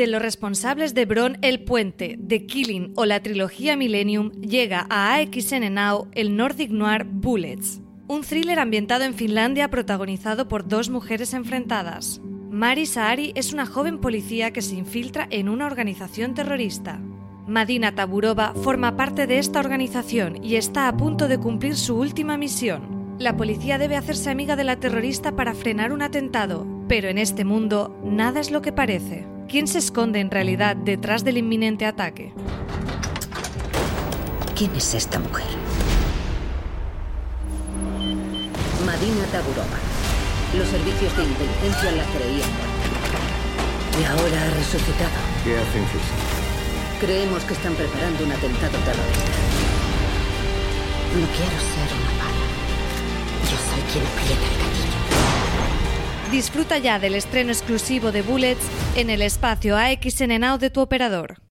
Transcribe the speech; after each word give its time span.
De 0.00 0.06
los 0.06 0.22
responsables 0.22 0.94
de 0.94 1.04
Bron 1.04 1.36
El 1.42 1.62
Puente, 1.62 2.18
The 2.26 2.46
Killing 2.46 2.94
o 2.96 3.04
la 3.04 3.20
trilogía 3.20 3.76
Millennium, 3.76 4.30
llega 4.40 4.86
a 4.88 5.12
AXN 5.12 5.74
Now 5.74 6.08
el 6.12 6.38
Nordic 6.38 6.70
Noir 6.70 7.04
Bullets, 7.04 7.82
un 8.08 8.22
thriller 8.22 8.60
ambientado 8.60 9.04
en 9.04 9.12
Finlandia 9.12 9.68
protagonizado 9.68 10.48
por 10.48 10.66
dos 10.66 10.88
mujeres 10.88 11.34
enfrentadas. 11.34 12.18
Mari 12.50 12.86
Saari 12.86 13.32
es 13.34 13.52
una 13.52 13.66
joven 13.66 13.98
policía 13.98 14.54
que 14.54 14.62
se 14.62 14.74
infiltra 14.74 15.28
en 15.30 15.50
una 15.50 15.66
organización 15.66 16.32
terrorista. 16.32 16.98
Madina 17.46 17.94
Taburova 17.94 18.54
forma 18.54 18.96
parte 18.96 19.26
de 19.26 19.38
esta 19.38 19.60
organización 19.60 20.42
y 20.42 20.56
está 20.56 20.88
a 20.88 20.96
punto 20.96 21.28
de 21.28 21.36
cumplir 21.36 21.76
su 21.76 21.94
última 21.98 22.38
misión. 22.38 23.16
La 23.18 23.36
policía 23.36 23.76
debe 23.76 23.96
hacerse 23.96 24.30
amiga 24.30 24.56
de 24.56 24.64
la 24.64 24.76
terrorista 24.76 25.36
para 25.36 25.52
frenar 25.52 25.92
un 25.92 26.00
atentado, 26.00 26.66
pero 26.88 27.10
en 27.10 27.18
este 27.18 27.44
mundo 27.44 28.00
nada 28.02 28.40
es 28.40 28.50
lo 28.50 28.62
que 28.62 28.72
parece. 28.72 29.26
¿Quién 29.50 29.66
se 29.66 29.78
esconde 29.78 30.20
en 30.20 30.30
realidad 30.30 30.76
detrás 30.76 31.24
del 31.24 31.36
inminente 31.36 31.84
ataque? 31.84 32.32
¿Quién 34.56 34.70
es 34.76 34.94
esta 34.94 35.18
mujer? 35.18 35.48
Madina 38.86 39.24
Taburova. 39.32 39.78
Los 40.56 40.68
servicios 40.68 41.16
de 41.16 41.24
inteligencia 41.24 41.90
la 41.90 42.04
creían 42.14 42.50
Y 44.00 44.04
ahora 44.04 44.40
ha 44.40 44.50
resucitado. 44.54 45.18
¿Qué 45.42 45.56
hacen 45.56 45.84
física? 45.86 47.00
Creemos 47.00 47.42
que 47.42 47.54
están 47.54 47.74
preparando 47.74 48.24
un 48.24 48.30
atentado 48.30 48.78
terrorista. 48.78 49.40
No 51.18 51.26
quiero 51.26 51.58
ser 51.58 51.90
una 51.98 52.12
bala. 52.22 52.46
Yo 53.50 53.58
soy 53.58 53.82
quien 53.90 54.06
aprieta 54.06 54.46
el 54.46 54.58
gatillo. 54.62 55.19
Disfruta 56.30 56.78
ya 56.78 57.00
del 57.00 57.16
estreno 57.16 57.50
exclusivo 57.50 58.12
de 58.12 58.22
Bullets 58.22 58.64
en 58.94 59.10
el 59.10 59.20
espacio 59.20 59.76
AXN 59.76 60.38
Now 60.38 60.58
de 60.58 60.70
tu 60.70 60.80
operador. 60.80 61.49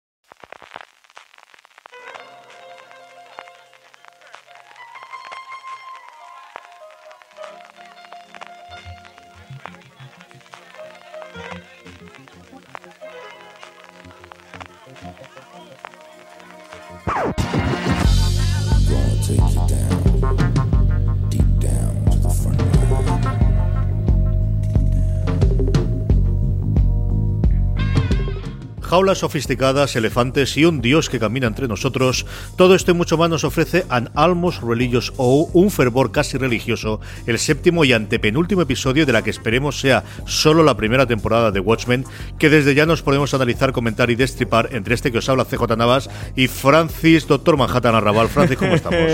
Jaulas 28.90 29.20
sofisticadas, 29.20 29.96
elefantes 29.96 30.58
y 30.58 30.66
un 30.66 30.82
dios 30.82 31.12
que 31.12 31.20
camina 31.20 31.46
entre 31.46 31.68
nosotros, 31.68 32.26
todo 32.56 32.74
esto 32.74 32.90
y 32.90 32.96
mucho 32.96 33.20
más 33.20 33.30
nos 33.30 33.44
ofrece 33.44 33.86
An 33.88 34.10
Almost 34.16 34.64
Religious 34.64 35.14
O, 35.18 35.48
un 35.54 35.70
fervor 35.70 36.12
casi 36.12 36.40
religioso, 36.40 37.00
el 37.28 37.38
séptimo 37.38 37.86
y 37.86 37.94
antepenúltimo 37.94 38.64
episodio 38.64 39.06
de 39.06 39.14
la 39.14 39.22
que 39.22 39.30
esperemos 39.30 39.80
sea 39.80 40.04
solo 40.26 40.64
la 40.64 40.76
primera 40.76 41.06
temporada 41.06 41.52
de 41.52 41.60
Watchmen, 41.60 42.04
que 42.40 42.50
desde 42.50 42.74
ya 42.74 42.88
nos 42.88 43.04
podemos 43.04 43.32
analizar, 43.36 43.74
comentar 43.74 44.10
y 44.10 44.16
destripar 44.16 44.70
entre 44.72 44.96
este 44.96 45.12
que 45.12 45.20
os 45.20 45.30
habla 45.30 45.46
CJ 45.46 45.78
Navas 45.78 46.10
y 46.36 46.48
Francis, 46.48 47.28
Doctor 47.28 47.58
Manhattan 47.58 47.94
Arrabal. 47.94 48.28
Francis, 48.28 48.58
¿cómo 48.58 48.74
estamos? 48.74 49.00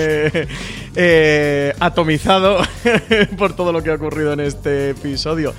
Eh, 0.98 1.74
atomizado 1.82 2.60
por 3.38 3.54
todo 3.54 3.74
lo 3.74 3.84
que 3.84 3.92
ha 3.92 3.96
ocurrido 3.96 4.32
en 4.32 4.40
este 4.40 4.92
episodio. 4.92 5.54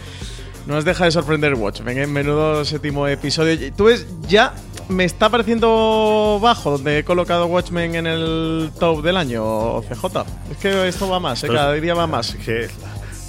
No 0.66 0.74
nos 0.74 0.84
deja 0.84 1.04
de 1.04 1.12
sorprender 1.12 1.54
Watchmen, 1.54 1.96
en 1.96 2.12
menudo 2.12 2.64
séptimo 2.64 3.06
episodio. 3.06 3.72
Tú 3.74 3.84
ves, 3.84 4.04
ya 4.28 4.52
me 4.88 5.04
está 5.04 5.28
pareciendo 5.28 6.40
bajo 6.42 6.72
donde 6.72 6.98
he 6.98 7.04
colocado 7.04 7.46
Watchmen 7.46 7.94
en 7.94 8.06
el 8.08 8.72
top 8.78 9.02
del 9.02 9.16
año, 9.16 9.80
CJ. 9.82 10.24
Es 10.50 10.56
que 10.58 10.88
esto 10.88 11.08
va 11.08 11.20
más, 11.20 11.42
¿eh? 11.44 11.48
cada 11.48 11.72
día 11.72 11.94
va 11.94 12.08
más. 12.08 12.34
que 12.34 12.68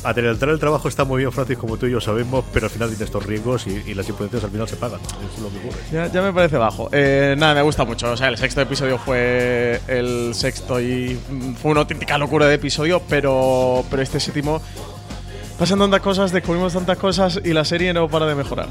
adelantar 0.03 0.49
el 0.49 0.59
trabajo 0.59 0.87
está 0.87 1.03
muy 1.03 1.19
bien, 1.19 1.31
Francis, 1.31 1.57
como 1.57 1.77
tú 1.77 1.85
y 1.85 1.91
yo 1.91 1.99
sabemos, 1.99 2.45
pero 2.53 2.67
al 2.67 2.69
final 2.71 2.89
tiene 2.89 3.03
estos 3.03 3.25
riesgos 3.25 3.67
y, 3.67 3.83
y 3.85 3.93
las 3.93 4.07
imprudencias 4.07 4.43
al 4.43 4.51
final 4.51 4.67
se 4.67 4.75
pagan. 4.77 4.99
Eso 5.01 5.35
es 5.35 5.39
lo 5.39 5.49
que 5.49 5.57
ocurre. 5.59 5.81
Ya, 5.91 6.07
ya 6.07 6.21
me 6.21 6.33
parece 6.33 6.57
bajo. 6.57 6.89
Eh, 6.91 7.35
nada, 7.37 7.55
me 7.55 7.61
gusta 7.61 7.83
mucho. 7.83 8.11
O 8.11 8.17
sea, 8.17 8.29
el 8.29 8.37
sexto 8.37 8.61
episodio 8.61 8.97
fue 8.97 9.81
el 9.87 10.33
sexto 10.33 10.79
y 10.79 11.19
fue 11.61 11.71
una 11.71 11.81
auténtica 11.81 12.17
locura 12.17 12.47
de 12.47 12.55
episodio, 12.55 13.01
pero, 13.07 13.83
pero 13.89 14.01
este 14.01 14.19
séptimo 14.19 14.61
pasan 15.57 15.79
tantas 15.79 16.01
cosas, 16.01 16.31
descubrimos 16.31 16.73
tantas 16.73 16.97
cosas 16.97 17.39
y 17.43 17.53
la 17.53 17.65
serie 17.65 17.93
no 17.93 18.07
para 18.07 18.25
de 18.25 18.35
mejorar. 18.35 18.67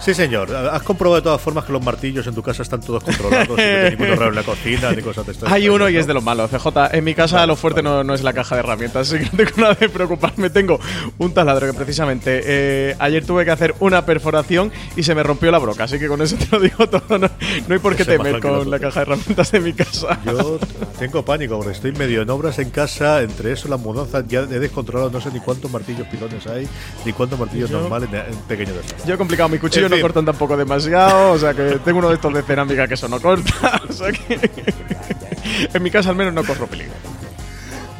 Sí, 0.00 0.14
señor. 0.14 0.54
Has 0.54 0.82
comprobado 0.82 1.16
de 1.16 1.22
todas 1.22 1.40
formas 1.40 1.64
que 1.64 1.72
los 1.72 1.82
martillos 1.84 2.26
en 2.26 2.34
tu 2.34 2.42
casa 2.42 2.62
están 2.62 2.80
todos 2.80 3.02
controlados, 3.04 3.48
y 3.58 3.62
no 3.62 3.62
hay 3.62 3.90
ningún 3.90 4.06
error 4.06 4.28
en 4.28 4.34
la 4.36 4.42
cocina, 4.42 4.92
ni 4.92 5.02
cosas 5.02 5.26
de 5.26 5.32
estas. 5.32 5.52
Hay 5.52 5.68
uno 5.68 5.88
y 5.88 5.96
es 5.96 6.06
de 6.06 6.14
los 6.14 6.22
malos. 6.22 6.50
CJ, 6.50 6.66
en 6.92 7.04
mi 7.04 7.14
casa 7.14 7.44
lo 7.46 7.56
fuerte 7.56 7.82
no, 7.82 8.02
no 8.04 8.14
es 8.14 8.22
la 8.22 8.32
caja 8.32 8.54
de 8.54 8.60
herramientas, 8.60 9.12
así 9.12 9.18
que 9.22 9.24
no 9.30 9.36
tengo 9.44 9.60
nada 9.62 9.74
de 9.74 9.88
preocuparme. 9.88 10.50
Tengo 10.50 10.78
un 11.18 11.34
taladro 11.34 11.66
que 11.66 11.74
precisamente 11.74 12.40
eh, 12.44 12.96
ayer 12.98 13.24
tuve 13.26 13.44
que 13.44 13.50
hacer 13.50 13.74
una 13.80 14.06
perforación 14.06 14.72
y 14.96 15.02
se 15.02 15.14
me 15.14 15.22
rompió 15.22 15.50
la 15.50 15.58
broca, 15.58 15.84
así 15.84 15.98
que 15.98 16.08
con 16.08 16.22
eso 16.22 16.36
te 16.36 16.46
lo 16.56 16.60
digo 16.62 16.88
todo. 16.88 17.18
No, 17.18 17.28
no 17.28 17.74
hay 17.74 17.78
por 17.80 17.96
qué 17.96 18.04
temer 18.04 18.40
con 18.40 18.70
la 18.70 18.78
caja 18.78 19.00
de 19.00 19.02
herramientas 19.02 19.50
de 19.52 19.60
mi 19.60 19.72
casa. 19.72 20.18
Yo 20.24 20.58
tengo 20.98 21.24
pánico 21.24 21.56
porque 21.56 21.72
estoy 21.72 21.92
medio 21.92 22.22
en 22.22 22.30
obras 22.30 22.58
en 22.60 22.70
casa, 22.70 23.20
entre 23.22 23.52
eso 23.52 23.68
las 23.68 23.80
mudanzas, 23.80 24.24
ya 24.28 24.40
he 24.40 24.46
descontrolado, 24.46 25.10
no 25.10 25.20
sé 25.20 25.30
ni 25.32 25.40
cuántos 25.40 25.70
martillos 25.70 26.06
pilones 26.08 26.46
hay, 26.46 26.68
ni 27.04 27.12
cuántos 27.12 27.38
martillos 27.38 27.68
Yo- 27.70 27.80
normales 27.80 28.08
en, 28.12 28.32
en 28.32 28.38
pequeño 28.48 28.72
desastre. 28.74 29.06
Yo 29.06 29.14
he 29.14 29.18
complicado, 29.18 29.48
mi 29.48 29.58
cuchillo 29.58 29.87
No 29.88 30.00
cortan 30.00 30.24
tampoco 30.24 30.56
demasiado, 30.56 31.32
o 31.32 31.38
sea 31.38 31.54
que 31.54 31.78
tengo 31.84 31.98
uno 31.98 32.08
de 32.08 32.16
estos 32.16 32.32
de 32.32 32.42
cerámica 32.42 32.86
que 32.86 32.94
eso 32.94 33.08
no 33.08 33.20
corta, 33.20 33.80
o 33.88 33.92
sea 33.92 34.12
que 34.12 34.50
en 35.72 35.82
mi 35.82 35.90
casa 35.90 36.10
al 36.10 36.16
menos 36.16 36.34
no 36.34 36.44
corro 36.44 36.66
peligro. 36.66 36.94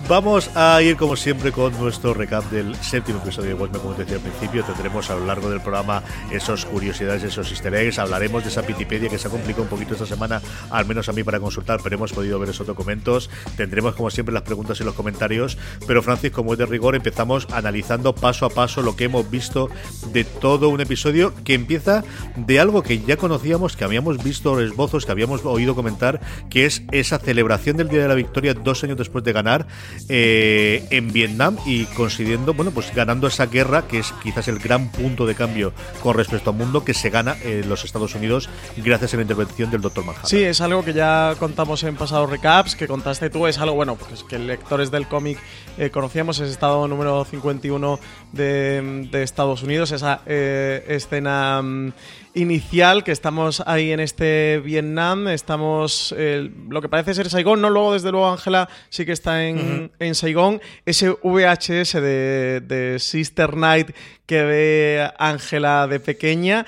Vamos 0.08 0.50
a 0.54 0.80
ir 0.80 0.96
como 0.96 1.16
siempre 1.16 1.52
con 1.52 1.78
nuestro 1.78 2.14
recap 2.14 2.42
del 2.50 2.74
séptimo 2.76 3.19
episodio 3.19 3.48
de 3.48 3.54
Watchmen, 3.54 3.82
como 3.82 3.94
te 3.94 4.04
decía 4.04 4.16
al 4.16 4.22
principio. 4.22 4.64
Tendremos 4.64 5.10
a 5.10 5.16
lo 5.16 5.26
largo 5.26 5.50
del 5.50 5.60
programa 5.60 6.02
esos 6.32 6.64
curiosidades, 6.64 7.22
esos 7.24 7.50
easter 7.50 7.74
eggs. 7.74 7.98
Hablaremos 7.98 8.42
de 8.42 8.48
esa 8.48 8.62
Wikipedia 8.62 9.10
que 9.10 9.19
se 9.19 9.28
ha 9.28 9.30
complicado 9.30 9.64
un 9.64 9.69
poquito 9.69 9.92
esta 9.92 10.06
semana, 10.06 10.41
al 10.70 10.86
menos 10.86 11.10
a 11.10 11.12
mí 11.12 11.22
para 11.24 11.41
consultar, 11.41 11.80
pero 11.82 11.96
hemos 11.96 12.14
podido 12.14 12.38
ver 12.38 12.48
esos 12.48 12.66
documentos. 12.66 13.28
Tendremos 13.58 13.96
como 13.96 14.08
siempre 14.08 14.32
las 14.32 14.44
preguntas 14.44 14.80
y 14.80 14.84
los 14.84 14.94
comentarios. 14.94 15.58
Pero 15.86 16.02
Francis, 16.02 16.30
como 16.30 16.54
es 16.54 16.58
de 16.58 16.64
rigor, 16.64 16.96
empezamos 16.96 17.46
analizando 17.52 18.14
paso 18.14 18.46
a 18.46 18.48
paso 18.48 18.80
lo 18.80 18.96
que 18.96 19.04
hemos 19.04 19.30
visto 19.30 19.69
de 20.10 20.25
todo 20.25 20.70
un 20.70 20.80
episodio 20.80 21.34
que 21.44 21.52
empieza 21.52 22.02
de 22.34 22.60
algo 22.60 22.82
que 22.82 23.00
ya 23.00 23.19
conocíamos, 23.19 23.76
que 23.76 23.84
habíamos 23.84 24.25
visto 24.25 24.58
esbozos, 24.58 25.04
que 25.04 25.12
habíamos 25.12 25.44
oído 25.44 25.75
comentar, 25.75 26.22
que 26.48 26.64
es 26.64 26.82
esa 26.92 27.19
celebración 27.19 27.76
del 27.76 27.90
Día 27.90 28.00
de 28.00 28.08
la 28.08 28.14
Victoria 28.14 28.54
dos 28.54 28.82
años 28.84 28.96
después 28.96 29.22
de 29.22 29.34
ganar 29.34 29.66
eh, 30.09 30.84
en 30.91 31.12
Vietnam 31.12 31.56
y 31.66 31.84
consiguiendo, 31.86 32.54
bueno, 32.54 32.70
pues 32.70 32.94
ganando 32.94 33.26
esa 33.26 33.47
guerra 33.47 33.86
que 33.86 33.98
es 33.98 34.12
quizás 34.22 34.48
el 34.48 34.59
gran 34.59 34.91
punto 34.91 35.26
de 35.26 35.34
cambio 35.34 35.72
con 36.03 36.16
respecto 36.16 36.50
al 36.50 36.56
mundo 36.56 36.84
que 36.84 36.94
se 36.94 37.10
gana 37.10 37.36
en 37.42 37.69
los 37.69 37.84
Estados 37.84 38.14
Unidos 38.14 38.49
gracias 38.76 39.14
a 39.14 39.17
la 39.17 39.23
intervención 39.23 39.70
del 39.70 39.81
Dr. 39.81 40.05
Manhattan. 40.05 40.28
Sí, 40.28 40.43
es 40.43 40.61
algo 40.61 40.84
que 40.84 40.93
ya 40.93 41.34
contamos 41.38 41.82
en 41.84 41.96
pasados 41.96 42.31
recaps, 42.31 42.76
que 42.76 42.87
contaste 42.87 43.31
tú, 43.31 43.46
es 43.46 43.58
algo, 43.58 43.75
bueno, 43.75 43.96
pues 43.96 44.25
que 44.25 44.38
lectores 44.38 44.90
del 44.90 45.06
cómic 45.08 45.38
eh, 45.76 45.90
conocíamos, 45.90 46.40
es 46.40 46.50
estado 46.50 46.88
número 46.88 47.25
51 47.25 48.00
de, 48.32 49.08
de 49.11 49.23
Estados 49.23 49.62
Unidos, 49.62 49.93
esa 49.93 50.23
eh, 50.26 50.84
escena 50.88 51.62
mm, 51.62 51.93
inicial 52.38 53.05
que 53.05 53.12
estamos 53.12 53.62
ahí 53.67 53.93
en 53.93 54.00
este 54.00 54.61
Vietnam, 54.64 55.29
estamos 55.29 56.14
eh, 56.17 56.50
lo 56.69 56.81
que 56.81 56.88
parece 56.88 57.14
ser 57.14 57.29
Saigón, 57.29 57.61
no 57.61 57.70
luego 57.70 57.93
desde 57.93 58.11
luego 58.11 58.31
Ángela 58.31 58.69
sí 58.88 59.05
que 59.05 59.12
está 59.12 59.44
en, 59.46 59.90
en 59.99 60.14
Saigón, 60.14 60.61
ese 60.87 61.11
VHS 61.11 61.94
de, 61.94 62.62
de 62.64 62.99
Sister 62.99 63.56
Night 63.56 63.90
que 64.26 64.43
ve 64.43 65.11
Ángela 65.19 65.87
de 65.87 66.00
pequeña 66.00 66.64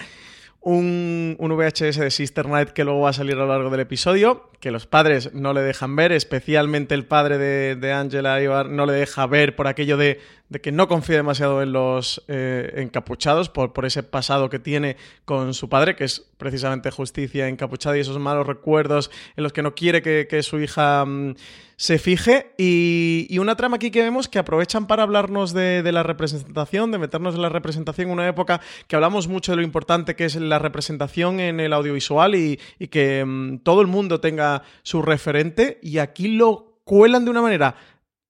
un, 0.61 1.37
un 1.39 1.57
VHS 1.57 1.97
de 1.97 2.11
Sister 2.11 2.47
Night 2.49 2.71
que 2.71 2.85
luego 2.85 3.01
va 3.01 3.11
a 3.11 3.15
salir 3.15 3.35
a 3.35 3.39
lo 3.39 3.47
largo 3.47 3.71
del 3.71 3.81
episodio. 3.81 4.50
Que 4.61 4.71
los 4.71 4.87
padres 4.87 5.33
no 5.33 5.55
le 5.55 5.63
dejan 5.63 5.97
ver, 5.97 6.13
especialmente 6.13 6.95
el 6.95 7.07
padre 7.07 7.39
de, 7.39 7.77
de 7.77 7.93
Angela 7.93 8.41
Ibar 8.43 8.69
no 8.69 8.85
le 8.85 8.93
deja 8.93 9.27
ver 9.27 9.57
por 9.57 9.67
aquello 9.67 9.97
de, 9.97 10.21
que 10.59 10.73
no 10.73 10.89
confía 10.89 11.17
demasiado 11.17 11.63
en 11.63 11.73
los 11.73 12.23
eh, 12.29 12.73
encapuchados, 12.77 13.49
por, 13.49 13.73
por 13.73 13.87
ese 13.87 14.03
pasado 14.03 14.51
que 14.51 14.59
tiene 14.59 14.97
con 15.25 15.55
su 15.55 15.69
padre, 15.69 15.95
que 15.95 16.05
es 16.05 16.27
precisamente 16.37 16.91
justicia 16.91 17.49
encapuchada 17.49 17.97
y 17.97 18.01
esos 18.01 18.19
malos 18.19 18.47
recuerdos 18.47 19.11
en 19.37 19.45
los 19.45 19.53
que 19.53 19.63
no 19.63 19.75
quiere 19.75 20.03
que, 20.03 20.43
su 20.43 20.59
hija 20.59 21.05
mm, 21.05 21.37
se 21.77 21.99
fije. 21.99 22.53
Y, 22.59 23.39
una 23.39 23.57
trama 23.57 23.77
aquí 23.77 23.91
que 23.91 24.03
vemos 24.03 24.29
que 24.29 24.39
aprovechan 24.39 24.87
para 24.87 25.05
hablarnos 25.05 25.55
de, 25.55 25.89
la 25.93 26.03
representación, 26.03 26.91
de 26.91 26.99
meternos 26.99 27.35
en 27.35 27.43
la 27.43 27.49
representación 27.49 28.09
en 28.09 28.15
una 28.15 28.29
época 28.29 28.61
que 28.89 28.97
hablamos 28.97 29.29
mucho 29.29 29.53
de 29.53 29.57
lo 29.57 29.63
importante 29.63 30.17
que 30.17 30.25
es 30.25 30.37
la 30.37 30.59
representación 30.59 31.41
en 31.41 31.61
el 31.61 31.73
audiovisual 31.73 32.35
y, 32.35 32.59
y 32.79 32.89
que 32.89 33.25
mm, 33.25 33.59
todo 33.59 33.81
el 33.81 33.87
mundo 33.87 34.21
tenga 34.21 34.50
su 34.83 35.03
referente. 35.03 35.79
Y 35.83 35.99
aquí 35.99 36.29
lo 36.29 36.81
cuelan 36.85 37.25
de 37.25 37.31
una 37.31 37.43
manera 37.43 37.75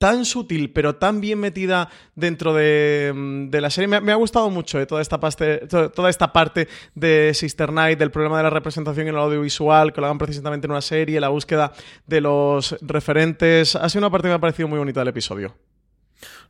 tan 0.01 0.25
sutil, 0.25 0.73
pero 0.73 0.97
tan 0.97 1.21
bien 1.21 1.39
metida 1.39 1.91
dentro 2.15 2.55
de, 2.55 3.13
de 3.51 3.61
la 3.61 3.69
serie. 3.69 4.01
Me, 4.01 4.13
ha 4.13 4.15
gustado 4.15 4.49
mucho 4.49 4.81
eh, 4.81 4.87
toda, 4.87 5.03
esta 5.03 5.21
parte, 5.21 5.67
toda 5.69 6.09
esta 6.09 6.33
parte 6.33 6.69
de 6.95 7.33
Sister 7.35 7.71
Night, 7.71 7.99
del 7.99 8.11
problema 8.11 8.39
de 8.39 8.45
la 8.45 8.51
representación 8.51 9.09
en 9.09 9.15
el 9.15 9.21
audiovisual, 9.21 9.93
que 9.93 10.01
lo 10.01 10.07
hagan 10.07 10.17
precisamente 10.17 10.67
en 10.67 10.71
una 10.71 10.81
serie, 10.81 11.21
la 11.21 11.29
búsqueda 11.29 11.73
de 12.07 12.23
los 12.23 12.77
referentes. 12.81 13.77
Ha 13.77 13.91
sido 13.91 14.01
una 14.01 14.11
parte 14.11 14.25
que 14.25 14.31
me 14.31 14.37
ha 14.37 14.41
parecido 14.41 14.69
muy 14.69 14.79
bonita 14.79 15.01
del 15.01 15.09
episodio. 15.09 15.55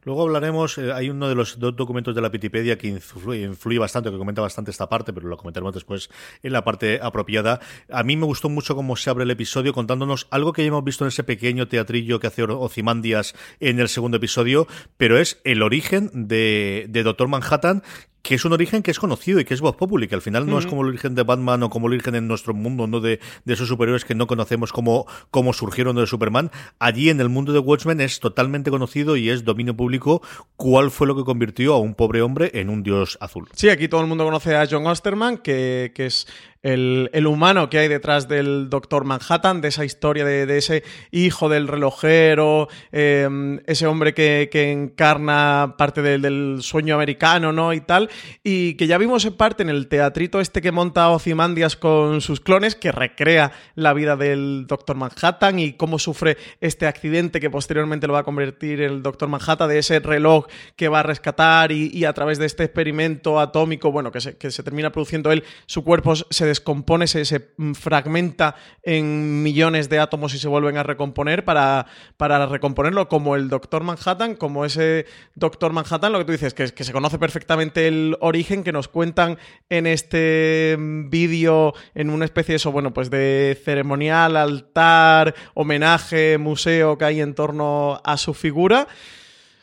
Luego 0.05 0.23
hablaremos, 0.23 0.79
eh, 0.79 0.93
hay 0.93 1.11
uno 1.11 1.29
de 1.29 1.35
los 1.35 1.59
dos 1.59 1.77
documentos 1.77 2.15
de 2.15 2.23
la 2.23 2.29
Wikipedia 2.29 2.79
que 2.79 2.89
influye, 2.89 3.43
influye, 3.43 3.79
bastante, 3.79 4.11
que 4.11 4.17
comenta 4.17 4.41
bastante 4.41 4.71
esta 4.71 4.89
parte, 4.89 5.13
pero 5.13 5.29
lo 5.29 5.37
comentaremos 5.37 5.75
después 5.75 6.09
en 6.43 6.53
la 6.53 6.65
parte 6.65 7.01
apropiada. 7.03 7.61
A 7.91 8.03
mí 8.03 8.17
me 8.17 8.25
gustó 8.25 8.49
mucho 8.49 8.75
cómo 8.75 8.97
se 8.97 9.11
abre 9.11 9.25
el 9.25 9.31
episodio 9.31 9.75
contándonos 9.75 10.27
algo 10.31 10.53
que 10.53 10.63
ya 10.63 10.69
hemos 10.69 10.85
visto 10.85 11.05
en 11.05 11.09
ese 11.09 11.23
pequeño 11.23 11.69
teatrillo 11.69 12.19
que 12.19 12.29
hace 12.29 12.43
Ozymandias 12.45 13.35
en 13.61 13.79
el 13.79 13.89
segundo 13.89 14.17
episodio, 14.17 14.67
pero 14.97 15.19
es 15.19 15.39
el 15.45 15.63
origen 15.63 16.11
de, 16.15 16.87
de 16.89 17.03
Doctor 17.03 17.29
Manhattan, 17.29 17.83
que 18.23 18.35
es 18.35 18.45
un 18.45 18.53
origen 18.53 18.83
que 18.83 18.91
es 18.91 18.99
conocido 18.99 19.41
y 19.41 19.45
que 19.45 19.55
es 19.55 19.61
voz 19.61 19.77
populi, 19.77 20.09
que 20.09 20.15
al 20.15 20.23
final 20.23 20.47
no 20.47 20.59
es 20.59 20.67
como 20.67 20.83
el 20.83 20.89
origen 20.89 21.15
de 21.15 21.23
Batman 21.23 21.63
o 21.63 21.71
como 21.71 21.87
el 21.87 21.95
origen 21.95 22.15
en 22.15 22.29
nuestro 22.29 22.55
mundo, 22.55 22.87
no 22.87 23.01
de, 23.01 23.21
de 23.45 23.55
esos 23.55 23.69
superiores 23.69 24.05
que 24.05 24.15
no 24.15 24.27
conocemos 24.27 24.73
cómo, 24.73 25.07
cómo 25.31 25.53
surgieron 25.53 25.97
de 25.97 26.07
Superman. 26.07 26.51
Allí 26.79 27.11
en 27.11 27.21
el 27.21 27.29
mundo 27.29 27.53
de 27.53 27.59
Watchmen 27.59 28.01
es 28.01 28.21
totalmente 28.21 28.71
conocido 28.71 29.17
y 29.17 29.31
es 29.31 29.45
dominio 29.45 29.77
público 29.77 30.23
cuál 30.57 30.91
fue 30.91 31.07
lo 31.07 31.17
que 31.17 31.25
convirtió 31.25 31.75
a 31.75 31.79
un 31.79 31.95
pobre 31.95 32.23
hombre 32.23 32.51
en 32.55 32.69
un 32.69 32.83
dios 32.83 33.17
azul. 33.21 33.49
Sí, 33.55 33.69
aquí 33.69 33.89
todo 33.89 34.01
el 34.01 34.07
mundo 34.07 34.25
conoce 34.25 34.57
a 34.57 34.67
John 34.71 34.87
Osterman, 34.87 35.39
que, 35.39 35.93
que 35.95 36.07
es 36.07 36.27
el, 36.63 37.27
humano 37.27 37.71
que 37.71 37.79
hay 37.79 37.89
detrás 37.89 38.29
del 38.29 38.69
Doctor 38.69 39.05
Manhattan, 39.05 39.61
de 39.61 39.69
esa 39.69 39.85
historia 39.85 40.25
de, 40.25 40.59
ese 40.59 40.83
hijo 41.11 41.49
del 41.49 41.69
relojero, 41.69 42.69
eh, 42.93 43.59
ese 43.67 43.87
hombre 43.87 44.15
que, 44.15 44.49
encarna 44.53 45.75
parte 45.79 46.03
de, 46.03 46.19
del 46.19 46.59
sueño 46.61 46.95
americano, 46.95 47.53
¿no? 47.53 47.73
Y 47.73 47.81
tal, 47.81 48.11
y 48.45 48.75
que 48.75 48.87
ya 48.87 48.99
vimos 48.99 49.25
en 49.25 49.35
parte 49.35 49.63
en 49.63 49.71
el 49.71 49.89
teatrito 49.89 50.41
este 50.41 50.61
que 50.61 50.73
monta 50.73 51.09
Ozymandias 51.11 51.77
con 51.77 52.21
sus 52.21 52.41
clones, 52.41 52.75
que 52.75 52.93
recrea 52.93 53.53
la 53.75 53.95
vida 53.95 54.17
del 54.17 54.67
Doctor 54.67 54.97
Manhattan 54.97 55.59
y 55.59 55.73
cómo 55.75 55.99
sufre 55.99 56.37
este 56.61 56.87
accidente 56.87 57.41
que 57.41 57.51
posteriormente 57.51 58.07
lo 58.07 58.13
va 58.13 58.21
a 58.21 58.25
convertir 58.25 58.83
el 58.83 59.03
Doctor 59.03 59.29
Manhattan, 59.29 59.69
de 59.69 59.79
ese 59.79 59.99
reloj 60.01 60.47
que 60.77 60.89
va 60.89 61.01
a 61.01 61.03
rescatar 61.03 61.73
y, 61.73 61.91
y 61.93 62.05
a 62.05 62.13
través 62.13 62.39
de 62.39 62.47
este 62.47 62.65
experimento 62.65 63.41
atómico, 63.41 63.91
bueno, 63.91 64.13
que 64.13 64.21
se, 64.21 64.37
que 64.37 64.51
se 64.51 64.63
termina 64.63 64.93
produciendo 64.93 65.33
él, 65.33 65.45
su 65.67 65.85
cuerpo 65.85 66.15
se 66.17 66.50
descompone, 66.51 67.07
se, 67.07 67.51
fragmenta 67.75 68.57
en 68.83 69.43
millones 69.43 69.89
de 69.89 69.99
átomos 69.99 70.35
y 70.35 70.39
se 70.39 70.49
vuelven 70.49 70.77
a 70.77 70.83
recomponer 70.83 71.45
para, 71.45 71.87
para 72.17 72.47
recomponerlo 72.47 73.09
como 73.09 73.37
el 73.37 73.49
Doctor 73.49 73.83
Manhattan, 73.83 74.35
como 74.35 74.65
ese 74.65 75.07
Doctor 75.35 75.73
Manhattan, 75.73 76.13
lo 76.13 76.19
que 76.19 76.25
tú 76.27 76.33
dices, 76.33 76.55
que, 76.55 76.69
que 76.71 76.85
se 76.85 76.93
conoce 76.93 77.19
perfectamente 77.19 77.89
el 77.89 78.17
origen 78.21 78.63
que 78.63 78.73
nos 78.73 78.89
cuentan 78.89 79.39
en 79.69 79.87
este 79.87 80.77
vídeo, 80.79 81.75
en 81.95 82.11
una 82.11 82.25
especie 82.25 82.53
de 82.53 82.57
eso, 82.57 82.73
bueno, 82.73 82.93
pues 82.93 83.11
de 83.11 83.61
ceremonial, 83.65 84.37
altar, 84.37 85.35
homenaje, 85.55 86.39
museo 86.39 86.99
que 86.99 87.05
hay 87.05 87.21
en 87.21 87.35
torno 87.35 88.01
a 88.05 88.17
su 88.17 88.35
figura. 88.35 88.87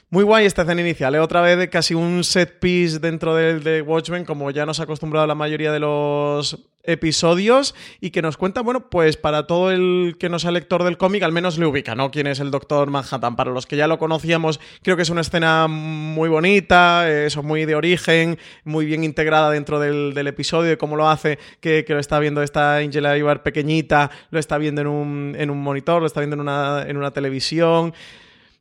Muy 0.09 0.23
guay 0.23 0.45
esta 0.45 0.61
escena 0.61 0.79
inicial, 0.79 1.15
¿eh? 1.15 1.19
otra 1.19 1.41
vez 1.41 1.57
de 1.57 1.69
casi 1.69 1.93
un 1.93 2.23
set 2.23 2.59
piece 2.59 2.99
dentro 2.99 3.35
de, 3.35 3.59
de, 3.59 3.81
Watchmen, 3.81 4.23
como 4.23 4.51
ya 4.51 4.65
nos 4.65 4.79
ha 4.79 4.83
acostumbrado 4.83 5.27
la 5.27 5.35
mayoría 5.35 5.69
de 5.73 5.81
los 5.81 6.69
episodios, 6.83 7.75
y 7.99 8.11
que 8.11 8.21
nos 8.21 8.37
cuenta, 8.37 8.61
bueno, 8.61 8.89
pues 8.89 9.17
para 9.17 9.47
todo 9.47 9.69
el 9.69 10.15
que 10.17 10.29
no 10.29 10.39
sea 10.39 10.51
lector 10.51 10.85
del 10.85 10.97
cómic, 10.97 11.23
al 11.23 11.33
menos 11.33 11.57
le 11.57 11.65
ubica, 11.65 11.93
¿no? 11.93 12.09
Quién 12.09 12.27
es 12.27 12.39
el 12.39 12.51
Doctor 12.51 12.89
Manhattan. 12.89 13.35
Para 13.35 13.51
los 13.51 13.65
que 13.65 13.75
ya 13.75 13.87
lo 13.87 13.99
conocíamos, 13.99 14.61
creo 14.81 14.95
que 14.95 15.01
es 15.01 15.09
una 15.09 15.19
escena 15.19 15.67
muy 15.67 16.29
bonita, 16.29 17.11
eso 17.11 17.43
muy 17.43 17.65
de 17.65 17.75
origen, 17.75 18.39
muy 18.63 18.85
bien 18.85 19.03
integrada 19.03 19.51
dentro 19.51 19.77
del, 19.77 20.25
episodio, 20.25 20.71
y 20.71 20.77
cómo 20.77 20.95
lo 20.95 21.09
hace, 21.09 21.37
que, 21.59 21.83
que, 21.83 21.93
lo 21.93 21.99
está 21.99 22.17
viendo 22.19 22.41
esta 22.41 22.77
Angela 22.77 23.17
Ibar 23.17 23.43
pequeñita, 23.43 24.09
lo 24.29 24.39
está 24.39 24.57
viendo 24.57 24.79
en 24.79 24.87
un, 24.87 25.35
en 25.37 25.49
un 25.49 25.61
monitor, 25.61 25.99
lo 25.99 26.07
está 26.07 26.21
viendo 26.21 26.35
en 26.35 26.39
una, 26.39 26.85
en 26.87 26.95
una 26.95 27.11
televisión. 27.11 27.93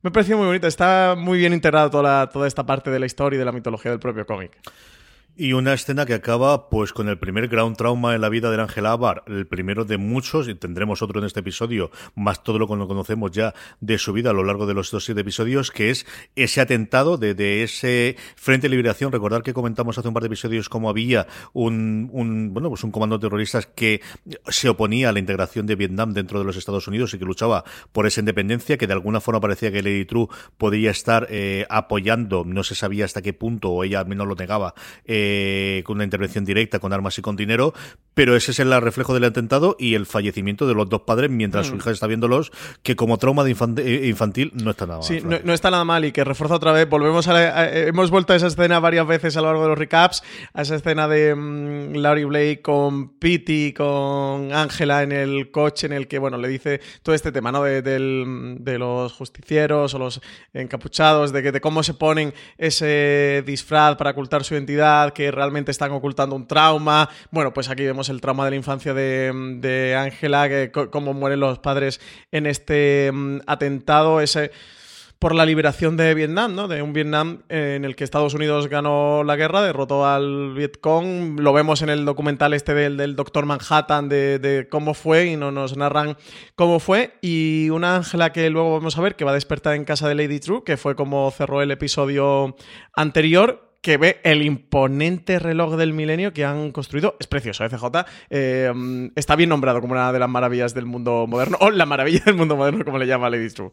Me 0.07 0.13
pareció 0.13 0.37
muy 0.39 0.47
bonito, 0.47 0.69
está 0.69 1.17
muy 1.19 1.37
bien 1.37 1.53
integrada 1.53 1.91
toda, 1.91 2.31
toda 2.31 2.47
esta 2.47 2.65
parte 2.65 2.93
de 2.93 3.01
la 3.01 3.07
historia 3.07 3.39
y 3.39 3.39
de 3.41 3.45
la 3.45 3.51
mitología 3.51 3.91
del 3.91 3.99
propio 3.99 4.25
cómic. 4.25 4.53
Y 5.39 5.53
una 5.53 5.75
escena 5.75 6.07
que 6.07 6.15
acaba 6.15 6.71
pues 6.71 6.95
con 6.95 7.11
el 7.11 7.19
primer 7.19 7.49
ground 7.49 7.77
trauma 7.77 8.15
en 8.15 8.23
la 8.23 8.31
vida 8.31 8.51
de 8.51 8.59
Ángel 8.59 8.87
Abar, 8.87 9.23
el 9.27 9.47
primero 9.47 9.85
de 9.85 9.99
muchos, 9.99 10.49
y 10.49 10.55
tendremos 10.55 11.03
otro 11.03 11.21
en 11.21 11.27
este 11.27 11.41
episodio, 11.41 11.91
más 12.15 12.43
todo 12.43 12.59
lo 12.59 12.67
que 12.67 12.75
no 12.75 12.89
conocemos 12.89 13.33
ya 13.33 13.53
de 13.81 13.99
su 13.99 14.15
vida 14.15 14.31
a 14.31 14.33
lo 14.33 14.45
largo 14.45 14.65
de 14.65 14.73
los 14.73 14.91
dos 14.91 15.05
siete 15.05 15.21
episodios, 15.21 15.71
que 15.71 15.91
es 15.91 16.07
ese 16.37 16.63
atentado 16.63 17.19
de, 17.19 17.35
de, 17.35 17.63
ese 17.63 18.17
Frente 18.37 18.65
de 18.65 18.71
Liberación. 18.71 19.13
Recordar 19.13 19.43
que 19.43 19.53
comentamos 19.53 19.99
hace 19.99 20.09
un 20.09 20.15
par 20.15 20.23
de 20.23 20.29
episodios 20.29 20.71
cómo 20.71 20.89
había 20.89 21.27
un, 21.53 22.09
un, 22.15 22.55
bueno, 22.55 22.71
pues 22.71 22.83
un 22.83 22.91
comando 22.91 23.21
terrorista 23.21 23.61
que 23.61 24.01
se 24.49 24.71
oponía 24.71 25.11
a 25.11 25.13
la 25.13 25.19
integración 25.19 25.67
de 25.67 25.77
Vietnam 25.77 26.15
dentro 26.15 26.39
de 26.39 26.47
los 26.47 26.57
Estados 26.57 26.89
Unidos 26.89 27.13
y 27.13 27.19
que 27.19 27.27
luchaba 27.27 27.63
por 27.93 28.07
esa 28.07 28.21
independencia, 28.21 28.79
que 28.79 28.87
de 28.87 28.95
alguna 28.95 29.21
forma 29.21 29.43
parecía 29.43 29.71
que 29.71 29.83
Lady 29.83 30.07
True 30.07 30.29
podía 30.57 30.91
estar 30.91 31.27
eh, 31.29 31.67
apoyando, 31.69 32.43
no 32.47 32.65
se 32.65 32.75
sabía 32.75 33.05
hasta 33.05 33.21
qué 33.21 33.35
punto, 33.35 33.69
o 33.69 33.85
ella 33.85 34.01
al 34.01 34.07
menos 34.07 34.27
lo 34.27 34.35
negaba, 34.35 34.73
eh, 35.05 35.26
eh, 35.29 35.83
con 35.85 35.97
una 35.97 36.05
intervención 36.05 36.45
directa 36.45 36.79
con 36.79 36.93
armas 36.93 37.19
y 37.19 37.23
con 37.23 37.37
dinero, 37.37 37.75
pero 38.15 38.37
ese 38.37 38.53
es 38.53 38.61
el 38.61 38.81
reflejo 38.81 39.15
del 39.15 39.25
atentado 39.25 39.77
y 39.79 39.95
el 39.95 40.07
fallecimiento 40.07 40.67
de 40.67 40.75
los 40.75 40.89
dos 40.89 41.03
padres 41.03 41.31
mientras 41.31 41.67
mm. 41.67 41.71
su 41.71 41.77
hija 41.77 41.91
está 41.91 42.07
viéndolos, 42.07 42.53
que 42.83 42.97
como 42.97 43.19
trauma 43.19 43.45
de 43.45 43.51
infant 43.51 43.79
infantil 43.79 44.53
no 44.55 44.71
está 44.71 44.87
nada 44.87 45.01
mal. 45.01 45.09
Sí, 45.09 45.21
no, 45.25 45.39
no, 45.43 45.53
está 45.53 45.71
nada 45.71 45.85
mal 45.85 46.05
y 46.05 46.13
que 46.13 46.25
refuerza 46.25 46.55
otra 46.55 46.73
vez, 46.73 46.89
volvemos 46.89 47.29
a, 47.29 47.33
la, 47.33 47.61
a, 47.61 47.71
hemos 47.71 48.11
vuelto 48.11 48.33
a 48.33 48.37
esa 48.37 48.47
escena 48.47 48.79
varias 48.81 49.07
veces 49.07 49.37
a 49.37 49.41
lo 49.41 49.49
largo 49.49 49.63
de 49.63 49.69
los 49.71 49.79
recaps, 49.79 50.23
a 50.55 50.63
esa 50.63 50.77
escena 50.77 51.09
de 51.09 51.35
um, 51.35 51.93
Laurie 51.95 52.25
Blake 52.25 52.63
con 52.63 53.19
Pity, 53.19 53.73
con 53.73 54.53
Ángela 54.53 55.03
en 55.03 55.13
el 55.13 55.51
coche 55.51 55.87
en 55.87 55.93
el 55.93 56.07
que, 56.09 56.19
bueno, 56.19 56.39
le 56.39 56.49
dice 56.49 56.81
todo 57.03 57.15
este 57.15 57.33
tema, 57.33 57.53
¿no? 57.53 57.63
De, 57.63 57.83
de, 57.83 57.99
de 58.59 58.79
los 58.79 59.13
justicieros 59.13 59.95
o 59.95 59.99
los 59.99 60.21
encapuchados, 60.53 61.33
de, 61.33 61.43
que, 61.43 61.53
de 61.53 61.61
cómo 61.61 61.83
se 61.83 61.95
ponen 61.95 62.33
ese 62.59 63.43
disfraz 63.47 63.97
para 63.97 64.11
ocultar 64.11 64.45
su 64.45 64.55
identidad, 64.55 65.13
que 65.17 65.31
realmente 65.31 65.71
están 65.71 65.93
ocultando 65.93 66.37
un 66.37 66.47
trauma. 66.47 67.09
Bueno, 67.31 67.55
pues 67.55 67.71
aquí 67.71 67.85
vemos 67.85 68.11
el 68.11 68.21
trauma 68.21 68.45
de 68.45 68.51
la 68.51 68.57
infancia 68.57 68.93
de 68.93 69.97
Ángela, 69.99 70.47
que 70.51 70.71
cómo 70.71 71.15
mueren 71.15 71.41
los 71.41 71.59
padres 71.59 72.03
en 72.31 72.47
este 72.47 73.11
um, 73.11 73.41
atentado, 73.47 74.21
ese 74.21 74.51
por 75.19 75.35
la 75.35 75.47
liberación 75.47 75.97
de 75.97 76.13
Vietnam, 76.13 76.55
¿no? 76.55 76.69
De 76.69 76.83
un 76.83 76.93
Vietnam 76.93 77.43
en 77.49 77.87
el 77.87 77.97
que 77.97 78.05
Estados 78.05 78.35
Unidos 78.35 78.69
ganó 78.69 79.25
la 79.25 79.37
guerra, 79.37 79.63
derrotó 79.63 80.05
al 80.05 80.53
Vietcong. 80.53 81.41
Lo 81.41 81.55
vemos 81.55 81.81
en 81.81 81.89
el 81.89 82.05
documental 82.05 82.53
este 82.53 82.75
del, 82.75 82.99
del 82.99 83.17
Doctor 83.17 83.47
Manhattan 83.47 84.11
de, 84.11 84.39
de, 84.39 84.69
cómo 84.69 84.93
fue 84.93 85.29
y 85.29 85.37
no 85.37 85.51
nos 85.51 85.77
narran 85.77 86.19
cómo 86.55 86.81
fue. 86.81 87.15
Y 87.23 87.71
una 87.71 87.97
Ángela 87.97 88.31
que 88.33 88.51
luego 88.51 88.75
vamos 88.75 88.99
a 88.99 89.01
ver 89.01 89.17
que 89.17 89.25
va 89.25 89.31
a 89.31 89.35
despertar 89.35 89.75
en 89.75 89.87
casa 89.87 90.07
de 90.07 90.17
Lady 90.17 90.39
True, 90.39 90.63
que 90.65 90.77
fue 90.77 90.95
como 90.95 91.31
cerró 91.31 91.63
el 91.63 91.71
episodio 91.71 92.55
anterior 92.93 93.66
que 93.81 93.97
ve 93.97 94.21
el 94.25 94.43
imponente 94.43 95.39
reloj 95.39 95.77
del 95.77 95.93
milenio 95.93 96.33
que 96.33 96.45
han 96.45 96.73
construido. 96.73 97.17
Es 97.21 97.27
precioso. 97.27 97.65
¿eh, 97.65 97.71
eh, 98.31 99.11
está 99.15 99.37
bien 99.37 99.51
nombrado 99.51 99.81
como 99.81 99.93
una 99.93 100.13
de 100.13 100.19
las 100.19 100.29
maravillas 100.29 100.75
del 100.75 100.87
mundo 100.87 101.27
moderno, 101.29 101.57
o 101.61 101.71
la 101.71 101.87
maravilla 101.87 102.23
del 102.25 102.35
mundo 102.35 102.57
moderno, 102.57 102.85
como 102.85 102.99
le 102.99 103.07
llama 103.07 103.31
Lady 103.31 103.49
True. 103.51 103.71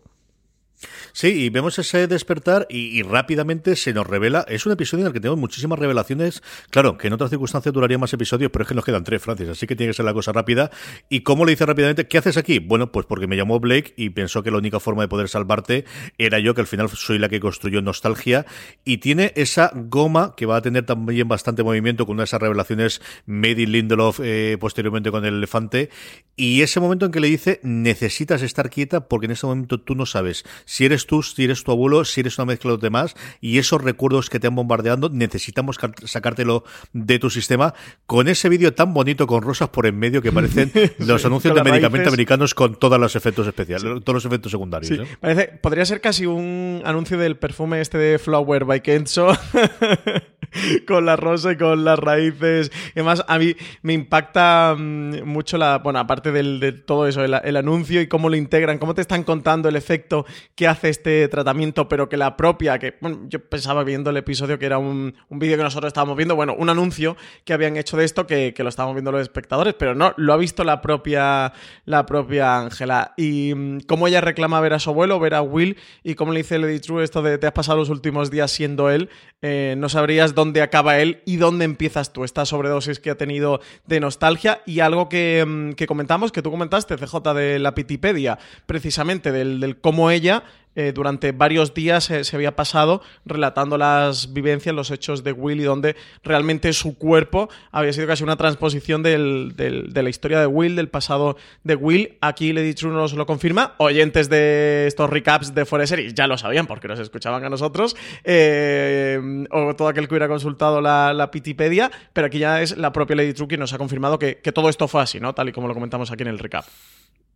Sí, 1.11 1.27
y 1.27 1.49
vemos 1.49 1.77
ese 1.79 2.07
despertar 2.07 2.67
y, 2.69 3.01
rápidamente 3.03 3.75
se 3.75 3.93
nos 3.93 4.07
revela. 4.07 4.45
Es 4.47 4.65
un 4.65 4.71
episodio 4.71 5.03
en 5.03 5.07
el 5.07 5.13
que 5.13 5.19
tenemos 5.19 5.39
muchísimas 5.39 5.79
revelaciones. 5.79 6.41
Claro, 6.69 6.97
que 6.97 7.07
en 7.07 7.13
otras 7.13 7.29
circunstancias 7.29 7.73
duraría 7.73 7.97
más 7.97 8.13
episodios, 8.13 8.51
pero 8.51 8.63
es 8.63 8.69
que 8.69 8.75
nos 8.75 8.85
quedan 8.85 9.03
tres, 9.03 9.21
Francis, 9.21 9.49
así 9.49 9.67
que 9.67 9.75
tiene 9.75 9.91
que 9.91 9.95
ser 9.95 10.05
la 10.05 10.13
cosa 10.13 10.31
rápida. 10.31 10.71
¿Y 11.09 11.21
cómo 11.21 11.45
le 11.45 11.51
dice 11.51 11.65
rápidamente? 11.65 12.07
¿Qué 12.07 12.17
haces 12.17 12.37
aquí? 12.37 12.59
Bueno, 12.59 12.91
pues 12.91 13.05
porque 13.05 13.27
me 13.27 13.35
llamó 13.35 13.59
Blake 13.59 13.93
y 13.97 14.09
pensó 14.11 14.43
que 14.43 14.51
la 14.51 14.57
única 14.57 14.79
forma 14.79 15.03
de 15.03 15.07
poder 15.07 15.29
salvarte 15.29 15.85
era 16.17 16.39
yo, 16.39 16.53
que 16.53 16.61
al 16.61 16.67
final 16.67 16.89
soy 16.89 17.19
la 17.19 17.29
que 17.29 17.39
construyó 17.39 17.81
Nostalgia. 17.81 18.45
Y 18.85 18.97
tiene 18.97 19.33
esa 19.35 19.71
goma 19.73 20.33
que 20.35 20.45
va 20.45 20.57
a 20.57 20.61
tener 20.61 20.85
también 20.85 21.27
bastante 21.27 21.63
movimiento 21.63 22.05
con 22.05 22.15
una 22.15 22.21
de 22.21 22.25
esas 22.25 22.41
revelaciones 22.41 23.01
Made 23.25 23.61
in 23.61 23.71
Lindelof 23.71 24.19
eh, 24.23 24.57
posteriormente 24.59 25.11
con 25.11 25.25
el 25.25 25.35
elefante. 25.35 25.89
Y 26.35 26.61
ese 26.61 26.79
momento 26.79 27.05
en 27.05 27.11
que 27.11 27.19
le 27.19 27.27
dice, 27.27 27.59
necesitas 27.63 28.41
estar 28.41 28.69
quieta 28.69 29.07
porque 29.07 29.25
en 29.25 29.31
ese 29.31 29.45
momento 29.45 29.79
tú 29.79 29.95
no 29.95 30.05
sabes 30.05 30.45
si 30.73 30.85
eres 30.85 31.05
tú, 31.05 31.21
si 31.21 31.43
eres 31.43 31.63
tu 31.63 31.71
abuelo, 31.71 32.03
si 32.03 32.21
eres 32.21 32.39
una 32.39 32.45
mezcla 32.45 32.69
de 32.69 32.77
los 32.77 32.81
demás, 32.81 33.13
y 33.39 33.59
esos 33.59 33.79
recuerdos 33.79 34.31
que 34.31 34.39
te 34.39 34.47
han 34.47 34.55
bombardeando, 34.55 35.07
necesitamos 35.07 35.77
sacártelo 36.05 36.63
de 36.93 37.19
tu 37.19 37.29
sistema. 37.29 37.75
Con 38.07 38.27
ese 38.27 38.49
vídeo 38.49 38.73
tan 38.73 38.91
bonito 38.91 39.27
con 39.27 39.43
rosas 39.43 39.69
por 39.69 39.85
en 39.85 39.99
medio 39.99 40.23
que 40.23 40.31
parecen 40.31 40.71
los 40.97 41.23
anuncios 41.25 41.53
de 41.53 41.63
medicamentos 41.63 42.07
americanos 42.07 42.55
con 42.55 42.73
todos 42.79 42.99
los 42.99 43.15
efectos 43.15 43.45
especiales, 43.45 43.83
todos 44.03 44.15
los 44.15 44.25
efectos 44.25 44.51
secundarios. 44.51 44.97
¿eh? 44.97 45.17
Parece, 45.19 45.59
podría 45.61 45.85
ser 45.85 46.01
casi 46.01 46.25
un 46.25 46.81
anuncio 46.83 47.19
del 47.19 47.37
perfume 47.37 47.79
este 47.79 47.99
de 47.99 48.17
Flower 48.17 48.65
by 48.65 48.81
Kenzo. 48.81 49.27
con 50.87 51.05
la 51.05 51.15
rosa 51.15 51.53
y 51.53 51.57
con 51.57 51.83
las 51.83 51.99
raíces. 51.99 52.71
Y 52.95 52.99
además, 52.99 53.23
a 53.27 53.39
mí 53.39 53.55
me 53.81 53.93
impacta 53.93 54.75
mm, 54.77 55.23
mucho 55.23 55.57
la. 55.57 55.79
Bueno, 55.79 55.99
aparte 55.99 56.31
del, 56.31 56.59
de 56.59 56.71
todo 56.71 57.07
eso, 57.07 57.23
el, 57.23 57.55
anuncio 57.55 58.01
y 58.01 58.07
cómo 58.07 58.29
lo 58.29 58.35
integran, 58.35 58.77
cómo 58.77 58.93
te 58.93 59.01
están 59.01 59.23
contando 59.23 59.69
el 59.69 59.75
efecto 59.75 60.25
que 60.55 60.67
hace 60.67 60.89
este 60.89 61.27
tratamiento, 61.27 61.87
pero 61.87 62.09
que 62.09 62.17
la 62.17 62.35
propia. 62.37 62.79
que 62.79 62.97
bueno, 63.01 63.21
Yo 63.27 63.39
pensaba 63.39 63.83
viendo 63.83 64.09
el 64.09 64.17
episodio 64.17 64.59
que 64.59 64.65
era 64.65 64.77
un, 64.77 65.15
un 65.29 65.39
vídeo 65.39 65.57
que 65.57 65.63
nosotros 65.63 65.89
estábamos 65.89 66.17
viendo, 66.17 66.35
bueno, 66.35 66.55
un 66.57 66.69
anuncio 66.69 67.17
que 67.45 67.53
habían 67.53 67.77
hecho 67.77 67.97
de 67.97 68.05
esto 68.05 68.27
que, 68.27 68.53
que 68.53 68.63
lo 68.63 68.69
estábamos 68.69 68.95
viendo 68.95 69.11
los 69.11 69.21
espectadores, 69.21 69.73
pero 69.73 69.95
no, 69.95 70.13
lo 70.17 70.33
ha 70.33 70.37
visto 70.37 70.63
la 70.63 70.81
propia 70.81 71.53
la 71.85 72.05
propia 72.05 72.59
Ángela. 72.59 73.13
Y 73.17 73.53
mm, 73.55 73.79
cómo 73.87 74.07
ella 74.07 74.21
reclama 74.21 74.59
ver 74.61 74.73
a 74.73 74.79
su 74.79 74.89
abuelo, 74.89 75.19
ver 75.19 75.33
a 75.33 75.41
Will, 75.41 75.77
y 76.03 76.15
cómo 76.15 76.33
le 76.33 76.39
dice 76.39 76.59
Lady 76.59 76.79
True 76.79 77.03
esto 77.03 77.21
de 77.21 77.37
te 77.37 77.47
has 77.47 77.53
pasado 77.53 77.79
los 77.79 77.89
últimos 77.89 78.31
días 78.31 78.51
siendo 78.51 78.89
él, 78.89 79.09
eh, 79.41 79.75
no 79.77 79.89
sabrías 79.89 80.35
dónde 80.35 80.42
acaba 80.61 80.99
él 80.99 81.21
y 81.25 81.37
dónde 81.37 81.65
empiezas 81.65 82.13
tú. 82.13 82.23
Esta 82.23 82.45
sobredosis 82.45 82.99
que 82.99 83.09
ha 83.09 83.15
tenido 83.15 83.61
de 83.85 83.99
nostalgia 83.99 84.61
y 84.65 84.79
algo 84.79 85.09
que, 85.09 85.43
mm, 85.45 85.73
que 85.73 85.87
comentamos, 85.87 86.31
que 86.31 86.41
tú 86.41 86.51
comentaste, 86.51 86.97
CJ, 86.97 87.33
de 87.33 87.59
la 87.59 87.75
Pitipedia, 87.75 88.39
precisamente 88.65 89.31
del, 89.31 89.59
del 89.59 89.77
cómo 89.77 90.11
ella 90.11 90.43
eh, 90.75 90.91
durante 90.93 91.31
varios 91.31 91.73
días 91.73 92.05
se 92.05 92.35
había 92.35 92.55
pasado 92.55 93.01
relatando 93.25 93.77
las 93.77 94.33
vivencias, 94.33 94.73
los 94.73 94.91
hechos 94.91 95.23
de 95.23 95.31
Will 95.31 95.61
y 95.61 95.63
donde 95.63 95.95
realmente 96.23 96.73
su 96.73 96.97
cuerpo 96.97 97.49
había 97.71 97.93
sido 97.93 98.07
casi 98.07 98.23
una 98.23 98.35
transposición 98.35 99.03
del, 99.03 99.53
de 99.55 100.03
la 100.03 100.09
historia 100.09 100.39
de 100.39 100.47
Will, 100.47 100.75
del 100.75 100.89
pasado 100.89 101.37
de 101.63 101.75
Will. 101.75 102.17
Aquí 102.21 102.53
Lady 102.53 102.73
True 102.73 102.93
nos 102.93 103.13
lo 103.13 103.25
confirma. 103.25 103.75
Oyentes 103.77 104.29
de 104.29 104.85
estos 104.87 105.09
recaps 105.09 105.53
de 105.53 105.65
Forest 105.65 105.91
Series 105.91 106.13
ya 106.13 106.27
lo 106.27 106.37
sabían 106.37 106.67
porque 106.67 106.87
nos 106.87 106.99
escuchaban 106.99 107.43
a 107.43 107.49
nosotros, 107.49 107.95
eh, 108.23 109.45
o 109.51 109.75
todo 109.75 109.87
aquel 109.87 110.07
que 110.07 110.13
hubiera 110.13 110.27
consultado 110.27 110.81
la, 110.81 111.13
la 111.13 111.31
Pitipedia, 111.31 111.91
pero 112.13 112.27
aquí 112.27 112.39
ya 112.39 112.61
es 112.61 112.77
la 112.77 112.91
propia 112.91 113.15
Lady 113.15 113.33
True 113.33 113.47
quien 113.47 113.59
nos 113.59 113.73
ha 113.73 113.77
confirmado 113.77 114.19
que, 114.19 114.37
que 114.37 114.51
todo 114.51 114.69
esto 114.69 114.87
fue 114.87 115.01
así, 115.01 115.19
¿no? 115.19 115.33
Tal 115.33 115.49
y 115.49 115.51
como 115.51 115.67
lo 115.67 115.73
comentamos 115.73 116.11
aquí 116.11 116.23
en 116.23 116.29
el 116.29 116.39
recap. 116.39 116.65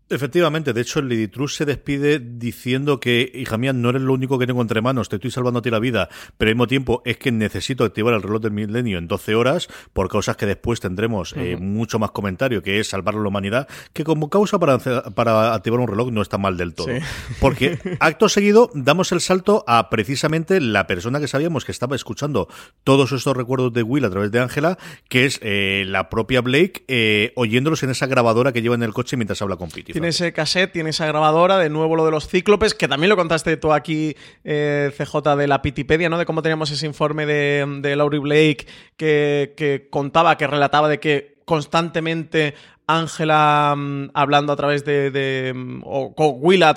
Efectivamente, 0.09 0.71
de 0.71 0.81
hecho, 0.81 0.99
el 0.99 1.09
Lady 1.09 1.27
True 1.27 1.49
se 1.49 1.65
despide 1.65 2.19
diciendo 2.19 2.99
que, 2.99 3.29
hija 3.33 3.57
mía, 3.57 3.73
no 3.73 3.89
eres 3.89 4.01
lo 4.01 4.13
único 4.13 4.39
que 4.39 4.47
tengo 4.47 4.61
entre 4.61 4.81
manos, 4.81 5.09
te 5.09 5.17
estoy 5.17 5.31
salvando 5.31 5.59
a 5.59 5.61
ti 5.61 5.69
la 5.69 5.79
vida, 5.79 6.07
pero 6.37 6.49
al 6.49 6.55
mismo 6.55 6.67
tiempo 6.67 7.01
es 7.03 7.17
que 7.17 7.31
necesito 7.31 7.83
activar 7.83 8.13
el 8.13 8.23
reloj 8.23 8.41
del 8.41 8.51
milenio 8.51 8.99
en 8.99 9.07
12 9.07 9.35
horas 9.35 9.67
por 9.91 10.09
causas 10.09 10.37
que 10.37 10.45
después 10.45 10.79
tendremos 10.79 11.33
eh, 11.35 11.57
mucho 11.57 11.99
más 11.99 12.11
comentario, 12.11 12.63
que 12.63 12.79
es 12.79 12.87
salvar 12.87 13.15
a 13.15 13.19
la 13.19 13.27
humanidad, 13.27 13.67
que 13.91 14.05
como 14.05 14.29
causa 14.29 14.59
para, 14.59 14.77
para 14.79 15.53
activar 15.53 15.81
un 15.81 15.89
reloj 15.89 16.11
no 16.11 16.21
está 16.21 16.37
mal 16.37 16.55
del 16.55 16.73
todo. 16.73 16.87
Porque 17.41 17.77
acto 17.99 18.29
seguido 18.29 18.69
damos 18.73 19.11
el 19.11 19.19
salto 19.19 19.65
a 19.67 19.89
precisamente 19.89 20.61
la 20.61 20.87
persona 20.87 21.19
que 21.19 21.27
sabíamos 21.27 21.65
que 21.65 21.73
estaba 21.73 21.97
escuchando 21.97 22.47
todos 22.85 23.11
estos 23.11 23.35
recuerdos 23.35 23.73
de 23.73 23.83
Will 23.83 24.05
a 24.05 24.09
través 24.09 24.31
de 24.31 24.39
Ángela, 24.39 24.77
que 25.09 25.25
es 25.25 25.39
eh, 25.43 25.83
la 25.85 26.09
propia 26.09 26.39
Blake, 26.39 26.85
eh, 26.87 27.33
oyéndolos 27.35 27.83
en 27.83 27.89
esa 27.89 28.07
grabadora 28.07 28.53
que 28.53 28.61
lleva 28.61 28.75
en 28.75 28.83
el 28.83 28.93
coche 28.93 29.17
mientras 29.17 29.41
habla 29.41 29.57
con 29.57 29.69
Pity 29.69 29.96
tiene 29.97 30.09
ese 30.09 30.31
cassette, 30.31 30.71
tiene 30.71 30.91
esa 30.91 31.07
grabadora, 31.07 31.57
de 31.57 31.71
nuevo 31.71 31.95
lo 31.95 32.05
de 32.05 32.11
los 32.11 32.27
cíclopes, 32.27 32.75
que 32.75 32.87
también 32.87 33.09
lo 33.09 33.15
contaste 33.15 33.57
tú 33.57 33.73
aquí, 33.73 34.15
eh, 34.43 34.91
CJ, 34.95 35.35
de 35.35 35.47
la 35.47 35.63
Pitipedia, 35.63 36.07
¿no? 36.07 36.19
De 36.19 36.25
cómo 36.27 36.43
teníamos 36.43 36.69
ese 36.69 36.85
informe 36.85 37.25
de, 37.25 37.65
de 37.81 37.95
Laurie 37.95 38.19
Blake 38.19 38.67
que, 38.95 39.55
que 39.57 39.87
contaba, 39.89 40.37
que 40.37 40.45
relataba 40.45 40.87
de 40.87 40.99
que 40.99 41.36
constantemente 41.47 42.55
Ángela 42.87 43.73
mm, 43.75 44.09
hablando 44.13 44.51
a 44.51 44.55
través 44.57 44.83
de, 44.83 45.53
mm, 45.55 45.81
o 45.85 46.13
con 46.13 46.35
Willa 46.39 46.73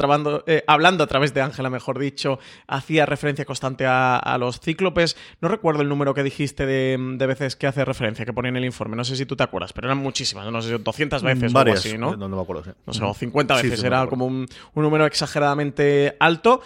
eh, 0.47 0.63
hablando 0.67 1.03
a 1.03 1.07
través 1.09 1.35
de 1.35 1.41
Ángela, 1.41 1.71
mejor 1.71 1.99
dicho, 1.99 2.39
hacía 2.69 3.05
referencia 3.05 3.45
constante 3.45 3.85
a, 3.85 4.37
los 4.39 4.61
cíclopes. 4.61 5.17
No 5.41 5.49
recuerdo 5.49 5.83
el 5.83 5.89
número 5.89 6.15
que 6.15 6.23
dijiste 6.23 6.67
de, 6.67 6.97
mm, 6.97 7.19
veces 7.19 7.57
que 7.57 7.67
hace 7.67 7.85
referencia, 7.85 8.25
que 8.25 8.33
ponía 8.33 8.51
en 8.51 8.59
el 8.59 8.65
informe. 8.65 8.95
No 8.97 9.05
sé 9.05 9.17
si 9.17 9.27
tú 9.27 9.35
te 9.35 9.43
acuerdas, 9.43 9.73
pero 9.73 9.89
eran 9.89 9.99
muchísimas, 9.99 10.51
no 10.51 10.63
sé, 10.63 10.79
200 10.79 11.23
veces 11.25 11.53
o 11.53 11.59
algo 11.59 11.75
así, 11.75 11.99
¿no? 11.99 12.17
No, 12.17 12.29
me 12.29 12.41
acuerdo, 12.41 12.75
No 12.87 12.93
sé, 12.93 13.03
o 13.03 13.13
50 13.13 13.57
veces, 13.57 13.83
era 13.83 14.07
como 14.07 14.27
un, 14.27 14.47
número 14.77 15.05
exageradamente 15.05 16.17
alto, 16.21 16.63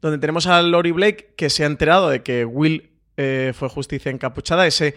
donde 0.00 0.18
tenemos 0.18 0.46
a 0.46 0.62
Lori 0.62 0.92
Blake 0.92 1.34
que 1.36 1.50
se 1.50 1.64
ha 1.64 1.66
enterado 1.66 2.08
de 2.08 2.22
que 2.22 2.44
Will 2.44 2.90
eh, 3.16 3.52
fue 3.52 3.68
justicia 3.68 4.12
encapuchada, 4.12 4.64
ese 4.64 4.94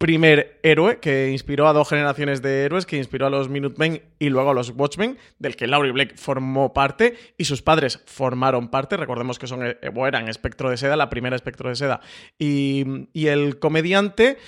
primer 0.00 0.58
héroe 0.62 0.98
que 0.98 1.30
inspiró 1.30 1.68
a 1.68 1.74
dos 1.74 1.90
generaciones 1.90 2.40
de 2.40 2.64
héroes, 2.64 2.86
que 2.86 2.96
inspiró 2.96 3.26
a 3.26 3.30
los 3.30 3.50
Minutemen 3.50 4.00
y 4.18 4.30
luego 4.30 4.48
a 4.48 4.54
los 4.54 4.70
Watchmen, 4.70 5.18
del 5.38 5.56
que 5.56 5.66
Laurie 5.66 5.92
Blake 5.92 6.14
formó 6.16 6.72
parte 6.72 7.18
y 7.36 7.44
sus 7.44 7.60
padres 7.60 8.00
formaron 8.06 8.70
parte. 8.70 8.96
Recordemos 8.96 9.38
que 9.38 9.46
son, 9.46 9.62
eh, 9.62 9.76
eran 9.82 10.30
Espectro 10.30 10.70
de 10.70 10.78
Seda, 10.78 10.96
la 10.96 11.10
primera 11.10 11.36
Espectro 11.36 11.68
de 11.68 11.76
Seda, 11.76 12.00
y, 12.38 12.82
el 13.12 13.58
comediante. 13.58 14.38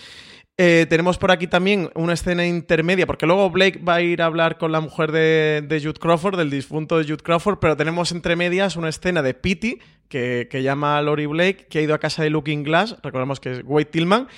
Eh, 0.56 0.86
tenemos 0.88 1.18
por 1.18 1.30
aquí 1.30 1.46
también 1.46 1.90
una 1.94 2.14
escena 2.14 2.46
intermedia, 2.46 3.06
porque 3.06 3.26
luego 3.26 3.50
Blake 3.50 3.78
va 3.78 3.96
a 3.96 4.00
ir 4.00 4.22
a 4.22 4.26
hablar 4.26 4.56
con 4.56 4.72
la 4.72 4.80
mujer 4.80 5.12
de, 5.12 5.62
de 5.68 5.80
Jude 5.82 6.00
Crawford, 6.00 6.38
del 6.38 6.48
difunto 6.48 6.96
de 6.96 7.04
Jude 7.04 7.22
Crawford, 7.22 7.58
pero 7.58 7.76
tenemos 7.76 8.10
entre 8.12 8.36
medias 8.36 8.76
una 8.76 8.88
escena 8.88 9.20
de 9.20 9.34
Pity, 9.34 9.80
que, 10.08 10.48
que 10.50 10.62
llama 10.62 10.96
a 10.96 11.02
Laurie 11.02 11.26
Blake, 11.26 11.66
que 11.68 11.80
ha 11.80 11.82
ido 11.82 11.92
a 11.92 11.98
casa 11.98 12.22
de 12.22 12.30
Looking 12.30 12.62
Glass, 12.62 12.96
recordemos 13.02 13.38
que 13.38 13.52
es 13.52 13.60
Wade 13.64 13.84
Tillman, 13.86 14.28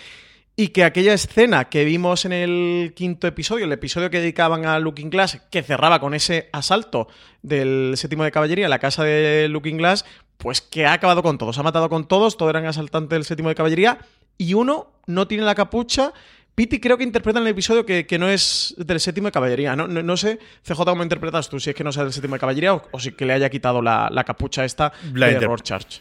y 0.56 0.68
que 0.68 0.84
aquella 0.84 1.14
escena 1.14 1.68
que 1.68 1.84
vimos 1.84 2.24
en 2.24 2.32
el 2.32 2.92
quinto 2.94 3.26
episodio, 3.26 3.64
el 3.64 3.72
episodio 3.72 4.10
que 4.10 4.20
dedicaban 4.20 4.66
a 4.66 4.78
Looking 4.78 5.10
Glass, 5.10 5.40
que 5.50 5.62
cerraba 5.62 5.98
con 5.98 6.14
ese 6.14 6.48
asalto 6.52 7.08
del 7.42 7.94
séptimo 7.96 8.22
de 8.22 8.30
caballería 8.30 8.66
en 8.66 8.70
la 8.70 8.78
casa 8.78 9.02
de 9.02 9.48
Looking 9.48 9.78
Glass, 9.78 10.04
pues 10.38 10.60
que 10.60 10.86
ha 10.86 10.92
acabado 10.92 11.22
con 11.22 11.38
todos, 11.38 11.58
ha 11.58 11.62
matado 11.64 11.88
con 11.88 12.06
todos, 12.06 12.36
todos 12.36 12.50
eran 12.50 12.66
asaltantes 12.66 13.16
del 13.16 13.24
séptimo 13.24 13.48
de 13.48 13.56
caballería, 13.56 13.98
y 14.38 14.54
uno 14.54 14.92
no 15.06 15.26
tiene 15.26 15.44
la 15.44 15.54
capucha. 15.54 16.12
Piti 16.54 16.78
creo 16.78 16.96
que 16.96 17.02
interpreta 17.02 17.40
en 17.40 17.46
el 17.46 17.50
episodio 17.50 17.84
que, 17.84 18.06
no 18.18 18.28
es 18.28 18.74
del 18.78 19.00
séptimo 19.00 19.26
de 19.26 19.32
caballería. 19.32 19.74
No, 19.74 19.88
no, 19.88 20.16
sé, 20.16 20.38
CJ, 20.62 20.84
cómo 20.84 21.02
interpretas 21.02 21.48
tú, 21.48 21.58
si 21.58 21.70
es 21.70 21.76
que 21.76 21.82
no 21.82 21.90
sea 21.90 22.04
del 22.04 22.12
séptimo 22.12 22.34
de 22.34 22.40
caballería 22.40 22.74
o, 22.74 23.00
si 23.00 23.10
que 23.12 23.26
le 23.26 23.32
haya 23.32 23.50
quitado 23.50 23.82
la, 23.82 24.24
capucha 24.24 24.64
esta 24.64 24.92
de 25.12 25.40
Rorschach. 25.40 26.00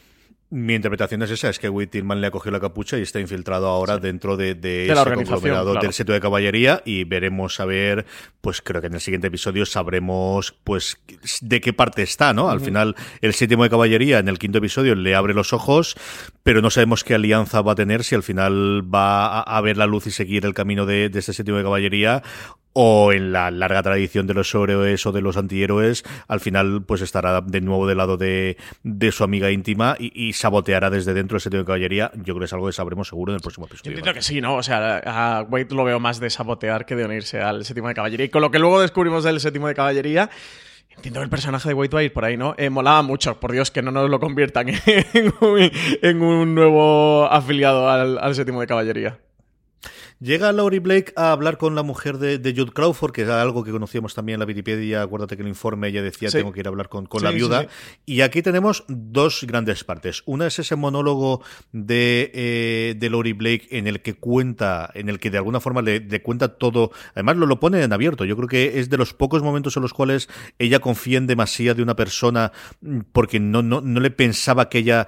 Mi 0.54 0.76
interpretación 0.76 1.24
es 1.24 1.32
esa, 1.32 1.50
es 1.50 1.58
que 1.58 1.72
Tillman 1.88 2.22
le 2.22 2.28
ha 2.28 2.32
cogido 2.32 2.52
la 2.52 2.60
capucha 2.60 3.00
y 3.00 3.02
está 3.02 3.20
infiltrado 3.20 3.68
ahora 3.68 3.98
dentro 3.98 4.38
de, 4.38 4.54
de, 4.54 4.86
ese 4.86 5.14
conglomerado 5.16 5.74
del 5.74 5.94
seto 5.94 6.14
de 6.14 6.20
caballería 6.20 6.84
y 6.86 7.06
veremos 7.06 7.60
a 7.60 7.66
ver, 7.66 8.06
pues 8.40 8.62
creo 8.62 8.80
que 8.80 8.86
en 8.86 8.94
el 8.94 9.02
siguiente 9.02 9.30
episodio 9.30 9.66
sabremos 9.66 10.54
pues 10.64 11.00
de 11.42 11.60
qué 11.60 11.74
parte 11.74 12.04
está, 12.04 12.34
¿no? 12.34 12.52
Al 12.52 12.62
final 12.62 12.96
el 13.22 13.34
séptimo 13.34 13.64
de 13.64 13.72
caballería 13.72 14.20
en 14.20 14.28
el 14.28 14.38
quinto 14.38 14.60
episodio 14.60 14.94
le 14.94 15.16
abre 15.16 15.34
los 15.34 15.54
ojos, 15.54 15.96
pero 16.44 16.62
no 16.62 16.70
sabemos 16.70 17.04
qué 17.04 17.16
alianza 17.16 17.64
va 17.64 17.72
a 17.72 17.76
tener, 17.76 18.04
si 18.04 18.14
al 18.14 18.22
final 18.22 18.84
va 18.94 19.42
a, 19.42 19.62
ver 19.62 19.78
la 19.78 19.88
luz 19.88 20.06
y 20.06 20.12
seguir 20.12 20.46
el 20.46 20.54
camino 20.54 20.86
de, 20.86 21.10
de 21.10 21.18
este 21.18 21.34
séptimo 21.34 21.58
de 21.58 21.64
caballería 21.64 22.22
o 22.74 23.14
en 23.14 23.32
la 23.32 23.52
larga 23.52 23.84
tradición 23.84 24.28
de 24.28 24.34
los 24.34 24.50
sobrehéroes 24.50 25.06
o 25.06 25.12
de 25.12 25.22
los 25.22 25.38
antihéroes, 25.38 26.04
al 26.28 26.40
final 26.40 26.84
pues 26.86 27.02
estará 27.02 27.42
de 27.42 27.62
nuevo 27.62 27.88
del 27.88 27.98
lado 27.98 28.18
de, 28.18 28.58
de 28.84 29.12
su 29.12 29.24
amiga 29.24 29.52
íntima 29.52 29.96
y, 30.00 30.34
saboteará 30.34 30.90
desde 30.90 31.14
dentro 31.14 31.38
el 31.38 31.42
séptimo 31.42 31.62
de 31.62 31.68
caballería. 31.68 32.12
Yo 32.16 32.34
creo 32.34 32.40
que 32.40 32.46
es 32.46 32.54
algo 32.54 32.66
que 32.66 32.74
sabremos 32.74 33.08
seguro 33.08 33.32
en 33.32 33.36
el 33.36 33.42
próximo 33.42 33.68
episodio. 33.68 33.92
Yo 33.92 33.98
entiendo 33.98 34.14
que 34.14 34.24
sí, 34.24 34.42
¿no? 34.42 34.56
O 34.56 34.64
sea, 34.64 35.02
a 35.06 35.44
Wade 35.44 35.76
lo 35.76 35.84
veo 35.84 36.00
más 36.00 36.20
de 36.20 36.30
sabotear 36.30 36.86
que 36.86 36.96
de 36.96 37.06
unirse 37.06 37.40
al 37.40 37.64
séptimo 37.64 37.88
de 37.88 37.94
caballería. 37.94 38.26
Y 38.26 38.30
con 38.30 38.42
lo 38.42 38.50
que 38.50 38.60
luego 38.60 38.82
descubrimos 38.82 39.24
del 39.24 39.40
séptimo 39.40 39.68
de 39.68 39.76
caballería, 39.76 40.30
Entiendo 40.96 41.22
que 41.22 41.24
el 41.24 41.30
personaje 41.30 41.70
de 41.70 41.74
Wade 41.74 41.90
va 41.90 42.00
a 42.02 42.04
ir 42.04 42.14
por 42.14 42.24
ahí, 42.24 42.38
¿no? 42.38 42.54
Eh, 42.56 42.70
molaba 42.70 43.02
mucho, 43.02 43.40
por 43.40 43.52
Dios, 43.52 43.72
que 43.72 43.82
no 43.82 43.92
nos 43.92 44.12
lo 44.12 44.20
conviertan 44.20 44.70
en 44.86 46.22
un, 46.22 46.54
nuevo 46.54 47.26
afiliado 47.26 47.90
al, 47.90 48.20
al 48.20 48.36
séptimo 48.36 48.62
de 48.62 48.68
caballería. 48.68 49.20
Llega 50.20 50.52
Laurie 50.52 50.80
Blake 50.80 51.12
a 51.16 51.32
hablar 51.32 51.58
con 51.58 51.76
la 51.76 51.84
mujer 51.84 52.18
de, 52.18 52.38
de 52.40 52.54
Jude 52.56 52.72
Crawford, 52.72 53.12
que 53.12 53.24
es 53.24 53.30
algo 53.30 53.64
que 53.64 53.72
conocíamos 53.72 54.14
también 54.14 54.36
en 54.36 54.40
la 54.42 54.46
Wikipedia. 54.46 55.02
Acuérdate 55.02 55.36
que 55.36 55.42
el 55.44 55.50
informe 55.50 55.90
ella 55.90 56.02
decía 56.02 56.30
Sí. 56.30 56.38
tengo 56.38 56.52
que 56.54 56.62
ir 56.62 56.68
a 56.68 56.70
hablar 56.70 56.88
con, 56.90 57.06
con 57.06 57.20
Sí, 57.20 57.26
la 57.26 57.32
viuda. 57.32 57.62
sí. 57.64 57.68
Y 58.06 58.22
aquí 58.22 58.42
tenemos 58.42 58.86
dos 58.88 59.44
grandes 59.48 59.84
partes. 59.84 60.24
Una 60.26 60.48
es 60.48 60.60
ese 60.60 60.76
monólogo 60.76 61.42
de, 61.72 62.32
eh, 62.34 62.96
de 62.98 63.10
Laurie 63.10 63.34
Blake 63.34 63.68
en 63.72 63.88
el 63.88 64.02
que 64.02 64.14
cuenta, 64.14 64.90
en 64.94 65.10
el 65.10 65.20
que 65.20 65.30
de 65.30 65.38
alguna 65.38 65.60
forma 65.60 65.82
le, 65.82 66.00
le 66.00 66.22
cuenta 66.22 66.58
todo. 66.58 66.92
Además, 67.14 67.38
lo, 67.38 67.46
lo 67.46 67.60
pone 67.60 67.82
en 67.84 67.92
abierto. 67.94 68.26
Yo 68.26 68.36
creo 68.38 68.48
que 68.48 68.80
es 68.80 68.90
de 68.90 68.98
los 68.98 69.14
pocos 69.14 69.44
momentos 69.44 69.76
en 69.78 69.84
los 69.84 69.94
cuales 69.94 70.30
ella 70.60 70.80
confía 70.80 71.18
en 71.18 71.28
demasía 71.28 71.74
de 71.74 71.84
una 71.84 71.96
persona 71.96 72.52
mm, 72.82 73.00
porque 73.12 73.40
no, 73.40 73.62
no, 73.62 73.82
no 73.82 74.00
le 74.00 74.12
pensaba 74.12 74.70
que 74.70 74.80
ella. 74.80 75.08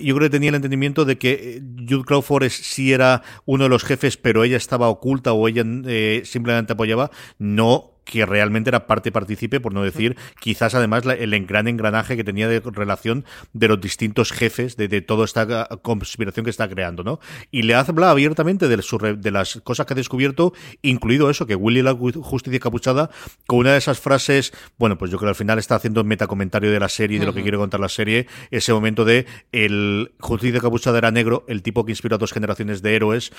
Yo 0.00 0.14
creo 0.14 0.28
que 0.28 0.30
tenía 0.30 0.48
el 0.48 0.54
entendimiento 0.54 1.04
de 1.04 1.18
que 1.18 1.32
eh, 1.32 1.62
Jude 1.88 2.04
Crawford 2.04 2.48
sí 2.48 2.92
era 2.92 3.22
uno 3.44 3.64
de 3.64 3.70
los 3.70 3.84
jefes, 3.84 4.16
pero 4.16 4.44
ella 4.44 4.56
estaba 4.56 4.88
oculta 4.88 5.32
o 5.32 5.46
ella 5.46 5.64
eh, 5.86 6.22
simplemente 6.24 6.72
apoyaba. 6.72 7.10
No 7.38 7.93
que 8.04 8.26
realmente 8.26 8.70
era 8.70 8.86
parte 8.86 9.10
partícipe, 9.12 9.60
por 9.60 9.72
no 9.72 9.82
decir, 9.82 10.16
quizás 10.40 10.74
además 10.74 11.04
la- 11.04 11.14
el 11.14 11.46
gran 11.46 11.68
engranaje 11.68 12.16
que 12.16 12.24
tenía 12.24 12.48
de 12.48 12.60
relación 12.60 13.24
de 13.52 13.68
los 13.68 13.80
distintos 13.80 14.30
jefes 14.32 14.76
de, 14.76 14.88
de 14.88 15.00
toda 15.02 15.24
esta 15.24 15.66
conspiración 15.82 16.44
que 16.44 16.50
está 16.50 16.68
creando, 16.68 17.02
¿no? 17.04 17.20
Y 17.50 17.62
le 17.62 17.74
habla 17.74 18.10
abiertamente 18.10 18.68
de, 18.68 18.82
su 18.82 18.98
de 18.98 19.30
las 19.30 19.60
cosas 19.64 19.86
que 19.86 19.94
ha 19.94 19.96
descubierto, 19.96 20.52
incluido 20.82 21.30
eso, 21.30 21.46
que 21.46 21.54
Willy 21.54 21.82
la 21.82 21.92
ju- 21.94 22.20
justicia 22.22 22.60
capuchada, 22.60 23.10
con 23.46 23.60
una 23.60 23.72
de 23.72 23.78
esas 23.78 23.98
frases, 24.00 24.52
bueno, 24.78 24.98
pues 24.98 25.10
yo 25.10 25.18
creo 25.18 25.28
que 25.28 25.30
al 25.30 25.34
final 25.36 25.58
está 25.58 25.76
haciendo 25.76 26.02
un 26.02 26.06
metacomentario 26.08 26.70
de 26.70 26.80
la 26.80 26.88
serie 26.88 27.16
y 27.16 27.20
de 27.20 27.26
lo 27.26 27.32
que 27.34 27.42
quiere 27.42 27.56
contar 27.58 27.80
la 27.80 27.88
serie, 27.88 28.26
ese 28.50 28.72
momento 28.72 29.04
de 29.04 29.26
el 29.52 30.12
justicia 30.20 30.60
capuchada 30.60 30.98
era 30.98 31.10
negro, 31.10 31.44
el 31.48 31.62
tipo 31.62 31.84
que 31.84 31.92
inspiró 31.92 32.16
a 32.16 32.18
dos 32.18 32.32
generaciones 32.32 32.82
de 32.82 32.94
héroes, 32.96 33.32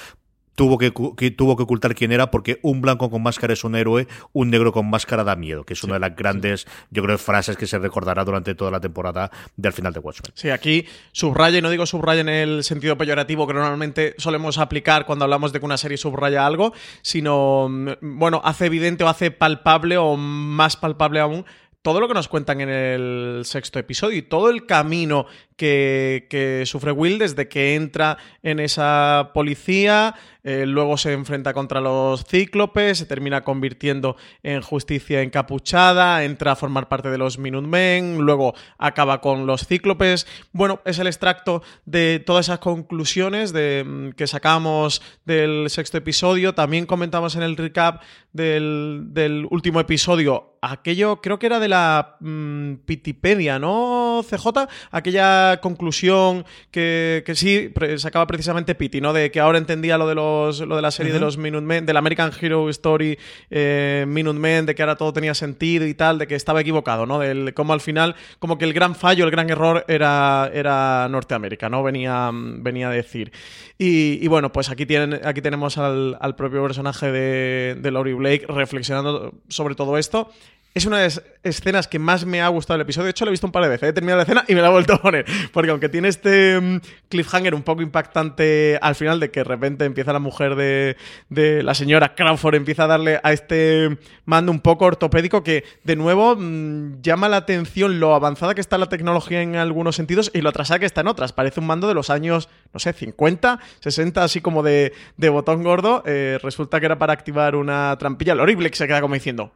tuvo 0.55 0.77
que, 0.77 0.91
tuvo 0.91 1.55
que 1.55 1.63
ocultar 1.63 1.93
quién 1.95 2.11
era 2.11 2.31
porque 2.31 2.59
un 2.63 2.81
blanco 2.81 3.09
con 3.09 3.21
máscara 3.21 3.53
es 3.53 3.63
un 3.63 3.75
héroe, 3.75 4.07
un 4.33 4.49
negro 4.49 4.71
con 4.71 4.89
máscara 4.89 5.23
da 5.23 5.35
miedo, 5.35 5.63
que 5.63 5.73
es 5.73 5.83
una 5.83 5.95
de 5.95 5.99
las 5.99 6.15
grandes, 6.15 6.65
yo 6.89 7.03
creo, 7.03 7.17
frases 7.17 7.57
que 7.57 7.67
se 7.67 7.77
recordará 7.77 8.23
durante 8.23 8.55
toda 8.55 8.71
la 8.71 8.79
temporada 8.79 9.29
del 9.55 9.73
final 9.73 9.93
de 9.93 9.99
Watchmen. 9.99 10.31
Sí, 10.33 10.49
aquí 10.49 10.85
subraya, 11.11 11.59
y 11.59 11.61
no 11.61 11.69
digo 11.69 11.85
subraya 11.85 12.21
en 12.21 12.29
el 12.29 12.63
sentido 12.63 12.97
peyorativo 12.97 13.45
que 13.45 13.53
normalmente 13.53 14.15
solemos 14.17 14.57
aplicar 14.57 15.05
cuando 15.05 15.25
hablamos 15.25 15.51
de 15.51 15.59
que 15.59 15.65
una 15.65 15.77
serie 15.77 15.97
subraya 15.97 16.45
algo, 16.45 16.73
sino, 17.01 17.67
mm, 17.69 18.17
bueno, 18.17 18.41
hace 18.43 18.67
evidente 18.67 19.03
o 19.03 19.09
hace 19.09 19.31
palpable 19.31 19.97
o 19.97 20.15
más 20.15 20.77
palpable 20.77 21.19
aún 21.19 21.45
todo 21.85 21.99
lo 21.99 22.07
que 22.07 22.15
nos 22.15 22.27
cuentan 22.27 22.61
en 22.61 22.69
el 22.69 23.41
sexto 23.45 23.77
episodio 23.77 24.17
y 24.17 24.23
todo 24.23 24.49
el 24.49 24.65
camino 24.65 25.27
que, 25.55 26.63
sufre 26.65 26.91
Will 26.91 27.17
desde 27.17 27.47
que 27.47 27.75
entra 27.75 28.17
en 28.43 28.59
esa 28.59 29.31
policía, 29.33 30.15
eh, 30.43 30.65
luego 30.65 30.97
se 30.97 31.13
enfrenta 31.13 31.53
contra 31.53 31.81
los 31.81 32.25
cíclopes, 32.25 32.99
se 32.99 33.05
termina 33.05 33.41
convirtiendo 33.41 34.15
en 34.43 34.61
justicia 34.61 35.21
encapuchada, 35.21 36.23
entra 36.23 36.51
a 36.51 36.55
formar 36.55 36.87
parte 36.87 37.09
de 37.09 37.17
los 37.17 37.37
Minutemen, 37.39 38.19
luego 38.19 38.53
acaba 38.77 39.21
con 39.21 39.47
los 39.47 39.65
cíclopes. 39.65 40.27
Bueno, 40.51 40.81
es 40.85 40.99
el 40.99 41.07
extracto 41.07 41.63
de 41.85 42.21
todas 42.25 42.47
esas 42.47 42.59
conclusiones 42.59 43.53
mm, 43.53 44.09
que 44.11 44.27
sacamos 44.27 45.01
del 45.25 45.69
sexto 45.69 45.97
episodio. 45.97 46.53
También 46.53 46.85
comentamos 46.85 47.35
en 47.35 47.43
el 47.43 47.57
recap 47.57 48.01
del, 48.33 49.05
del 49.11 49.47
último 49.49 49.79
episodio 49.79 50.55
aquello, 50.71 51.21
creo 51.21 51.39
que 51.39 51.45
era 51.45 51.59
de 51.59 51.67
la 51.67 52.17
mm, 52.19 52.75
Pitipedia, 52.85 53.59
¿no, 53.59 54.21
CJ? 54.27 54.67
Aquella 54.91 55.44
conclusión 55.61 56.45
que, 56.71 57.23
que 57.25 57.35
sí 57.35 57.71
sacaba 57.97 58.27
precisamente 58.27 58.75
Piti, 58.75 59.01
¿no? 59.01 59.13
De 59.13 59.31
que 59.31 59.39
ahora 59.39 59.57
entendía 59.57 59.97
lo 59.97 60.07
de 60.07 60.15
los 60.15 60.59
lo 60.61 60.75
de 60.75 60.81
la 60.81 60.91
serie 60.91 61.13
de 61.13 61.19
los 61.19 61.37
Minutemen, 61.37 61.85
del 61.85 61.97
American 61.97 62.31
Hero 62.39 62.69
Story 62.69 63.17
eh, 63.49 64.05
Minutemen, 64.07 64.65
de 64.65 64.75
que 64.75 64.83
ahora 64.83 64.95
todo 64.95 65.13
tenía 65.13 65.33
sentido 65.33 65.85
y 65.85 65.93
tal, 65.93 66.17
de 66.17 66.27
que 66.27 66.35
estaba 66.35 66.61
equivocado, 66.61 67.05
¿no? 67.05 67.19
Del 67.19 67.53
cómo 67.53 67.73
al 67.73 67.81
final, 67.81 68.15
como 68.39 68.57
que 68.57 68.65
el 68.65 68.73
gran 68.73 68.95
fallo, 68.95 69.25
el 69.25 69.31
gran 69.31 69.49
error 69.49 69.85
era, 69.87 70.49
era 70.53 71.07
Norteamérica, 71.09 71.69
¿no? 71.69 71.83
Venía, 71.83 72.31
venía 72.33 72.89
a 72.89 72.91
decir. 72.91 73.31
Y, 73.77 74.23
y 74.23 74.27
bueno, 74.27 74.51
pues 74.51 74.69
aquí, 74.69 74.85
tienen, 74.85 75.19
aquí 75.25 75.41
tenemos 75.41 75.77
al, 75.77 76.17
al 76.19 76.35
propio 76.35 76.61
personaje 76.63 77.11
de, 77.11 77.75
de 77.79 77.91
Laurie 77.91 78.13
Blake 78.13 78.45
reflexionando 78.47 79.33
sobre 79.49 79.75
todo 79.75 79.97
esto. 79.97 80.31
Es 80.75 80.85
una 80.85 80.97
de 80.97 81.05
las 81.05 81.23
escenas 81.41 81.87
que 81.87 81.99
más 81.99 82.25
me 82.25 82.41
ha 82.41 82.49
gustado 82.49 82.75
el 82.75 82.81
episodio. 82.81 83.05
De 83.05 83.11
hecho, 83.11 83.23
lo 83.23 83.29
he 83.29 83.31
visto 83.31 83.47
un 83.47 83.53
par 83.53 83.63
de 83.63 83.69
veces. 83.69 83.87
He 83.87 83.93
terminado 83.93 84.17
la 84.17 84.23
escena 84.23 84.43
y 84.49 84.55
me 84.55 84.61
la 84.61 84.67
he 84.67 84.71
vuelto 84.71 84.95
a 84.95 85.01
poner. 85.01 85.25
Porque 85.53 85.71
aunque 85.71 85.87
tiene 85.87 86.09
este 86.09 86.59
mm, 86.59 86.81
cliffhanger 87.07 87.55
un 87.55 87.63
poco 87.63 87.81
impactante 87.81 88.77
al 88.81 88.93
final, 88.95 89.21
de 89.21 89.31
que 89.31 89.39
de 89.39 89.43
repente 89.45 89.85
empieza 89.85 90.11
la 90.11 90.19
mujer 90.19 90.55
de, 90.55 90.97
de 91.29 91.63
la 91.63 91.75
señora 91.75 92.13
Crawford, 92.13 92.55
empieza 92.55 92.83
a 92.83 92.87
darle 92.87 93.21
a 93.23 93.31
este 93.31 93.97
mando 94.25 94.51
un 94.51 94.59
poco 94.59 94.83
ortopédico 94.83 95.45
que, 95.45 95.63
de 95.85 95.95
nuevo, 95.95 96.35
mm, 96.35 97.01
llama 97.01 97.29
la 97.29 97.37
atención 97.37 98.01
lo 98.01 98.13
avanzada 98.13 98.53
que 98.53 98.59
está 98.59 98.77
la 98.77 98.89
tecnología 98.89 99.41
en 99.41 99.55
algunos 99.55 99.95
sentidos 99.95 100.29
y 100.33 100.41
lo 100.41 100.49
atrasada 100.49 100.79
que 100.79 100.87
está 100.87 100.99
en 100.99 101.07
otras. 101.07 101.31
Parece 101.31 101.61
un 101.61 101.67
mando 101.67 101.87
de 101.87 101.93
los 101.93 102.09
años, 102.09 102.49
no 102.73 102.81
sé, 102.81 102.91
50, 102.91 103.61
60, 103.79 104.21
así 104.21 104.41
como 104.41 104.61
de, 104.61 104.91
de 105.15 105.29
botón 105.29 105.63
gordo. 105.63 106.03
Eh, 106.05 106.37
resulta 106.43 106.81
que 106.81 106.87
era 106.87 106.97
para 106.97 107.13
activar 107.13 107.55
una 107.55 107.95
trampilla. 107.97 108.35
Lo 108.35 108.43
horrible 108.43 108.69
que 108.69 108.75
se 108.75 108.87
queda 108.87 108.99
como 108.99 109.13
diciendo. 109.13 109.53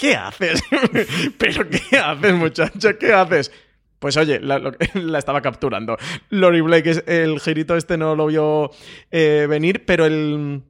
¿Qué 0.00 0.16
haces? 0.16 0.62
¿Pero 1.38 1.68
qué 1.68 1.98
haces, 1.98 2.32
muchacho? 2.32 2.98
¿Qué 2.98 3.12
haces? 3.12 3.52
Pues 3.98 4.16
oye, 4.16 4.40
la, 4.40 4.72
estaba 5.18 5.42
capturando. 5.42 5.98
Lori 6.30 6.62
Blake, 6.62 7.04
el 7.06 7.38
girito 7.38 7.76
este 7.76 7.98
no 7.98 8.16
lo 8.16 8.26
vio 8.26 8.70
eh, 9.10 9.46
venir, 9.46 9.84
pero 9.84 10.06
el, 10.06 10.62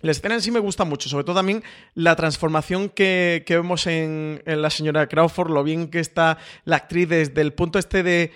la 0.00 0.12
escena 0.12 0.36
en 0.36 0.42
sí 0.42 0.52
me 0.52 0.60
gusta 0.60 0.84
mucho, 0.84 1.08
sobre 1.08 1.24
todo 1.24 1.34
también 1.34 1.64
la 1.94 2.14
transformación 2.14 2.88
que, 2.88 3.44
vemos 3.48 3.88
en, 3.88 4.44
en 4.46 4.62
la 4.62 4.70
señora 4.70 5.08
Crawford, 5.08 5.50
lo 5.50 5.64
bien 5.64 5.90
que 5.90 5.98
está 5.98 6.38
la 6.64 6.76
actriz 6.76 7.08
desde 7.08 7.40
el 7.40 7.54
punto 7.54 7.80
este 7.80 8.04
de 8.04 8.30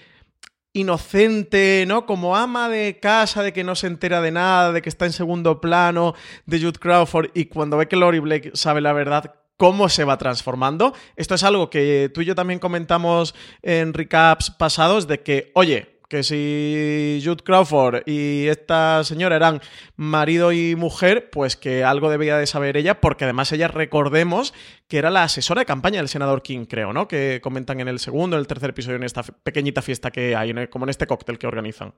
inocente, 0.72 1.84
¿no? 1.86 2.04
Como 2.04 2.34
ama 2.34 2.68
de 2.68 2.98
casa, 2.98 3.44
de 3.44 3.52
que 3.52 3.62
no 3.62 3.76
se 3.76 3.86
entera 3.86 4.20
de 4.20 4.32
nada, 4.32 4.72
de 4.72 4.82
que 4.82 4.88
está 4.88 5.06
en 5.06 5.12
segundo 5.12 5.60
plano, 5.60 6.14
de 6.46 6.58
Jude 6.58 6.80
Crawford, 6.80 7.30
y 7.32 7.44
cuando 7.44 7.76
ve 7.76 7.86
que 7.86 7.94
Lori 7.94 8.18
Blake 8.18 8.50
sabe 8.54 8.80
la 8.80 8.92
verdad, 8.92 9.36
cómo 9.62 9.88
se 9.88 10.02
va 10.02 10.18
transformando. 10.18 10.92
Esto 11.14 11.36
es 11.36 11.44
algo 11.44 11.70
que 11.70 12.10
tú 12.12 12.22
y 12.22 12.24
yo 12.24 12.34
también 12.34 12.58
comentamos 12.58 13.32
en 13.62 13.94
recaps 13.94 14.50
pasados, 14.50 15.06
de 15.06 15.20
que, 15.20 15.52
oye, 15.54 16.00
que 16.08 16.24
si 16.24 17.22
Jude 17.24 17.44
Crawford 17.44 18.02
y 18.04 18.48
esta 18.48 19.04
señora 19.04 19.36
eran 19.36 19.60
marido 19.94 20.50
y 20.50 20.74
mujer, 20.74 21.30
pues 21.30 21.56
que 21.56 21.84
algo 21.84 22.10
debía 22.10 22.38
de 22.38 22.48
saber 22.48 22.76
ella, 22.76 23.00
porque 23.00 23.22
además 23.22 23.52
ella, 23.52 23.68
recordemos, 23.68 24.52
que 24.88 24.98
era 24.98 25.10
la 25.10 25.22
asesora 25.22 25.60
de 25.60 25.66
campaña 25.66 25.98
del 25.98 26.08
senador 26.08 26.42
King, 26.42 26.64
creo, 26.64 26.92
¿no? 26.92 27.06
Que 27.06 27.38
comentan 27.40 27.78
en 27.78 27.86
el 27.86 28.00
segundo, 28.00 28.34
en 28.34 28.40
el 28.40 28.48
tercer 28.48 28.70
episodio, 28.70 28.96
en 28.96 29.04
esta 29.04 29.22
pequeñita 29.22 29.80
fiesta 29.80 30.10
que 30.10 30.34
hay, 30.34 30.52
como 30.70 30.86
en 30.86 30.88
este 30.88 31.06
cóctel 31.06 31.38
que 31.38 31.46
organizan. 31.46 31.94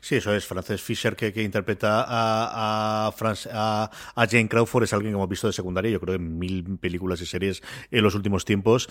Sí, 0.00 0.16
eso 0.16 0.34
es. 0.34 0.46
Frances 0.46 0.82
Fisher, 0.82 1.16
que, 1.16 1.32
que 1.32 1.42
interpreta 1.42 2.02
a, 2.06 3.06
a, 3.06 3.12
Franz- 3.12 3.48
a, 3.52 3.90
a 4.14 4.26
Jane 4.26 4.48
Crawford, 4.48 4.84
es 4.84 4.92
alguien 4.92 5.12
que 5.12 5.16
hemos 5.16 5.28
visto 5.28 5.46
de 5.46 5.52
secundaria, 5.52 5.90
yo 5.90 6.00
creo, 6.00 6.14
en 6.16 6.38
mil 6.38 6.78
películas 6.78 7.20
y 7.20 7.26
series 7.26 7.62
en 7.90 8.02
los 8.02 8.14
últimos 8.14 8.44
tiempos. 8.44 8.88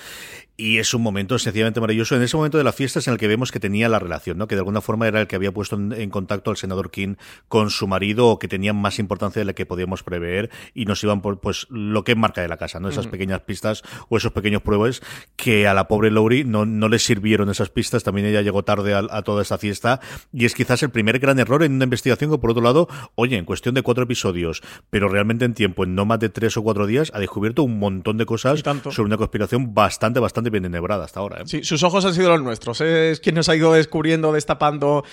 Y 0.58 0.78
es 0.78 0.94
un 0.94 1.02
momento 1.02 1.40
sencillamente 1.40 1.80
maravilloso. 1.82 2.16
En 2.16 2.22
ese 2.22 2.38
momento 2.38 2.58
de 2.58 2.64
la 2.64 2.74
fiesta 2.74 3.00
es 3.00 3.08
en 3.08 3.14
el 3.14 3.20
que 3.20 3.28
vemos 3.28 3.52
que 3.52 3.60
tenía 3.60 3.90
la 3.90 4.00
relación, 4.00 4.38
¿no? 4.38 4.48
Que 4.48 4.56
de 4.56 4.60
alguna 4.60 4.82
forma 4.82 5.08
era 5.08 5.22
el 5.22 5.28
que 5.28 5.36
había 5.36 5.52
puesto 5.52 5.76
en, 5.76 5.94
en 5.94 6.10
contacto 6.10 6.52
al 6.52 6.58
senador 6.58 6.92
King 6.92 7.16
con 7.48 7.70
su 7.70 7.88
marido 7.88 8.28
o 8.28 8.40
que 8.40 8.48
tenía 8.48 8.74
más 8.74 9.00
importancia 9.00 9.40
de 9.40 9.46
la 9.46 9.54
que 9.54 9.66
podíamos 9.66 10.04
prever 10.04 10.52
y 10.74 10.86
nos 10.86 11.04
iban 11.04 11.22
por, 11.22 11.40
pues, 11.40 11.66
lo 11.70 12.04
que 12.04 12.12
es 12.12 12.18
marca 12.18 12.42
de 12.42 12.48
la 12.48 12.58
casa, 12.58 12.80
¿no? 12.80 12.90
Esas 12.90 13.08
pequeñas 13.08 13.42
pistas 13.42 13.82
o 14.10 14.18
esos 14.18 14.32
pequeños 14.32 14.62
pruebas 14.62 15.02
que 15.36 15.68
a 15.68 15.74
la 15.74 15.88
pobre 15.88 16.12
Laurie 16.12 16.44
no, 16.44 16.66
no 16.66 16.88
le 16.90 17.00
sirvieron 17.00 17.50
esas 17.50 17.70
pistas. 17.70 18.04
También 18.04 18.28
ella 18.28 18.42
llegó 18.42 18.64
tarde 18.64 18.94
a, 18.94 19.04
a 19.10 19.22
toda 19.24 19.42
esta 19.42 19.58
fiesta 19.58 20.00
y 20.32 20.46
es 20.46 20.54
quizás 20.54 20.83
el 20.84 20.92
primer 20.92 21.20
gran 21.20 21.40
error 21.40 21.64
en 21.64 21.74
una 21.74 21.86
investigación 21.86 22.32
que, 22.32 22.38
por 22.38 22.52
otro 22.52 22.64
lado, 22.64 22.88
oye, 23.16 23.38
en 23.38 23.46
cuestión 23.46 23.76
de 23.76 23.82
cuatro 23.82 24.04
episodios, 24.04 24.62
pero 24.90 25.10
realmente 25.10 25.46
en 25.46 25.54
tiempo, 25.54 25.84
en 25.84 25.96
no 25.96 26.06
más 26.06 26.20
de 26.20 26.30
tres 26.30 26.58
o 26.58 26.64
cuatro 26.64 26.86
días, 26.86 27.12
ha 27.14 27.20
descubierto 27.20 27.64
un 27.64 27.80
montón 27.80 28.18
de 28.18 28.26
cosas 28.26 28.62
sobre 28.62 29.08
una 29.08 29.18
conspiración 29.18 29.74
bastante, 29.74 30.20
bastante 30.20 30.50
bien 30.50 30.66
enhebrada 30.66 31.06
hasta 31.06 31.20
ahora. 31.20 31.42
¿eh? 31.42 31.44
Sí, 31.46 31.64
sus 31.64 31.84
ojos 31.84 32.06
han 32.06 32.14
sido 32.14 32.30
los 32.30 32.42
nuestros. 32.42 32.82
¿eh? 32.82 33.12
Es 33.12 33.20
quien 33.20 33.36
nos 33.36 33.50
ha 33.50 33.56
ido 33.56 33.74
descubriendo, 33.74 34.32
destapando 34.32 35.04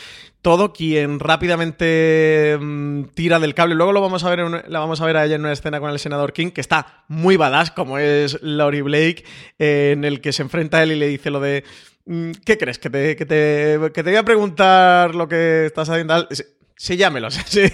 todo, 0.43 0.73
quien 0.73 1.21
rápidamente 1.21 2.59
mm, 2.61 3.05
tira 3.15 3.39
del 3.39 3.55
cable. 3.55 3.75
Luego 3.75 3.93
lo 3.93 4.01
vamos 4.01 4.25
a 4.25 4.31
ver 4.31 4.41
en 4.41 4.63
la 4.67 4.79
vamos 4.79 5.01
a 5.01 5.07
ver 5.07 5.17
a 5.17 5.25
ella 5.25 5.37
en 5.37 5.43
una 5.43 5.53
escena 5.53 5.81
con 5.81 5.91
el 5.91 5.99
senador 5.99 6.33
King, 6.33 6.51
que 6.51 6.61
está 6.61 7.05
muy 7.09 7.37
badass, 7.37 7.71
como 7.71 7.99
es 7.99 8.41
Laurie 8.43 8.83
Blake, 8.83 9.25
eh, 9.59 9.91
en 9.93 10.05
el 10.05 10.21
que 10.21 10.33
se 10.33 10.43
enfrenta 10.43 10.79
a 10.79 10.83
él 10.83 10.93
y 10.93 10.97
le 10.97 11.09
dice 11.09 11.31
lo 11.31 11.41
de. 11.41 11.65
Mm, 12.13 12.31
¿Qué 12.45 12.59
crees? 12.59 12.79
¿Que 12.79 12.91
te, 12.91 13.17
que, 13.17 13.27
te, 13.27 13.79
que 13.93 14.03
te 14.03 14.11
voy 14.11 14.17
a 14.17 14.25
preguntar 14.25 15.15
lo 15.15 15.29
que 15.29 15.67
estás 15.67 15.89
haciendo? 15.89 16.15
tal?". 16.15 16.29
Sí, 16.81 16.97
llámelo. 16.97 17.29
Sí. 17.45 17.65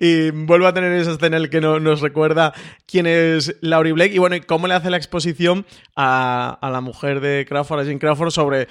Y 0.00 0.30
vuelvo 0.30 0.66
a 0.68 0.72
tener 0.72 0.90
esa 0.92 1.10
escena 1.10 1.36
en 1.36 1.42
la 1.42 1.50
que 1.50 1.60
no, 1.60 1.80
nos 1.80 2.00
recuerda 2.00 2.54
quién 2.86 3.06
es 3.06 3.54
Laurie 3.60 3.92
Blake 3.92 4.14
y 4.14 4.18
bueno, 4.18 4.36
y 4.36 4.40
cómo 4.40 4.66
le 4.66 4.72
hace 4.72 4.88
la 4.88 4.96
exposición 4.96 5.66
a, 5.94 6.58
a 6.62 6.70
la 6.70 6.80
mujer 6.80 7.20
de 7.20 7.44
Crawford, 7.46 7.80
a 7.80 7.84
Jane 7.84 7.98
Crawford, 7.98 8.30
sobre. 8.30 8.68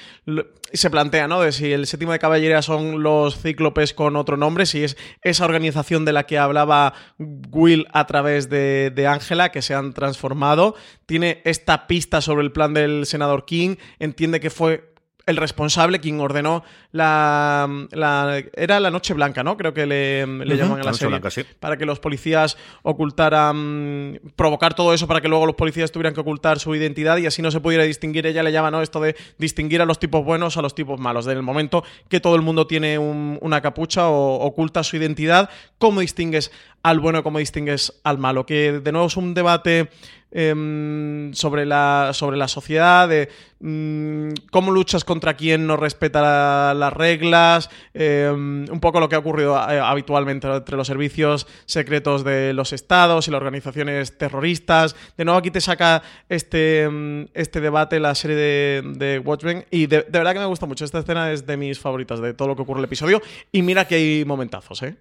Se 0.73 0.89
plantea, 0.89 1.27
¿no? 1.27 1.41
De 1.41 1.51
si 1.51 1.71
el 1.71 1.85
séptimo 1.85 2.11
de 2.11 2.17
caballería 2.17 2.63
son 2.63 3.03
los 3.03 3.39
cíclopes 3.39 3.93
con 3.93 4.15
otro 4.15 4.35
nombre, 4.35 4.65
si 4.65 4.83
es 4.83 4.97
esa 5.21 5.45
organización 5.45 6.05
de 6.05 6.13
la 6.13 6.25
que 6.25 6.39
hablaba 6.39 6.93
Will 7.19 7.85
a 7.93 8.07
través 8.07 8.49
de 8.49 9.07
Ángela, 9.07 9.51
que 9.51 9.61
se 9.61 9.75
han 9.75 9.93
transformado. 9.93 10.73
Tiene 11.05 11.41
esta 11.45 11.85
pista 11.85 12.21
sobre 12.21 12.43
el 12.43 12.51
plan 12.51 12.73
del 12.73 13.05
senador 13.05 13.45
King, 13.45 13.75
entiende 13.99 14.39
que 14.39 14.49
fue 14.49 14.96
el 15.27 15.37
responsable 15.37 15.99
quien 15.99 16.19
ordenó 16.19 16.63
la, 16.91 17.69
era 18.55 18.79
la 18.79 18.89
Noche 18.89 19.13
Blanca, 19.13 19.43
¿no? 19.43 19.57
Creo 19.57 19.73
que 19.73 19.85
le, 19.85 20.21
llaman 20.55 20.81
a 20.81 20.83
la, 20.83 20.93
serie. 20.93 21.45
Para 21.59 21.77
que 21.77 21.85
los 21.85 21.99
policías 21.99 22.57
ocultaran, 22.81 24.19
provocar 24.35 24.73
todo 24.73 24.93
eso 24.93 25.05
para 25.07 25.21
que 25.21 25.27
luego 25.27 25.45
los 25.45 25.55
policías 25.55 25.91
tuvieran 25.91 26.13
que 26.13 26.21
ocultar 26.21 26.59
su 26.59 26.73
identidad 26.73 27.17
y 27.17 27.25
así 27.25 27.41
no 27.41 27.51
se 27.51 27.59
pudiera 27.59 27.83
distinguir. 27.83 28.25
Ella 28.25 28.41
le 28.41 28.51
llama, 28.51 28.71
¿no? 28.71 28.81
Esto 28.81 28.99
de 29.01 29.15
distinguir 29.37 29.81
a 29.81 29.85
los 29.85 29.99
tipos 29.99 30.23
buenos 30.23 30.57
a 30.57 30.61
los 30.61 30.73
tipos 30.75 30.99
malos. 30.99 31.27
En 31.27 31.37
el 31.37 31.43
momento 31.43 31.83
que 32.09 32.19
todo 32.19 32.35
el 32.35 32.41
mundo 32.41 32.67
tiene 32.67 32.97
una 32.97 33.61
capucha 33.61 34.07
o 34.07 34.45
oculta 34.45 34.83
su 34.83 34.95
identidad, 34.95 35.49
¿cómo 35.77 36.01
distingues 36.01 36.51
al 36.83 36.99
bueno, 36.99 37.23
cómo 37.23 37.39
distingues 37.39 37.99
al 38.03 38.17
malo? 38.17 38.45
Que 38.45 38.79
de 38.79 38.91
nuevo 38.91 39.07
es 39.07 39.17
un 39.17 39.33
debate 39.33 39.89
Em, 40.29 41.33
sobre, 41.33 41.65
la, 41.65 42.11
sobre 42.13 42.35
la 42.35 42.49
sociedad, 42.49 43.07
de 43.07 43.29
mm, 43.61 44.47
cómo 44.51 44.71
luchas 44.71 45.05
contra 45.05 45.35
quien 45.35 45.65
no 45.65 45.77
respeta 45.77 46.73
las 46.73 46.91
reglas, 46.91 47.69
em, 47.93 48.65
un 48.69 48.79
poco 48.81 48.99
lo 48.99 49.07
que 49.07 49.15
ha 49.15 49.19
ocurrido 49.19 49.55
eh, 49.55 49.79
habitualmente 49.79 50.47
entre 50.47 50.75
los 50.75 50.85
servicios 50.85 51.47
secretos 51.65 52.25
de 52.25 52.51
los 52.51 52.73
estados 52.73 53.29
y 53.29 53.31
las 53.31 53.37
organizaciones 53.37 54.17
terroristas. 54.17 54.97
De 55.15 55.23
nuevo 55.23 55.39
aquí 55.39 55.49
te 55.49 55.61
saca 55.61 56.03
este, 56.27 56.83
em, 56.83 57.27
este 57.33 57.61
debate 57.61 57.97
la 58.01 58.13
serie 58.13 58.35
de, 58.35 58.83
de 58.95 59.19
Watchmen 59.19 59.65
y 59.71 59.87
de, 59.87 60.01
de 60.01 60.19
verdad 60.19 60.33
que 60.33 60.39
me 60.39 60.45
gusta 60.45 60.65
mucho. 60.65 60.83
Esta 60.83 60.99
escena 60.99 61.31
es 61.31 61.47
de 61.47 61.55
mis 61.55 61.79
favoritas 61.79 62.19
de 62.19 62.33
todo 62.33 62.49
lo 62.49 62.55
que 62.57 62.63
ocurre 62.63 62.79
en 62.79 62.83
el 62.83 62.85
episodio 62.85 63.21
y 63.53 63.61
mira 63.61 63.87
que 63.87 63.95
hay 63.95 64.25
momentazos, 64.25 64.83
¿eh? 64.83 64.97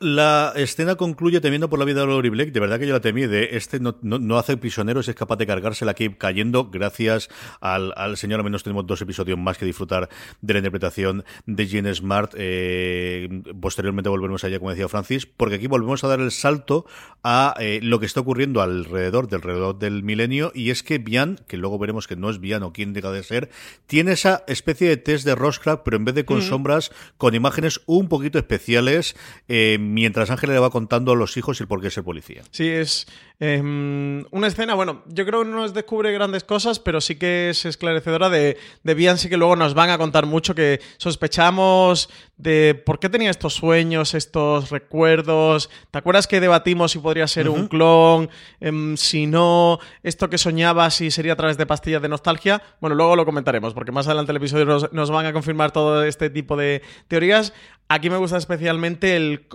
La 0.00 0.52
escena 0.54 0.94
concluye 0.94 1.40
temiendo 1.40 1.68
por 1.68 1.80
la 1.80 1.84
vida 1.84 2.02
de 2.02 2.06
Lori 2.06 2.28
Blake. 2.28 2.52
De 2.52 2.60
verdad 2.60 2.78
que 2.78 2.86
yo 2.86 2.92
la 2.92 3.00
temí. 3.00 3.26
De 3.26 3.56
este 3.56 3.80
no, 3.80 3.96
no, 4.02 4.38
hace 4.38 4.56
prisioneros, 4.56 5.08
es 5.08 5.16
capaz 5.16 5.36
de 5.36 5.46
cargársela 5.46 5.90
aquí 5.90 6.10
cayendo. 6.10 6.70
Gracias 6.70 7.28
al, 7.60 7.92
al, 7.96 8.16
señor. 8.16 8.38
Al 8.38 8.44
menos 8.44 8.62
tenemos 8.62 8.86
dos 8.86 9.02
episodios 9.02 9.36
más 9.36 9.58
que 9.58 9.66
disfrutar 9.66 10.08
de 10.40 10.52
la 10.52 10.58
interpretación 10.60 11.24
de 11.46 11.66
Jean 11.66 11.92
Smart. 11.92 12.32
Eh, 12.36 13.42
posteriormente 13.60 14.08
volveremos 14.08 14.44
allá, 14.44 14.60
como 14.60 14.70
decía 14.70 14.88
Francis, 14.88 15.26
porque 15.26 15.56
aquí 15.56 15.66
volvemos 15.66 16.04
a 16.04 16.08
dar 16.08 16.20
el 16.20 16.30
salto 16.30 16.86
a 17.24 17.54
eh, 17.58 17.80
lo 17.82 17.98
que 17.98 18.06
está 18.06 18.20
ocurriendo 18.20 18.62
alrededor 18.62 19.26
del 19.26 19.38
alrededor 19.38 19.78
del 19.80 20.04
milenio. 20.04 20.52
Y 20.54 20.70
es 20.70 20.84
que 20.84 20.98
Bian, 20.98 21.40
que 21.48 21.56
luego 21.56 21.76
veremos 21.76 22.06
que 22.06 22.14
no 22.14 22.30
es 22.30 22.38
Bian 22.38 22.62
o 22.62 22.72
quién 22.72 22.92
deja 22.92 23.10
de 23.10 23.24
ser, 23.24 23.50
tiene 23.86 24.12
esa 24.12 24.44
especie 24.46 24.88
de 24.88 24.96
test 24.96 25.24
de 25.24 25.34
Roscraft, 25.34 25.82
pero 25.84 25.96
en 25.96 26.04
vez 26.04 26.14
de 26.14 26.24
con 26.24 26.42
sombras, 26.42 26.92
con 27.16 27.34
imágenes 27.34 27.80
un 27.86 28.08
poquito 28.08 28.38
especiales. 28.38 29.16
Eh, 29.48 29.78
mientras 29.88 30.30
Ángel 30.30 30.50
le 30.50 30.58
va 30.58 30.70
contando 30.70 31.12
a 31.12 31.16
los 31.16 31.36
hijos 31.36 31.60
el 31.60 31.66
por 31.66 31.80
qué 31.80 31.88
es 31.88 31.96
el 31.96 32.04
policía. 32.04 32.42
Sí, 32.50 32.68
es 32.68 33.06
em, 33.40 34.24
una 34.30 34.46
escena, 34.46 34.74
bueno, 34.74 35.02
yo 35.06 35.24
creo 35.26 35.42
que 35.42 35.48
no 35.48 35.56
nos 35.56 35.74
descubre 35.74 36.12
grandes 36.12 36.44
cosas, 36.44 36.78
pero 36.78 37.00
sí 37.00 37.16
que 37.16 37.50
es 37.50 37.64
esclarecedora 37.64 38.28
de, 38.28 38.56
de 38.82 38.94
Bian, 38.94 39.18
sí 39.18 39.28
que 39.28 39.36
luego 39.36 39.56
nos 39.56 39.74
van 39.74 39.90
a 39.90 39.98
contar 39.98 40.26
mucho 40.26 40.54
que 40.54 40.80
sospechamos 40.98 42.08
de 42.36 42.80
por 42.86 43.00
qué 43.00 43.08
tenía 43.08 43.30
estos 43.30 43.54
sueños, 43.54 44.14
estos 44.14 44.70
recuerdos. 44.70 45.70
¿Te 45.90 45.98
acuerdas 45.98 46.26
que 46.26 46.40
debatimos 46.40 46.92
si 46.92 46.98
podría 46.98 47.26
ser 47.26 47.48
un 47.48 47.68
clon? 47.68 48.30
Em, 48.60 48.96
si 48.96 49.26
no, 49.26 49.78
esto 50.02 50.30
que 50.30 50.38
soñaba, 50.38 50.90
si 50.90 51.10
sería 51.10 51.32
a 51.32 51.36
través 51.36 51.58
de 51.58 51.66
pastillas 51.66 52.02
de 52.02 52.08
nostalgia. 52.08 52.62
Bueno, 52.80 52.94
luego 52.94 53.16
lo 53.16 53.24
comentaremos, 53.24 53.74
porque 53.74 53.92
más 53.92 54.06
adelante 54.06 54.32
el 54.32 54.36
episodio 54.36 54.64
nos, 54.64 54.92
nos 54.92 55.10
van 55.10 55.26
a 55.26 55.32
confirmar 55.32 55.72
todo 55.72 56.04
este 56.04 56.30
tipo 56.30 56.56
de 56.56 56.82
teorías. 57.08 57.52
Aquí 57.88 58.10
me 58.10 58.18
gusta 58.18 58.36
especialmente 58.36 59.16
el 59.16 59.46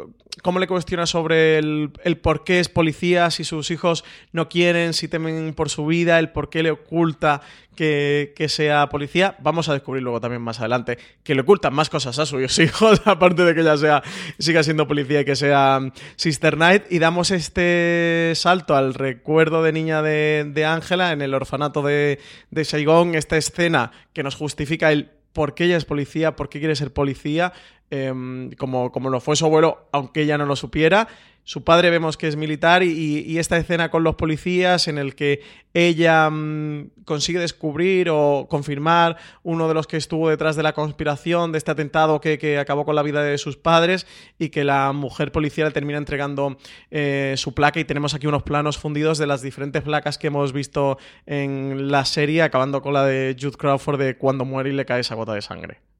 cómo 0.42 0.60
le 0.60 0.68
cuestiona 0.68 1.06
sobre 1.06 1.58
el, 1.60 1.92
por 2.22 2.44
qué 2.44 2.60
es 2.60 2.70
policía, 2.70 3.30
si 3.30 3.44
sus 3.44 3.70
hijos 3.72 4.04
no 4.32 4.50
quieren, 4.50 4.94
si 4.94 5.08
temen 5.08 5.54
por 5.54 5.70
su 5.70 5.86
vida, 5.86 6.20
el 6.20 6.30
por 6.30 6.50
qué 6.50 6.64
le 6.64 6.72
oculta 6.72 7.42
que, 7.76 8.34
sea 8.50 8.90
policía. 8.90 9.36
Vamos 9.40 9.70
a 9.70 9.74
descubrir 9.74 10.04
luego 10.04 10.20
también 10.20 10.42
más 10.42 10.60
adelante 10.60 10.98
que 11.24 11.36
le 11.36 11.42
ocultan 11.42 11.74
más 11.74 11.90
cosas 11.90 12.18
a 12.20 12.26
sus 12.26 12.60
hijos, 12.60 13.02
aparte 13.06 13.44
de 13.44 13.54
que 13.54 13.62
ella 13.62 13.78
sea, 13.78 14.04
siga 14.40 14.64
siendo 14.64 14.88
policía 14.88 15.22
y 15.22 15.26
que 15.26 15.36
sea 15.36 15.80
Sister 16.16 16.56
Knight. 16.56 16.84
Y 16.90 17.00
damos 17.00 17.32
este 17.32 18.34
salto 18.36 18.76
al 18.76 18.94
recuerdo 18.94 19.64
de 19.64 19.72
niña 19.72 20.02
de 20.02 20.66
Ángela 20.68 21.12
en 21.12 21.22
el 21.22 21.34
orfanato 21.34 21.82
de, 21.82 22.20
de 22.52 22.66
Saigon, 22.66 23.16
esta 23.16 23.38
escena 23.38 23.92
que 24.14 24.24
nos 24.24 24.36
justifica 24.36 24.92
el 24.92 25.12
por 25.34 25.56
qué 25.56 25.66
ella 25.66 25.78
es 25.78 25.86
policía, 25.86 26.36
por 26.36 26.48
qué 26.48 26.60
quiere 26.60 26.76
ser 26.76 26.94
policía, 26.94 27.54
Em, 27.95 28.49
como, 28.53 28.91
como 28.91 29.12
lo 29.12 29.19
fue 29.19 29.36
su 29.36 29.45
abuelo, 29.45 29.88
aunque 29.91 30.23
ella 30.23 30.36
no 30.36 30.47
lo 30.47 30.56
supiera. 30.56 31.08
Su 31.43 31.63
padre 31.63 31.91
vemos 31.91 32.17
que 32.17 32.27
es 32.27 32.36
militar 32.36 32.82
y, 32.82 33.38
esta 33.38 33.56
escena 33.56 33.91
con 33.91 34.03
los 34.03 34.15
policías 34.15 34.88
en 34.88 34.97
el 34.97 35.13
que 35.13 35.41
ella 35.75 36.27
mm, 36.27 37.03
consigue 37.06 37.38
descubrir 37.38 38.10
o 38.10 38.47
confirmar 38.49 39.17
uno 39.43 39.67
de 39.67 39.75
los 39.75 39.86
que 39.86 39.97
estuvo 39.97 40.27
detrás 40.27 40.56
de 40.56 40.63
la 40.63 40.73
conspiración 40.73 41.51
de 41.51 41.60
este 41.60 41.69
atentado 41.69 42.19
que, 42.19 42.58
acabó 42.58 42.84
con 42.84 42.95
la 42.95 43.03
vida 43.03 43.21
de 43.21 43.38
sus 43.38 43.58
padres 43.58 44.08
y 44.39 44.49
que 44.49 44.63
la 44.63 44.91
mujer 44.91 45.32
policía 45.32 45.65
le 45.65 45.71
termina 45.71 45.99
entregando 45.99 46.58
eh, 46.89 47.36
su 47.38 47.53
placa 47.53 47.79
y 47.79 47.86
tenemos 47.86 48.15
aquí 48.15 48.25
unos 48.25 48.41
planos 48.41 48.79
fundidos 48.79 49.19
de 49.19 49.27
las 49.27 49.43
diferentes 49.43 49.84
placas 49.84 50.17
que 50.17 50.27
hemos 50.27 50.51
visto 50.51 50.97
en 51.27 51.91
la 51.91 52.06
serie, 52.06 52.41
acabando 52.41 52.82
con 52.82 52.93
la 52.93 53.06
de 53.06 53.38
Jude 53.39 53.56
Crawford 53.56 53.99
de 53.99 54.17
cuando 54.17 54.45
muere 54.45 54.71
y 54.71 54.73
le 54.73 54.86
cae 54.86 55.01
esa 55.01 55.13
gota 55.13 55.36
de 55.36 55.43
sangre. 55.43 55.92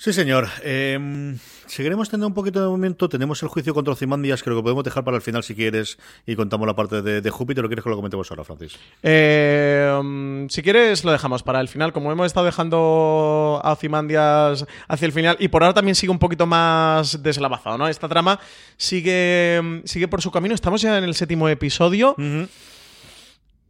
Sí, 0.00 0.14
señor. 0.14 0.48
Eh, 0.62 1.36
seguiremos 1.66 2.08
teniendo 2.08 2.28
un 2.28 2.32
poquito 2.32 2.58
de 2.62 2.66
momento. 2.68 3.06
Tenemos 3.06 3.42
el 3.42 3.50
juicio 3.50 3.74
contra 3.74 3.92
Ozymandias, 3.92 4.42
creo 4.42 4.56
que 4.56 4.62
podemos 4.62 4.82
dejar 4.82 5.04
para 5.04 5.18
el 5.18 5.22
final 5.22 5.42
si 5.44 5.54
quieres 5.54 5.98
y 6.26 6.36
contamos 6.36 6.66
la 6.66 6.74
parte 6.74 7.02
de, 7.02 7.30
Júpiter. 7.30 7.62
¿O 7.62 7.68
quieres 7.68 7.84
que 7.84 7.90
lo 7.90 7.96
comentemos 7.96 8.30
ahora, 8.30 8.42
Francis? 8.42 8.78
Eh, 9.02 10.46
si 10.48 10.62
quieres, 10.62 11.04
lo 11.04 11.12
dejamos 11.12 11.42
para 11.42 11.60
el 11.60 11.68
final. 11.68 11.92
Como 11.92 12.10
hemos 12.10 12.24
estado 12.24 12.46
dejando 12.46 13.60
a 13.62 13.72
Ozymandias 13.72 14.64
hacia 14.88 15.04
el 15.04 15.12
final 15.12 15.36
y 15.38 15.48
por 15.48 15.64
ahora 15.64 15.74
también 15.74 15.94
sigue 15.94 16.12
un 16.12 16.18
poquito 16.18 16.46
más 16.46 17.22
deslavazado, 17.22 17.76
¿no? 17.76 17.86
Esta 17.86 18.08
trama 18.08 18.40
sigue, 18.78 19.82
sigue 19.84 20.08
por 20.08 20.22
su 20.22 20.30
camino. 20.30 20.54
Estamos 20.54 20.80
ya 20.80 20.96
en 20.96 21.04
el 21.04 21.14
séptimo 21.14 21.46
episodio. 21.46 22.16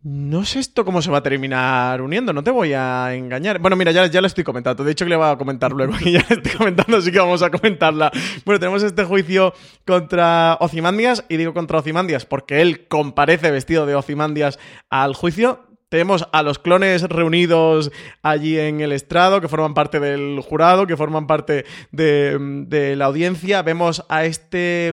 No 0.03 0.47
sé 0.47 0.61
esto 0.61 0.87
cómo 0.87 1.03
se 1.03 1.11
va 1.11 1.19
a 1.19 1.23
terminar 1.23 2.01
uniendo, 2.01 2.33
no 2.33 2.43
te 2.43 2.51
voy 2.51 2.73
a 2.73 3.15
engañar. 3.15 3.59
Bueno, 3.59 3.77
mira, 3.77 3.93
ya, 3.93 4.07
ya 4.07 4.23
lo 4.23 4.29
estoy 4.29 4.45
comentando. 4.45 4.83
De 4.83 4.93
hecho, 4.93 5.05
que 5.05 5.11
le 5.11 5.17
voy 5.17 5.29
a 5.29 5.37
comentar 5.37 5.73
luego. 5.73 5.93
Y 6.01 6.13
ya 6.13 6.25
le 6.27 6.37
estoy 6.37 6.53
comentando, 6.53 6.97
así 6.97 7.13
que 7.13 7.19
vamos 7.19 7.43
a 7.43 7.51
comentarla. 7.51 8.11
Bueno, 8.47 8.59
tenemos 8.59 8.83
este 8.83 9.05
juicio 9.05 9.53
contra 9.87 10.57
Ocimandias. 10.61 11.27
Y 11.29 11.37
digo 11.37 11.53
contra 11.53 11.79
Ocimandias 11.79 12.25
porque 12.25 12.63
él 12.63 12.89
comparece 12.89 13.51
vestido 13.51 13.85
de 13.85 13.95
Ocimandias 13.95 14.59
al 14.89 15.15
juicio. 15.15 15.67
Tenemos 15.91 16.27
a 16.33 16.43
los 16.43 16.59
clones 16.59 17.03
reunidos 17.03 17.93
allí 18.23 18.59
en 18.59 18.81
el 18.81 18.93
estrado, 18.93 19.43
que 19.43 19.49
forman 19.49 19.75
parte 19.75 20.01
del 20.01 20.41
jurado, 20.41 20.87
que 20.87 20.97
forman 20.97 21.27
parte 21.27 21.67
de 21.91 22.95
la 22.97 23.05
audiencia. 23.05 23.61
Vemos 23.61 24.07
a 24.09 24.25
este. 24.25 24.93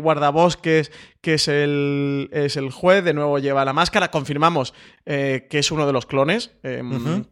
guardabosques, 0.00 0.90
que 1.20 1.34
es 1.34 1.48
el, 1.48 2.30
es 2.32 2.56
el 2.56 2.70
juez, 2.70 3.04
de 3.04 3.12
nuevo 3.12 3.38
lleva 3.38 3.62
la 3.64 3.74
máscara. 3.74 4.10
Confirmamos 4.10 4.72
eh, 5.04 5.46
que 5.50 5.58
es 5.58 5.70
uno 5.70 5.86
de 5.86 5.92
los 5.92 6.06
clones. 6.06 6.50
Em, 6.62 7.24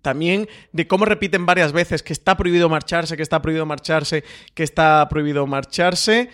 también 0.00 0.48
de 0.72 0.88
cómo 0.88 1.04
repiten 1.04 1.46
varias 1.46 1.72
veces 1.72 2.02
que 2.02 2.12
está 2.12 2.36
prohibido 2.36 2.68
marcharse, 2.68 3.16
que 3.16 3.22
está 3.22 3.40
prohibido 3.40 3.66
marcharse, 3.66 4.24
que 4.54 4.64
está 4.64 5.08
prohibido 5.08 5.46
marcharse. 5.46 6.28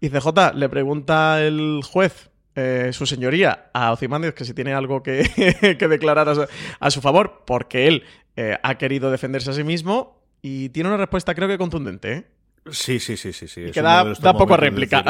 Y 0.00 0.08
CJ 0.08 0.54
le 0.54 0.70
pregunta 0.70 1.42
el 1.42 1.82
juez, 1.84 2.30
eh, 2.54 2.88
su 2.94 3.04
señoría, 3.04 3.68
a 3.74 3.92
Ozymandias 3.92 4.32
que 4.32 4.46
si 4.46 4.54
tiene 4.54 4.72
algo 4.72 5.02
que, 5.02 5.76
declarar 5.78 6.30
a 6.80 6.90
su, 6.90 7.00
favor, 7.02 7.42
porque 7.46 7.88
él 7.88 8.04
eh, 8.36 8.56
ha 8.62 8.78
querido 8.78 9.10
defenderse 9.10 9.50
a 9.50 9.52
sí 9.52 9.64
mismo. 9.64 10.18
Y 10.40 10.70
tiene 10.70 10.88
una 10.88 10.96
respuesta 10.96 11.34
creo 11.34 11.46
que 11.46 11.58
contundente, 11.58 12.26
Sí, 12.72 13.00
sí, 13.00 13.16
sí, 13.16 13.32
sí. 13.32 13.48
sí. 13.48 13.70
que 13.72 13.82
da, 13.82 14.14
poco 14.14 14.54
a 14.54 14.56
réplica. 14.56 15.04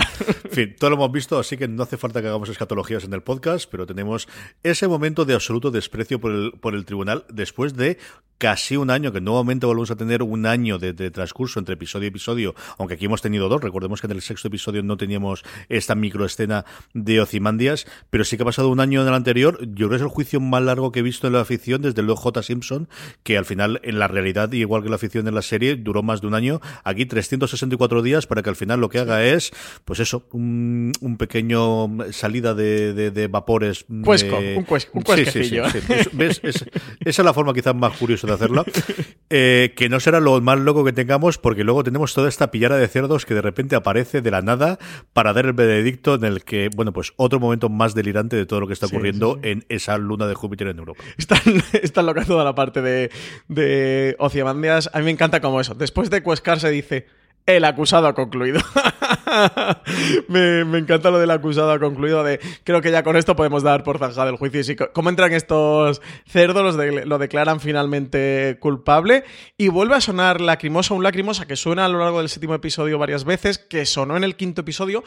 En 0.45 0.51
fin, 0.51 0.77
todo 0.79 0.91
lo 0.91 0.97
hemos 0.97 1.13
visto, 1.13 1.39
así 1.39 1.57
que 1.57 1.69
no 1.69 1.85
hace 1.85 1.97
falta 1.97 2.21
que 2.21 2.29
hagamos 2.29 2.49
escatologías 2.49 3.05
en 3.05 3.13
el 3.13 3.23
podcast, 3.23 3.71
pero 3.71 3.87
tenemos 3.87 4.29
ese 4.63 4.89
momento 4.89 5.25
de 5.25 5.35
absoluto 5.35 5.71
desprecio 5.71 6.21
por 6.21 6.33
el, 6.33 6.53
por 6.61 6.75
el 6.75 6.85
tribunal 6.85 7.25
después 7.29 7.77
de 7.77 7.99
casi 8.41 8.79
un 8.79 8.89
año, 8.89 9.13
que 9.13 9.21
nuevamente 9.21 9.67
volvemos 9.67 9.91
a 9.91 9.97
tener 9.97 10.23
un 10.23 10.47
año 10.47 10.79
de, 10.79 10.95
transcurso 11.11 11.59
entre 11.59 11.75
episodio 11.75 12.07
y 12.07 12.09
episodio, 12.09 12.55
aunque 12.79 12.95
aquí 12.95 13.05
hemos 13.05 13.21
tenido 13.21 13.51
dos, 13.51 13.63
recordemos 13.63 14.01
que 14.01 14.07
en 14.07 14.13
el 14.13 14.23
sexto 14.23 14.49
episodio 14.49 14.83
no 14.83 14.97
teníamos 14.97 15.45
esta 15.69 15.95
microescena 15.95 16.65
de 16.95 17.21
Ozymandias, 17.21 17.87
pero 18.09 18.25
sí 18.25 18.39
que 18.39 18.43
ha 18.43 18.47
pasado 18.47 18.71
un 18.71 18.81
año 18.81 19.03
en 19.03 19.09
el 19.09 19.13
anterior, 19.13 19.59
yo 19.61 19.89
creo 19.89 19.91
que 19.91 19.97
es 19.97 20.03
el 20.03 20.09
juicio 20.09 20.41
más 20.41 20.63
largo 20.63 20.91
que 20.91 21.01
he 21.01 21.03
visto 21.03 21.27
en 21.27 21.35
la 21.35 21.45
ficción 21.45 21.83
desde 21.83 22.03
luego 22.03 22.19
J. 22.19 22.43
Simpson, 22.43 22.89
que 23.25 23.37
al 23.37 23.45
final 23.45 23.79
en 23.85 23.99
la 23.99 24.09
realidad, 24.09 24.51
igual 24.53 24.83
que 24.83 24.89
la 24.89 24.97
ficción 24.97 25.29
en 25.29 25.35
la 25.35 25.43
serie, 25.43 25.77
duró 25.77 26.03
más 26.03 26.23
de 26.23 26.29
un 26.29 26.35
año, 26.35 26.63
aquí 26.83 27.05
364 27.51 28.03
días 28.03 28.27
para 28.27 28.43
que 28.43 28.51
al 28.51 28.57
final 28.57 28.81
lo 28.81 28.89
que 28.89 28.99
haga 28.99 29.25
es, 29.25 29.51
pues 29.85 30.01
eso, 30.01 30.27
un, 30.33 30.93
pequeño 31.19 31.89
salida 32.13 32.55
de, 32.55 33.29
vapores. 33.31 33.85
Cuesco, 34.05 34.39
un, 34.39 34.65
cuesco, 34.65 34.93
un 34.95 35.03
cuesquecillo. 35.03 35.65
esa 35.65 36.65
es 37.05 37.19
la 37.19 37.35
forma 37.35 37.53
quizás 37.53 37.75
más 37.75 37.97
curiosa 37.97 38.33
hacerlo. 38.33 38.65
Eh, 39.33 39.75
que 39.77 39.89
no 39.89 40.01
será 40.01 40.19
lo 40.19 40.41
más 40.41 40.59
loco 40.59 40.85
que 40.85 40.93
tengamos, 40.93 41.39
porque 41.39 41.63
luego 41.63 41.85
tenemos 41.85 42.15
toda 42.15 42.29
esta 42.29 42.51
pillada 42.51 42.77
de 42.79 42.89
cerdos 42.89 43.27
que 43.27 43.35
de 43.35 43.43
repente 43.43 43.77
aparece 43.77 44.23
de 44.23 44.31
la 44.31 44.43
nada 44.43 44.79
para 45.13 45.33
dar 45.33 45.47
el 45.47 45.53
veredicto 45.53 46.15
en 46.15 46.25
el 46.25 46.43
que, 46.43 46.69
bueno, 46.75 46.93
pues 46.93 47.13
otro 47.17 47.39
momento 47.39 47.69
más 47.69 47.95
delirante 47.95 48.37
de 48.37 48.47
todo 48.47 48.61
lo 48.61 48.67
que 48.67 48.73
está 48.73 48.87
ocurriendo 48.87 49.39
en 49.43 49.65
esa 49.69 49.99
luna 49.99 50.27
de 50.27 50.35
Júpiter 50.35 50.69
en 50.69 50.79
Europa. 50.79 51.05
Está, 51.17 51.41
está 51.83 52.03
loca 52.03 52.25
toda 52.25 52.45
la 52.45 52.55
parte 52.55 52.83
de, 52.83 53.11
de 53.49 54.17
Ociamandias. 54.19 54.91
A 54.93 54.99
mí 54.99 55.05
me 55.05 55.11
encanta 55.11 55.41
como 55.41 55.61
eso. 55.61 55.75
Después 55.75 56.11
de 56.11 56.23
Cuescar 56.23 56.61
se 56.61 56.71
dice 56.71 57.07
el 57.57 57.65
acusado 57.65 58.07
ha 58.07 58.15
concluido. 58.15 58.61
me, 60.29 60.61
encanta 60.79 61.11
lo 61.11 61.19
del 61.19 61.31
acusado 61.31 61.71
ha 61.73 61.79
concluido. 61.79 62.25
De, 62.25 62.41
creo 62.65 62.81
que 62.81 62.91
ya 62.91 63.03
con 63.03 63.17
esto 63.17 63.37
podemos 63.37 63.63
dar 63.63 63.85
por 63.85 63.99
zanjado 63.99 64.31
el 64.31 64.37
juicio. 64.37 64.61
Y 64.61 64.77
cómo 64.93 65.11
entran 65.11 65.33
estos 65.33 66.01
cerdos, 66.27 66.77
lo 66.77 67.19
declaran 67.19 67.61
finalmente 67.61 68.59
culpable. 68.61 69.25
Y 69.57 69.69
vuelve 69.69 69.95
a 69.97 70.01
sonar 70.01 70.41
lacrimosa, 70.41 70.95
un 70.95 71.03
lacrimosa 71.03 71.47
que 71.47 71.57
suena 71.57 71.85
a 71.85 71.89
lo 71.89 71.99
largo 71.99 72.19
del 72.19 72.29
séptimo 72.29 72.55
episodio 72.55 72.99
varias 72.99 73.25
veces, 73.25 73.59
que 73.59 73.87
sonó 73.87 74.17
en 74.17 74.25
el 74.25 74.37
quinto 74.37 74.63
episodio, 74.63 75.05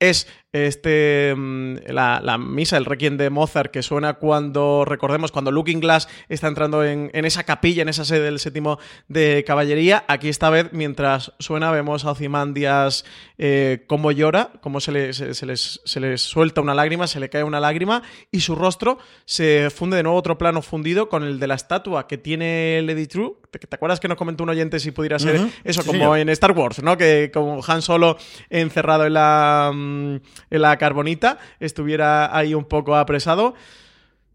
es 0.00 0.28
este 0.52 1.34
mm, 1.36 1.76
la, 1.88 2.38
misa, 2.38 2.76
el 2.76 2.84
requiem 2.84 3.16
de 3.16 3.30
Mozart, 3.30 3.70
que 3.70 3.82
suena 3.82 4.14
cuando, 4.14 4.84
recordemos, 4.84 5.32
cuando 5.32 5.50
Looking 5.50 5.80
Glass 5.80 6.08
está 6.28 6.48
entrando 6.48 6.84
en, 6.84 7.10
esa 7.12 7.44
capilla, 7.44 7.82
en 7.82 7.88
esa 7.88 8.04
sede 8.04 8.22
del 8.22 8.38
séptimo 8.38 8.78
de 9.08 9.44
caballería. 9.46 10.04
Aquí 10.08 10.28
esta 10.28 10.50
vez, 10.50 10.72
mientras 10.72 11.32
suena, 11.38 11.70
vemos 11.70 12.04
a 12.04 12.12
Ozymandias 12.12 13.04
eh, 13.36 13.84
cómo 13.86 14.10
llora, 14.10 14.52
cómo 14.60 14.80
se 14.80 14.92
le, 14.92 15.12
se, 15.12 15.46
les, 15.46 15.80
se 15.84 16.00
les 16.00 16.22
suelta 16.22 16.60
una 16.60 16.74
lágrima, 16.74 17.06
se 17.06 17.20
le 17.20 17.28
cae 17.28 17.44
una 17.44 17.60
lágrima, 17.60 18.02
y 18.30 18.40
su 18.40 18.54
rostro 18.54 18.98
se 19.24 19.70
funde 19.70 19.96
de 19.96 20.02
nuevo 20.02 20.18
otro 20.18 20.38
plano 20.38 20.62
fundido 20.62 21.08
con 21.08 21.24
el 21.24 21.38
de 21.38 21.46
la 21.46 21.54
estatua 21.54 22.06
que 22.06 22.18
tiene 22.18 22.82
Lady 22.84 23.06
True. 23.06 23.32
¿Te, 23.50 23.58
acuerdas 23.70 24.00
que 24.00 24.08
nos 24.08 24.18
comentó 24.18 24.44
un 24.44 24.50
oyente 24.50 24.78
si 24.80 24.90
pudiera 24.90 25.18
ser 25.18 25.40
eso, 25.64 25.84
como 25.84 26.16
en 26.16 26.28
Star 26.30 26.52
Wars, 26.52 26.82
¿no? 26.82 26.96
Que 26.96 27.30
como 27.32 27.60
Han 27.66 27.82
Solo 27.82 28.18
encerrado 28.50 29.06
en 29.06 29.14
la 29.14 29.70
mm, 29.74 30.16
en 30.50 30.62
la 30.62 30.76
carbonita 30.76 31.38
estuviera 31.60 32.36
ahí 32.36 32.54
un 32.54 32.64
poco 32.64 32.96
apresado. 32.96 33.54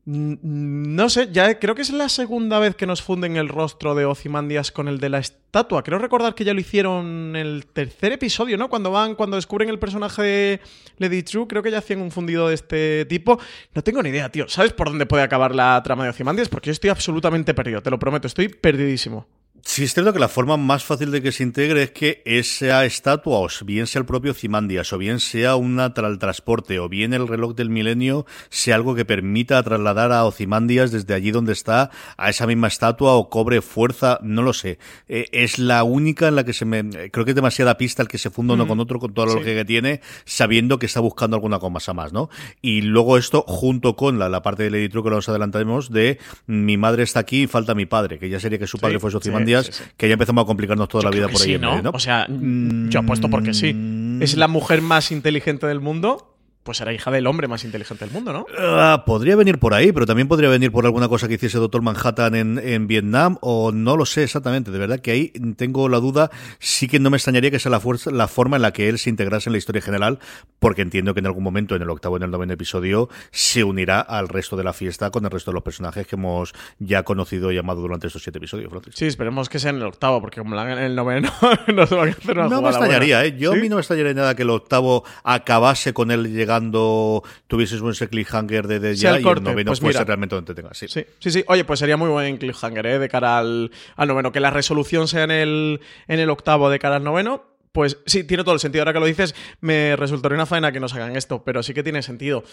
No 0.06 1.08
sé, 1.08 1.30
ya 1.32 1.60
creo 1.60 1.76
que 1.76 1.82
es 1.82 1.92
la 1.92 2.10
segunda 2.10 2.60
vez 2.60 2.76
que 2.76 2.86
nos 2.86 3.02
funden 3.02 3.38
el 3.38 3.48
rostro 3.48 3.96
de 3.96 4.04
Ozymandias 4.04 4.70
con 4.74 4.90
el 4.90 5.00
de 5.00 5.08
la 5.08 5.20
estatua. 5.20 5.82
Creo 5.82 5.98
recordar 5.98 6.36
que 6.36 6.44
ya 6.44 6.54
lo 6.54 6.60
hicieron 6.60 7.06
en 7.06 7.36
el 7.38 7.66
tercer 7.68 8.12
episodio, 8.12 8.58
¿no? 8.58 8.68
Cuando 8.68 8.92
van, 8.92 9.16
cuando 9.16 9.38
descubren 9.38 9.70
el 9.70 9.80
personaje 9.80 10.22
de 10.22 10.62
Lady 10.98 11.24
True, 11.24 11.48
creo 11.48 11.64
que 11.64 11.72
ya 11.72 11.78
hacían 11.78 12.02
un 12.02 12.12
fundido 12.12 12.50
de 12.50 12.56
este 12.56 13.06
tipo. 13.06 13.40
No 13.74 13.82
tengo 13.82 14.04
ni 14.04 14.10
idea, 14.10 14.30
tío. 14.30 14.50
¿Sabes 14.50 14.74
por 14.74 14.90
dónde 14.90 15.06
puede 15.06 15.24
acabar 15.24 15.56
la 15.56 15.82
trama 15.86 16.04
de 16.04 16.10
Ozymandias? 16.10 16.50
Porque 16.50 16.68
yo 16.68 16.74
estoy 16.74 16.90
absolutamente 16.90 17.54
perdido, 17.54 17.82
te 17.82 17.90
lo 17.90 17.98
prometo, 17.98 18.28
estoy 18.28 18.50
perdidísimo. 18.50 19.26
Sí, 19.66 19.86
es 19.86 19.94
cierto 19.94 20.12
que 20.12 20.20
la 20.20 20.28
forma 20.28 20.58
más 20.58 20.84
fácil 20.84 21.10
de 21.10 21.22
que 21.22 21.32
se 21.32 21.42
integre 21.42 21.84
es 21.84 21.92
que 21.92 22.22
esa 22.26 22.84
estatua, 22.84 23.40
o 23.40 23.48
bien 23.66 23.88
sea 23.88 24.02
el 24.02 24.06
propio 24.06 24.34
Cimandias, 24.34 24.92
o 24.92 24.98
bien 24.98 25.22
sea 25.22 25.56
tra 25.96 26.10
el 26.10 26.20
transporte, 26.20 26.80
o 26.80 26.90
bien 26.90 27.14
el 27.14 27.28
reloj 27.30 27.56
del 27.56 27.70
milenio, 27.70 28.26
sea 28.50 28.76
algo 28.76 28.94
que 28.94 29.06
permita 29.06 29.64
trasladar 29.64 30.12
a 30.12 30.26
Ocimandias 30.26 30.92
desde 30.92 31.14
allí 31.14 31.32
donde 31.32 31.54
está 31.54 31.92
a 32.18 32.30
esa 32.30 32.46
misma 32.46 32.68
estatua 32.68 33.14
o 33.14 33.30
cobre 33.30 33.62
fuerza, 33.62 34.20
no 34.22 34.42
lo 34.44 34.52
sé. 34.52 34.80
Eh, 35.08 35.28
es 35.32 35.58
la 35.58 35.84
única 35.84 36.28
en 36.28 36.36
la 36.36 36.44
que 36.44 36.54
se 36.54 36.66
me. 36.66 37.10
Creo 37.10 37.24
que 37.24 37.32
es 37.32 37.36
demasiada 37.36 37.78
pista 37.78 38.02
el 38.02 38.10
que 38.10 38.18
se 38.18 38.30
funda 38.30 38.56
uno 38.56 38.68
con 38.68 38.82
otro, 38.82 39.00
con 39.00 39.14
toda 39.14 39.28
la 39.28 39.34
lógica 39.36 39.56
que 39.56 39.66
tiene, 39.66 40.02
sabiendo 40.26 40.78
que 40.78 40.88
está 40.88 41.00
buscando 41.00 41.38
alguna 41.38 41.58
cosa 41.60 41.94
más, 41.94 42.12
¿no? 42.12 42.30
Y 42.62 42.82
luego 42.82 43.18
esto, 43.18 43.44
junto 43.48 43.96
con 43.96 44.20
la, 44.20 44.42
parte 44.42 44.64
del 44.64 44.76
editor 44.76 45.04
que 45.04 45.10
nos 45.10 45.30
adelantamos, 45.30 45.90
de 45.90 46.20
mi 46.48 46.76
madre 46.76 47.04
está 47.04 47.22
aquí 47.22 47.44
y 47.44 47.48
falta 47.48 47.74
mi 47.74 47.86
padre, 47.86 48.20
que 48.20 48.28
ya 48.28 48.42
sería 48.42 48.60
que 48.60 48.68
su 48.68 48.78
padre 48.78 49.00
fuese 49.00 49.18
Ocimandias 49.18 49.53
que 49.98 50.08
ya 50.08 50.14
empezamos 50.14 50.44
a 50.44 50.46
complicarnos 50.46 50.88
toda 50.88 51.06
la 51.06 51.10
vida 51.10 51.28
por 51.28 51.42
ahí. 51.42 51.58
¿no? 51.58 51.82
O 51.94 52.00
sea, 52.00 52.28
yo 52.30 53.00
apuesto 53.00 53.30
porque 53.30 53.54
sí. 53.54 53.74
Mm. 53.74 54.22
Es 54.22 54.36
la 54.36 54.48
mujer 54.48 54.82
más 54.82 55.12
inteligente 55.12 55.68
del 55.68 55.80
mundo 55.80 56.33
pues 56.64 56.80
era 56.80 56.94
hija 56.94 57.12
del 57.12 57.28
hombre 57.28 57.48
más 57.48 57.66
inteligente 57.66 58.06
del 58.06 58.14
mundo, 58.14 58.32
¿no? 58.32 58.46
Ah, 58.58 59.04
podría 59.06 59.36
venir 59.36 59.60
por 59.60 59.74
ahí, 59.74 59.92
pero 59.92 60.06
también 60.06 60.30
podría 60.30 60.50
venir 60.50 60.72
por 60.72 60.86
alguna 60.86 61.10
cosa 61.10 61.28
que 61.28 61.34
hiciese 61.34 61.58
Doctor 61.58 61.82
Manhattan 61.82 62.36
en, 62.36 62.58
en, 62.58 62.88
Vietnam, 62.88 63.38
o 63.42 63.72
no 63.74 63.98
lo 63.98 64.06
sé 64.06 64.24
exactamente. 64.24 64.72
De 64.72 64.80
verdad 64.80 65.00
que 65.00 65.12
ahí 65.12 65.30
tengo 65.58 65.90
la 65.90 66.00
duda. 66.00 66.32
Sí 66.60 66.88
que 66.88 67.00
no 67.00 67.10
me 67.10 67.18
extrañaría 67.18 67.52
que 67.52 67.60
sea 67.60 67.70
la, 67.70 67.82
fuerza, 67.82 68.12
la 68.12 68.30
forma 68.30 68.56
en 68.56 68.62
la 68.62 68.72
que 68.72 68.88
él 68.88 68.98
se 68.98 69.10
integrase 69.10 69.50
en 69.50 69.52
la 69.52 69.58
historia 69.58 69.82
general, 69.82 70.20
porque 70.60 70.82
entiendo 70.82 71.14
que 71.14 71.20
en 71.20 71.26
algún 71.26 71.44
momento, 71.44 71.76
en 71.76 71.82
el 71.82 71.90
octavo 71.90 72.14
o 72.14 72.18
en 72.18 72.24
el 72.24 72.32
noveno 72.32 72.54
episodio, 72.54 73.10
se 73.32 73.66
unirá 73.66 74.00
al 74.00 74.30
resto 74.30 74.56
de 74.56 74.64
la 74.64 74.72
fiesta 74.72 75.12
con 75.12 75.26
el 75.26 75.32
resto 75.32 75.52
de 75.52 75.56
los 75.56 75.64
personajes 75.64 76.08
que 76.08 76.16
hemos 76.16 76.54
ya 76.80 77.04
conocido 77.04 77.52
y 77.52 77.56
llamado 77.56 77.82
durante 77.82 78.08
estos 78.08 78.24
siete 78.24 78.38
episodios, 78.38 78.70
Francis. 78.70 78.94
Sí, 78.96 79.06
esperemos 79.06 79.50
que 79.50 79.60
sea 79.60 79.72
en 79.72 79.78
el 79.78 79.84
octavo, 79.84 80.22
porque 80.22 80.40
como 80.40 80.56
la 80.56 80.72
en 80.72 80.80
el 80.80 80.96
noveno, 80.96 81.30
no 81.76 81.86
se 81.86 81.96
va 81.96 82.06
a 82.06 82.08
hacer 82.08 82.38
una 82.38 82.48
No 82.48 82.62
me 82.62 82.70
extrañaría, 82.70 83.26
¿eh? 83.26 83.36
Yo 83.38 83.52
a 83.52 83.56
mí 83.56 83.68
no 83.68 83.76
me 83.76 83.82
extrañaría 83.82 84.14
nada 84.14 84.34
que 84.36 84.44
el 84.44 84.50
octavo 84.50 85.04
acabase 85.24 85.94
con 85.94 86.10
él 86.10 86.34
llegando 86.34 86.53
cuando 86.54 87.24
tuvieses 87.48 87.82
un 87.82 87.92
ese 87.92 88.08
cliffhanger 88.08 88.68
de, 88.68 88.80
de 88.80 88.96
ya 88.96 89.20
y 89.20 89.24
el 89.28 89.44
noveno 89.44 89.72
pues 89.72 89.80
fuese 89.80 90.04
realmente 90.04 90.36
donde 90.36 90.54
te 90.54 90.62
tengas. 90.62 90.78
Sí. 90.78 90.88
sí. 90.88 91.06
sí, 91.20 91.44
Oye, 91.48 91.66
pues 91.66 91.80
sería 91.80 91.98
muy 91.98 92.10
buen 92.10 92.38
cliffhanger 92.38 92.86
¿eh? 92.86 93.00
de 93.00 93.10
cara 93.10 93.40
al, 93.40 93.72
al, 93.96 94.08
noveno. 94.08 94.32
Que 94.32 94.40
la 94.40 94.52
resolución 94.52 95.08
sea 95.08 95.24
en 95.24 95.32
el, 95.32 95.82
en 96.08 96.20
el 96.20 96.30
octavo 96.30 96.70
de 96.70 96.78
cara 96.78 96.98
al 96.98 97.04
noveno. 97.04 97.44
Pues 97.72 97.98
sí, 98.06 98.24
tiene 98.24 98.44
todo 98.44 98.54
el 98.54 98.60
sentido. 98.60 98.84
Ahora 98.84 98.94
que 98.94 99.00
lo 99.00 99.08
dices, 99.08 99.34
me 99.62 99.96
resultaría 99.96 100.36
una 100.36 100.46
faena 100.46 100.72
que 100.72 100.80
nos 100.80 100.94
hagan 100.94 101.16
esto, 101.16 101.44
pero 101.44 101.64
sí 101.64 101.74
que 101.74 101.82
tiene 101.82 102.04
sentido. 102.04 102.44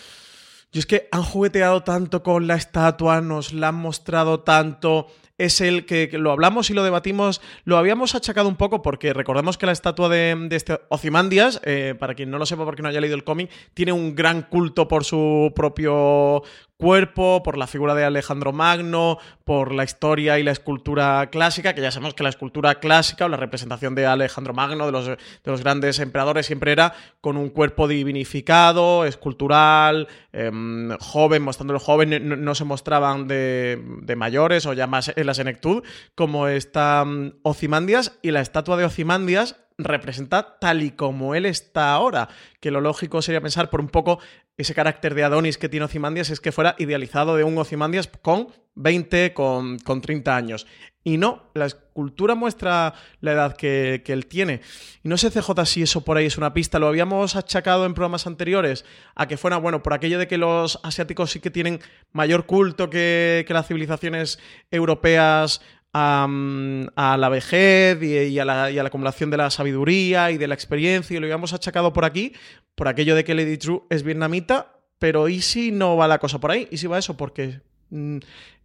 Y 0.72 0.78
es 0.78 0.86
que 0.86 1.06
han 1.12 1.22
jugueteado 1.22 1.82
tanto 1.82 2.22
con 2.22 2.46
la 2.46 2.54
estatua, 2.54 3.20
nos 3.20 3.52
la 3.52 3.68
han 3.68 3.74
mostrado 3.74 4.40
tanto, 4.40 5.08
es 5.40 5.60
el 5.62 5.86
que, 5.86 6.08
lo 6.12 6.30
hablamos 6.32 6.68
y 6.68 6.74
lo 6.74 6.84
debatimos, 6.84 7.40
lo 7.64 7.78
habíamos 7.78 8.14
achacado 8.14 8.48
un 8.48 8.56
poco 8.56 8.82
porque 8.82 9.14
recordemos 9.14 9.56
que 9.56 9.66
la 9.66 9.72
estatua 9.72 10.08
de, 10.10 10.48
este 10.50 10.78
Ozymandias, 10.88 11.60
eh, 11.64 11.94
para 11.98 12.14
quien 12.14 12.30
no 12.30 12.38
lo 12.38 12.44
sepa 12.44 12.64
porque 12.64 12.82
no 12.82 12.88
haya 12.88 13.00
leído 13.00 13.16
el 13.16 13.24
cómic, 13.24 13.50
tiene 13.72 13.92
un 13.92 14.14
gran 14.14 14.42
culto 14.42 14.86
por 14.86 15.04
su 15.04 15.52
propio 15.54 16.42
cuerpo, 16.80 17.42
por 17.44 17.56
la 17.56 17.68
figura 17.68 17.94
de 17.94 18.04
Alejandro 18.04 18.52
Magno, 18.52 19.18
por 19.44 19.72
la 19.72 19.84
historia 19.84 20.38
y 20.38 20.42
la 20.42 20.50
escultura 20.50 21.28
clásica, 21.30 21.74
que 21.74 21.82
ya 21.82 21.92
sabemos 21.92 22.14
que 22.14 22.24
la 22.24 22.30
escultura 22.30 22.80
clásica 22.80 23.26
o 23.26 23.28
la 23.28 23.36
representación 23.36 23.94
de 23.94 24.06
Alejandro 24.06 24.54
Magno, 24.54 24.86
de 24.86 24.92
los, 24.92 25.06
de 25.06 25.16
los 25.44 25.62
grandes 25.62 26.00
emperadores, 26.00 26.46
siempre 26.46 26.72
era 26.72 26.94
con 27.20 27.36
un 27.36 27.50
cuerpo 27.50 27.86
divinificado, 27.86 29.04
escultural, 29.04 30.08
em, 30.32 30.90
joven, 30.98 31.42
mostrándolo 31.42 31.78
joven, 31.78 32.44
no, 32.44 32.54
se 32.54 32.64
mostraban 32.64 33.28
de, 33.28 33.80
de, 34.02 34.16
mayores 34.16 34.66
o 34.66 34.72
ya 34.72 34.86
más 34.86 35.12
en 35.14 35.26
la 35.26 35.34
senectud, 35.34 35.84
como 36.14 36.48
está 36.48 37.02
um, 37.06 37.32
Ocimandias, 37.42 38.18
y 38.22 38.30
la 38.30 38.40
estatua 38.40 38.76
de 38.76 38.86
Ocimandias 38.86 39.56
representa 39.84 40.58
tal 40.58 40.82
y 40.82 40.90
como 40.90 41.34
él 41.34 41.46
está 41.46 41.92
ahora, 41.92 42.28
que 42.60 42.70
lo 42.70 42.80
lógico 42.80 43.22
sería 43.22 43.40
pensar 43.40 43.70
por 43.70 43.80
un 43.80 43.88
poco 43.88 44.18
ese 44.60 44.74
carácter 44.74 45.14
de 45.14 45.24
Adonis 45.24 45.58
que 45.58 45.68
tiene 45.68 45.86
Ozymandias 45.86 46.30
es 46.30 46.40
que 46.40 46.52
fuera 46.52 46.74
idealizado 46.78 47.36
de 47.36 47.44
un 47.44 47.56
Ozymandias 47.58 48.08
con 48.08 48.48
20, 48.74 49.32
con, 49.34 49.78
con 49.78 50.00
30 50.00 50.36
años. 50.36 50.66
Y 51.02 51.16
no, 51.16 51.50
la 51.54 51.64
escultura 51.64 52.34
muestra 52.34 52.92
la 53.20 53.32
edad 53.32 53.56
que, 53.56 54.02
él 54.06 54.26
tiene. 54.26 54.60
Y 55.02 55.08
no 55.08 55.16
sé, 55.16 55.30
CJ, 55.30 55.64
si 55.64 55.82
eso 55.82 56.02
por 56.02 56.18
ahí 56.18 56.26
es 56.26 56.36
una 56.36 56.52
pista. 56.52 56.78
Lo 56.78 56.88
habíamos 56.88 57.36
achacado 57.36 57.86
en 57.86 57.94
programas 57.94 58.26
anteriores 58.26 58.84
a 59.14 59.26
que 59.26 59.38
fuera, 59.38 59.56
bueno, 59.56 59.82
por 59.82 59.94
aquello 59.94 60.18
de 60.18 60.28
que 60.28 60.36
los 60.36 60.78
asiáticos 60.82 61.30
sí 61.30 61.40
que 61.40 61.50
tienen 61.50 61.80
mayor 62.12 62.44
culto 62.44 62.90
que, 62.90 63.46
las 63.48 63.66
civilizaciones 63.66 64.38
europeas 64.70 65.62
a, 65.92 67.16
la 67.18 67.28
vejez 67.28 68.02
y, 68.02 68.38
a 68.38 68.44
la, 68.44 68.64
acumulación 68.84 69.30
de 69.30 69.36
la 69.36 69.50
sabiduría 69.50 70.30
y 70.30 70.38
de 70.38 70.48
la 70.48 70.54
experiencia. 70.54 71.16
Y 71.16 71.20
lo 71.20 71.26
habíamos 71.26 71.52
achacado 71.52 71.92
por 71.92 72.04
aquí, 72.04 72.32
por 72.74 72.88
aquello 72.88 73.14
de 73.14 73.24
que 73.24 73.34
Lady 73.34 73.58
True 73.58 73.82
es 73.90 74.02
vietnamita. 74.02 74.74
Pero 74.98 75.28
¿y 75.28 75.40
si 75.40 75.70
no 75.70 75.96
va 75.96 76.08
la 76.08 76.18
cosa 76.18 76.40
por 76.40 76.50
ahí? 76.50 76.68
¿Y 76.70 76.76
si 76.76 76.86
va 76.86 76.98
eso? 76.98 77.16
Porque 77.16 77.60
mm, 77.90 78.18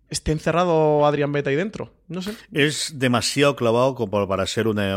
esté 0.10 0.32
encerrado 0.32 1.06
Adrián 1.06 1.32
Beta 1.32 1.50
ahí 1.50 1.56
dentro. 1.56 1.92
No 2.08 2.22
sé. 2.22 2.36
Es 2.54 3.00
demasiado 3.00 3.56
clavado 3.56 3.96
como 3.96 4.28
para 4.28 4.46
ser 4.46 4.68
una, 4.68 4.96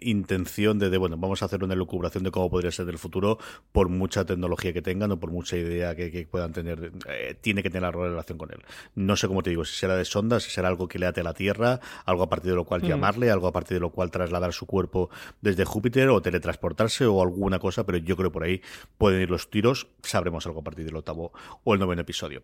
intención 0.00 0.78
de, 0.78 0.96
bueno, 0.96 1.18
vamos 1.18 1.42
a 1.42 1.44
hacer 1.44 1.62
una 1.62 1.74
elucubración 1.74 2.24
de 2.24 2.30
cómo 2.30 2.50
podría 2.50 2.70
ser 2.70 2.88
el 2.88 2.98
futuro 2.98 3.38
por 3.70 3.90
mucha 3.90 4.24
tecnología 4.24 4.72
que 4.72 4.80
tengan 4.80 5.12
o 5.12 5.20
por 5.20 5.30
mucha 5.30 5.56
idea 5.56 5.94
que, 5.94 6.26
puedan 6.30 6.52
tener. 6.52 6.92
Eh, 7.08 7.36
tiene 7.40 7.62
que 7.62 7.68
tener 7.68 7.84
alguna 7.84 8.08
relación 8.08 8.38
con 8.38 8.50
él. 8.50 8.62
No 8.94 9.16
sé 9.16 9.28
cómo 9.28 9.42
te 9.42 9.50
digo, 9.50 9.64
si 9.64 9.76
será 9.76 9.94
de 9.94 10.06
sonda, 10.06 10.40
si 10.40 10.50
será 10.50 10.68
algo 10.68 10.88
que 10.88 10.98
le 10.98 11.06
ate 11.06 11.20
a 11.20 11.24
la 11.24 11.34
Tierra, 11.34 11.80
algo 12.06 12.22
a 12.22 12.28
partir 12.28 12.50
de 12.50 12.56
lo 12.56 12.64
cual 12.64 12.82
mm. 12.82 12.86
llamarle, 12.86 13.30
algo 13.30 13.46
a 13.46 13.52
partir 13.52 13.76
de 13.76 13.80
lo 13.80 13.90
cual 13.90 14.10
trasladar 14.10 14.54
su 14.54 14.66
cuerpo 14.66 15.10
desde 15.42 15.66
Júpiter 15.66 16.08
o 16.08 16.22
teletransportarse 16.22 17.04
o 17.04 17.20
alguna 17.20 17.58
cosa, 17.58 17.84
pero 17.84 17.98
yo 17.98 18.16
creo 18.16 18.30
que 18.30 18.34
por 18.34 18.44
ahí 18.44 18.62
pueden 18.96 19.20
ir 19.20 19.30
los 19.30 19.50
tiros. 19.50 19.88
Sabremos 20.02 20.46
algo 20.46 20.60
a 20.60 20.64
partir 20.64 20.86
del 20.86 20.96
octavo 20.96 21.32
o 21.64 21.74
el 21.74 21.80
noveno 21.80 22.00
episodio. 22.00 22.42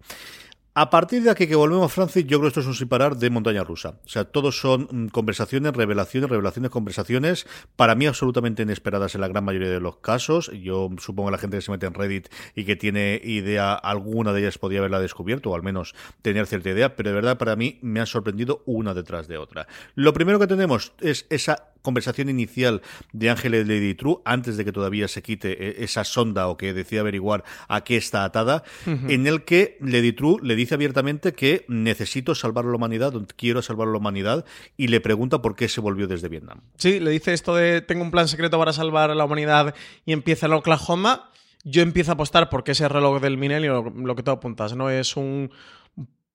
A 0.80 0.90
partir 0.90 1.24
de 1.24 1.30
aquí 1.30 1.48
que 1.48 1.56
volvemos, 1.56 1.92
Francis, 1.92 2.24
yo 2.24 2.38
creo 2.38 2.42
que 2.42 2.46
esto 2.46 2.60
es 2.60 2.66
un 2.68 2.74
sin 2.74 2.86
parar 2.86 3.16
de 3.16 3.30
montaña 3.30 3.64
rusa. 3.64 3.98
O 4.04 4.08
sea, 4.08 4.26
todos 4.26 4.60
son 4.60 5.08
conversaciones, 5.08 5.74
revelaciones, 5.74 6.30
revelaciones, 6.30 6.70
conversaciones, 6.70 7.48
para 7.74 7.96
mí 7.96 8.06
absolutamente 8.06 8.62
inesperadas 8.62 9.16
en 9.16 9.22
la 9.22 9.26
gran 9.26 9.44
mayoría 9.44 9.70
de 9.70 9.80
los 9.80 9.96
casos. 9.96 10.52
Yo 10.62 10.88
supongo 10.98 11.30
que 11.30 11.32
la 11.32 11.38
gente 11.38 11.56
que 11.56 11.62
se 11.62 11.72
mete 11.72 11.86
en 11.86 11.94
Reddit 11.94 12.28
y 12.54 12.64
que 12.64 12.76
tiene 12.76 13.20
idea, 13.24 13.74
alguna 13.74 14.32
de 14.32 14.42
ellas 14.42 14.58
podría 14.58 14.78
haberla 14.78 15.00
descubierto, 15.00 15.50
o 15.50 15.56
al 15.56 15.64
menos 15.64 15.96
tener 16.22 16.46
cierta 16.46 16.70
idea, 16.70 16.94
pero 16.94 17.08
de 17.08 17.16
verdad 17.16 17.38
para 17.38 17.56
mí 17.56 17.80
me 17.82 17.98
han 17.98 18.06
sorprendido 18.06 18.62
una 18.64 18.94
detrás 18.94 19.26
de 19.26 19.36
otra. 19.36 19.66
Lo 19.96 20.12
primero 20.12 20.38
que 20.38 20.46
tenemos 20.46 20.92
es 21.00 21.26
esa 21.28 21.72
conversación 21.82 22.28
inicial 22.28 22.82
de 23.12 23.30
Ángel 23.30 23.54
y 23.54 23.64
Lady 23.64 23.94
True, 23.94 24.18
antes 24.24 24.56
de 24.56 24.64
que 24.64 24.72
todavía 24.72 25.08
se 25.08 25.22
quite 25.22 25.52
eh, 25.52 25.76
esa 25.84 26.04
sonda 26.04 26.48
o 26.48 26.56
que 26.56 26.72
decida 26.72 27.00
averiguar 27.00 27.44
a 27.68 27.82
qué 27.84 27.96
está 27.96 28.24
atada, 28.24 28.62
en 28.86 29.26
el 29.26 29.44
que 29.44 29.78
Lady 29.80 30.12
True 30.12 30.38
le 30.42 30.56
dice 30.56 30.74
abiertamente 30.74 31.32
que 31.32 31.64
necesito 31.68 32.34
salvar 32.34 32.64
a 32.64 32.68
la 32.68 32.76
humanidad, 32.76 33.12
quiero 33.36 33.62
salvar 33.62 33.88
a 33.88 33.92
la 33.92 33.98
humanidad, 33.98 34.44
y 34.76 34.88
le 34.88 35.00
pregunta 35.00 35.40
por 35.42 35.56
qué 35.56 35.68
se 35.68 35.80
volvió 35.80 36.06
desde 36.06 36.28
Vietnam. 36.28 36.60
Sí, 36.76 37.00
le 37.00 37.10
dice 37.10 37.32
esto 37.32 37.54
de 37.54 37.80
tengo 37.80 38.02
un 38.02 38.10
plan 38.10 38.28
secreto 38.28 38.58
para 38.58 38.72
salvar 38.72 39.10
a 39.10 39.14
la 39.14 39.24
humanidad 39.24 39.74
y 40.04 40.12
empieza 40.12 40.46
en 40.46 40.52
Oklahoma. 40.52 41.30
Yo 41.64 41.82
empiezo 41.82 42.12
a 42.12 42.14
apostar 42.14 42.48
porque 42.48 42.72
ese 42.72 42.88
reloj 42.88 43.20
del 43.20 43.36
milenio, 43.36 43.92
lo 43.94 44.14
que 44.14 44.22
tú 44.22 44.30
apuntas, 44.30 44.74
¿no? 44.74 44.90
Es 44.90 45.16
un, 45.16 45.50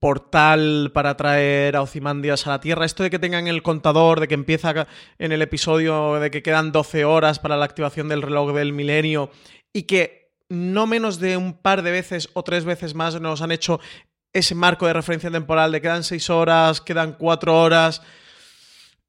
portal 0.04 0.92
para 0.94 1.16
traer 1.16 1.78
a 1.78 1.82
Ozymandias 1.82 2.46
a 2.46 2.50
la 2.50 2.60
Tierra. 2.60 2.86
Esto 2.86 3.04
de 3.04 3.10
que 3.10 3.20
tengan 3.20 3.48
el 3.48 3.64
contador, 3.64 4.20
de 4.20 4.28
que 4.28 4.34
empieza 4.34 4.86
en 5.18 5.32
el 5.32 5.42
episodio, 5.42 6.16
de 6.16 6.30
que 6.30 6.44
quedan 6.44 6.74
12 6.74 7.06
horas 7.06 7.40
para 7.40 7.56
la 7.56 7.64
activación 7.64 8.10
del 8.10 8.22
reloj 8.22 8.54
del 8.54 8.74
milenio 8.74 9.32
y 9.72 9.84
que 9.84 10.36
no 10.50 10.88
menos 10.88 11.22
de 11.22 11.38
un 11.38 11.54
par 11.54 11.84
de 11.84 11.92
veces 11.92 12.30
o 12.34 12.44
tres 12.44 12.66
veces 12.66 12.96
más 12.96 13.22
nos 13.22 13.42
han 13.42 13.54
hecho 13.54 13.80
ese 14.34 14.56
marco 14.56 14.88
de 14.88 14.92
referencia 14.92 15.32
temporal 15.32 15.72
de 15.72 15.80
quedan 15.80 16.04
6 16.04 16.30
horas, 16.32 16.82
quedan 16.82 17.14
4 17.14 17.58
horas. 17.58 18.02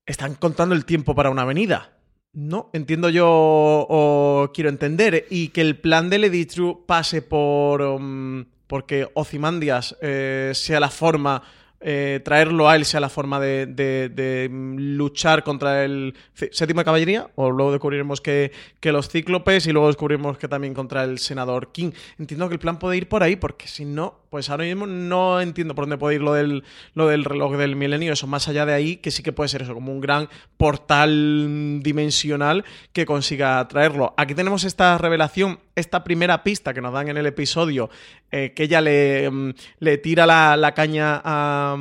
Están 0.06 0.36
contando 0.36 0.76
el 0.76 0.84
tiempo 0.84 1.16
para 1.16 1.30
una 1.30 1.42
avenida. 1.42 1.98
No, 2.32 2.70
entiendo 2.72 3.08
yo 3.08 3.26
o 3.28 4.52
quiero 4.54 4.70
entender. 4.70 5.26
Y 5.28 5.48
que 5.48 5.60
el 5.60 5.76
plan 5.76 6.08
de 6.08 6.20
Lady 6.20 6.46
True 6.46 6.84
pase 6.86 7.20
por... 7.20 7.82
Um, 7.82 8.44
porque 8.74 9.08
Ozymandias 9.14 9.96
eh, 10.00 10.50
sea 10.52 10.80
la 10.80 10.90
forma 10.90 11.44
eh, 11.80 12.20
traerlo 12.24 12.68
a 12.68 12.74
él 12.74 12.84
sea 12.84 12.98
la 12.98 13.08
forma 13.08 13.38
de, 13.38 14.48
luchar 14.50 15.44
contra 15.44 15.84
el 15.84 16.12
séptimo 16.32 16.80
de 16.80 16.84
caballería, 16.84 17.30
o 17.36 17.52
luego 17.52 17.70
descubriremos 17.70 18.20
que, 18.20 18.50
que, 18.80 18.90
los 18.90 19.08
cíclopes 19.08 19.68
y 19.68 19.70
luego 19.70 19.86
descubriremos 19.86 20.38
que 20.38 20.48
también 20.48 20.74
contra 20.74 21.04
el 21.04 21.20
senador 21.20 21.70
King. 21.70 21.92
Entiendo 22.18 22.48
que 22.48 22.54
el 22.54 22.58
plan 22.58 22.80
puede 22.80 22.96
ir 22.96 23.08
por 23.08 23.22
ahí, 23.22 23.36
porque 23.36 23.68
si 23.68 23.84
no, 23.84 24.23
pues 24.34 24.50
ahora 24.50 24.64
mismo 24.64 24.88
no 24.88 25.40
entiendo 25.40 25.76
por 25.76 25.84
dónde 25.84 25.96
puede 25.96 26.16
ir 26.16 26.20
lo 26.20 26.34
del, 26.34 26.64
lo 26.94 27.06
del 27.06 27.24
reloj 27.24 27.56
del 27.56 27.76
milenio, 27.76 28.14
eso 28.14 28.26
más 28.26 28.48
allá 28.48 28.66
de 28.66 28.72
ahí, 28.72 28.96
que 28.96 29.12
sí 29.12 29.22
que 29.22 29.30
puede 29.30 29.46
ser 29.46 29.62
eso, 29.62 29.74
como 29.74 29.92
un 29.92 30.00
gran 30.00 30.28
portal 30.56 31.78
dimensional 31.84 32.64
que 32.92 33.06
consiga 33.06 33.68
traerlo. 33.68 34.12
Aquí 34.16 34.34
tenemos 34.34 34.64
esta 34.64 34.98
revelación, 34.98 35.60
esta 35.76 36.02
primera 36.02 36.42
pista 36.42 36.74
que 36.74 36.80
nos 36.80 36.92
dan 36.92 37.10
en 37.10 37.16
el 37.16 37.26
episodio, 37.26 37.90
eh, 38.32 38.52
que 38.56 38.64
ella 38.64 38.80
le, 38.80 39.30
mm, 39.30 39.50
le 39.78 39.98
tira 39.98 40.26
la, 40.26 40.56
la 40.56 40.74
caña 40.74 41.22
a 41.22 41.76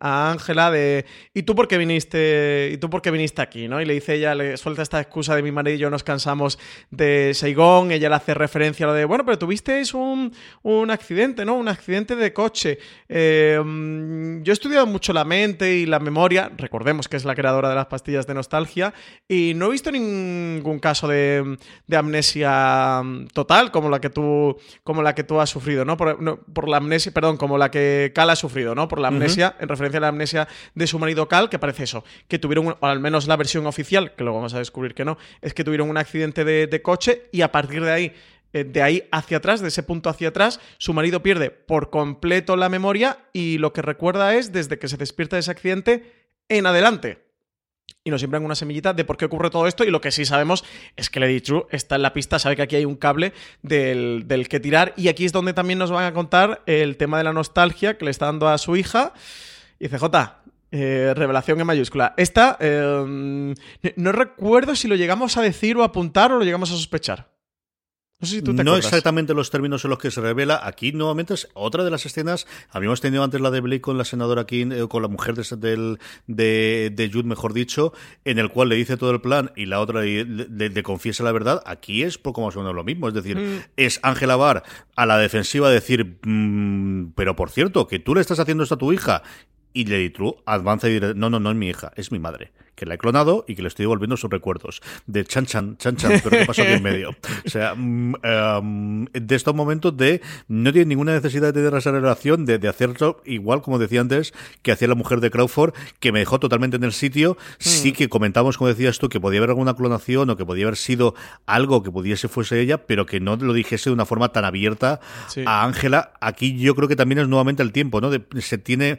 a 0.00 0.32
Ángela 0.32 0.70
de 0.70 1.06
¿y 1.34 1.44
tú 1.44 1.54
por 1.54 1.68
qué 1.68 1.78
viniste? 1.78 2.70
¿Y 2.72 2.78
tú 2.78 2.90
por 2.90 3.02
qué 3.02 3.10
viniste 3.10 3.40
aquí? 3.42 3.68
¿no? 3.68 3.80
Y 3.80 3.84
le 3.84 3.94
dice 3.94 4.14
ella, 4.14 4.34
le 4.34 4.56
suelta 4.56 4.82
esta 4.82 5.00
excusa 5.00 5.36
de 5.36 5.42
mi 5.42 5.52
marido 5.52 5.76
y 5.76 5.78
yo 5.78 5.90
nos 5.90 6.02
cansamos 6.02 6.58
de 6.90 7.32
Saigón, 7.34 7.92
ella 7.92 8.08
le 8.08 8.16
hace 8.16 8.34
referencia 8.34 8.86
a 8.86 8.88
lo 8.88 8.94
de, 8.94 9.04
bueno, 9.04 9.24
pero 9.24 9.38
tuvisteis 9.38 9.94
un, 9.94 10.32
un 10.62 10.90
accidente, 10.90 11.44
¿no? 11.44 11.54
Un 11.54 11.68
accidente 11.68 11.91
de 11.92 12.32
coche. 12.32 12.78
Eh, 13.08 13.60
mm, 13.62 14.42
yo 14.42 14.52
he 14.52 14.54
estudiado 14.54 14.86
mucho 14.86 15.12
la 15.12 15.24
mente 15.24 15.74
y 15.74 15.86
la 15.86 16.00
memoria, 16.00 16.50
recordemos 16.56 17.06
que 17.06 17.18
es 17.18 17.24
la 17.26 17.34
creadora 17.34 17.68
de 17.68 17.74
las 17.74 17.86
pastillas 17.86 18.26
de 18.26 18.32
nostalgia, 18.32 18.94
y 19.28 19.52
no 19.54 19.66
he 19.66 19.70
visto 19.70 19.92
ningún 19.92 20.78
caso 20.78 21.06
de, 21.06 21.58
de 21.86 21.96
amnesia 21.96 23.02
total 23.34 23.70
como 23.70 23.90
la 23.90 24.00
que 24.00 24.08
tú, 24.08 24.56
como 24.82 25.02
la 25.02 25.14
que 25.14 25.22
tú 25.22 25.38
has 25.38 25.50
sufrido, 25.50 25.84
¿no? 25.84 25.98
Por, 25.98 26.20
no, 26.22 26.38
por 26.38 26.66
la 26.66 26.78
amnesia, 26.78 27.12
perdón, 27.12 27.36
como 27.36 27.58
la 27.58 27.70
que 27.70 28.12
Cal 28.14 28.30
ha 28.30 28.36
sufrido, 28.36 28.74
¿no? 28.74 28.88
Por 28.88 28.98
la 28.98 29.08
amnesia 29.08 29.54
en 29.60 29.68
referencia 29.68 29.98
a 29.98 30.00
la 30.00 30.08
amnesia 30.08 30.48
de 30.74 30.86
su 30.86 30.98
marido 30.98 31.28
Cal, 31.28 31.50
que 31.50 31.58
parece 31.58 31.84
eso, 31.84 32.04
que 32.26 32.38
tuvieron, 32.38 32.76
o 32.80 32.86
al 32.86 33.00
menos 33.00 33.26
la 33.26 33.36
versión 33.36 33.66
oficial, 33.66 34.14
que 34.14 34.24
luego 34.24 34.38
vamos 34.38 34.54
a 34.54 34.58
descubrir 34.58 34.94
que 34.94 35.04
no, 35.04 35.18
es 35.42 35.52
que 35.52 35.62
tuvieron 35.62 35.90
un 35.90 35.98
accidente 35.98 36.44
de, 36.44 36.82
coche 36.82 37.28
y 37.30 37.42
a 37.42 37.52
partir 37.52 37.84
de 37.84 37.92
ahí 37.92 38.12
de 38.52 38.82
ahí 38.82 39.08
hacia 39.10 39.38
atrás, 39.38 39.60
de 39.60 39.68
ese 39.68 39.82
punto 39.82 40.10
hacia 40.10 40.28
atrás, 40.28 40.60
su 40.78 40.92
marido 40.92 41.22
pierde 41.22 41.50
por 41.50 41.90
completo 41.90 42.56
la 42.56 42.68
memoria 42.68 43.18
y 43.32 43.58
lo 43.58 43.72
que 43.72 43.82
recuerda 43.82 44.34
es 44.34 44.52
desde 44.52 44.78
que 44.78 44.88
se 44.88 44.96
despierta 44.96 45.36
de 45.36 45.40
ese 45.40 45.50
accidente 45.50 46.12
en 46.48 46.66
adelante. 46.66 47.18
Y 48.04 48.10
nos 48.10 48.20
siembran 48.20 48.44
una 48.44 48.56
semillita 48.56 48.92
de 48.94 49.04
por 49.04 49.16
qué 49.16 49.26
ocurre 49.26 49.48
todo 49.48 49.68
esto. 49.68 49.84
Y 49.84 49.90
lo 49.90 50.00
que 50.00 50.10
sí 50.10 50.24
sabemos 50.24 50.64
es 50.96 51.08
que 51.08 51.20
Lady 51.20 51.40
True 51.40 51.66
está 51.70 51.96
en 51.96 52.02
la 52.02 52.12
pista, 52.12 52.38
sabe 52.40 52.56
que 52.56 52.62
aquí 52.62 52.74
hay 52.74 52.84
un 52.84 52.96
cable 52.96 53.32
del, 53.62 54.24
del 54.26 54.48
que 54.48 54.58
tirar. 54.58 54.92
Y 54.96 55.06
aquí 55.06 55.24
es 55.24 55.32
donde 55.32 55.52
también 55.52 55.78
nos 55.78 55.92
van 55.92 56.04
a 56.04 56.12
contar 56.12 56.62
el 56.66 56.96
tema 56.96 57.18
de 57.18 57.24
la 57.24 57.32
nostalgia 57.32 57.96
que 57.96 58.04
le 58.04 58.10
está 58.10 58.26
dando 58.26 58.48
a 58.48 58.58
su 58.58 58.74
hija. 58.74 59.12
Y 59.78 59.88
CJ, 59.88 60.04
eh, 60.72 61.12
revelación 61.14 61.60
en 61.60 61.66
mayúscula. 61.66 62.14
Esta, 62.16 62.56
eh, 62.58 63.54
no 63.96 64.12
recuerdo 64.12 64.74
si 64.74 64.88
lo 64.88 64.96
llegamos 64.96 65.36
a 65.36 65.42
decir 65.42 65.76
o 65.76 65.84
apuntar 65.84 66.32
o 66.32 66.38
lo 66.38 66.44
llegamos 66.44 66.72
a 66.72 66.74
sospechar. 66.74 67.31
No 68.22 68.76
exactamente 68.76 69.34
los 69.34 69.50
términos 69.50 69.84
en 69.84 69.90
los 69.90 69.98
que 69.98 70.10
se 70.10 70.20
revela. 70.20 70.60
Aquí 70.62 70.92
nuevamente 70.92 71.34
es 71.34 71.48
otra 71.54 71.82
de 71.82 71.90
las 71.90 72.06
escenas. 72.06 72.46
Habíamos 72.70 73.00
tenido 73.00 73.24
antes 73.24 73.40
la 73.40 73.50
de 73.50 73.60
Blake 73.60 73.80
con 73.80 73.98
la 73.98 74.04
senadora 74.04 74.46
King, 74.46 74.70
eh, 74.72 74.88
con 74.88 75.02
la 75.02 75.08
mujer 75.08 75.34
de, 75.34 75.98
de, 76.26 77.10
Jude, 77.12 77.24
mejor 77.24 77.52
dicho, 77.52 77.92
en 78.24 78.38
el 78.38 78.48
cual 78.48 78.68
le 78.68 78.76
dice 78.76 78.96
todo 78.96 79.10
el 79.10 79.20
plan 79.20 79.50
y 79.56 79.66
la 79.66 79.80
otra 79.80 80.02
le, 80.02 80.82
confiesa 80.82 81.24
la 81.24 81.32
verdad. 81.32 81.62
Aquí 81.66 82.02
es 82.02 82.18
poco 82.18 82.42
más 82.42 82.54
o 82.56 82.60
menos 82.60 82.74
lo 82.74 82.84
mismo. 82.84 83.08
Es 83.08 83.14
decir, 83.14 83.36
mm. 83.36 83.64
es 83.76 83.98
Ángela 84.02 84.36
Barr 84.36 84.62
a 84.94 85.06
la 85.06 85.18
defensiva 85.18 85.70
decir, 85.70 86.18
mm, 86.22 87.12
pero 87.14 87.34
por 87.34 87.50
cierto, 87.50 87.88
que 87.88 87.98
tú 87.98 88.14
le 88.14 88.20
estás 88.20 88.38
haciendo 88.38 88.62
esto 88.62 88.76
a 88.76 88.78
tu 88.78 88.92
hija 88.92 89.22
y 89.72 89.84
Lady 89.84 90.10
True 90.10 90.36
avanza 90.46 90.88
y 90.88 90.94
dice, 90.94 91.14
no, 91.14 91.30
no, 91.30 91.40
no 91.40 91.50
es 91.50 91.56
mi 91.56 91.68
hija, 91.68 91.92
es 91.96 92.12
mi 92.12 92.18
madre, 92.18 92.52
que 92.74 92.86
la 92.86 92.94
he 92.94 92.98
clonado 92.98 93.44
y 93.46 93.54
que 93.54 93.62
le 93.62 93.68
estoy 93.68 93.84
devolviendo 93.84 94.16
sus 94.16 94.30
recuerdos. 94.30 94.82
De 95.06 95.24
Chan 95.24 95.46
Chan, 95.46 95.76
Chan 95.76 95.96
Chan, 95.96 96.20
pero 96.22 96.30
¿qué 96.30 96.46
pasó 96.46 96.62
aquí 96.62 96.72
en 96.72 96.82
medio? 96.82 97.10
O 97.46 97.48
sea, 97.48 97.74
mm, 97.74 98.14
em, 98.22 99.04
de 99.06 99.34
estos 99.34 99.54
momentos 99.54 99.96
de 99.96 100.20
no 100.48 100.72
tiene 100.72 100.86
ninguna 100.86 101.12
necesidad 101.12 101.52
de 101.52 101.62
tener 101.62 101.74
esa 101.78 101.92
relación, 101.92 102.44
de, 102.44 102.58
de 102.58 102.68
hacerlo 102.68 103.22
igual, 103.24 103.62
como 103.62 103.78
decía 103.78 104.00
antes, 104.00 104.32
que 104.62 104.72
hacía 104.72 104.88
la 104.88 104.94
mujer 104.94 105.20
de 105.20 105.30
Crawford, 105.30 105.74
que 106.00 106.12
me 106.12 106.18
dejó 106.18 106.40
totalmente 106.40 106.76
en 106.76 106.84
el 106.84 106.92
sitio. 106.92 107.36
Sí 107.58 107.90
hmm. 107.90 107.94
que 107.94 108.08
comentamos, 108.08 108.58
como 108.58 108.68
decías 108.68 108.98
tú, 108.98 109.08
que 109.08 109.20
podía 109.20 109.38
haber 109.38 109.50
alguna 109.50 109.74
clonación 109.74 110.30
o 110.30 110.36
que 110.36 110.44
podía 110.44 110.64
haber 110.64 110.76
sido 110.76 111.14
algo 111.46 111.82
que 111.82 111.90
pudiese 111.90 112.28
fuese 112.28 112.60
ella, 112.60 112.86
pero 112.86 113.06
que 113.06 113.20
no 113.20 113.36
lo 113.36 113.52
dijese 113.52 113.90
de 113.90 113.94
una 113.94 114.06
forma 114.06 114.30
tan 114.32 114.44
abierta 114.44 115.00
a 115.46 115.64
Ángela. 115.64 116.12
Aquí 116.20 116.58
yo 116.58 116.74
creo 116.74 116.88
que 116.88 116.96
también 116.96 117.18
es 117.18 117.28
nuevamente 117.28 117.62
el 117.62 117.72
tiempo, 117.72 118.00
¿no? 118.00 118.10
se 118.40 118.58
tiene 118.58 118.98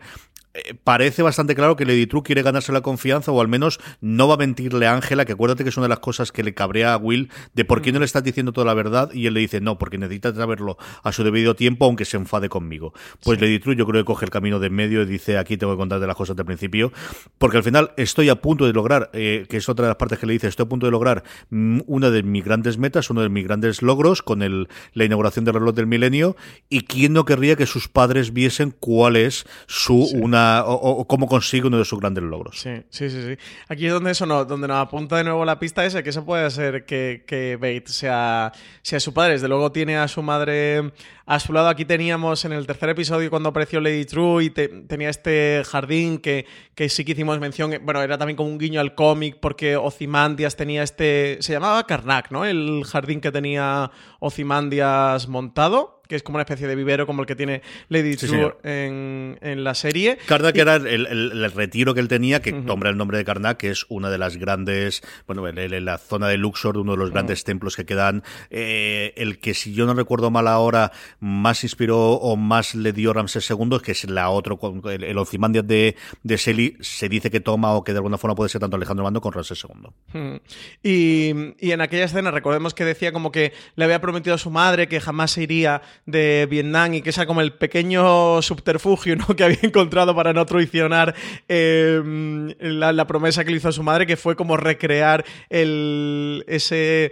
parece 0.84 1.24
bastante 1.24 1.56
claro 1.56 1.76
que 1.76 1.86
Lady 1.86 2.06
True 2.06 2.24
quiere 2.24 2.44
ganarse 2.44 2.72
la 2.72 2.82
confianza 2.82 3.32
o 3.32 3.42
al 3.42 3.48
menos 3.48 3.80
no 4.02 4.28
va 4.28 4.36
a 4.36 4.38
mentirle 4.38 4.86
a 4.86 4.94
Ángela, 4.94 5.26
que 5.26 5.34
acuérdate 5.34 5.64
que 5.64 5.70
es 5.70 5.78
una 5.78 5.86
de 5.86 5.90
las 5.90 6.00
cosas 6.00 6.32
que 6.32 6.44
le 6.44 6.54
cabrea 6.54 6.94
a 6.94 6.98
Will 6.98 7.30
de 7.54 7.66
por 7.66 7.82
qué 7.82 7.92
no 7.92 8.00
le 8.00 8.06
estás 8.06 8.24
diciendo 8.24 8.52
toda 8.52 8.66
la 8.66 8.74
verdad 8.74 9.12
y 9.14 9.28
él 9.28 9.34
le 9.34 9.40
dice 9.40 9.62
no, 9.62 9.78
porque 9.78 9.98
necesitas 9.98 10.36
saberlo 10.36 10.78
a 11.04 11.12
su 11.12 11.24
debido 11.24 11.56
tiempo 11.56 11.86
aunque 11.86 12.06
se 12.06 12.18
enfade 12.18 12.50
conmigo. 12.50 12.94
Pues 13.24 13.42
Lady 13.42 13.60
True 13.60 13.76
yo 13.76 13.86
creo 13.86 14.02
que 14.02 14.06
coge 14.06 14.26
el 14.26 14.32
camino 14.32 14.60
de 14.60 14.68
en 14.68 14.74
medio 14.74 15.02
y 15.02 15.06
dice 15.06 15.38
aquí 15.38 15.58
tengo 15.58 15.74
que 15.74 15.78
contarte 15.78 16.06
las 16.08 16.16
cosas 16.16 16.36
del 16.36 16.46
principio, 16.46 16.92
porque 17.38 17.58
al 17.58 17.64
final 17.64 17.92
estoy 17.98 18.30
a 18.30 18.36
punto 18.36 18.66
de 18.66 18.74
lograr, 18.74 19.10
eh, 19.14 19.46
que 19.50 19.58
es 19.58 19.70
otra 19.70 19.86
de 19.86 19.90
las 19.90 19.98
partes 19.98 20.20
que 20.20 20.26
le 20.26 20.34
dice, 20.34 20.48
estoy 20.48 20.66
a 20.66 20.70
punto 20.70 20.86
de 20.86 20.92
lograr 20.92 21.24
mm, 21.50 21.82
una 21.88 22.10
de 22.10 22.24
mis 22.24 22.44
grandes 22.44 22.78
metas, 22.78 23.10
uno 23.10 23.22
de 23.22 23.30
mis 23.30 23.44
grandes 23.44 23.82
logros 23.82 24.22
con 24.22 24.42
el, 24.42 24.70
la 24.94 25.06
inauguración 25.06 25.46
del 25.46 25.56
reloj 25.56 25.76
del 25.76 25.88
milenio 25.88 26.36
y 26.70 26.82
quién 26.82 27.14
no 27.14 27.26
querría 27.26 27.56
que 27.56 27.66
sus 27.66 27.88
padres 27.88 28.34
viesen 28.34 28.72
cuál 28.72 29.16
es 29.16 29.46
su 29.68 30.04
una 30.14 30.43
o, 30.66 31.06
cómo 31.08 31.28
consigue 31.28 31.68
uno 31.68 31.78
de 31.78 31.86
sus 31.86 32.00
grandes 32.00 32.24
logros. 32.24 32.60
Sí, 32.60 32.84
sí, 32.90 33.10
sí, 33.10 33.22
sí. 33.22 33.38
Aquí 33.68 33.88
es 33.88 33.94
donde 33.94 34.12
eso 34.12 34.26
no, 34.26 34.46
donde 34.46 34.68
nos 34.68 34.78
apunta 34.78 35.18
de 35.18 35.24
nuevo 35.24 35.46
la 35.46 35.60
pista 35.60 35.86
esa, 35.86 36.04
que 36.04 36.10
eso 36.10 36.26
puede 36.26 36.50
ser 36.52 36.86
que, 36.86 37.24
que 37.28 37.56
Bates 37.56 37.96
sea, 37.96 38.52
sea 38.82 39.00
su 39.00 39.14
padre. 39.14 39.34
Desde 39.34 39.48
luego 39.48 39.72
tiene 39.72 39.98
a 39.98 40.08
su 40.08 40.22
madre 40.22 40.92
a 41.26 41.40
su 41.40 41.54
lado. 41.54 41.70
Aquí 41.70 41.86
teníamos 41.86 42.44
en 42.46 42.54
el 42.54 42.68
tercer 42.68 42.90
episodio 42.90 43.30
cuando 43.30 43.50
apareció 43.50 43.80
Lady 43.80 44.06
True 44.06 44.46
y 44.46 44.50
tenía 44.50 45.10
este 45.10 45.64
jardín 45.66 46.18
que, 46.18 46.46
que 46.76 46.90
sí 46.90 47.06
que 47.06 47.14
hicimos 47.14 47.40
mención. 47.40 47.74
Bueno, 47.84 48.02
era 48.02 48.18
también 48.18 48.36
como 48.36 48.50
un 48.50 48.58
guiño 48.58 48.80
al 48.80 48.96
cómic 48.96 49.38
porque 49.40 49.76
Ozymandias 49.76 50.56
tenía 50.56 50.84
este. 50.84 51.38
Se 51.42 51.54
llamaba 51.54 51.86
Karnak, 51.86 52.32
¿no? 52.32 52.46
El 52.46 52.84
jardín 52.86 53.22
que 53.22 53.32
tenía 53.32 53.92
Ozymandias 54.20 55.28
montado 55.28 56.03
que 56.14 56.18
es 56.18 56.24
como 56.24 56.36
una 56.36 56.44
especie 56.44 56.68
de 56.68 56.76
vivero 56.76 57.08
como 57.08 57.24
el 57.24 57.28
que 57.28 57.36
tiene 57.36 57.64
Lady 57.90 58.16
True 58.16 58.54
en, 58.62 59.64
la 59.64 59.74
serie. 59.74 60.20
Karnak 60.28 60.56
era 60.56 60.76
el, 60.76 61.52
retiro 61.54 61.96
que 61.96 62.02
él 62.02 62.08
tenía, 62.08 62.40
que 62.40 62.52
nombra 62.52 62.92
el 62.92 62.98
nombre 62.98 63.18
de 63.18 63.26
Karnak, 63.26 63.58
que 63.58 63.72
es 63.72 63.88
una 63.90 64.12
de 64.12 64.20
las 64.20 64.38
grandes, 64.38 65.02
bueno, 65.26 65.48
en, 65.48 65.86
la 65.86 65.98
zona 65.98 66.28
de 66.28 66.38
Luxor, 66.38 66.78
uno 66.78 66.92
de 66.92 67.00
los 67.00 67.10
grandes 67.10 67.44
templos 67.44 67.76
que 67.76 67.88
quedan, 67.88 68.22
eh, 68.52 69.14
el 69.16 69.40
que 69.40 69.56
si 69.56 69.74
yo 69.74 69.88
no 69.88 69.96
recuerdo 69.96 70.30
mal 70.30 70.48
ahora, 70.48 70.92
más 71.20 71.64
inspiró 71.64 72.12
o 72.12 72.36
más 72.36 72.76
le 72.76 72.94
dio 72.94 73.12
Ramsés 73.12 73.50
II, 73.50 73.80
que 73.84 73.94
es 73.94 74.08
la 74.08 74.30
otro, 74.30 74.60
el, 74.92 75.04
el 75.04 75.18
Ozymandias 75.18 75.66
de, 75.66 75.96
de 76.22 76.38
Seli, 76.38 76.78
se 76.80 77.10
dice 77.10 77.32
que 77.32 77.40
toma 77.40 77.74
o 77.74 77.84
que 77.84 77.94
de 77.94 77.98
alguna 77.98 78.20
forma 78.20 78.36
puede 78.36 78.50
ser 78.50 78.62
tanto 78.62 78.76
Alejandro 78.76 79.04
Mando 79.04 79.20
con 79.20 79.34
Ramsés 79.34 79.64
II. 79.64 80.42
Y, 80.84 81.56
y 81.60 81.72
en 81.72 81.82
aquella 81.82 82.06
escena 82.06 82.30
recordemos 82.30 82.76
que 82.76 82.86
decía 82.86 83.12
como 83.12 83.32
que 83.32 83.54
le 83.76 83.86
había 83.86 84.00
prometido 84.00 84.36
a 84.36 84.38
su 84.38 84.52
madre 84.52 84.88
que 84.88 85.02
jamás 85.02 85.32
se 85.32 85.42
iría 85.42 85.82
de 86.06 86.48
Vietnam 86.50 86.96
y 86.96 87.02
que 87.02 87.12
sea 87.12 87.26
como 87.26 87.42
el 87.42 87.54
pequeño 87.54 88.42
subterfugio 88.42 89.16
¿no? 89.16 89.28
que 89.36 89.44
había 89.44 89.60
encontrado 89.62 90.16
para 90.16 90.34
no 90.34 90.46
traicionar 90.46 91.16
em, 91.48 92.54
la, 92.60 93.08
promesa 93.08 93.44
que 93.44 93.52
le 93.52 93.58
hizo 93.58 93.70
a 93.70 93.74
su 93.74 93.84
madre, 93.84 94.06
que 94.06 94.18
fue 94.18 94.36
como 94.36 94.58
recrear 94.58 95.26
el, 95.50 96.44
ese, 96.48 97.12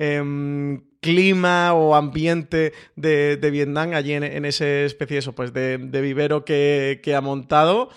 Em, 0.00 0.80
clima 1.00 1.72
o 1.74 1.94
ambiente 1.94 2.72
de, 2.94 3.36
de 3.36 3.50
Vietnam 3.50 3.94
allí 3.94 4.12
en, 4.12 4.22
en, 4.22 4.44
ese 4.44 4.84
especie 4.84 5.18
eso, 5.18 5.34
pues 5.34 5.52
de, 5.52 5.78
de 5.78 6.00
vivero 6.00 6.44
que, 6.44 7.00
que 7.02 7.16
ha 7.16 7.20
montado. 7.20 7.90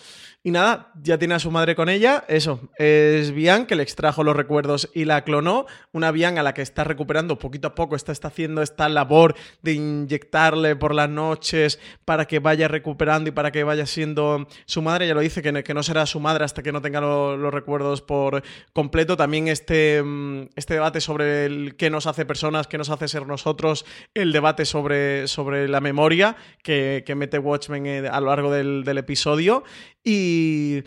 Y 0.43 0.49
nada, 0.49 0.91
ya 0.99 1.19
tiene 1.19 1.35
a 1.35 1.39
su 1.39 1.51
madre 1.51 1.75
con 1.75 1.87
ella. 1.87 2.25
Eso, 2.27 2.71
es 2.77 3.31
Bian 3.31 3.67
que 3.67 3.75
le 3.75 3.83
extrajo 3.83 4.23
los 4.23 4.35
recuerdos 4.35 4.89
y 4.91 5.05
la 5.05 5.23
clonó. 5.23 5.67
Una 5.91 6.09
Bian 6.09 6.39
a 6.39 6.43
la 6.43 6.55
que 6.55 6.63
está 6.63 6.83
recuperando 6.83 7.37
poquito 7.37 7.67
a 7.67 7.75
poco, 7.75 7.95
está, 7.95 8.11
está 8.11 8.29
haciendo 8.29 8.63
esta 8.63 8.89
labor 8.89 9.35
de 9.61 9.73
inyectarle 9.73 10.75
por 10.75 10.95
las 10.95 11.09
noches 11.09 11.79
para 12.05 12.25
que 12.25 12.39
vaya 12.39 12.67
recuperando 12.67 13.29
y 13.29 13.31
para 13.33 13.51
que 13.51 13.63
vaya 13.63 13.85
siendo 13.85 14.47
su 14.65 14.81
madre. 14.81 15.07
Ya 15.07 15.13
lo 15.13 15.19
dice, 15.19 15.43
que, 15.43 15.73
no 15.75 15.83
será 15.83 16.07
su 16.07 16.19
madre 16.19 16.43
hasta 16.43 16.63
que 16.63 16.71
no 16.71 16.81
tenga 16.81 17.01
los 17.01 17.53
recuerdos 17.53 18.01
por 18.01 18.41
completo. 18.73 19.15
También 19.15 19.47
este, 19.47 20.01
mm, 20.01 20.49
este 20.55 20.73
debate 20.73 21.01
sobre 21.01 21.45
el 21.45 21.75
qué 21.75 21.91
nos 21.91 22.07
hace 22.07 22.25
personas, 22.25 22.65
qué 22.65 22.79
nos 22.79 22.89
hace 22.89 23.07
ser 23.07 23.27
nosotros. 23.27 23.85
El 24.15 24.31
debate 24.31 24.65
sobre, 24.65 25.27
sobre 25.27 25.67
la 25.67 25.81
memoria 25.81 26.35
que, 26.63 27.03
mete 27.15 27.37
Watchmen 27.37 27.85
eh, 27.85 28.07
a 28.07 28.19
lo 28.19 28.27
largo 28.27 28.51
del 28.51 28.97
episodio. 28.97 29.63
Y... 30.03 30.83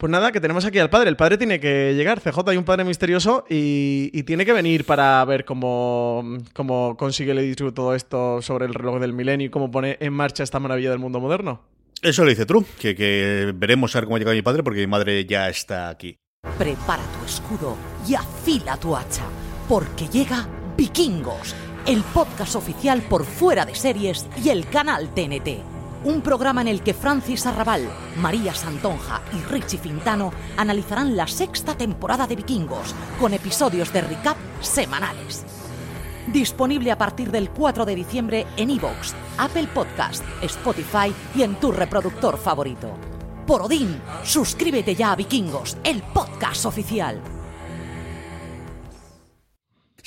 Pues 0.00 0.10
nada, 0.10 0.32
que 0.32 0.40
tenemos 0.40 0.64
aquí 0.64 0.78
al 0.78 0.88
padre. 0.88 1.10
El 1.10 1.16
padre 1.16 1.36
tiene 1.36 1.60
que 1.60 1.92
llegar. 1.94 2.22
CJ 2.22 2.38
hay 2.46 2.56
un 2.56 2.64
padre 2.64 2.84
misterioso 2.84 3.44
y, 3.50 4.22
tiene 4.22 4.46
que 4.46 4.54
venir 4.54 4.86
para 4.86 5.22
ver 5.26 5.44
cómo, 5.44 6.38
cómo 6.54 6.96
consigue 6.96 7.32
el 7.32 7.54
True 7.54 7.72
todo 7.72 7.94
esto 7.94 8.40
sobre 8.40 8.64
el 8.64 8.72
reloj 8.72 8.98
del 8.98 9.12
milenio 9.12 9.48
y 9.48 9.50
cómo 9.50 9.70
pone 9.70 9.98
en 10.00 10.14
marcha 10.14 10.42
esta 10.42 10.58
maravilla 10.58 10.88
del 10.88 11.00
mundo 11.00 11.20
moderno. 11.20 11.60
Eso 12.00 12.24
lo 12.24 12.30
dice 12.30 12.46
True, 12.46 12.64
que, 12.78 12.96
que 12.96 13.52
veremos 13.54 13.94
a 13.94 14.00
ver 14.00 14.06
cómo 14.06 14.16
llega 14.16 14.32
mi 14.32 14.40
padre 14.40 14.62
porque 14.62 14.80
mi 14.80 14.86
madre 14.86 15.26
ya 15.26 15.50
está 15.50 15.90
aquí. 15.90 16.16
Prepara 16.56 17.02
tu 17.18 17.26
escudo 17.26 17.76
y 18.08 18.14
afila 18.14 18.78
tu 18.78 18.96
hacha, 18.96 19.24
porque 19.68 20.08
llega 20.08 20.48
Vikingos, 20.78 21.54
el 21.86 22.00
podcast 22.14 22.56
oficial 22.56 23.02
por 23.02 23.26
fuera 23.26 23.66
de 23.66 23.74
series 23.74 24.26
y 24.42 24.48
el 24.48 24.66
canal 24.66 25.12
TNT 25.12 25.79
un 26.04 26.22
programa 26.22 26.60
en 26.62 26.68
el 26.68 26.82
que 26.82 26.94
Francis 26.94 27.46
Arrabal, 27.46 27.88
María 28.16 28.54
Santonja 28.54 29.20
y 29.32 29.42
Richie 29.50 29.78
Fintano 29.78 30.32
analizarán 30.56 31.16
la 31.16 31.26
sexta 31.26 31.74
temporada 31.76 32.26
de 32.26 32.36
Vikingos 32.36 32.94
con 33.18 33.34
episodios 33.34 33.92
de 33.92 34.00
recap 34.02 34.36
semanales. 34.60 35.44
Disponible 36.32 36.90
a 36.90 36.98
partir 36.98 37.30
del 37.30 37.50
4 37.50 37.84
de 37.84 37.94
diciembre 37.94 38.46
en 38.56 38.70
iVoox, 38.70 39.14
Apple 39.38 39.68
Podcast, 39.74 40.24
Spotify 40.42 41.12
y 41.34 41.42
en 41.42 41.56
tu 41.56 41.72
reproductor 41.72 42.38
favorito. 42.38 42.96
Por 43.46 43.62
Odín, 43.62 44.00
suscríbete 44.22 44.94
ya 44.94 45.12
a 45.12 45.16
Vikingos, 45.16 45.76
el 45.82 46.02
podcast 46.02 46.66
oficial. 46.66 47.20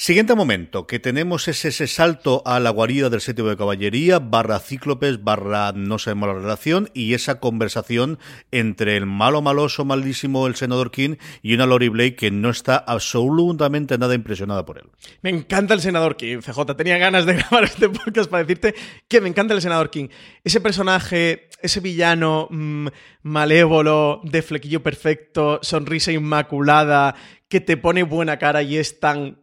Siguiente 0.04 0.36
momento, 0.36 0.86
que 0.86 0.99
tenemos 0.99 1.47
ese, 1.47 1.70
ese 1.70 1.88
salto 1.88 2.43
a 2.45 2.60
la 2.60 2.72
guarida 2.72 3.10
del 3.10 3.22
séptimo 3.22 3.47
de 3.47 3.56
caballería, 3.56 4.20
barra 4.20 4.60
cíclopes, 4.60 5.24
barra 5.24 5.72
no 5.72 5.97
sabemos 5.97 6.28
la 6.28 6.41
relación, 6.41 6.89
y 6.93 7.14
esa 7.14 7.39
conversación 7.39 8.20
entre 8.51 8.97
el 8.97 9.06
malo 9.06 9.41
maloso, 9.41 9.86
malísimo, 9.86 10.45
el 10.45 10.56
senador 10.56 10.91
King, 10.91 11.16
y 11.41 11.54
una 11.54 11.68
Lori 11.68 11.88
Blake 11.88 12.18
que 12.18 12.32
no 12.32 12.49
está 12.49 12.76
absolutamente 12.76 13.97
nada 13.97 14.14
impresionada 14.14 14.66
por 14.66 14.80
él. 14.80 14.89
Me 15.22 15.30
encanta 15.30 15.74
el 15.74 15.80
senador 15.80 16.18
King, 16.18 16.39
CJ. 16.39 16.76
Tenía 16.76 16.97
ganas 16.97 17.26
de 17.26 17.34
grabar 17.38 17.64
este 17.64 17.88
podcast 17.88 18.30
para 18.30 18.43
decirte 18.43 18.76
que 19.08 19.22
me 19.22 19.30
encanta 19.30 19.54
el 19.54 19.62
senador 19.62 19.89
King. 19.89 20.10
Ese 20.43 20.60
personaje, 20.60 21.47
ese 21.62 21.80
villano 21.80 22.49
mm, 22.51 22.88
malévolo, 23.22 24.20
de 24.26 24.41
flequillo 24.41 24.84
perfecto, 24.84 25.60
sonrisa 25.62 26.12
inmaculada, 26.12 27.16
que 27.47 27.62
te 27.62 27.78
pone 27.78 28.04
buena 28.04 28.38
cara 28.38 28.64
y 28.64 28.76
es 28.76 28.99
tan 28.99 29.43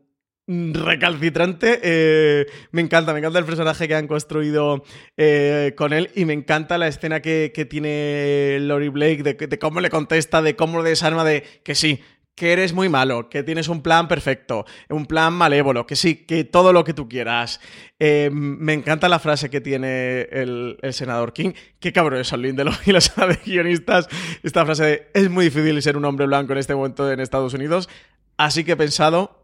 recalcitrante. 0.51 1.81
Eh, 1.83 2.47
me 2.73 2.81
encanta, 2.81 3.13
me 3.13 3.21
encanta 3.21 3.39
el 3.39 3.45
personaje 3.45 3.87
que 3.87 3.95
han 3.95 4.09
construido 4.09 4.83
eh, 5.17 5.75
con 5.77 5.93
él 5.93 6.11
y 6.17 6.25
me 6.25 6.33
encanta 6.33 6.77
la 6.77 6.89
escena 6.89 7.21
que, 7.21 7.51
tiene 7.71 8.59
Lori 8.61 8.89
Blake 8.89 9.23
de, 9.23 9.59
cómo 9.59 9.81
le 9.81 9.91
contesta, 9.91 10.43
de 10.43 10.57
cómo 10.57 10.83
le 10.83 10.89
desarma, 10.91 11.25
de 11.25 11.45
que 11.63 11.75
sí, 11.77 12.01
que 12.35 12.53
eres 12.53 12.73
muy 12.73 12.89
malo, 12.89 13.29
que 13.29 13.43
tienes 13.45 13.69
un 13.69 13.83
plan 13.83 14.09
perfecto, 14.09 14.65
un 14.89 15.07
plan 15.07 15.33
malévolo, 15.33 15.87
que 15.87 15.95
sí, 15.95 16.25
que 16.27 16.43
todo 16.43 16.73
lo 16.73 16.83
que 16.83 16.95
tú 16.95 17.09
quieras. 17.09 17.61
Eh, 18.01 18.31
me 18.33 18.73
encanta 18.73 19.09
la 19.09 19.19
frase 19.21 19.51
que 19.51 19.61
tiene 19.61 20.23
el, 20.33 20.79
senador 20.91 21.33
King. 21.33 21.53
Qué 21.79 21.93
cabrón 21.93 22.21
es 22.21 22.33
el 22.33 22.43
Lindelof 22.43 22.81
y 22.89 22.93
de 22.93 23.39
guionistas. 23.45 24.09
Esta 24.43 24.65
frase 24.65 24.85
de 24.85 25.11
es 25.15 25.31
muy 25.31 25.45
difícil 25.45 25.81
ser 25.81 25.97
un 25.97 26.05
hombre 26.07 26.27
blanco 26.27 26.53
en 26.53 26.59
este 26.59 26.75
momento 26.75 27.11
en 27.13 27.21
Estados 27.21 27.55
Unidos. 27.55 27.89
Así 28.37 28.65
que 28.65 28.73
he 28.73 28.77
pensado 28.77 29.40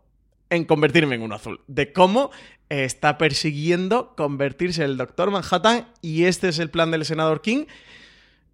en 0.50 0.64
convertirme 0.64 1.14
en 1.14 1.22
un 1.22 1.32
azul. 1.32 1.60
De 1.66 1.92
cómo 1.92 2.30
está 2.68 3.18
persiguiendo 3.18 4.14
convertirse 4.16 4.82
en 4.82 4.90
el 4.90 4.96
Doctor 4.96 5.30
Manhattan 5.30 5.88
y 6.02 6.24
este 6.24 6.48
es 6.48 6.58
el 6.58 6.70
plan 6.70 6.90
del 6.90 7.04
senador 7.04 7.40
King. 7.40 7.66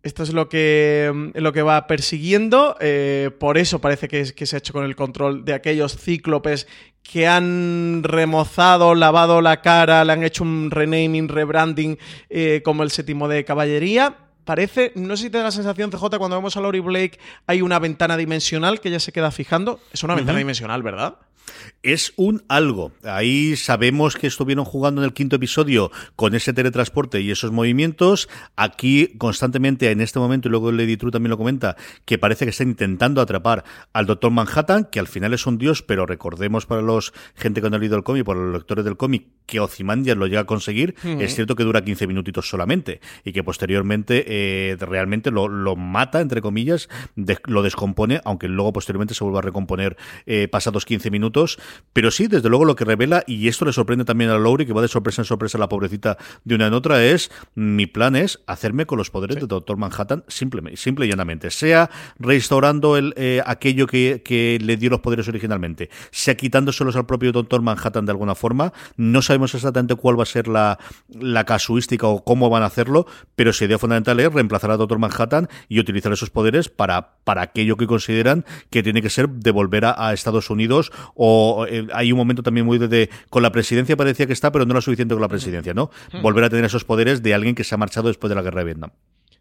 Esto 0.03 0.25
es 0.25 0.33
lo 0.33 0.49
que, 0.49 1.31
lo 1.35 1.53
que 1.53 1.63
va 1.63 1.87
persiguiendo. 1.87 2.77
Eh, 2.81 3.31
por 3.39 3.57
eso 3.57 3.81
parece 3.81 4.09
que, 4.09 4.33
que, 4.35 4.47
se 4.47 4.57
ha 4.57 4.59
hecho 4.59 4.73
con 4.73 4.85
el 4.85 4.97
control 4.97 5.45
de 5.45 5.55
aquellos 5.55 5.97
cíclopes 5.97 6.67
que 7.05 7.29
han 7.29 8.03
remozado, 8.03 8.97
lavado 8.97 9.41
la 9.41 9.61
cara, 9.61 10.05
le 10.05 10.13
han 10.13 10.25
hecho 10.25 10.43
un 10.43 10.73
renaming, 10.73 11.29
rebranding 11.29 11.99
eh, 12.31 12.63
como 12.65 12.83
el 12.83 12.91
séptimo 12.91 13.29
de 13.29 13.45
caballería. 13.45 14.17
Parece, 14.45 14.91
no 14.97 15.17
sé 15.17 15.25
si 15.25 15.31
te 15.31 15.39
da 15.39 15.45
la 15.45 15.51
sensación, 15.53 15.91
CJ, 15.91 16.19
cuando 16.19 16.37
vemos 16.37 16.57
a 16.57 16.61
Lori 16.61 16.81
Blake 16.81 17.21
hay 17.47 17.63
una 17.63 17.79
ventana 17.79 18.17
dimensional 18.17 18.81
que 18.81 18.91
ya 18.91 18.99
se 18.99 19.13
queda 19.13 19.31
fijando. 19.31 19.79
Es 19.93 20.03
una 20.03 20.17
ventana 20.17 20.39
dimensional, 20.39 20.83
¿verdad? 20.83 21.17
Es 21.83 22.13
un 22.15 22.45
algo. 22.47 22.93
Ahí 23.03 23.57
sabemos 23.57 24.15
que 24.15 24.29
estuvieron 24.29 24.65
jugando 24.65 25.01
en 25.01 25.05
el 25.05 25.13
quinto 25.13 25.35
episodio 25.35 25.91
con 26.15 26.37
ese 26.37 26.53
teletransporte 26.53 27.21
y 27.21 27.33
esos 27.33 27.51
movimientos. 27.51 28.29
Aquí 28.55 29.09
constantemente 29.19 29.91
en 29.91 30.01
este 30.01 30.21
momento, 30.21 30.47
y 30.47 30.53
luego 30.53 30.71
Lady 30.71 30.97
True 30.97 31.11
también 31.11 31.31
lo 31.31 31.39
comenta, 31.39 31.77
que 32.05 32.19
parece 32.19 32.45
que 32.45 32.51
está 32.51 32.63
intentando 32.63 33.21
atrapar 33.21 33.65
al 33.93 34.07
Doctor 34.07 34.31
Manhattan, 34.31 34.85
que 34.93 35.01
al 35.01 35.09
final 35.09 35.35
es 35.35 35.45
un 35.45 35.59
dios, 35.59 35.83
pero 35.83 36.07
recordemos 36.07 36.67
para 36.67 36.83
los 36.83 37.13
gente 37.35 37.61
que 37.61 37.69
no 37.69 37.75
ha 37.75 37.81
leído 37.81 37.97
el 37.97 38.05
cómic, 38.05 38.25
para 38.25 38.39
los 38.39 38.55
lectores 38.55 38.85
del 38.85 38.97
cómic, 38.97 39.27
que 39.47 39.59
Ozymandias 39.59 40.17
lo 40.17 40.29
llega 40.29 40.43
a 40.43 40.47
conseguir. 40.47 40.95
Es 41.03 41.35
cierto 41.35 41.57
que 41.57 41.65
dura 41.65 41.85
15 41.85 42.07
minutitos 42.07 42.49
solamente 42.49 43.01
y 43.25 43.33
que 43.33 43.43
posteriormente 43.43 44.25
eh, 44.29 44.77
realmente 44.79 45.33
lo, 45.33 45.75
mata, 45.75 46.21
entre 46.21 46.41
comillas, 46.41 46.89
lo 47.47 47.63
descompone, 47.63 48.21
aunque 48.25 48.47
luego 48.47 48.73
posteriormente 48.73 49.15
se 49.15 49.25
vuelva 49.25 49.41
a 49.41 49.43
recomponer 49.43 49.97
eh, 50.27 50.47
pasados 50.47 50.85
15 50.85 51.11
minutos 51.11 51.59
pero 51.93 52.11
sí, 52.11 52.27
desde 52.27 52.49
luego 52.49 52.65
lo 52.65 52.77
que 52.77 52.85
revela, 52.85 53.23
y 53.27 53.49
esto 53.49 53.65
le 53.65 53.73
sorprende 53.73 54.05
también 54.05 54.31
a 54.31 54.39
Lowry, 54.39 54.67
que 54.67 54.73
va 54.73 54.83
de 54.83 54.89
sorpresa 54.89 55.23
en 55.23 55.27
sorpresa 55.27 55.59
la 55.59 55.69
pobrecita 55.69 56.17
de 56.45 56.55
una 56.55 56.67
en 56.67 56.75
otra, 56.75 57.05
es 57.05 57.31
mi 57.55 57.87
plan 57.87 58.17
es 58.17 58.41
hacerme 58.47 58.87
con 58.87 58.99
los 58.99 59.11
poderes 59.11 59.37
de 59.37 59.47
Doctor 59.47 59.77
Manhattan 59.77 60.25
simple, 60.29 60.77
simple 60.77 61.07
y 61.07 61.09
llanamente. 61.11 61.51
Sea 61.51 61.91
restaurando 62.19 62.97
el, 62.97 63.15
eh, 63.17 63.43
aquello 63.45 63.87
que, 63.87 64.23
que, 64.25 64.59
le 64.63 64.77
dio 64.77 64.91
los 64.91 65.01
poderes 65.01 65.29
originalmente, 65.29 65.91
sea 66.11 66.37
quitándoselos 66.37 66.97
al 66.97 67.07
propio 67.07 67.33
Doctor 67.33 67.63
Manhattan 67.63 68.07
de 68.07 68.13
alguna 68.13 68.35
forma. 68.35 68.73
No 68.97 69.23
sabemos 69.23 69.55
exactamente 69.55 69.95
cuál 69.95 70.19
va 70.19 70.23
a 70.23 70.27
ser 70.27 70.49
la, 70.49 70.79
la 71.09 71.45
casuística 71.45 72.07
o 72.07 72.25
cómo 72.25 72.49
van 72.49 72.63
a 72.63 72.67
hacerlo, 72.67 73.07
pero 73.37 73.53
su 73.53 73.65
idea 73.65 73.79
fundamental 73.79 74.19
es 74.21 74.33
reemplazar 74.33 74.71
a 74.71 74.77
Doctor 74.77 74.99
Manhattan 74.99 75.49
y 75.69 75.79
utilizar 75.79 76.13
esos 76.13 76.31
poderes 76.31 76.69
para, 76.69 77.17
para 77.25 77.43
aquello 77.43 77.77
que 77.77 77.87
consideran 77.87 78.45
que 78.71 78.83
tiene 78.83 79.03
que 79.03 79.11
ser 79.11 79.29
devolver 79.29 79.85
a, 79.85 80.09
a 80.09 80.13
Estados 80.13 80.51
Unidos 80.51 80.93
o 81.15 81.62
eh, 81.67 81.87
hay 81.93 82.13
un 82.13 82.19
momento 82.19 82.43
también 82.43 82.67
muy 82.67 82.79
de, 82.79 83.11
con 83.31 83.43
la 83.43 83.53
presidencia 83.53 83.97
parecía 83.97 84.27
que 84.27 84.33
está, 84.33 84.53
pero 84.53 84.65
no 84.65 84.75
lo 84.75 84.81
suficiente 84.81 85.15
con 85.15 85.23
la 85.23 85.29
presidencia, 85.29 85.75
¿no? 85.75 85.91
Volver 86.23 86.45
a 86.45 86.51
tener 86.51 86.65
esos 86.65 86.85
poderes 86.85 87.23
de 87.23 87.35
alguien 87.35 87.55
que 87.55 87.65
se 87.65 87.75
ha 87.75 87.79
marchado 87.79 88.09
después 88.09 88.29
de 88.29 88.35
la 88.35 88.43
guerra 88.43 88.61
de 88.61 88.65
Vietnam. 88.65 88.91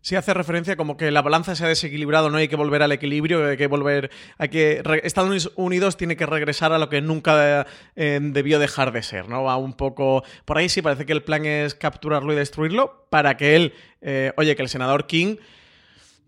Sí 0.04 0.16
hace 0.16 0.34
referencia 0.34 0.76
como 0.76 0.98
que 0.98 1.12
la 1.12 1.22
balanza 1.22 1.54
se 1.56 1.64
ha 1.64 1.68
desequilibrado, 1.68 2.32
no 2.32 2.38
hay 2.38 2.48
que 2.48 2.56
volver 2.56 2.82
al 2.82 2.92
equilibrio, 2.92 3.46
hay 3.48 3.56
que 3.56 3.68
volver, 3.68 4.10
hay 4.40 4.50
que 4.50 4.82
Estados 5.04 5.52
Unidos 5.56 5.96
tiene 5.96 6.18
que 6.18 6.26
regresar 6.26 6.74
a 6.74 6.80
lo 6.80 6.90
que 6.90 7.02
nunca 7.02 7.68
eh, 7.96 8.20
debió 8.20 8.58
dejar 8.58 8.94
de 8.94 9.04
ser, 9.04 9.30
¿no? 9.30 9.44
Va 9.44 9.58
un 9.58 9.74
poco 9.74 10.24
por 10.46 10.58
ahí 10.58 10.70
sí 10.70 10.82
parece 10.82 11.06
que 11.06 11.14
el 11.14 11.22
plan 11.22 11.46
es 11.46 11.76
capturarlo 11.76 12.34
y 12.34 12.36
destruirlo 12.36 13.06
para 13.12 13.38
que 13.38 13.56
él, 13.56 13.74
eh, 14.02 14.34
oye, 14.38 14.56
que 14.56 14.64
el 14.64 14.70
senador 14.70 15.06
King 15.06 15.36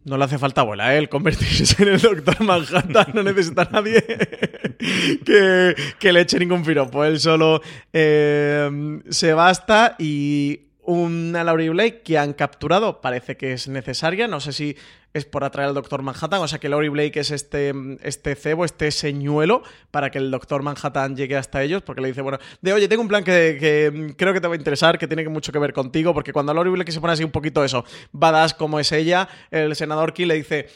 no 0.05 0.17
le 0.17 0.25
hace 0.25 0.37
falta 0.37 0.61
abuela, 0.61 0.93
¿eh? 0.93 0.97
el 0.97 1.09
convertirse 1.09 1.81
en 1.81 1.89
el 1.89 2.01
Doctor 2.01 2.41
Manhattan. 2.41 3.07
No 3.13 3.23
necesita 3.23 3.63
a 3.63 3.69
nadie 3.71 4.03
que, 5.99 6.13
le 6.13 6.21
eche 6.21 6.39
ningún 6.39 6.63
piropo. 6.63 7.05
Él 7.05 7.19
solo 7.19 7.61
eh, 7.93 8.99
se 9.09 9.33
basta 9.33 9.95
y 9.97 10.61
una 10.81 11.43
Laurie 11.43 11.69
Blake 11.69 12.01
que 12.03 12.17
han 12.17 12.33
capturado 12.33 12.99
parece 12.99 13.37
que 13.37 13.53
es 13.53 13.67
necesaria. 13.67 14.27
No 14.27 14.39
sé 14.39 14.51
si 14.51 14.75
es 15.13 15.25
por 15.25 15.43
atraer 15.43 15.69
al 15.69 15.75
Doctor 15.75 16.01
Manhattan. 16.01 16.41
O 16.41 16.47
sea 16.47 16.59
que 16.59 16.69
Laurie 16.69 16.89
Blake 16.89 17.19
es 17.19 17.31
este, 17.31 17.73
este 18.01 18.35
cebo, 18.35 18.65
este 18.65 18.91
señuelo 18.91 19.63
para 19.91 20.09
que 20.11 20.17
el 20.17 20.31
Doctor 20.31 20.63
Manhattan 20.63 21.15
llegue 21.15 21.37
hasta 21.37 21.63
ellos. 21.63 21.81
Porque 21.81 22.01
le 22.01 22.09
dice, 22.09 22.21
bueno, 22.21 22.39
de 22.61 22.73
oye, 22.73 22.87
tengo 22.87 23.01
un 23.01 23.07
plan 23.07 23.23
que, 23.23 24.13
creo 24.17 24.33
que 24.33 24.41
te 24.41 24.47
va 24.47 24.53
a 24.53 24.57
interesar, 24.57 24.97
que 24.97 25.07
tiene 25.07 25.27
mucho 25.29 25.51
que 25.51 25.59
ver 25.59 25.73
contigo. 25.73 26.13
Porque 26.13 26.33
cuando 26.33 26.53
Laurie 26.53 26.73
Blake 26.73 26.91
se 26.91 27.01
pone 27.01 27.13
así 27.13 27.23
un 27.23 27.31
poquito 27.31 27.63
eso, 27.63 27.85
badass 28.11 28.53
como 28.53 28.79
es 28.79 28.91
ella, 28.91 29.27
el 29.51 29.75
senador 29.75 30.13
Key 30.13 30.25
le 30.25 30.35
dice 30.35 30.67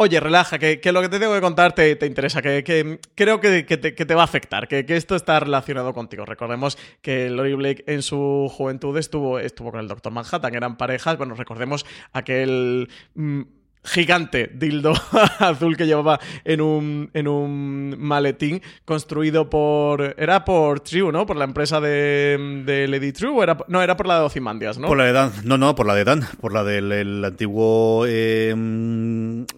oye, 0.00 0.18
relaja, 0.18 0.58
que, 0.58 0.80
lo 0.92 1.02
que 1.02 1.10
te 1.10 1.18
tengo 1.18 1.34
que 1.34 1.42
contar 1.42 1.74
te, 1.74 1.98
interesa, 2.06 2.40
que, 2.40 2.98
creo 3.14 3.38
que, 3.38 3.62
te, 3.62 4.14
va 4.14 4.22
a 4.22 4.24
afectar, 4.24 4.66
que, 4.66 4.84
esto 4.88 5.14
está 5.14 5.38
relacionado 5.40 5.92
contigo. 5.92 6.24
Recordemos 6.24 6.78
que 7.02 7.28
Lori 7.28 7.52
Blake 7.54 7.84
en 7.86 8.02
su 8.02 8.50
juventud 8.50 8.96
estuvo, 8.96 9.38
estuvo 9.38 9.70
con 9.70 9.80
el 9.80 9.88
Doctor 9.88 10.10
Manhattan, 10.10 10.54
eran 10.54 10.78
parejas, 10.78 11.18
bueno, 11.18 11.34
recordemos 11.34 11.84
aquel... 12.12 12.88
Mm, 13.14 13.42
gigante 13.84 14.50
dildo 14.54 14.92
azul 15.38 15.76
que 15.76 15.86
llevaba 15.86 16.20
en 16.44 16.60
un, 16.60 17.10
en 17.14 17.28
un 17.28 17.96
maletín 17.98 18.62
construido 18.84 19.48
por... 19.48 20.14
Era 20.18 20.44
por 20.44 20.80
True, 20.80 21.12
¿no? 21.12 21.26
Por 21.26 21.36
la 21.36 21.44
empresa 21.44 21.80
de, 21.80 22.62
de 22.66 22.88
Lady 22.88 23.12
True. 23.12 23.42
era, 23.42 23.56
no, 23.68 23.82
era 23.82 23.96
por 23.96 24.06
la 24.06 24.18
de 24.18 24.24
Ozymandias, 24.26 24.78
¿no? 24.78 24.86
Por 24.86 24.98
la 24.98 25.04
de 25.04 25.12
Dan. 25.12 25.32
No, 25.44 25.58
no, 25.58 25.74
por 25.74 25.86
la 25.86 25.94
de 25.94 26.04
Dan. 26.04 26.26
Por 26.40 26.52
la 26.52 26.64
del 26.64 27.24
antiguo... 27.24 28.04
Eh, 28.06 28.54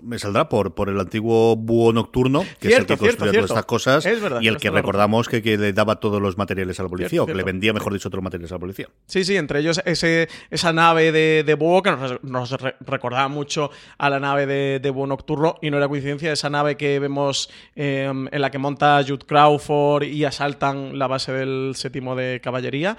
me 0.03 0.19
saldrá 0.19 0.49
por, 0.49 0.75
por 0.75 0.89
el 0.89 0.99
antiguo 1.01 1.57
búho 1.57 1.93
nocturno, 1.93 2.45
que 2.61 2.69
es 2.69 2.79
el 2.79 2.87
que 2.87 2.97
construía 2.97 3.33
todas 3.33 3.51
estas 3.51 3.65
cosas. 3.65 4.07
y 4.41 4.49
el 4.49 4.57
que 4.59 4.71
recordamos 4.71 5.29
que, 5.29 5.43
que, 5.43 5.59
le 5.59 5.73
daba 5.73 5.97
todos 5.97 6.21
los 6.21 6.39
materiales 6.39 6.79
a 6.81 6.85
la 6.85 6.89
policía, 6.89 7.23
o 7.23 7.27
que 7.27 7.35
le 7.35 7.43
vendía, 7.43 7.73
mejor 7.73 7.93
dicho, 7.93 8.09
otros 8.09 8.23
materiales 8.23 8.51
a 8.53 8.57
la 8.57 8.61
policía. 8.61 8.89
Sí, 9.07 9.25
sí, 9.25 9.37
entre 9.37 9.61
ellos 9.61 9.81
ese, 9.85 10.29
esa 10.51 10.73
nave 10.73 11.13
de, 11.13 11.45
de 11.45 11.55
búho 11.55 11.83
que 11.83 11.91
nos, 11.91 12.23
nos 12.23 12.51
recordaba 12.81 13.29
mucho 13.29 13.71
a 13.99 14.11
la 14.13 14.21
nave 14.21 14.47
de, 14.47 14.79
de 14.81 14.93
Nocturno 14.93 15.57
y 15.61 15.71
no 15.71 15.79
era 15.79 15.89
coincidencia 15.89 16.33
esa 16.33 16.51
nave 16.51 16.77
que 16.77 16.99
vemos 16.99 17.51
em, 17.75 18.29
en 18.31 18.41
la 18.41 18.51
que 18.51 18.59
monta 18.59 19.03
Jude 19.07 19.27
Crawford 19.27 20.05
y 20.05 20.25
asaltan 20.25 20.99
la 20.99 21.07
base 21.07 21.33
del 21.33 21.73
séptimo 21.75 22.15
de 22.15 22.41
caballería. 22.43 22.97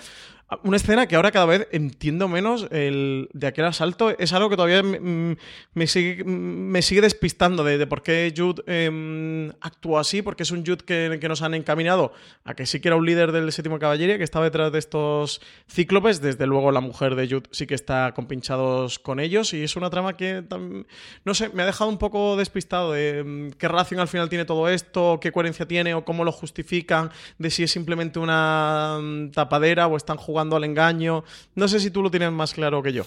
Una 0.63 0.77
escena 0.77 1.07
que 1.07 1.15
ahora 1.15 1.31
cada 1.31 1.45
vez 1.45 1.67
entiendo 1.71 2.27
menos 2.27 2.67
el, 2.71 3.29
de 3.33 3.47
aquel 3.47 3.65
asalto. 3.65 4.17
Es 4.17 4.33
algo 4.33 4.49
que 4.49 4.55
todavía 4.55 4.83
me, 4.83 5.87
sigue, 5.87 6.23
me 6.23 6.81
sigue, 6.81 7.01
despistando 7.01 7.63
de, 7.63 7.87
por 7.87 8.03
qué 8.03 8.33
Jude 8.35 8.63
eh, 8.67 9.51
actúa 9.61 10.01
así, 10.01 10.21
porque 10.21 10.43
es 10.43 10.51
un 10.51 10.65
Jude 10.65 10.83
que, 10.85 11.17
que, 11.19 11.27
nos 11.27 11.41
han 11.41 11.53
encaminado 11.53 12.13
a 12.43 12.53
que 12.53 12.65
sí 12.65 12.79
que 12.79 12.89
era 12.89 12.95
un 12.95 13.05
líder 13.05 13.31
del 13.31 13.51
séptimo 13.51 13.79
caballería, 13.79 14.17
que 14.17 14.23
estaba 14.23 14.45
detrás 14.45 14.71
de 14.71 14.79
estos 14.79 15.41
cíclopes. 15.69 16.21
Desde 16.21 16.45
luego 16.45 16.71
la 16.71 16.81
mujer 16.81 17.15
de 17.15 17.27
Jude 17.27 17.49
sí 17.51 17.65
que 17.65 17.75
está 17.75 18.13
compinchados 18.13 18.99
con 18.99 19.19
ellos 19.19 19.53
y 19.53 19.63
es 19.63 19.75
una 19.75 19.89
trama 19.89 20.15
que, 20.15 20.43
no 21.25 21.33
sé, 21.33 21.49
me 21.49 21.63
ha 21.63 21.65
dejado 21.65 21.89
un 21.89 21.97
poco 21.97 22.37
despistado 22.37 22.91
de 22.91 23.19
em, 23.19 23.51
qué 23.51 23.67
relación 23.67 23.99
al 23.99 24.07
final 24.07 24.29
tiene 24.29 24.45
todo 24.45 24.69
esto, 24.69 25.19
qué 25.21 25.31
coherencia 25.31 25.67
tiene 25.67 25.93
o 25.93 26.05
cómo 26.05 26.23
lo 26.23 26.31
justifican, 26.31 27.11
de 27.37 27.49
si 27.49 27.63
es 27.63 27.71
simplemente 27.71 28.19
una 28.19 28.99
mm, 29.01 29.31
tapadera 29.31 29.87
o 29.87 29.97
están 29.97 30.17
jugando 30.17 30.42
al 30.51 30.63
engaño. 30.63 31.23
No 31.55 31.67
sé 31.67 31.79
si 31.79 31.89
tú 31.89 32.01
lo 32.01 32.11
tienes 32.11 32.31
más 32.31 32.53
claro 32.53 32.83
que 32.83 32.93
yo. 32.93 33.05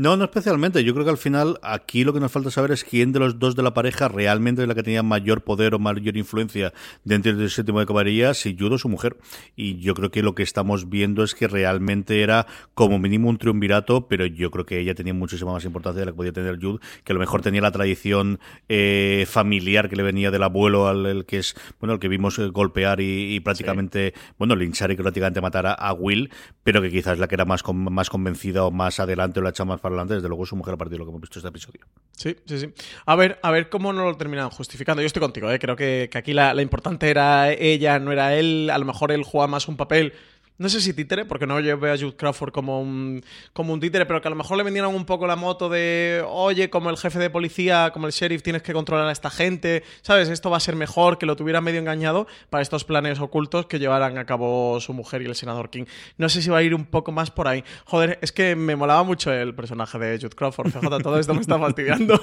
No, 0.00 0.16
no 0.16 0.24
especialmente. 0.24 0.82
Yo 0.82 0.94
creo 0.94 1.04
que 1.04 1.10
al 1.10 1.18
final 1.18 1.58
aquí 1.60 2.04
lo 2.04 2.14
que 2.14 2.20
nos 2.20 2.32
falta 2.32 2.50
saber 2.50 2.70
es 2.70 2.84
quién 2.84 3.12
de 3.12 3.18
los 3.18 3.38
dos 3.38 3.54
de 3.54 3.62
la 3.62 3.74
pareja 3.74 4.08
realmente 4.08 4.62
es 4.62 4.68
la 4.68 4.74
que 4.74 4.82
tenía 4.82 5.02
mayor 5.02 5.42
poder 5.42 5.74
o 5.74 5.78
mayor 5.78 6.16
influencia 6.16 6.72
dentro 7.04 7.36
del 7.36 7.50
séptimo 7.50 7.80
de 7.80 7.86
caballería, 7.86 8.32
si 8.32 8.56
Judo 8.58 8.76
o 8.76 8.78
su 8.78 8.88
mujer. 8.88 9.18
Y 9.56 9.78
yo 9.80 9.92
creo 9.92 10.10
que 10.10 10.22
lo 10.22 10.34
que 10.34 10.42
estamos 10.42 10.88
viendo 10.88 11.22
es 11.22 11.34
que 11.34 11.48
realmente 11.48 12.22
era 12.22 12.46
como 12.72 12.98
mínimo 12.98 13.28
un 13.28 13.36
triunvirato, 13.36 14.08
pero 14.08 14.24
yo 14.24 14.50
creo 14.50 14.64
que 14.64 14.78
ella 14.78 14.94
tenía 14.94 15.12
muchísima 15.12 15.52
más 15.52 15.66
importancia 15.66 16.00
de 16.00 16.06
la 16.06 16.12
que 16.12 16.16
podía 16.16 16.32
tener 16.32 16.58
Jude, 16.58 16.78
que 17.04 17.12
a 17.12 17.14
lo 17.14 17.20
mejor 17.20 17.42
tenía 17.42 17.60
la 17.60 17.70
tradición 17.70 18.40
eh, 18.70 19.26
familiar 19.28 19.90
que 19.90 19.96
le 19.96 20.02
venía 20.02 20.30
del 20.30 20.44
abuelo 20.44 20.88
al 20.88 21.04
el 21.04 21.26
que 21.26 21.40
es, 21.40 21.54
bueno, 21.78 21.92
el 21.92 22.00
que 22.00 22.08
vimos 22.08 22.38
eh, 22.38 22.46
golpear 22.46 23.02
y, 23.02 23.38
prácticamente, 23.40 24.14
bueno, 24.38 24.56
linchar 24.56 24.90
y 24.92 24.96
prácticamente 24.96 25.42
matar 25.42 25.76
a, 25.78 25.92
Will, 25.92 26.30
pero 26.64 26.80
que 26.80 26.90
quizás 26.90 27.18
la 27.18 27.28
que 27.28 27.34
era 27.34 27.44
más, 27.44 27.62
más 27.74 28.08
convencida 28.08 28.64
o 28.64 28.70
más 28.70 28.98
adelante 28.98 29.40
o 29.40 29.42
la 29.42 29.50
echa 29.50 29.66
más 29.66 29.78
para 29.78 29.89
desde 30.16 30.28
luego 30.28 30.46
su 30.46 30.56
mujer 30.56 30.74
a 30.74 30.76
partir 30.76 30.98
lo 30.98 31.04
que 31.04 31.10
hemos 31.10 31.20
visto 31.20 31.38
este 31.38 31.48
episodio. 31.48 31.80
Sí, 32.12 32.36
sí, 32.46 32.58
sí. 32.58 32.72
A 33.06 33.16
ver, 33.16 33.38
a 33.42 33.50
ver 33.50 33.68
cómo 33.68 33.92
no 33.92 34.04
lo 34.04 34.16
terminan 34.16 34.50
justificando. 34.50 35.02
Yo 35.02 35.06
estoy 35.06 35.20
contigo, 35.20 35.50
¿eh? 35.50 35.58
creo 35.58 35.76
que, 35.76 36.10
aquí 36.14 36.32
la, 36.32 36.60
importante 36.60 37.10
era 37.10 37.52
ella, 37.52 37.98
no 37.98 38.12
era 38.12 38.34
él. 38.34 38.70
A 38.72 38.78
lo 38.78 38.84
mejor 38.84 39.12
él 39.12 39.22
juega 39.22 39.46
más 39.46 39.68
un 39.68 39.76
papel 39.76 40.12
no 40.60 40.68
sé 40.68 40.82
si 40.82 40.92
títere, 40.92 41.24
porque 41.24 41.46
no 41.46 41.58
yo 41.58 41.78
veo 41.78 41.94
a 41.94 41.96
Jude 41.96 42.14
Crawford 42.14 42.52
como 42.52 42.82
un, 42.82 43.24
como 43.54 43.72
un 43.72 43.80
títere, 43.80 44.04
pero 44.04 44.20
que 44.20 44.28
a 44.28 44.30
lo 44.30 44.36
mejor 44.36 44.58
le 44.58 44.62
vendieron 44.62 44.94
un 44.94 45.06
poco 45.06 45.26
la 45.26 45.34
moto 45.34 45.70
de, 45.70 46.22
oye, 46.28 46.68
como 46.68 46.90
el 46.90 46.98
jefe 46.98 47.18
de 47.18 47.30
policía, 47.30 47.92
como 47.94 48.06
el 48.06 48.12
sheriff, 48.12 48.42
tienes 48.42 48.62
que 48.62 48.74
controlar 48.74 49.06
a 49.06 49.10
esta 49.10 49.30
gente, 49.30 49.84
¿sabes? 50.02 50.28
Esto 50.28 50.50
va 50.50 50.58
a 50.58 50.60
ser 50.60 50.76
mejor, 50.76 51.16
que 51.16 51.24
lo 51.24 51.34
tuviera 51.34 51.62
medio 51.62 51.80
engañado 51.80 52.26
para 52.50 52.60
estos 52.60 52.84
planes 52.84 53.20
ocultos 53.20 53.64
que 53.64 53.78
llevaran 53.78 54.18
a 54.18 54.26
cabo 54.26 54.78
su 54.80 54.92
mujer 54.92 55.22
y 55.22 55.24
el 55.24 55.34
senador 55.34 55.70
King. 55.70 55.84
No 56.18 56.28
sé 56.28 56.42
si 56.42 56.50
va 56.50 56.58
a 56.58 56.62
ir 56.62 56.74
un 56.74 56.84
poco 56.84 57.10
más 57.10 57.30
por 57.30 57.48
ahí. 57.48 57.64
Joder, 57.86 58.18
es 58.20 58.30
que 58.30 58.54
me 58.54 58.76
molaba 58.76 59.02
mucho 59.02 59.32
el 59.32 59.54
personaje 59.54 59.98
de 59.98 60.18
Jude 60.18 60.36
Crawford, 60.36 60.72
fíjate, 60.72 61.02
todo 61.02 61.18
esto 61.18 61.32
me 61.32 61.40
está 61.40 61.58
fastidiando. 61.58 62.20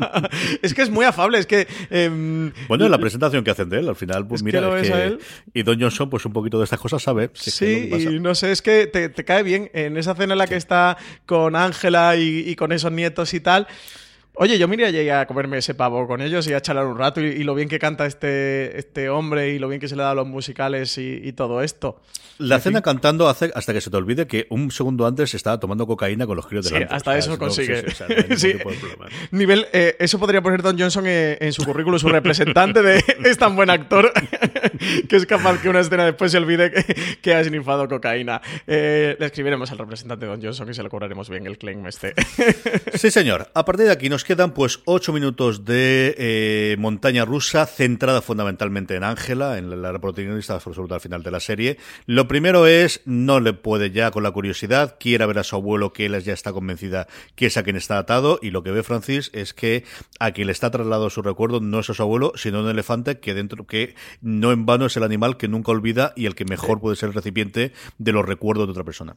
es 0.60 0.74
que 0.74 0.82
es 0.82 0.90
muy 0.90 1.04
afable, 1.04 1.38
es 1.38 1.46
que... 1.46 1.68
Em, 1.90 2.52
bueno, 2.66 2.84
en 2.84 2.90
la 2.90 2.98
presentación 2.98 3.44
que 3.44 3.52
hacen 3.52 3.68
de 3.68 3.78
él, 3.78 3.88
al 3.88 3.94
final, 3.94 4.26
pues 4.26 4.42
mira, 4.42 4.60
y 5.54 5.62
Don 5.62 5.80
Johnson, 5.80 6.10
pues 6.10 6.26
un 6.26 6.32
poquito 6.32 6.58
de 6.58 6.64
estas 6.64 6.80
cosas 6.80 7.00
sabe. 7.00 7.30
sí, 7.32 7.75
y 7.76 8.20
no 8.20 8.34
sé, 8.34 8.52
es 8.52 8.62
que 8.62 8.86
te, 8.86 9.24
cae 9.24 9.42
bien. 9.42 9.70
En 9.72 9.96
esa 9.96 10.14
cena 10.14 10.34
en 10.34 10.38
la 10.38 10.46
que 10.46 10.56
está 10.56 10.96
con 11.26 11.56
Ángela 11.56 12.16
y, 12.16 12.54
con 12.56 12.72
esos 12.72 12.92
nietos 12.92 13.34
y 13.34 13.40
tal. 13.40 13.66
Oye, 14.38 14.58
yo 14.58 14.68
me 14.68 14.74
iría 14.74 15.20
a 15.20 15.26
comerme 15.26 15.56
ese 15.56 15.74
pavo 15.74 16.06
con 16.06 16.20
ellos 16.20 16.46
y 16.46 16.52
a 16.52 16.60
charlar 16.60 16.86
un 16.86 16.98
rato 16.98 17.22
y, 17.22 17.42
lo 17.42 17.54
bien 17.54 17.70
que 17.70 17.78
canta 17.78 18.04
este, 18.04 18.78
este 18.78 19.08
hombre 19.08 19.48
y 19.50 19.58
lo 19.58 19.66
bien 19.66 19.80
que 19.80 19.88
se 19.88 19.96
le 19.96 20.02
da 20.02 20.10
a 20.10 20.14
los 20.14 20.26
musicales 20.26 20.98
y, 20.98 21.32
todo 21.32 21.62
esto. 21.62 22.00
La 22.38 22.60
cena 22.60 22.82
cantando 22.82 23.28
hace 23.28 23.50
hasta 23.54 23.72
que 23.72 23.80
se 23.80 23.90
te 23.90 23.96
olvide 23.96 24.26
que 24.26 24.46
un 24.50 24.70
segundo 24.70 25.06
antes 25.06 25.34
estaba 25.34 25.58
tomando 25.58 25.86
cocaína 25.86 26.26
con 26.26 26.36
los 26.36 26.46
críos 26.46 26.66
delante. 26.66 26.88
Sí, 26.88 26.94
hasta 26.94 27.16
eso 27.16 27.38
consigue. 27.38 27.84
Nivel, 29.30 29.66
eh, 29.72 29.96
eso 29.98 30.18
podría 30.18 30.42
poner 30.42 30.62
Don 30.62 30.78
Johnson 30.78 31.04
eh, 31.06 31.38
en, 31.40 31.52
su 31.54 31.64
currículum, 31.64 31.98
su 31.98 32.08
representante 32.08 32.82
de 32.82 33.02
es 33.24 33.38
tan 33.38 33.56
buen 33.56 33.70
actor 33.70 34.12
que 35.08 35.16
es 35.16 35.24
capaz 35.24 35.60
que 35.62 35.70
una 35.70 35.80
escena 35.80 36.04
después 36.04 36.30
se 36.30 36.38
olvide 36.38 36.72
que, 37.22 37.34
ha 37.34 37.42
snifado 37.42 37.88
cocaína. 37.88 38.42
Eh, 38.66 39.16
le 39.18 39.26
escribiremos 39.26 39.70
al 39.72 39.78
representante 39.78 40.26
Don 40.26 40.42
Johnson 40.42 40.68
y 40.70 40.74
se 40.74 40.82
lo 40.82 40.90
cobraremos 40.90 41.30
bien 41.30 41.46
el 41.46 41.56
claim 41.56 41.86
este. 41.86 42.14
sí, 42.94 43.10
señor. 43.10 43.48
A 43.54 43.64
partir 43.64 43.86
de 43.86 43.92
aquí 43.92 44.10
nos 44.10 44.25
quedan 44.26 44.52
pues 44.52 44.80
ocho 44.84 45.12
minutos 45.12 45.64
de 45.64 46.14
eh, 46.18 46.76
montaña 46.78 47.24
rusa 47.24 47.64
centrada 47.64 48.20
fundamentalmente 48.20 48.96
en 48.96 49.04
Ángela, 49.04 49.56
en 49.56 49.80
la, 49.80 49.98
protagonista 49.98 50.54
absoluta 50.54 50.96
al 50.96 51.00
final 51.00 51.22
de 51.22 51.30
la 51.30 51.40
serie. 51.40 51.78
Lo 52.06 52.26
primero 52.26 52.66
es, 52.66 53.00
no 53.04 53.40
le 53.40 53.52
puede 53.52 53.92
ya 53.92 54.10
con 54.10 54.24
la 54.24 54.32
curiosidad, 54.32 54.96
quiere 54.98 55.24
ver 55.26 55.38
a 55.38 55.44
su 55.44 55.54
abuelo 55.56 55.92
que 55.92 56.06
él 56.06 56.20
ya 56.22 56.32
está 56.32 56.52
convencida 56.52 57.06
que 57.36 57.46
es 57.46 57.56
a 57.56 57.62
quien 57.62 57.76
está 57.76 57.98
atado 57.98 58.40
y 58.42 58.50
lo 58.50 58.62
que 58.62 58.72
ve 58.72 58.82
Francis 58.82 59.30
es 59.32 59.54
que 59.54 59.84
a 60.18 60.32
quien 60.32 60.48
le 60.48 60.52
está 60.52 60.70
trasladado 60.70 61.08
su 61.08 61.22
recuerdo 61.22 61.60
no 61.60 61.78
es 61.78 61.88
a 61.88 61.94
su 61.94 62.02
abuelo, 62.02 62.32
sino 62.34 62.60
un 62.60 62.68
elefante 62.68 63.20
que 63.20 63.32
dentro 63.32 63.66
que 63.66 63.94
no 64.20 64.50
en 64.50 64.66
vano 64.66 64.86
es 64.86 64.96
el 64.96 65.04
animal 65.04 65.36
que 65.36 65.46
nunca 65.46 65.70
olvida 65.70 66.12
y 66.16 66.26
el 66.26 66.34
que 66.34 66.44
mejor 66.44 66.80
puede 66.80 66.96
ser 66.96 67.10
el 67.10 67.14
recipiente 67.14 67.72
de 67.98 68.12
los 68.12 68.26
recuerdos 68.26 68.66
de 68.66 68.72
otra 68.72 68.84
persona. 68.84 69.16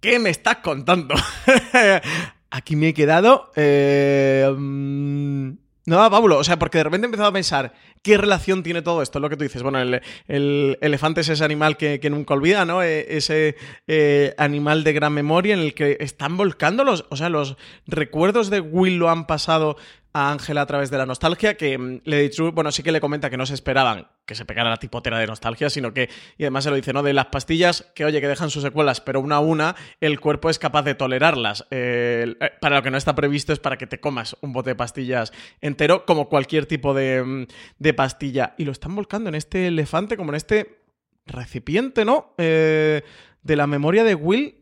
¿Qué 0.00 0.18
me 0.18 0.30
estás 0.30 0.56
contando? 0.56 1.14
aquí 2.50 2.76
me 2.76 2.88
he 2.88 2.94
quedado. 2.94 3.50
Eh, 3.56 4.52
mm, 4.56 5.50
no, 5.86 6.10
Pablo, 6.10 6.38
o 6.38 6.44
sea, 6.44 6.58
porque 6.58 6.78
de 6.78 6.84
repente 6.84 7.06
he 7.06 7.08
empezado 7.08 7.30
a 7.30 7.32
pensar, 7.32 7.72
¿qué 8.02 8.16
relación 8.16 8.62
tiene 8.62 8.82
todo 8.82 9.02
esto? 9.02 9.18
Es 9.18 9.22
lo 9.22 9.30
que 9.30 9.36
tú 9.36 9.42
dices. 9.42 9.62
Bueno, 9.62 9.80
el, 9.80 10.78
elefante 10.80 11.22
es 11.22 11.28
ese 11.30 11.44
animal 11.44 11.76
que, 11.76 11.98
nunca 12.10 12.34
olvida, 12.34 12.64
¿no? 12.64 12.82
E, 12.82 13.16
ese 13.16 13.56
eh, 13.88 14.34
animal 14.38 14.84
de 14.84 14.92
gran 14.92 15.12
memoria 15.12 15.54
en 15.54 15.60
el 15.60 15.74
que 15.74 15.96
están 16.00 16.36
volcando 16.36 16.84
los, 16.84 17.06
o 17.08 17.16
sea, 17.16 17.28
los 17.28 17.56
recuerdos 17.86 18.50
de 18.50 18.60
Will 18.60 18.98
lo 18.98 19.10
han 19.10 19.26
pasado 19.26 19.76
a 20.12 20.32
Ángela 20.32 20.62
a 20.62 20.66
través 20.66 20.90
de 20.90 20.98
la 20.98 21.06
nostalgia, 21.06 21.56
que 21.56 21.78
mm, 21.78 22.02
Lady 22.04 22.30
True, 22.30 22.50
bueno, 22.50 22.72
sí 22.72 22.82
que 22.82 22.92
le 22.92 23.00
comenta 23.00 23.30
que 23.30 23.36
no 23.36 23.46
se 23.46 23.54
esperaban 23.54 24.08
que 24.30 24.36
se 24.36 24.44
pegara 24.44 24.70
la 24.70 24.76
tipotera 24.76 25.18
de 25.18 25.26
nostalgia, 25.26 25.68
sino 25.70 25.92
que, 25.92 26.08
y 26.38 26.44
además 26.44 26.62
se 26.62 26.70
lo 26.70 26.76
dice, 26.76 26.92
¿no? 26.92 27.02
De 27.02 27.12
las 27.12 27.26
pastillas, 27.26 27.90
que 27.96 28.04
oye, 28.04 28.20
que 28.20 28.28
dejan 28.28 28.48
sus 28.48 28.62
secuelas, 28.62 29.00
pero 29.00 29.20
una 29.20 29.36
a 29.36 29.40
una, 29.40 29.74
el 30.00 30.20
cuerpo 30.20 30.50
es 30.50 30.60
capaz 30.60 30.82
de 30.82 30.94
tolerarlas. 30.94 31.66
Eh, 31.72 32.36
para 32.60 32.76
lo 32.76 32.82
que 32.84 32.92
no 32.92 32.96
está 32.96 33.16
previsto 33.16 33.52
es 33.52 33.58
para 33.58 33.76
que 33.76 33.88
te 33.88 33.98
comas 33.98 34.36
un 34.40 34.52
bote 34.52 34.70
de 34.70 34.76
pastillas 34.76 35.32
entero, 35.60 36.06
como 36.06 36.28
cualquier 36.28 36.66
tipo 36.66 36.94
de, 36.94 37.24
mm, 37.24 37.46
de 37.80 37.92
pastilla. 37.92 38.54
Y 38.56 38.66
lo 38.66 38.70
están 38.70 38.94
volcando 38.94 39.28
en 39.30 39.34
este 39.34 39.66
elefante, 39.66 40.16
como 40.16 40.30
en 40.30 40.36
este 40.36 40.78
recipiente, 41.26 42.04
¿no? 42.04 42.34
Eh, 42.38 43.02
de 43.42 43.56
la 43.56 43.66
memoria 43.66 44.04
de 44.04 44.14
Will, 44.14 44.58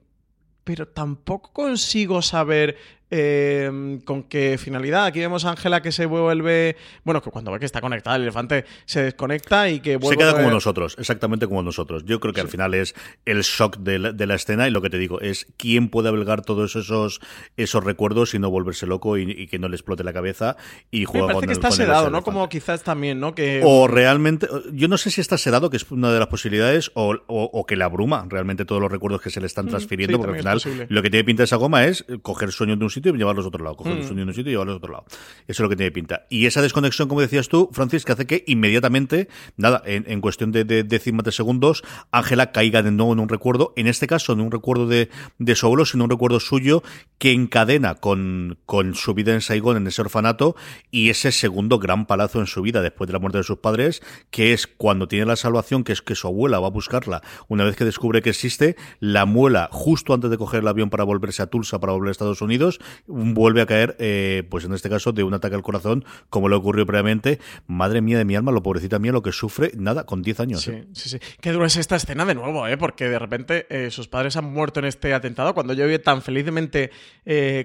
pero 0.65 0.89
tampoco 0.89 1.53
consigo 1.53 2.23
saber 2.23 2.79
Em, 3.11 4.01
¿Con 4.01 4.25
qué 4.25 4.59
finalidad? 4.59 5.07
Aquí 5.07 5.21
vemos 5.21 5.47
a 5.47 5.51
Ángela 5.51 5.81
que 5.81 5.93
se 5.93 6.05
vuelve. 6.05 6.77
Bueno, 7.05 7.23
que 7.23 7.31
cuando 7.31 7.51
ve 7.51 7.59
que 7.59 7.65
está 7.65 7.81
conectada 7.81 8.17
el 8.17 8.23
elefante 8.23 8.67
se 8.85 9.03
desconecta 9.03 9.71
y 9.71 9.81
que 9.81 9.97
vuelve. 9.97 10.23
Se 10.23 10.29
queda 10.31 10.37
como 10.37 10.51
nosotros, 10.51 10.95
exactamente 10.99 11.47
como 11.47 11.63
nosotros. 11.63 12.05
Yo 12.05 12.21
creo 12.21 12.35
que 12.35 12.43
al 12.43 12.49
final 12.49 12.75
es 12.75 12.95
el 13.25 13.41
shock 13.41 13.79
de 13.79 13.99
la, 13.99 14.35
escena 14.35 14.69
y 14.69 14.71
lo 14.71 14.83
que 14.83 14.91
te 14.91 14.99
digo 14.99 15.21
es 15.23 15.47
quién 15.57 15.89
puede 15.89 16.11
albergar 16.11 16.43
todos 16.43 16.77
esos, 16.77 17.21
esos 17.57 17.83
recuerdos 17.83 18.35
y 18.35 18.39
no 18.39 18.51
volverse 18.51 18.87
loco 18.87 19.17
y, 19.17 19.47
que 19.47 19.59
no 19.59 19.69
le 19.69 19.77
explote 19.77 20.05
la 20.05 20.13
cabeza 20.13 20.57
y 20.91 21.07
juega 21.07 21.29
Me 21.29 21.33
parece 21.33 21.47
que 21.47 21.53
está 21.55 21.71
sedado, 21.71 22.11
¿no? 22.11 22.23
Como 22.23 22.47
quizás 22.51 22.83
también, 22.83 23.21
¿no? 23.21 23.35
Que... 23.35 23.63
O 23.65 23.89
realmente. 23.89 24.49
Yo 24.73 24.89
no 24.89 24.99
sé 24.99 25.11
si 25.11 25.23
está 25.23 25.39
sedado, 25.39 25.71
que 25.71 25.79
es 25.79 25.91
una 25.91 26.13
de 26.13 26.19
las 26.19 26.29
posibilidades, 26.29 26.91
o, 26.95 27.65
que 27.67 27.77
le 27.77 27.85
abruma 27.85 28.27
realmente 28.29 28.67
todos 28.67 28.83
los 28.83 28.93
recuerdos 28.93 29.23
que 29.23 29.31
se 29.31 29.41
le 29.41 29.47
están 29.47 29.67
transfiriendo, 29.67 30.19
porque 30.19 30.33
al 30.33 30.61
final 30.61 30.87
lo 30.91 31.03
que 31.03 31.09
tiene 31.09 31.25
pinta 31.25 31.45
esa 31.45 31.57
goma 31.57 31.87
es 31.87 32.05
coger 32.21 32.53
sueño 32.53 32.77
de 32.77 32.85
un 32.85 32.91
sitio 32.99 33.15
y 33.15 33.19
llevarlos 33.19 33.45
a 33.45 33.49
otro 33.49 33.65
lado. 33.65 33.77
Coger 33.77 33.95
mm. 33.95 34.15
de 34.15 34.23
un 34.23 34.35
sitio 34.35 34.51
y 34.51 34.53
llevarlos 34.53 34.75
a 34.75 34.79
otro 34.79 34.93
lado. 34.93 35.05
Eso 35.09 35.17
es 35.47 35.61
lo 35.61 35.69
que 35.69 35.77
tiene 35.77 35.91
pinta. 35.91 36.27
Y 36.29 36.47
esa 36.47 36.63
desconexión, 36.63 37.09
como 37.09 37.21
decías 37.21 37.49
tú, 37.49 37.71
Francis, 37.73 38.05
que 38.05 38.13
hace 38.13 38.27
que 38.27 38.45
inmediatamente, 38.47 39.29
nada, 39.57 39.83
en, 39.85 40.21
cuestión 40.21 40.53
de, 40.53 40.65
décimas 40.65 41.25
de 41.25 41.33
segundos, 41.33 41.83
Ángela 42.11 42.53
caiga 42.53 42.83
de 42.83 42.91
nuevo 42.91 43.13
en 43.13 43.21
un 43.21 43.29
recuerdo, 43.29 43.73
en 43.77 43.87
este 43.87 44.07
caso, 44.07 44.33
en 44.33 44.41
un 44.41 44.51
recuerdo 44.51 44.87
de, 44.87 45.09
de 45.39 45.55
su 45.55 45.67
abuelo, 45.67 45.85
sino 45.85 46.05
un 46.05 46.11
recuerdo 46.11 46.41
suyo 46.41 46.83
que 47.19 47.33
encadena 47.33 47.95
con, 47.95 48.59
con 48.67 48.95
su 48.95 49.15
vida 49.15 49.33
en 49.35 49.41
Saigón, 49.41 49.77
en 49.77 49.87
ese 49.87 50.03
orfanato, 50.03 50.57
y 50.91 51.11
ese 51.11 51.33
segundo 51.33 51.79
gran 51.79 52.07
palazo 52.07 52.41
en 52.41 52.47
su 52.47 52.63
vida 52.63 52.83
después 52.83 53.09
de 53.09 53.13
la 53.13 53.19
muerte 53.19 53.39
de 53.39 53.45
sus 53.45 53.59
padres, 53.59 54.03
que 54.31 54.53
es 54.53 54.67
cuando 54.67 55.09
tiene 55.09 55.27
la 55.27 55.37
salvación, 55.37 55.85
que 55.85 55.93
es 55.93 56.03
que 56.03 56.15
su 56.15 56.27
abuela 56.27 56.59
va 56.59 56.69
a 56.69 56.71
buscarla 56.71 57.23
una 57.49 57.65
vez 57.65 57.77
que 57.77 57.85
descubre 57.85 58.23
que 58.23 58.31
existe, 58.31 58.77
la 59.01 59.27
muela 59.27 59.69
justo 59.73 60.15
antes 60.15 60.31
de 60.31 60.39
coger 60.39 60.61
el 60.61 60.69
avión 60.69 60.91
para 60.91 61.05
volverse 61.05 61.43
a 61.43 61.47
Tulsa, 61.47 61.79
para 61.81 61.93
volver 61.93 62.09
a 62.09 62.13
Estados 62.13 62.43
Unidos, 62.43 62.81
vuelve 63.07 63.63
a 63.63 63.67
caer, 63.67 63.97
eh, 63.99 64.45
pues 64.51 64.65
en 64.65 64.73
este 64.73 64.89
caso, 64.89 65.13
de 65.13 65.23
un 65.23 65.35
ataque 65.35 65.55
al 65.55 65.63
corazón, 65.63 66.05
como 66.31 66.49
le 66.49 66.57
ocurrió 66.57 66.87
previamente. 66.87 67.39
Madre 67.67 68.01
mía 68.01 68.19
de 68.19 68.25
mi 68.25 68.37
alma, 68.37 68.53
lo 68.53 68.63
pobrecita 68.63 68.99
mía, 68.99 69.13
lo 69.13 69.23
que 69.23 69.33
sufre, 69.33 69.73
nada, 69.77 70.05
con 70.07 70.23
10 70.23 70.41
años. 70.41 70.63
Sí, 70.63 70.71
¿eh? 70.73 70.87
sí, 70.93 71.09
sí. 71.09 71.19
Qué 71.41 71.53
dura 71.53 71.67
es 71.67 71.77
esta 71.77 71.97
escena 71.97 72.25
de 72.25 72.35
nuevo, 72.35 72.67
¿eh? 72.67 72.77
Porque 72.77 73.09
de 73.09 73.19
repente 73.19 73.67
eh, 73.71 73.91
sus 73.91 74.09
padres 74.09 74.37
han 74.37 74.45
muerto 74.53 74.81
en 74.81 74.87
este 74.87 75.15
atentado, 75.15 75.55
cuando 75.55 75.73
yo 75.73 75.87
viví 75.87 75.99
tan 75.99 76.23
felizmente 76.23 76.91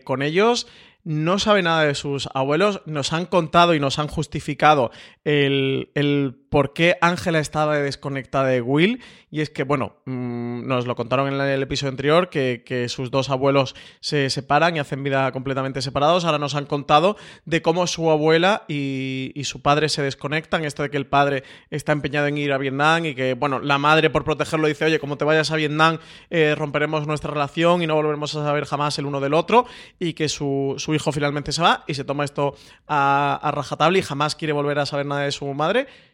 con 0.04 0.22
ellos 0.22 0.68
no 1.04 1.38
sabe 1.38 1.62
nada 1.64 1.84
de 1.84 1.96
sus 1.96 2.30
abuelos, 2.34 2.82
nos 2.86 3.12
han 3.12 3.26
contado 3.26 3.76
y 3.76 3.80
nos 3.80 4.00
han 4.00 4.08
justificado 4.08 4.92
el, 5.26 5.90
el 5.96 6.43
por 6.54 6.72
qué 6.72 7.00
Ángela 7.02 7.40
estaba 7.40 7.80
desconectada 7.80 8.50
de 8.50 8.62
Will. 8.62 9.02
Y 9.32 9.42
es 9.42 9.50
que, 9.50 9.64
bueno, 9.64 9.96
mm, 10.06 10.68
nos 10.68 10.86
lo 10.86 10.96
contaron 10.96 11.34
en 11.34 11.42
el 11.42 11.64
episodio 11.64 11.90
anterior, 11.90 12.30
que, 12.30 12.86
sus 12.90 13.10
dos 13.10 13.32
abuelos 13.32 13.74
se 14.02 14.30
separan 14.30 14.76
y 14.76 14.80
hacen 14.80 15.04
vida 15.04 15.32
completamente 15.32 15.82
separados. 15.82 16.26
Ahora 16.26 16.38
nos 16.38 16.54
han 16.54 16.68
contado 16.68 17.18
de 17.46 17.64
cómo 17.64 17.88
su 17.88 18.12
abuela 18.12 18.66
y, 18.68 19.32
su 19.46 19.64
padre 19.64 19.90
se 19.90 20.04
desconectan. 20.04 20.64
Esto 20.64 20.84
de 20.84 20.92
que 20.92 20.98
el 20.98 21.08
padre 21.08 21.44
está 21.72 21.92
empeñado 21.92 22.28
en 22.28 22.38
ir 22.38 22.54
a 22.54 22.60
Vietnam 22.60 23.04
y 23.08 23.16
que, 23.16 23.34
bueno, 23.34 23.60
la 23.60 23.80
madre 23.80 24.12
por 24.12 24.24
protegerlo 24.24 24.68
dice, 24.68 24.86
oye, 24.86 25.00
como 25.00 25.18
te 25.18 25.26
vayas 25.26 25.50
a 25.50 25.56
Vietnam, 25.56 25.98
eh, 26.30 26.54
romperemos 26.56 27.08
nuestra 27.08 27.32
relación 27.32 27.82
y 27.82 27.88
no 27.88 27.96
volveremos 27.96 28.36
a 28.36 28.44
saber 28.44 28.66
jamás 28.66 29.00
el 29.00 29.08
uno 29.08 29.20
del 29.20 29.34
otro. 29.34 29.66
Y 29.98 30.14
que 30.14 30.30
su, 30.30 30.76
hijo 30.94 31.12
finalmente 31.12 31.52
se 31.52 31.64
va 31.64 31.84
y 31.88 31.96
se 31.96 32.04
toma 32.04 32.26
esto 32.26 32.54
a, 32.88 33.40
a 33.42 33.50
rajatabla 33.50 33.98
y 33.98 34.04
jamás 34.04 34.36
quiere 34.36 34.54
volver 34.54 34.78
a 34.78 34.86
saber 34.86 35.08
nada 35.08 35.22
de 35.22 35.32
su 35.32 35.52
madre. 35.56 35.88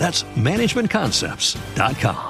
That's 0.00 0.22
managementconcepts.com. 0.34 2.29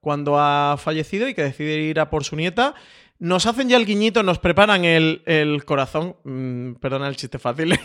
Cuando 0.00 0.38
ha 0.38 0.76
fallecido 0.78 1.28
y 1.28 1.34
que 1.34 1.42
decide 1.42 1.78
ir 1.78 2.00
a 2.00 2.10
por 2.10 2.24
su 2.24 2.36
nieta. 2.36 2.74
Nos 3.20 3.46
hacen 3.46 3.68
ya 3.68 3.76
el 3.76 3.86
guiñito, 3.86 4.22
nos 4.22 4.38
preparan 4.38 4.84
el, 4.84 5.62
corazón. 5.64 6.16
Mm, 6.24 6.74
perdona 6.74 7.08
el 7.08 7.16
chiste 7.16 7.38
fácil. 7.38 7.78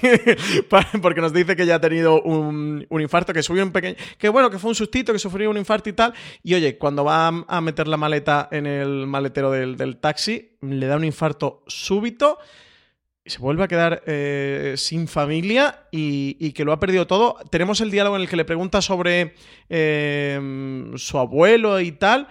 porque 1.01 1.21
nos 1.21 1.31
dice 1.31 1.55
que 1.55 1.65
ya 1.65 1.75
ha 1.75 1.81
tenido 1.81 2.21
un, 2.21 2.85
infarto, 2.89 3.31
que 3.31 3.43
subió 3.43 3.63
un 3.63 3.71
pequeño. 3.71 3.95
Que 4.17 4.27
bueno, 4.27 4.49
que 4.49 4.57
fue 4.57 4.69
un 4.69 4.75
sustito, 4.75 5.13
que 5.13 5.19
sufrió 5.19 5.49
un 5.49 5.57
infarto 5.57 5.89
y 5.89 5.93
tal. 5.93 6.13
Y 6.43 6.55
oye, 6.55 6.77
cuando 6.77 7.05
va 7.05 7.27
a 7.27 7.61
meter 7.61 7.87
la 7.87 7.95
maleta 7.95 8.49
en 8.51 8.65
el 8.65 9.07
maletero 9.07 9.51
del, 9.51 9.77
del 9.77 9.97
taxi, 9.97 10.57
le 10.61 10.87
da 10.87 10.97
un 10.97 11.05
infarto 11.05 11.63
súbito 11.67 12.39
se 13.29 13.39
vuelve 13.39 13.63
a 13.63 13.67
quedar 13.67 14.03
eh, 14.05 14.73
sin 14.77 15.07
familia 15.07 15.83
y, 15.91 16.51
que 16.53 16.65
lo 16.65 16.71
ha 16.71 16.79
perdido 16.79 17.07
todo. 17.07 17.37
Tenemos 17.49 17.79
el 17.81 17.91
diálogo 17.91 18.15
en 18.15 18.23
el 18.23 18.29
que 18.29 18.35
le 18.35 18.45
pregunta 18.45 18.81
sobre 18.81 19.35
em, 19.69 20.97
su 20.97 21.17
abuelo 21.17 21.79
y 21.79 21.91
tal. 21.91 22.27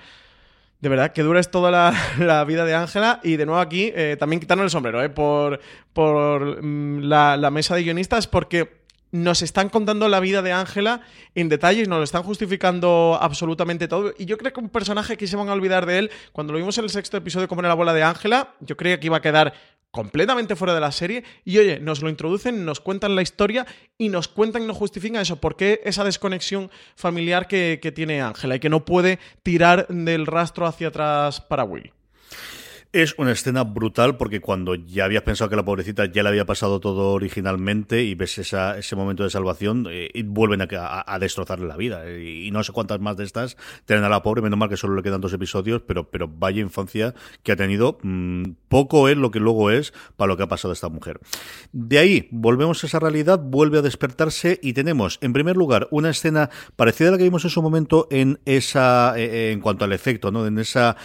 De 0.80 0.88
verdad, 0.88 1.12
que 1.12 1.22
dura 1.22 1.40
es 1.40 1.50
toda 1.50 1.70
la, 2.18 2.44
vida 2.44 2.64
de 2.64 2.74
Ángela. 2.74 3.20
Y 3.22 3.36
de 3.36 3.46
nuevo 3.46 3.60
aquí, 3.60 3.92
eh, 3.94 4.16
también 4.18 4.40
quitando 4.40 4.64
el 4.64 4.70
sombrero 4.70 5.02
eh, 5.02 5.08
por, 5.08 5.60
por 5.92 6.62
mm, 6.62 7.02
la, 7.02 7.50
mesa 7.50 7.74
de 7.74 7.84
guionistas, 7.84 8.26
porque 8.26 8.78
nos 9.10 9.40
están 9.40 9.70
contando 9.70 10.06
la 10.08 10.20
vida 10.20 10.42
de 10.42 10.52
Ángela 10.52 11.00
en 11.34 11.48
detalle 11.48 11.82
y 11.82 11.86
nos 11.86 11.98
lo 11.98 12.04
están 12.04 12.22
justificando 12.22 13.18
absolutamente 13.20 13.88
todo. 13.88 14.12
Y 14.18 14.26
yo 14.26 14.36
creo 14.36 14.52
que 14.52 14.60
un 14.60 14.68
personaje 14.68 15.16
que 15.16 15.26
se 15.26 15.36
van 15.36 15.48
a 15.48 15.52
olvidar 15.52 15.86
de 15.86 15.98
él, 15.98 16.10
cuando 16.32 16.52
lo 16.52 16.58
vimos 16.58 16.76
en 16.76 16.84
el 16.84 16.90
sexto 16.90 17.16
episodio 17.16 17.48
como 17.48 17.62
en 17.62 17.68
la 17.68 17.74
bola 17.74 17.94
de 17.94 18.02
Ángela, 18.02 18.54
yo 18.60 18.76
creía 18.76 19.00
que 19.00 19.06
iba 19.06 19.16
a 19.16 19.22
quedar 19.22 19.54
completamente 19.90 20.56
fuera 20.56 20.74
de 20.74 20.80
la 20.80 20.92
serie 20.92 21.24
y 21.44 21.58
oye, 21.58 21.80
nos 21.80 22.02
lo 22.02 22.08
introducen, 22.08 22.64
nos 22.64 22.80
cuentan 22.80 23.16
la 23.16 23.22
historia 23.22 23.66
y 23.96 24.08
nos 24.08 24.28
cuentan 24.28 24.62
y 24.62 24.66
nos 24.66 24.76
justifican 24.76 25.22
eso, 25.22 25.36
por 25.36 25.56
qué 25.56 25.80
esa 25.84 26.04
desconexión 26.04 26.70
familiar 26.94 27.48
que, 27.48 27.78
que 27.82 27.92
tiene 27.92 28.20
Ángela 28.20 28.56
y 28.56 28.60
que 28.60 28.68
no 28.68 28.84
puede 28.84 29.18
tirar 29.42 29.86
del 29.88 30.26
rastro 30.26 30.66
hacia 30.66 30.88
atrás 30.88 31.40
para 31.40 31.64
Will. 31.64 31.92
Es 32.90 33.14
una 33.18 33.32
escena 33.32 33.64
brutal 33.64 34.16
porque 34.16 34.40
cuando 34.40 34.74
ya 34.74 35.04
habías 35.04 35.22
pensado 35.22 35.50
que 35.50 35.56
la 35.56 35.64
pobrecita 35.64 36.06
ya 36.06 36.22
le 36.22 36.30
había 36.30 36.46
pasado 36.46 36.80
todo 36.80 37.12
originalmente 37.12 38.02
y 38.02 38.14
ves 38.14 38.38
ese 38.38 38.96
momento 38.96 39.24
de 39.24 39.28
salvación, 39.28 39.86
eh, 39.90 40.08
y 40.14 40.22
vuelven 40.22 40.62
a, 40.62 41.18
destrozarle 41.20 41.66
la 41.66 41.76
vida. 41.76 42.10
Y, 42.10 42.50
no 42.50 42.64
sé 42.64 42.72
cuántas 42.72 42.98
más 42.98 43.18
de 43.18 43.24
estas 43.24 43.58
tienen 43.84 44.06
a 44.06 44.08
la 44.08 44.22
pobre, 44.22 44.40
menos 44.40 44.58
mal 44.58 44.70
que 44.70 44.78
solo 44.78 44.96
le 44.96 45.02
quedan 45.02 45.20
dos 45.20 45.34
episodios, 45.34 45.82
pero, 45.86 46.08
pero 46.08 46.28
vaya 46.28 46.62
infancia 46.62 47.14
que 47.42 47.52
ha 47.52 47.56
tenido. 47.56 47.98
Mm, 48.02 48.52
poco 48.70 49.10
es 49.10 49.18
lo 49.18 49.30
que 49.30 49.38
luego 49.38 49.70
es 49.70 49.92
para 50.16 50.28
lo 50.28 50.38
que 50.38 50.44
ha 50.44 50.48
pasado 50.48 50.72
a 50.72 50.74
esta 50.74 50.88
mujer. 50.88 51.20
De 51.72 51.98
ahí, 51.98 52.28
volvemos 52.30 52.82
a 52.82 52.86
esa 52.86 52.98
realidad, 52.98 53.38
vuelve 53.38 53.80
a 53.80 53.82
despertarse 53.82 54.60
y 54.62 54.72
tenemos, 54.72 55.18
en 55.20 55.34
primer 55.34 55.58
lugar, 55.58 55.88
una 55.90 56.08
escena 56.08 56.48
parecida 56.76 57.08
a 57.08 57.10
la 57.12 57.18
que 57.18 57.24
vimos 57.24 57.44
en 57.44 57.50
su 57.50 57.60
momento 57.60 58.08
en 58.10 58.40
esa, 58.46 59.12
eh, 59.18 59.24
eh, 59.24 59.52
en 59.52 59.60
cuanto 59.60 59.84
al 59.84 59.92
efecto, 59.92 60.30
¿no? 60.32 60.46
En 60.46 60.58
esa 60.58 60.96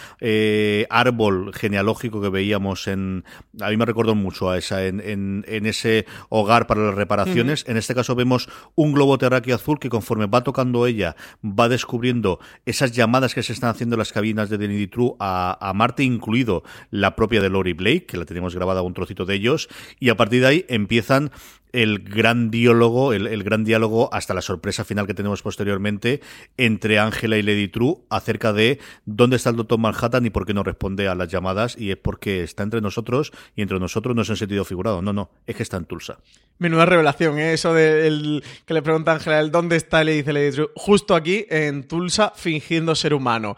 árbol 0.88 1.52
general 1.52 1.73
genealógico 1.74 2.20
que 2.20 2.28
veíamos 2.28 2.86
en. 2.86 3.24
A 3.60 3.70
mí 3.70 3.76
me 3.76 3.84
recordó 3.84 4.14
mucho 4.14 4.48
a 4.48 4.58
esa, 4.58 4.86
en, 4.86 5.00
en, 5.04 5.66
ese 5.66 6.06
hogar 6.28 6.66
para 6.66 6.82
las 6.82 6.94
reparaciones. 6.94 7.64
En 7.66 7.76
este 7.76 7.94
caso 7.94 8.14
vemos 8.14 8.48
un 8.76 8.92
globo 8.92 9.18
terráqueo 9.18 9.56
azul 9.56 9.80
que 9.80 9.88
conforme 9.88 10.26
va 10.26 10.44
tocando 10.44 10.86
ella, 10.86 11.16
va 11.42 11.68
descubriendo 11.68 12.38
esas 12.64 12.92
llamadas 12.92 13.34
que 13.34 13.42
se 13.42 13.52
están 13.52 13.70
haciendo 13.70 13.94
en 13.96 13.98
las 13.98 14.12
cabinas 14.12 14.50
de 14.50 14.58
Denny 14.58 14.86
True 14.86 15.14
a, 15.18 15.58
a 15.60 15.72
Marte, 15.72 16.04
incluido 16.04 16.62
la 16.90 17.16
propia 17.16 17.40
de 17.40 17.50
Lori 17.50 17.72
Blake, 17.72 18.06
que 18.06 18.16
la 18.16 18.24
tenemos 18.24 18.54
grabada 18.54 18.82
un 18.82 18.94
trocito 18.94 19.24
de 19.24 19.34
ellos, 19.34 19.68
y 19.98 20.10
a 20.10 20.16
partir 20.16 20.42
de 20.42 20.46
ahí 20.46 20.66
empiezan 20.68 21.32
el 21.74 21.98
gran 21.98 22.50
diálogo, 22.50 23.12
el, 23.12 23.42
gran 23.42 23.64
diálogo 23.64 24.08
hasta 24.12 24.32
la 24.32 24.42
sorpresa 24.42 24.84
final 24.84 25.08
que 25.08 25.14
tenemos 25.14 25.42
posteriormente 25.42 26.20
entre 26.56 27.00
Ángela 27.00 27.36
y 27.36 27.42
Lady 27.42 27.66
True 27.66 27.96
acerca 28.10 28.52
de 28.52 28.78
dónde 29.04 29.36
está 29.36 29.50
el 29.50 29.56
Doctor 29.56 29.80
Manhattan 29.80 30.24
y 30.24 30.30
por 30.30 30.46
qué 30.46 30.54
no 30.54 30.62
responde 30.62 31.08
a 31.08 31.16
las 31.16 31.28
llamadas 31.28 31.76
y 31.76 31.90
es 31.90 31.96
porque 31.96 32.44
está 32.44 32.62
entre 32.62 32.80
nosotros 32.80 33.32
y 33.56 33.62
entre 33.62 33.80
nosotros 33.80 34.14
no 34.14 34.22
es 34.22 34.30
en 34.30 34.36
sentido 34.36 34.64
figurado, 34.64 35.02
no, 35.02 35.12
no, 35.12 35.30
es 35.46 35.56
que 35.56 35.64
está 35.64 35.76
en 35.76 35.86
Tulsa. 35.86 36.18
Menuda 36.58 36.86
revelación, 36.86 37.40
¿eh? 37.40 37.54
eso 37.54 37.74
de 37.74 38.40
que 38.64 38.74
le 38.74 38.82
pregunta 38.82 39.10
a 39.10 39.14
Ángela 39.14 39.40
el 39.40 39.50
dónde 39.50 39.74
está 39.74 40.02
y 40.02 40.06
le 40.06 40.12
dice 40.12 40.32
Lady 40.32 40.52
True, 40.52 40.70
justo 40.76 41.16
aquí 41.16 41.44
en 41.50 41.88
Tulsa 41.88 42.32
fingiendo 42.36 42.94
ser 42.94 43.14
humano. 43.14 43.56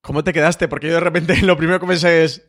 ¿Cómo 0.00 0.24
te 0.24 0.32
quedaste? 0.32 0.68
Porque 0.68 0.86
yo 0.86 0.94
de 0.94 1.00
repente 1.00 1.36
lo 1.42 1.58
primero 1.58 1.78
que 1.78 1.86
pensé 1.86 2.24
es, 2.24 2.48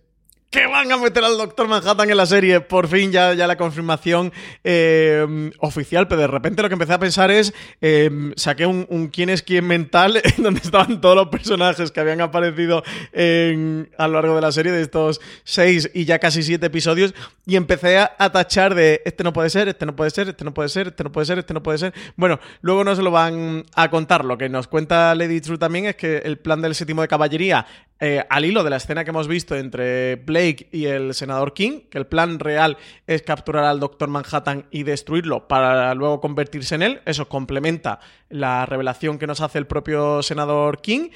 que 0.50 0.66
van 0.66 0.92
a 0.92 0.98
meter 0.98 1.24
al 1.24 1.38
Doctor 1.38 1.68
Manhattan 1.68 2.10
en 2.10 2.18
la 2.18 2.26
serie. 2.26 2.60
Por 2.62 2.88
fin 2.88 3.12
ya, 3.12 3.34
ya 3.34 3.46
la 3.46 3.58
confirmación 3.58 4.34
eh, 4.64 5.52
oficial, 5.60 6.08
pero 6.08 6.22
de 6.22 6.28
repente 6.28 6.62
lo 6.62 6.70
que 6.70 6.74
empecé 6.74 6.94
a 6.94 7.00
pensar 7.00 7.30
es, 7.30 7.54
eh, 7.82 8.10
saqué 8.36 8.66
un, 8.66 9.10
quién 9.14 9.30
es 9.30 9.44
quién 9.44 9.66
mental, 9.68 10.22
donde 10.38 10.62
estaban 10.62 11.02
todos 11.02 11.16
los 11.16 11.28
personajes 11.28 11.92
que 11.92 12.00
habían 12.00 12.22
aparecido 12.22 12.84
a 12.84 14.08
lo 14.08 14.14
largo 14.14 14.36
de 14.36 14.42
la 14.42 14.52
serie, 14.52 14.72
de 14.72 14.82
estos 14.82 15.22
seis 15.44 15.90
y 15.94 16.06
ya 16.06 16.20
casi 16.20 16.42
siete 16.42 16.68
episodios, 16.68 17.14
y 17.46 17.56
empecé 17.56 17.98
a, 18.00 18.32
tachar 18.32 18.76
de, 18.76 19.02
este 19.06 19.24
no 19.24 19.34
puede 19.34 19.50
ser, 19.50 19.68
este 19.68 19.86
no 19.86 19.96
puede 19.96 20.10
ser, 20.10 20.30
este 20.30 20.46
no 20.46 20.54
puede 20.54 20.70
ser, 20.70 20.88
este 20.88 21.04
no 21.04 21.12
puede 21.12 21.26
ser, 21.26 21.40
este 21.40 21.54
no 21.54 21.64
puede 21.64 21.78
ser. 21.78 21.94
Bueno, 22.16 22.40
luego 22.62 22.84
nos 22.84 23.00
lo 23.00 23.12
van 23.12 23.66
a 23.76 23.90
contar. 23.90 24.26
Lo 24.26 24.38
que 24.38 24.50
nos 24.50 24.68
cuenta 24.68 25.14
Lady 25.16 25.42
True 25.42 25.58
también 25.58 25.86
es 25.86 25.96
que 25.96 26.18
el 26.20 26.38
plan 26.38 26.62
del 26.62 26.76
séptimo 26.76 27.02
de 27.02 27.08
caballería, 27.08 27.66
eh, 28.00 28.24
al 28.30 28.46
hilo 28.46 28.64
de 28.64 28.70
la 28.70 28.78
escena 28.78 29.04
que 29.04 29.10
hemos 29.10 29.28
visto 29.28 29.56
entre 29.56 30.24
y 30.72 30.86
el 30.86 31.14
senador 31.14 31.54
King, 31.54 31.82
que 31.90 31.98
el 31.98 32.08
plan 32.08 32.40
real 32.40 32.78
es 33.08 33.22
capturar 33.24 33.66
al 33.66 33.80
Doctor 33.80 34.10
Manhattan 34.10 34.66
y 34.72 34.84
destruirlo 34.84 35.48
para 35.48 35.94
luego 35.96 36.22
convertirse 36.22 36.76
en 36.76 36.84
él. 36.84 37.02
Eso 37.06 37.28
complementa 37.28 38.00
la 38.30 38.66
revelación 38.66 39.20
que 39.20 39.28
nos 39.28 39.42
hace 39.42 39.58
el 39.58 39.68
propio 39.68 40.24
senador 40.24 40.82
King 40.82 41.10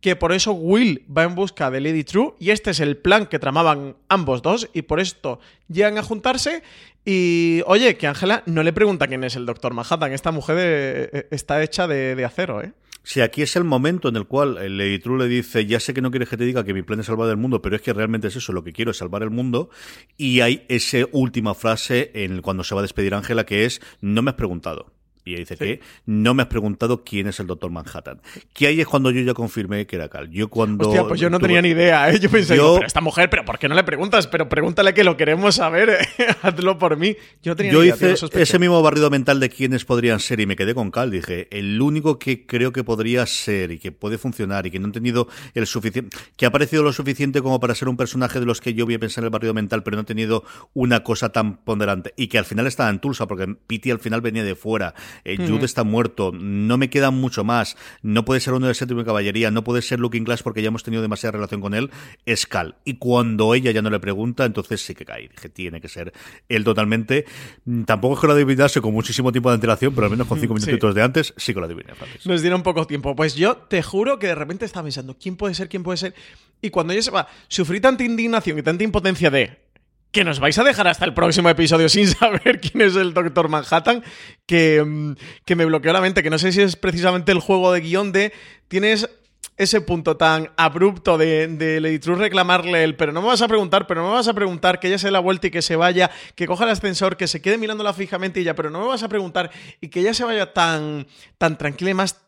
que 0.00 0.16
por 0.16 0.32
eso 0.32 0.52
Will 0.52 1.04
va 1.14 1.24
en 1.24 1.34
busca 1.34 1.70
de 1.70 1.80
Lady 1.80 2.04
True 2.04 2.34
y 2.38 2.50
este 2.50 2.70
es 2.70 2.80
el 2.80 2.96
plan 2.96 3.26
que 3.26 3.38
tramaban 3.38 3.96
ambos 4.08 4.42
dos 4.42 4.68
y 4.72 4.82
por 4.82 4.98
esto 4.98 5.40
llegan 5.68 5.98
a 5.98 6.02
juntarse 6.02 6.62
y 7.04 7.62
oye, 7.66 7.96
que 7.96 8.06
Ángela 8.06 8.42
no 8.46 8.62
le 8.62 8.72
pregunta 8.72 9.06
quién 9.06 9.24
es 9.24 9.36
el 9.36 9.46
Doctor 9.46 9.74
Manhattan, 9.74 10.12
esta 10.12 10.32
mujer 10.32 10.56
eh, 10.58 11.10
eh, 11.12 11.28
está 11.30 11.62
hecha 11.62 11.86
de, 11.86 12.14
de 12.14 12.24
acero, 12.24 12.62
¿eh? 12.62 12.72
Si 13.10 13.20
aquí 13.22 13.42
es 13.42 13.56
el 13.56 13.64
momento 13.64 14.08
en 14.08 14.14
el 14.14 14.28
cual 14.28 14.56
el 14.58 15.00
True 15.02 15.18
le 15.18 15.26
dice, 15.26 15.66
ya 15.66 15.80
sé 15.80 15.92
que 15.92 16.00
no 16.00 16.12
quieres 16.12 16.28
que 16.28 16.36
te 16.36 16.44
diga 16.44 16.62
que 16.62 16.72
mi 16.72 16.82
plan 16.82 17.00
es 17.00 17.06
salvar 17.06 17.28
el 17.28 17.36
mundo, 17.38 17.60
pero 17.60 17.74
es 17.74 17.82
que 17.82 17.92
realmente 17.92 18.28
es 18.28 18.36
eso, 18.36 18.52
lo 18.52 18.62
que 18.62 18.72
quiero 18.72 18.92
es 18.92 18.98
salvar 18.98 19.24
el 19.24 19.30
mundo, 19.30 19.68
y 20.16 20.42
hay 20.42 20.64
esa 20.68 20.98
última 21.10 21.56
frase 21.56 22.12
en 22.14 22.40
cuando 22.40 22.62
se 22.62 22.72
va 22.72 22.82
a 22.82 22.82
despedir 22.82 23.14
Ángela 23.14 23.46
que 23.46 23.64
es, 23.64 23.80
no 24.00 24.22
me 24.22 24.30
has 24.30 24.36
preguntado. 24.36 24.92
Y 25.24 25.36
dice 25.36 25.56
que 25.56 25.80
no 26.06 26.34
me 26.34 26.42
has 26.42 26.48
preguntado 26.48 27.04
quién 27.04 27.26
es 27.26 27.40
el 27.40 27.46
Doctor 27.46 27.70
Manhattan. 27.70 28.20
Que 28.52 28.66
ahí 28.66 28.80
es 28.80 28.86
cuando 28.86 29.10
yo 29.10 29.20
ya 29.20 29.34
confirmé 29.34 29.86
que 29.86 29.96
era 29.96 30.08
Cal. 30.08 30.30
Yo 30.30 30.48
cuando. 30.48 30.88
Hostia, 30.88 31.06
pues 31.06 31.20
yo 31.20 31.30
no 31.30 31.38
tenía 31.38 31.60
ni 31.62 31.68
idea, 31.68 32.10
¿eh? 32.10 32.18
Yo 32.18 32.30
pensé, 32.30 32.54
pero 32.54 32.82
esta 32.82 33.00
mujer, 33.00 33.28
pero 33.30 33.44
¿por 33.44 33.58
qué 33.58 33.68
no 33.68 33.74
le 33.74 33.84
preguntas? 33.84 34.26
Pero 34.26 34.48
pregúntale 34.48 34.94
que 34.94 35.04
lo 35.04 35.16
queremos 35.16 35.56
saber, 35.56 35.98
hazlo 36.42 36.78
por 36.78 36.96
mí. 36.96 37.16
Yo, 37.42 37.54
tenía 37.54 37.72
yo 37.72 37.84
hice 37.84 38.14
ese 38.32 38.58
mismo 38.58 38.82
barrido 38.82 39.10
mental 39.10 39.40
de 39.40 39.50
quiénes 39.50 39.84
podrían 39.84 40.20
ser 40.20 40.40
y 40.40 40.46
me 40.46 40.56
quedé 40.56 40.74
con 40.74 40.90
Cal. 40.90 41.10
Dije, 41.10 41.48
el 41.50 41.80
único 41.80 42.18
que 42.18 42.46
creo 42.46 42.72
que 42.72 42.84
podría 42.84 43.26
ser 43.26 43.70
y 43.72 43.78
que 43.78 43.92
puede 43.92 44.18
funcionar 44.18 44.66
y 44.66 44.70
que 44.70 44.78
no 44.78 44.86
han 44.86 44.92
tenido 44.92 45.28
el 45.54 45.66
suficiente. 45.66 46.16
que 46.36 46.46
ha 46.46 46.50
parecido 46.50 46.82
lo 46.82 46.92
suficiente 46.92 47.42
como 47.42 47.60
para 47.60 47.74
ser 47.74 47.88
un 47.88 47.96
personaje 47.96 48.40
de 48.40 48.46
los 48.46 48.60
que 48.60 48.74
yo 48.74 48.86
voy 48.86 48.94
a 48.94 48.98
pensar 48.98 49.22
en 49.22 49.26
el 49.26 49.30
barrido 49.30 49.54
mental, 49.54 49.82
pero 49.82 49.96
no 49.96 50.02
ha 50.02 50.06
tenido 50.06 50.44
una 50.74 51.02
cosa 51.04 51.30
tan 51.30 51.58
ponderante. 51.58 52.14
Y 52.16 52.28
que 52.28 52.38
al 52.38 52.44
final 52.44 52.66
estaba 52.66 52.90
en 52.90 53.00
Tulsa, 53.00 53.26
porque 53.26 53.46
Pity 53.66 53.90
al 53.90 53.98
final 53.98 54.20
venía 54.20 54.44
de 54.44 54.54
fuera 54.54 54.94
eh, 55.24 55.36
Jude 55.36 55.64
está 55.64 55.84
muerto, 55.84 56.32
no 56.32 56.78
me 56.78 56.90
queda 56.90 57.10
mucho 57.10 57.44
más, 57.44 57.76
no 58.02 58.24
puede 58.24 58.40
ser 58.40 58.54
uno 58.54 58.66
de 58.66 58.74
séptimo 58.74 59.00
de 59.00 59.06
caballería, 59.06 59.50
no 59.50 59.64
puede 59.64 59.82
ser 59.82 60.00
Looking 60.00 60.24
Glass 60.24 60.42
porque 60.42 60.62
ya 60.62 60.68
hemos 60.68 60.82
tenido 60.82 61.02
demasiada 61.02 61.32
relación 61.32 61.60
con 61.60 61.74
él, 61.74 61.90
es 62.26 62.46
Cal. 62.46 62.76
Y 62.84 62.94
cuando 62.94 63.54
ella 63.54 63.70
ya 63.70 63.82
no 63.82 63.90
le 63.90 64.00
pregunta, 64.00 64.44
entonces 64.44 64.80
sí 64.84 64.94
que 64.94 65.04
cae. 65.04 65.28
Dije, 65.28 65.48
tiene 65.48 65.80
que 65.80 65.88
ser 65.88 66.12
él 66.48 66.64
totalmente. 66.64 67.24
Mm, 67.64 67.82
tampoco 67.82 68.14
es 68.14 68.20
que 68.20 68.26
lo 68.26 68.32
adivinase 68.34 68.80
con 68.80 68.92
muchísimo 68.92 69.32
tiempo 69.32 69.50
de 69.50 69.54
antelación, 69.54 69.94
pero 69.94 70.06
al 70.06 70.10
menos 70.10 70.26
con 70.26 70.40
cinco 70.40 70.54
minutitos 70.60 70.94
de 70.94 71.02
antes, 71.02 71.34
sí 71.36 71.54
que 71.54 71.60
lo 71.60 71.66
adiviné. 71.66 71.92
Nos 72.24 72.42
dieron 72.42 72.62
poco 72.62 72.86
tiempo. 72.86 73.14
Pues 73.16 73.34
yo 73.34 73.56
te 73.56 73.82
juro 73.82 74.18
que 74.18 74.28
de 74.28 74.34
repente 74.34 74.64
estaba 74.64 74.84
pensando, 74.84 75.16
¿quién 75.18 75.36
puede 75.36 75.54
ser? 75.54 75.68
¿Quién 75.68 75.82
puede 75.82 75.98
ser? 75.98 76.14
Y 76.62 76.70
cuando 76.70 76.92
ella 76.92 77.02
se 77.02 77.10
va, 77.10 77.28
sufrí 77.48 77.80
tanta 77.80 78.04
indignación 78.04 78.58
y 78.58 78.62
tanta 78.62 78.84
impotencia 78.84 79.30
de 79.30 79.69
que 80.12 80.24
nos 80.24 80.40
vais 80.40 80.58
a 80.58 80.64
dejar 80.64 80.88
hasta 80.88 81.04
el 81.04 81.14
próximo 81.14 81.48
episodio 81.48 81.88
sin 81.88 82.08
saber 82.08 82.60
quién 82.62 82.80
es 82.82 82.96
el 82.96 83.14
Doctor 83.14 83.48
Manhattan, 83.48 84.02
que, 84.46 84.82
mm, 84.84 85.12
que 85.44 85.56
me 85.56 85.64
bloqueó 85.64 85.92
la 85.92 86.00
mente, 86.00 86.22
que 86.22 86.30
no 86.30 86.38
sé 86.38 86.52
si 86.52 86.62
es 86.62 86.76
precisamente 86.76 87.32
el 87.32 87.40
juego 87.40 87.72
de 87.72 87.80
guion 87.80 88.12
de 88.12 88.32
tienes 88.68 89.08
ese 89.56 89.82
punto 89.82 90.16
tan 90.16 90.50
abrupto 90.56 91.18
de, 91.18 91.46
de 91.46 91.80
Lady 91.80 91.98
True 91.98 92.16
reclamarle 92.16 92.82
el, 92.82 92.96
pero 92.96 93.12
no 93.12 93.20
me 93.20 93.28
vas 93.28 93.42
a 93.42 93.48
preguntar, 93.48 93.86
pero 93.86 94.00
no 94.00 94.08
me 94.08 94.14
vas 94.14 94.28
a 94.28 94.32
preguntar, 94.32 94.80
que 94.80 94.88
ella 94.88 94.96
se 94.96 95.08
dé 95.08 95.10
la 95.10 95.20
vuelta 95.20 95.48
y 95.48 95.50
que 95.50 95.60
se 95.60 95.76
vaya, 95.76 96.10
que 96.34 96.46
coja 96.46 96.64
el 96.64 96.70
ascensor, 96.70 97.18
que 97.18 97.26
se 97.26 97.42
quede 97.42 97.58
mirándola 97.58 97.92
fijamente 97.92 98.40
y 98.40 98.44
ya, 98.44 98.54
pero 98.54 98.70
no 98.70 98.80
me 98.80 98.86
vas 98.86 99.02
a 99.02 99.08
preguntar 99.08 99.50
y 99.82 99.88
que 99.88 100.00
ella 100.00 100.14
se 100.14 100.24
vaya 100.24 100.54
tan, 100.54 101.06
tan 101.36 101.58
tranquila 101.58 101.90
y 101.90 101.94
más 101.94 102.22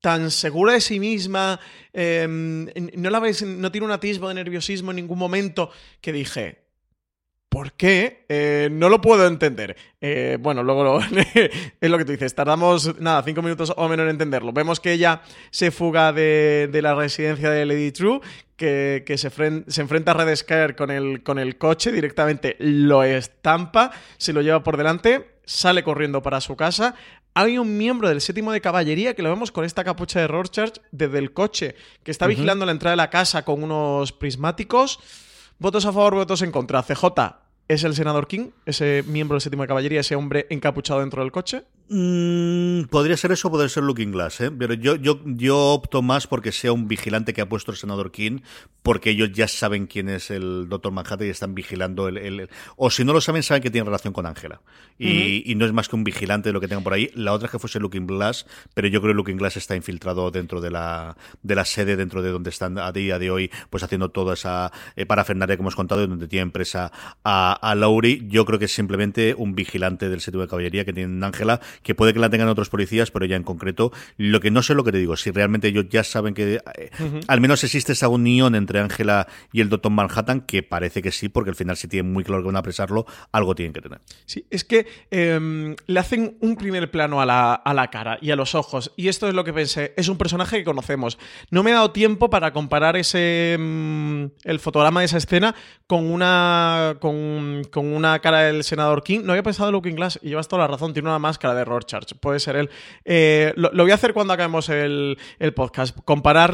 tan 0.00 0.30
segura 0.30 0.74
de 0.74 0.82
sí 0.82 1.00
misma, 1.00 1.58
em, 1.94 2.66
no 2.94 3.08
la 3.08 3.18
ves, 3.18 3.42
no 3.42 3.72
tiene 3.72 3.86
un 3.86 3.92
atisbo 3.92 4.28
de 4.28 4.34
nerviosismo 4.34 4.90
en 4.90 4.96
ningún 4.96 5.18
momento, 5.18 5.70
que 6.02 6.12
dije, 6.12 6.67
¿Por 7.48 7.72
qué? 7.72 8.26
Eh, 8.28 8.68
no 8.70 8.90
lo 8.90 9.00
puedo 9.00 9.26
entender. 9.26 9.76
Eh, 10.00 10.36
bueno, 10.40 10.62
luego 10.62 11.00
es 11.80 11.90
lo 11.90 11.96
que 11.96 12.04
tú 12.04 12.12
dices. 12.12 12.34
Tardamos, 12.34 13.00
nada, 13.00 13.22
cinco 13.22 13.40
minutos 13.40 13.72
o 13.76 13.88
menos 13.88 14.04
en 14.04 14.10
entenderlo. 14.10 14.52
Vemos 14.52 14.80
que 14.80 14.92
ella 14.92 15.22
se 15.50 15.70
fuga 15.70 16.12
de, 16.12 16.68
la 16.82 16.94
residencia 16.94 17.50
de 17.50 17.64
Lady 17.64 17.90
True, 17.90 18.20
que, 18.56 19.02
se, 19.16 19.30
se, 19.30 19.80
enfrenta 19.80 20.10
a 20.10 20.14
Red 20.14 20.36
Scare 20.36 20.76
con 20.76 20.90
el, 20.90 21.22
con 21.22 21.38
el 21.38 21.56
coche, 21.56 21.90
directamente 21.90 22.56
lo 22.58 23.02
estampa, 23.02 23.92
se 24.18 24.32
lo 24.32 24.42
lleva 24.42 24.62
por 24.62 24.76
delante, 24.76 25.38
sale 25.44 25.82
corriendo 25.82 26.20
para 26.20 26.42
su 26.42 26.54
casa. 26.54 26.96
Hay 27.32 27.56
un 27.56 27.78
miembro 27.78 28.08
del 28.08 28.20
séptimo 28.20 28.52
de 28.52 28.60
caballería 28.60 29.14
que 29.14 29.22
lo 29.22 29.30
vemos 29.30 29.52
con 29.52 29.64
esta 29.64 29.84
capucha 29.84 30.20
de 30.20 30.26
Rorschach 30.26 30.78
desde 30.90 31.18
el 31.18 31.32
coche, 31.32 31.76
que 32.02 32.10
está 32.10 32.26
vigilando 32.26 32.66
la 32.66 32.72
entrada 32.72 32.92
de 32.92 32.96
la 32.98 33.10
casa 33.10 33.44
con 33.44 33.62
unos 33.62 34.12
prismáticos. 34.12 34.98
Votos 35.60 35.86
a 35.86 35.92
favor, 35.92 36.14
votos 36.14 36.42
en 36.42 36.52
contra. 36.52 36.84
CJ, 36.84 37.04
¿es 37.66 37.82
el 37.82 37.96
senador 37.96 38.28
King, 38.28 38.50
ese 38.64 39.02
miembro 39.08 39.34
del 39.34 39.40
séptimo 39.40 39.64
de 39.64 39.66
caballería, 39.66 39.98
ese 39.98 40.14
hombre 40.14 40.46
encapuchado 40.50 41.00
dentro 41.00 41.20
del 41.20 41.32
coche? 41.32 41.64
Mm, 41.90 42.82
podría 42.90 43.16
ser 43.16 43.32
eso, 43.32 43.50
podría 43.50 43.70
ser 43.70 43.82
Looking 43.82 44.12
Glass, 44.12 44.42
¿eh? 44.42 44.50
pero 44.50 44.74
yo, 44.74 44.96
yo, 44.96 45.20
yo 45.24 45.58
opto 45.58 46.02
más 46.02 46.26
porque 46.26 46.52
sea 46.52 46.70
un 46.70 46.86
vigilante 46.86 47.32
que 47.32 47.40
ha 47.40 47.48
puesto 47.48 47.70
el 47.70 47.78
senador 47.78 48.12
King, 48.12 48.40
porque 48.82 49.10
ellos 49.10 49.32
ya 49.32 49.48
saben 49.48 49.86
quién 49.86 50.10
es 50.10 50.30
el 50.30 50.68
Doctor 50.68 50.92
Manhattan 50.92 51.26
y 51.26 51.30
están 51.30 51.54
vigilando 51.54 52.08
el, 52.08 52.50
o 52.76 52.90
si 52.90 53.04
no 53.04 53.14
lo 53.14 53.22
saben, 53.22 53.42
saben 53.42 53.62
que 53.62 53.70
tiene 53.70 53.86
relación 53.86 54.12
con 54.12 54.26
Ángela. 54.26 54.60
Y, 54.98 55.54
no 55.54 55.64
es 55.64 55.72
más 55.72 55.88
que 55.88 55.96
un 55.96 56.04
vigilante 56.04 56.50
de 56.50 56.52
lo 56.52 56.60
que 56.60 56.68
tengan 56.68 56.84
por 56.84 56.92
ahí. 56.92 57.10
La 57.14 57.32
otra 57.32 57.46
es 57.46 57.52
que 57.52 57.58
fuese 57.58 57.80
Looking 57.80 58.06
Glass, 58.06 58.46
pero 58.74 58.86
yo 58.88 59.00
creo 59.00 59.12
que 59.12 59.16
Looking 59.16 59.36
Glass 59.36 59.56
está 59.56 59.74
infiltrado 59.74 60.30
dentro 60.30 60.60
de 60.60 60.70
la, 60.70 61.16
de 61.42 61.54
la 61.54 61.64
sede, 61.64 61.96
dentro 61.96 62.22
de 62.22 62.30
donde 62.30 62.50
están 62.50 62.78
a 62.78 62.92
día 62.92 63.18
de 63.18 63.30
hoy, 63.30 63.50
pues 63.70 63.82
haciendo 63.82 64.10
toda 64.10 64.34
esa 64.34 64.72
eh, 64.94 65.06
parafernalia 65.06 65.56
que 65.56 65.62
hemos 65.62 65.76
contado, 65.76 66.06
donde 66.06 66.28
tiene 66.28 66.42
empresa 66.42 66.92
a, 67.24 67.52
a 67.52 67.74
Laurie. 67.74 68.22
Yo 68.28 68.44
creo 68.44 68.58
que 68.58 68.66
es 68.66 68.74
simplemente 68.74 69.34
un 69.36 69.54
vigilante 69.54 70.08
del 70.08 70.20
séptimo 70.20 70.42
de 70.42 70.48
caballería 70.48 70.84
que 70.84 70.92
tiene 70.92 71.24
Ángela 71.24 71.60
que 71.82 71.94
puede 71.94 72.12
que 72.12 72.20
la 72.20 72.30
tengan 72.30 72.48
otros 72.48 72.68
policías, 72.68 73.10
pero 73.10 73.26
ya 73.26 73.36
en 73.36 73.42
concreto, 73.42 73.92
lo 74.16 74.40
que 74.40 74.50
no 74.50 74.62
sé 74.62 74.74
lo 74.74 74.84
que 74.84 74.92
te 74.92 74.98
digo, 74.98 75.16
si 75.16 75.30
realmente 75.30 75.68
ellos 75.68 75.86
ya 75.88 76.04
saben 76.04 76.34
que 76.34 76.60
eh, 76.76 76.90
al 77.26 77.40
menos 77.40 77.64
existe 77.64 77.92
esa 77.92 78.08
unión 78.08 78.54
entre 78.54 78.80
Ángela 78.80 79.26
y 79.52 79.60
el 79.60 79.68
Doctor 79.68 79.92
Manhattan, 79.92 80.42
que 80.42 80.62
parece 80.62 81.02
que 81.02 81.12
sí, 81.12 81.28
porque 81.28 81.50
al 81.50 81.56
final 81.56 81.76
si 81.76 81.88
tienen 81.88 82.12
muy 82.12 82.24
claro 82.24 82.42
que 82.42 82.46
van 82.46 82.56
a 82.56 82.60
apresarlo, 82.60 83.06
algo 83.32 83.54
tienen 83.54 83.72
que 83.72 83.80
tener. 83.80 84.00
Sí, 84.26 84.46
es 84.50 84.64
que 84.64 84.86
em, 85.10 85.76
le 85.86 86.00
hacen 86.00 86.36
un 86.40 86.56
primer 86.56 86.90
plano 86.90 87.20
a 87.20 87.26
la, 87.26 87.54
a 87.54 87.74
la 87.74 87.90
cara 87.90 88.18
y 88.20 88.30
a 88.30 88.36
los 88.36 88.54
ojos, 88.54 88.92
y 88.96 89.08
esto 89.08 89.28
es 89.28 89.34
lo 89.34 89.44
que 89.44 89.52
pensé, 89.52 89.94
es 89.96 90.08
un 90.08 90.18
personaje 90.18 90.58
que 90.58 90.64
conocemos. 90.64 91.18
No 91.50 91.62
me 91.62 91.70
he 91.70 91.74
dado 91.74 91.90
tiempo 91.90 92.30
para 92.30 92.52
comparar 92.52 92.96
ese 92.96 93.54
em, 93.54 94.30
el 94.44 94.60
fotograma 94.60 95.00
de 95.00 95.06
esa 95.06 95.18
escena 95.18 95.54
con 95.86 96.10
una 96.10 96.96
con, 97.00 97.62
con 97.70 97.86
una 97.86 98.18
cara 98.20 98.40
del 98.40 98.64
senador 98.64 99.02
King. 99.02 99.20
No 99.24 99.32
había 99.32 99.42
pensado 99.42 99.68
en 99.68 99.72
Looking 99.74 99.96
Glass 99.96 100.18
y 100.22 100.28
llevas 100.28 100.48
toda 100.48 100.62
la 100.62 100.68
razón, 100.68 100.92
tiene 100.92 101.08
una 101.08 101.18
máscara 101.18 101.54
de 101.54 101.64
Puede 102.20 102.40
ser 102.40 102.56
él. 102.56 102.70
Eh, 103.04 103.52
lo, 103.56 103.70
voy 103.70 103.90
a 103.90 103.94
hacer 103.94 104.12
cuando 104.12 104.32
acabemos 104.32 104.68
el, 104.68 105.16
podcast. 105.54 105.96
Comparar 106.04 106.52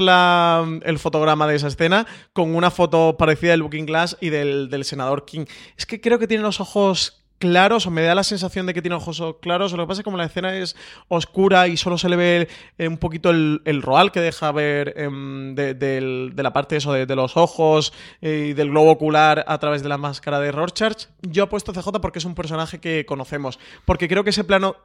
el 0.82 0.98
fotograma 0.98 1.46
de 1.46 1.56
esa 1.56 1.68
escena 1.68 2.06
con 2.32 2.54
una 2.54 2.70
foto 2.70 3.16
parecida 3.16 3.52
del 3.52 3.62
Booking 3.62 3.86
Glass 3.86 4.16
y 4.20 4.30
del, 4.30 4.84
senador 4.84 5.24
King. 5.24 5.46
Es 5.76 5.86
que 5.86 6.00
creo 6.00 6.18
que 6.18 6.26
tiene 6.26 6.42
los 6.42 6.60
ojos 6.60 7.23
claros, 7.44 7.86
o 7.86 7.90
me 7.90 8.00
da 8.02 8.14
la 8.14 8.24
sensación 8.24 8.64
de 8.64 8.72
que 8.72 8.80
tiene 8.80 8.96
ojos 8.96 9.22
claros, 9.42 9.72
lo 9.72 9.82
que 9.82 9.88
pasa 9.88 10.00
es 10.00 10.02
que 10.02 10.04
como 10.04 10.16
la 10.16 10.24
escena 10.24 10.56
es 10.56 10.74
oscura 11.08 11.68
y 11.68 11.76
solo 11.76 11.98
se 11.98 12.08
le 12.08 12.16
ve 12.16 12.48
eh, 12.78 12.88
un 12.88 12.96
poquito 12.96 13.30
el, 13.30 13.82
roal 13.82 14.12
que 14.12 14.20
deja 14.20 14.50
ver 14.50 14.94
em, 14.96 15.54
de, 15.54 16.32
la 16.34 16.52
parte 16.54 16.76
eso 16.76 16.94
de, 16.94 17.14
los 17.14 17.36
ojos 17.36 17.92
eh, 18.22 18.48
y 18.50 18.52
del 18.54 18.70
globo 18.70 18.92
ocular 18.92 19.44
a 19.46 19.58
través 19.58 19.82
de 19.82 19.90
la 19.90 19.98
máscara 19.98 20.40
de 20.40 20.52
Rorschach, 20.52 21.08
yo 21.20 21.44
apuesto 21.44 21.74
CJ 21.74 22.00
porque 22.00 22.18
es 22.18 22.24
un 22.24 22.34
personaje 22.34 22.80
que 22.80 23.04
conocemos, 23.04 23.58
porque 23.84 24.08
creo 24.08 24.24
que 24.24 24.30
ese 24.30 24.44
plano 24.44 24.76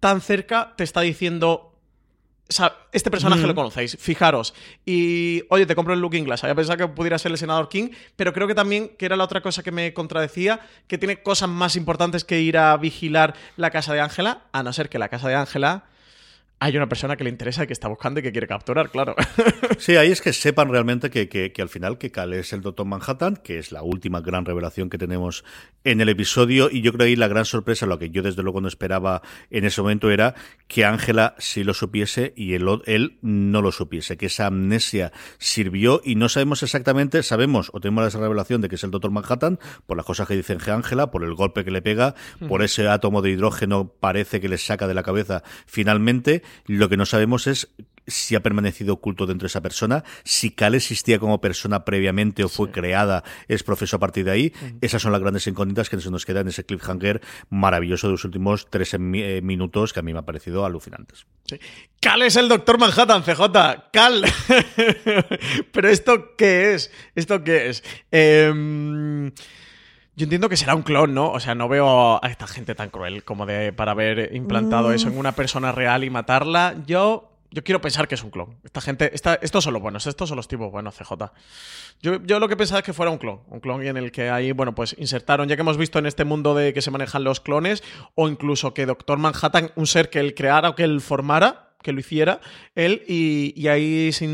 tan 0.00 0.20
cerca 0.20 0.74
te 0.76 0.84
está 0.84 1.00
diciendo. 1.00 1.72
O 2.48 2.52
sea, 2.52 2.76
este 2.92 3.10
personaje 3.10 3.44
lo 3.46 3.54
conocéis, 3.54 3.96
fijaros. 3.98 4.54
Y, 4.84 5.42
oye, 5.50 5.66
te 5.66 5.74
compro 5.74 5.94
el 5.94 6.00
Looking 6.00 6.24
Glass. 6.24 6.44
Había 6.44 6.54
pensado 6.54 6.78
que 6.78 6.88
pudiera 6.88 7.18
ser 7.18 7.32
el 7.32 7.38
senador 7.38 7.68
King, 7.68 7.88
pero 8.14 8.32
creo 8.32 8.46
que 8.46 8.54
también, 8.54 8.90
que 8.96 9.06
era 9.06 9.16
la 9.16 9.24
otra 9.24 9.40
cosa 9.40 9.64
que 9.64 9.72
me 9.72 9.92
contradecía, 9.92 10.60
que 10.86 10.96
tiene 10.96 11.22
cosas 11.22 11.48
más 11.48 11.74
importantes 11.74 12.24
que 12.24 12.40
ir 12.40 12.56
a 12.56 12.76
vigilar 12.76 13.34
la 13.56 13.70
casa 13.70 13.94
de 13.94 14.00
Ángela, 14.00 14.42
a 14.52 14.62
no 14.62 14.72
ser 14.72 14.88
que 14.88 14.98
la 14.98 15.08
casa 15.08 15.28
de 15.28 15.34
Ángela 15.34 15.84
hay 16.58 16.76
una 16.76 16.88
persona 16.88 17.16
que 17.16 17.24
le 17.24 17.30
interesa 17.30 17.66
que 17.66 17.72
está 17.72 17.88
buscando 17.88 18.20
y 18.20 18.22
que 18.22 18.32
quiere 18.32 18.46
capturar, 18.46 18.90
claro. 18.90 19.14
Sí, 19.78 19.96
ahí 19.96 20.10
es 20.10 20.22
que 20.22 20.32
sepan 20.32 20.70
realmente 20.70 21.10
que, 21.10 21.28
que, 21.28 21.62
al 21.62 21.68
final 21.68 21.98
que 21.98 22.10
Cal 22.10 22.32
es 22.32 22.54
el 22.54 22.62
Doctor 22.62 22.86
Manhattan, 22.86 23.36
que 23.36 23.58
es 23.58 23.72
la 23.72 23.82
última 23.82 24.22
gran 24.22 24.46
revelación 24.46 24.88
que 24.88 24.96
tenemos 24.96 25.44
en 25.84 26.00
el 26.00 26.08
episodio, 26.08 26.70
y 26.70 26.80
yo 26.80 26.92
creo 26.92 27.04
que 27.04 27.10
ahí 27.10 27.16
la 27.16 27.28
gran 27.28 27.44
sorpresa, 27.44 27.84
lo 27.84 27.98
que 27.98 28.08
yo 28.08 28.22
desde 28.22 28.42
luego 28.42 28.62
no 28.62 28.68
esperaba 28.68 29.20
en 29.50 29.66
ese 29.66 29.82
momento 29.82 30.10
era 30.10 30.34
que 30.66 30.86
Ángela 30.86 31.34
sí 31.38 31.62
lo 31.62 31.74
supiese 31.74 32.32
y 32.36 32.54
él, 32.54 32.66
él 32.86 33.18
no 33.20 33.60
lo 33.60 33.70
supiese, 33.70 34.16
que 34.16 34.26
esa 34.26 34.46
amnesia 34.46 35.12
sirvió 35.38 36.00
y 36.02 36.14
no 36.14 36.30
sabemos 36.30 36.62
exactamente, 36.62 37.22
sabemos 37.22 37.70
o 37.74 37.80
tenemos 37.80 38.06
esa 38.06 38.18
revelación 38.18 38.62
de 38.62 38.68
que 38.68 38.76
es 38.76 38.84
el 38.84 38.90
Doctor 38.90 39.10
Manhattan 39.10 39.58
por 39.86 39.98
las 39.98 40.06
cosas 40.06 40.26
que 40.26 40.34
dicen 40.34 40.58
Ángela, 40.66 41.10
por 41.10 41.22
el 41.22 41.34
golpe 41.34 41.64
que 41.64 41.70
le 41.70 41.82
pega, 41.82 42.14
por 42.48 42.62
ese 42.62 42.88
átomo 42.88 43.20
de 43.20 43.30
hidrógeno 43.30 43.92
parece 44.00 44.40
que 44.40 44.48
le 44.48 44.58
saca 44.58 44.88
de 44.88 44.94
la 44.94 45.02
cabeza 45.02 45.42
finalmente, 45.66 46.42
lo 46.66 46.88
que 46.88 46.96
no 46.96 47.06
sabemos 47.06 47.46
es 47.46 47.68
si 48.06 48.36
ha 48.36 48.42
permanecido 48.42 48.94
oculto 48.94 49.26
dentro 49.26 49.46
de 49.46 49.48
esa 49.48 49.60
persona, 49.60 50.04
si 50.24 50.50
Cal 50.50 50.74
existía 50.74 51.18
como 51.18 51.40
persona 51.40 51.84
previamente 51.84 52.44
o 52.44 52.48
fue 52.48 52.70
creada, 52.70 53.24
es 53.48 53.62
profesor 53.62 53.98
a 53.98 54.00
partir 54.00 54.24
de 54.24 54.30
ahí. 54.30 54.52
Esas 54.80 55.02
son 55.02 55.12
las 55.12 55.20
grandes 55.20 55.46
incógnitas 55.46 55.90
que 55.90 56.00
se 56.00 56.10
nos 56.10 56.24
quedan 56.24 56.42
en 56.42 56.48
ese 56.48 56.64
cliffhanger 56.64 57.20
maravilloso 57.50 58.06
de 58.06 58.12
los 58.12 58.24
últimos 58.24 58.68
tres 58.70 58.94
eh, 58.94 59.40
minutos 59.42 59.92
que 59.92 60.00
a 60.00 60.02
mí 60.02 60.12
me 60.12 60.20
ha 60.20 60.24
parecido 60.24 60.64
alucinantes. 60.64 61.26
Cal 62.00 62.22
es 62.22 62.36
el 62.36 62.48
Doctor 62.48 62.78
Manhattan, 62.78 63.22
CJ. 63.22 63.90
Cal. 63.92 64.24
Pero 65.72 65.88
esto 65.88 66.36
qué 66.36 66.74
es? 66.74 66.90
¿Esto 67.14 67.42
qué 67.42 67.70
es? 67.70 67.82
Eh... 68.12 69.32
Yo 70.16 70.24
entiendo 70.24 70.48
que 70.48 70.56
será 70.56 70.74
un 70.74 70.82
clon, 70.82 71.14
¿no? 71.14 71.30
O 71.30 71.40
sea, 71.40 71.54
no 71.54 71.68
veo 71.68 72.24
a 72.24 72.28
esta 72.28 72.46
gente 72.46 72.74
tan 72.74 72.90
cruel 72.90 73.22
como 73.22 73.44
de 73.46 73.72
para 73.72 73.92
haber 73.92 74.34
implantado 74.34 74.92
eso 74.92 75.08
en 75.08 75.18
una 75.18 75.32
persona 75.32 75.72
real 75.72 76.04
y 76.04 76.10
matarla. 76.10 76.74
Yo 76.86 77.36
yo 77.50 77.64
quiero 77.64 77.80
pensar 77.80 78.08
que 78.08 78.14
es 78.14 78.22
un 78.22 78.30
clon. 78.30 78.56
Esta 78.64 78.80
gente, 78.80 79.10
esta, 79.14 79.34
estos 79.36 79.64
son 79.64 79.72
los 79.72 79.82
buenos, 79.82 80.06
estos 80.06 80.28
son 80.28 80.36
los 80.36 80.48
tipos 80.48 80.70
buenos, 80.70 80.96
CJ. 80.96 81.12
Yo, 82.02 82.22
yo, 82.22 82.38
lo 82.38 82.48
que 82.48 82.56
pensaba 82.56 82.80
es 82.80 82.84
que 82.84 82.92
fuera 82.92 83.10
un 83.10 83.18
clon, 83.18 83.40
un 83.48 83.60
clon 83.60 83.82
en 83.82 83.96
el 83.96 84.12
que 84.12 84.28
ahí, 84.28 84.52
bueno, 84.52 84.74
pues 84.74 84.94
insertaron, 84.98 85.48
ya 85.48 85.56
que 85.56 85.62
hemos 85.62 85.78
visto 85.78 85.98
en 85.98 86.06
este 86.06 86.24
mundo 86.24 86.54
de 86.54 86.74
que 86.74 86.82
se 86.82 86.90
manejan 86.90 87.24
los 87.24 87.40
clones, 87.40 87.82
o 88.14 88.28
incluso 88.28 88.74
que 88.74 88.84
Doctor 88.84 89.18
Manhattan, 89.18 89.70
un 89.76 89.86
ser 89.86 90.10
que 90.10 90.20
él 90.20 90.34
creara 90.34 90.70
o 90.70 90.74
que 90.74 90.84
él 90.84 91.00
formara, 91.00 91.65
que 91.82 91.92
lo 91.92 92.00
hiciera 92.00 92.40
él 92.74 93.02
y, 93.06 93.68
ahí 93.68 94.10
se, 94.12 94.24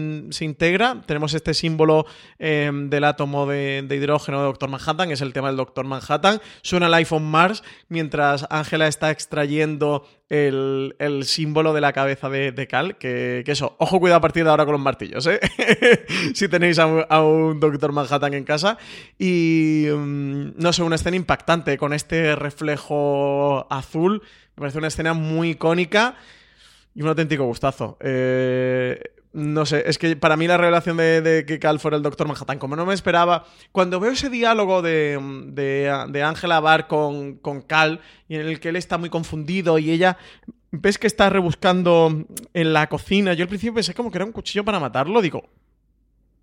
integra. 0.45 1.03
Tenemos 1.07 1.35
este 1.35 1.55
símbolo 1.55 2.07
em, 2.39 2.89
del 2.89 3.05
átomo 3.05 3.47
de, 3.47 3.87
hidrógeno 3.91 4.39
de 4.39 4.45
Doctor 4.45 4.71
Manhattan, 4.71 5.11
es 5.11 5.21
el 5.21 5.33
tema 5.33 5.49
del 5.49 5.57
Doctor 5.57 5.85
Manhattan. 5.85 6.41
Suena 6.63 6.87
el 6.87 6.95
iPhone 6.95 7.25
Mars 7.25 7.63
mientras 7.89 8.47
Ángela 8.51 8.89
está 8.89 9.11
extrayendo 9.11 10.07
el, 10.31 10.95
símbolo 11.25 11.75
de 11.75 11.83
la 11.83 11.93
cabeza 11.93 12.31
de, 12.31 12.67
Cal, 12.67 12.97
que, 12.97 13.45
eso, 13.47 13.77
ojo 13.79 14.01
cuidado 14.01 14.19
a 14.19 14.23
partir 14.23 14.45
de 14.45 14.51
ahora 14.51 14.65
con 14.65 14.73
los 14.73 14.81
martillos, 14.81 15.27
¿eh? 15.27 15.39
si 16.35 16.49
tenéis 16.49 16.79
a 16.79 16.87
un, 16.87 17.61
Doctor 17.61 17.93
Manhattan 17.93 18.33
en 18.33 18.45
casa. 18.45 18.79
Y 19.19 19.87
em, 19.89 20.55
no 20.57 20.73
sé, 20.73 20.83
una 20.83 20.97
escena 20.97 21.17
impactante 21.17 21.77
con 21.77 21.93
este 21.93 22.35
reflejo 22.35 23.67
azul. 23.71 24.23
Me 24.57 24.61
parece 24.61 24.79
una 24.79 24.89
escena 24.89 25.13
muy 25.13 25.51
icónica 25.51 26.17
y 26.95 27.03
un 27.03 27.09
auténtico 27.09 27.45
gustazo. 27.45 27.97
Eh, 28.01 29.01
no 29.33 29.65
sé, 29.65 29.85
es 29.87 29.97
que 29.97 30.15
para 30.15 30.37
mí 30.37 30.47
la 30.47 30.59
revelación 30.59 30.99
de, 30.99 31.45
que 31.47 31.59
Cal 31.59 31.81
fuera 31.81 31.97
el 31.97 32.03
Doctor 32.03 32.29
Manhattan, 32.29 32.59
como 32.59 32.77
no 32.77 32.85
me 32.85 32.93
esperaba, 32.93 33.47
cuando 33.73 33.99
veo 33.99 34.13
ese 34.13 34.29
diálogo 34.29 34.83
de, 34.83 35.19
de, 35.53 36.23
Angela 36.23 36.61
Barr 36.61 36.87
con, 36.87 37.37
con 37.37 37.63
Cal, 37.63 38.01
y 38.29 38.35
en 38.35 38.43
el 38.43 38.61
que 38.61 38.69
él 38.69 38.77
está 38.77 38.99
muy 38.99 39.09
confundido 39.09 39.79
y 39.79 39.91
ella 39.91 40.19
ves 40.71 40.99
que 40.99 41.07
está 41.07 41.31
rebuscando 41.31 42.27
en 42.53 42.73
la 42.73 42.89
cocina, 42.89 43.33
yo 43.33 43.45
al 43.45 43.49
principio 43.49 43.75
pensé 43.75 43.95
como 43.95 44.11
que 44.11 44.19
era 44.19 44.25
un 44.25 44.33
cuchillo 44.33 44.65
para 44.65 44.81
matarlo, 44.81 45.23
digo, 45.23 45.49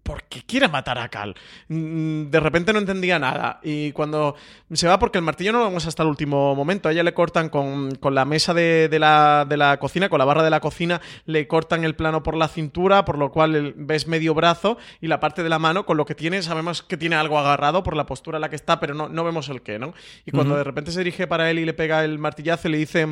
¿por 0.10 0.24
qué 0.24 0.41
quiere 0.41 0.68
matar 0.68 0.97
a 0.97 1.07
Cal? 1.07 1.36
Mm, 1.68 2.32
de 2.32 2.39
repente 2.39 2.74
no 2.74 2.80
entendía 2.80 3.20
nada. 3.20 3.60
Y 3.62 3.91
cuando 3.91 4.36
se 4.74 4.88
va, 4.88 4.97
porque 4.97 5.20
el 5.20 5.24
martillo 5.24 5.51
no 5.51 5.60
lo 5.60 5.66
vemos 5.66 5.86
hasta 5.86 6.01
el 6.01 6.10
último 6.10 6.55
momento, 6.55 6.89
a 6.89 6.91
ella 6.91 7.03
le 7.03 7.14
cortan 7.14 7.49
con, 7.49 7.91
la 8.01 8.26
mesa 8.26 8.55
de, 8.55 8.89
la, 8.99 9.45
de, 9.47 9.55
la, 9.55 9.78
cocina, 9.78 10.10
con 10.10 10.18
la 10.18 10.26
barra 10.26 10.41
de 10.41 10.49
la 10.49 10.62
cocina, 10.62 10.99
le 11.28 11.47
cortan 11.47 11.84
el 11.84 11.95
plano 11.95 12.24
por 12.24 12.36
la 12.36 12.47
cintura, 12.47 13.05
por 13.05 13.20
lo 13.20 13.32
cual 13.32 13.76
ves 13.78 14.07
medio 14.07 14.34
brazo 14.34 14.80
y 14.99 15.05
la 15.05 15.20
parte 15.20 15.43
de 15.43 15.49
la 15.49 15.60
mano, 15.60 15.86
con 15.86 15.95
lo 15.95 16.05
que 16.07 16.16
tiene, 16.16 16.41
sabemos 16.41 16.82
que 16.82 16.97
tiene 16.97 17.16
algo 17.16 17.38
agarrado 17.38 17.84
por 17.84 17.95
la 17.95 18.07
postura 18.07 18.38
en 18.38 18.41
la 18.41 18.49
que 18.49 18.55
está, 18.55 18.80
pero 18.80 18.95
no, 18.95 19.10
no 19.10 19.24
vemos 19.24 19.47
el 19.49 19.62
qué, 19.62 19.78
¿no? 19.78 19.93
Y 20.26 20.32
cuando 20.32 20.57
de 20.57 20.64
repente 20.64 20.91
se 20.91 21.01
dirige 21.01 21.28
para 21.28 21.51
él 21.51 21.60
y 21.60 21.66
le 21.66 21.76
pega 21.76 22.03
el 22.03 22.18
martillazo, 22.18 22.68
le 22.68 22.80
dice 22.80 23.05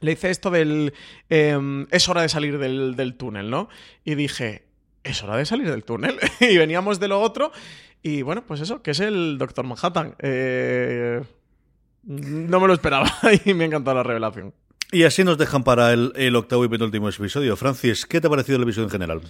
le 0.00 0.10
dice 0.10 0.30
esto 0.30 0.50
del 0.50 0.92
em, 1.30 1.86
es 1.92 2.08
hora 2.08 2.20
de 2.20 2.28
salir 2.28 2.58
del, 2.58 2.96
del, 2.96 3.14
túnel, 3.14 3.48
¿no? 3.48 3.68
Y 4.04 4.14
dije, 4.14 4.65
es 5.06 5.22
hora 5.22 5.36
de 5.36 5.46
salir 5.46 5.70
del 5.70 5.84
túnel. 5.84 6.18
y 6.40 6.56
veníamos 6.56 7.00
de 7.00 7.08
lo 7.08 7.20
otro. 7.20 7.52
Y 8.02 8.22
bueno, 8.22 8.44
pues 8.46 8.60
eso, 8.60 8.82
que 8.82 8.92
es 8.92 9.00
el 9.00 9.38
Doctor 9.38 9.64
Manhattan. 9.64 10.14
Eh, 10.18 11.22
no 12.04 12.60
me 12.60 12.66
lo 12.66 12.72
esperaba 12.72 13.10
y 13.44 13.54
me 13.54 13.64
ha 13.64 13.66
encantado 13.66 13.96
la 13.96 14.02
revelación. 14.02 14.54
Y 14.92 15.02
así 15.02 15.24
nos 15.24 15.38
dejan 15.38 15.64
para 15.64 15.92
el, 15.92 16.12
el 16.14 16.36
octavo 16.36 16.64
y 16.64 16.68
penúltimo 16.68 17.08
episodio. 17.08 17.56
Francis, 17.56 18.06
¿qué 18.06 18.20
te 18.20 18.28
ha 18.28 18.30
parecido 18.30 18.56
el 18.56 18.62
episodio 18.62 18.84
en 18.84 18.90
general? 18.90 19.22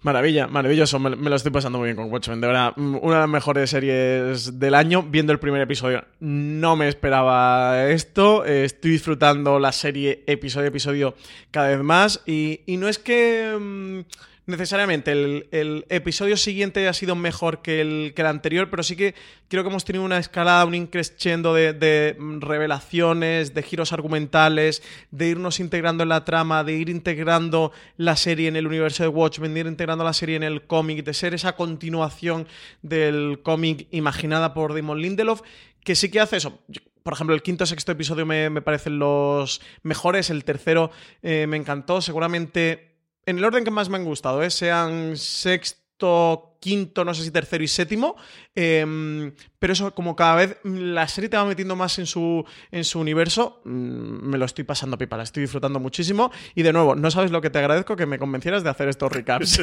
Maravilla, 0.00 0.46
maravilloso. 0.46 1.00
Me, 1.00 1.10
lo 1.10 1.34
estoy 1.34 1.50
pasando 1.50 1.78
muy 1.78 1.86
bien 1.86 1.96
con 1.96 2.10
Watchmen. 2.10 2.40
De 2.40 2.46
verdad, 2.46 2.72
mm, 2.76 2.98
una 3.02 3.14
de 3.14 3.20
las 3.20 3.28
mejores 3.28 3.70
series 3.70 4.58
del 4.58 4.74
año. 4.74 5.02
Viendo 5.02 5.32
el 5.32 5.40
primer 5.40 5.60
episodio, 5.60 6.04
no 6.20 6.76
me 6.76 6.88
esperaba 6.88 7.88
esto. 7.88 8.44
estoy 8.44 8.92
disfrutando 8.92 9.58
la 9.58 9.72
serie 9.72 10.22
episodio 10.26 10.66
a 10.66 10.68
episodio 10.68 11.14
cada 11.50 11.68
vez 11.68 11.82
más. 11.82 12.22
Y, 12.26 12.60
y 12.66 12.76
no 12.76 12.88
es 12.88 12.98
que. 12.98 13.56
Mm, 13.58 14.00
necesariamente 14.48 15.12
el, 15.12 15.84
episodio 15.90 16.36
siguiente 16.38 16.88
ha 16.88 16.94
sido 16.94 17.14
mejor 17.14 17.60
que 17.60 17.82
el, 17.82 18.14
anterior, 18.26 18.70
pero 18.70 18.82
sí 18.82 18.96
que 18.96 19.14
creo 19.48 19.62
que 19.62 19.68
hemos 19.68 19.84
tenido 19.84 20.04
una 20.04 20.18
escalada, 20.18 20.64
un 20.64 20.74
increciendo 20.74 21.52
de, 21.52 22.16
revelaciones, 22.40 23.52
de 23.52 23.62
giros 23.62 23.92
argumentales, 23.92 24.82
de 25.10 25.28
irnos 25.28 25.60
integrando 25.60 26.02
en 26.02 26.08
la 26.08 26.24
trama, 26.24 26.64
de 26.64 26.72
ir 26.72 26.88
integrando 26.88 27.72
la 27.98 28.16
serie 28.16 28.48
en 28.48 28.56
el 28.56 28.66
universo 28.66 29.02
de 29.02 29.10
Watchmen, 29.10 29.52
de 29.52 29.60
ir 29.60 29.66
integrando 29.66 30.02
la 30.02 30.14
serie 30.14 30.36
en 30.36 30.42
el 30.42 30.62
cómic, 30.62 31.04
de 31.04 31.12
ser 31.12 31.34
esa 31.34 31.54
continuación 31.54 32.48
del 32.80 33.40
cómic 33.42 33.86
imaginada 33.90 34.54
por 34.54 34.74
Damon 34.74 35.02
Lindelof, 35.02 35.42
que 35.84 35.94
sí 35.94 36.10
que 36.10 36.20
hace 36.20 36.38
eso. 36.38 36.58
Por 37.02 37.12
ejemplo, 37.12 37.34
el 37.34 37.42
quinto 37.42 37.66
sexto 37.66 37.92
episodio 37.92 38.24
me, 38.24 38.62
parecen 38.62 38.98
los 38.98 39.60
mejores, 39.82 40.30
el 40.30 40.44
tercero 40.44 40.90
eh, 41.22 41.46
me 41.46 41.58
encantó, 41.58 42.00
seguramente 42.00 42.88
en 43.28 43.36
el 43.36 43.44
orden 43.44 43.62
que 43.62 43.70
más 43.70 43.90
me 43.90 43.98
han 43.98 44.06
gustado, 44.06 44.42
¿eh? 44.42 44.48
sean 44.48 45.14
sexto, 45.18 46.56
quinto, 46.60 47.04
no 47.04 47.12
sé 47.12 47.24
si 47.24 47.30
tercero 47.30 47.62
y 47.62 47.68
séptimo. 47.68 48.16
Em, 48.54 49.34
pero 49.58 49.74
eso, 49.74 49.94
como 49.94 50.16
cada 50.16 50.34
vez 50.34 50.56
la 50.64 51.06
serie 51.08 51.28
te 51.28 51.36
va 51.36 51.44
metiendo 51.44 51.76
más 51.76 51.98
en 51.98 52.06
su, 52.06 52.42
en 52.70 52.84
su 52.84 52.98
universo, 52.98 53.60
mm, 53.66 54.30
me 54.30 54.38
lo 54.38 54.46
estoy 54.46 54.64
pasando 54.64 54.96
pipa, 54.96 55.18
la 55.18 55.24
estoy 55.24 55.42
disfrutando 55.42 55.78
muchísimo. 55.78 56.32
Y 56.54 56.62
de 56.62 56.72
nuevo, 56.72 56.94
no 56.94 57.10
sabes 57.10 57.30
lo 57.30 57.42
que 57.42 57.50
te 57.50 57.58
agradezco 57.58 57.96
que 57.96 58.06
me 58.06 58.18
convencieras 58.18 58.64
de 58.64 58.70
hacer 58.70 58.88
estos 58.88 59.12
recaps. 59.12 59.60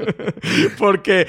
Porque 0.78 1.26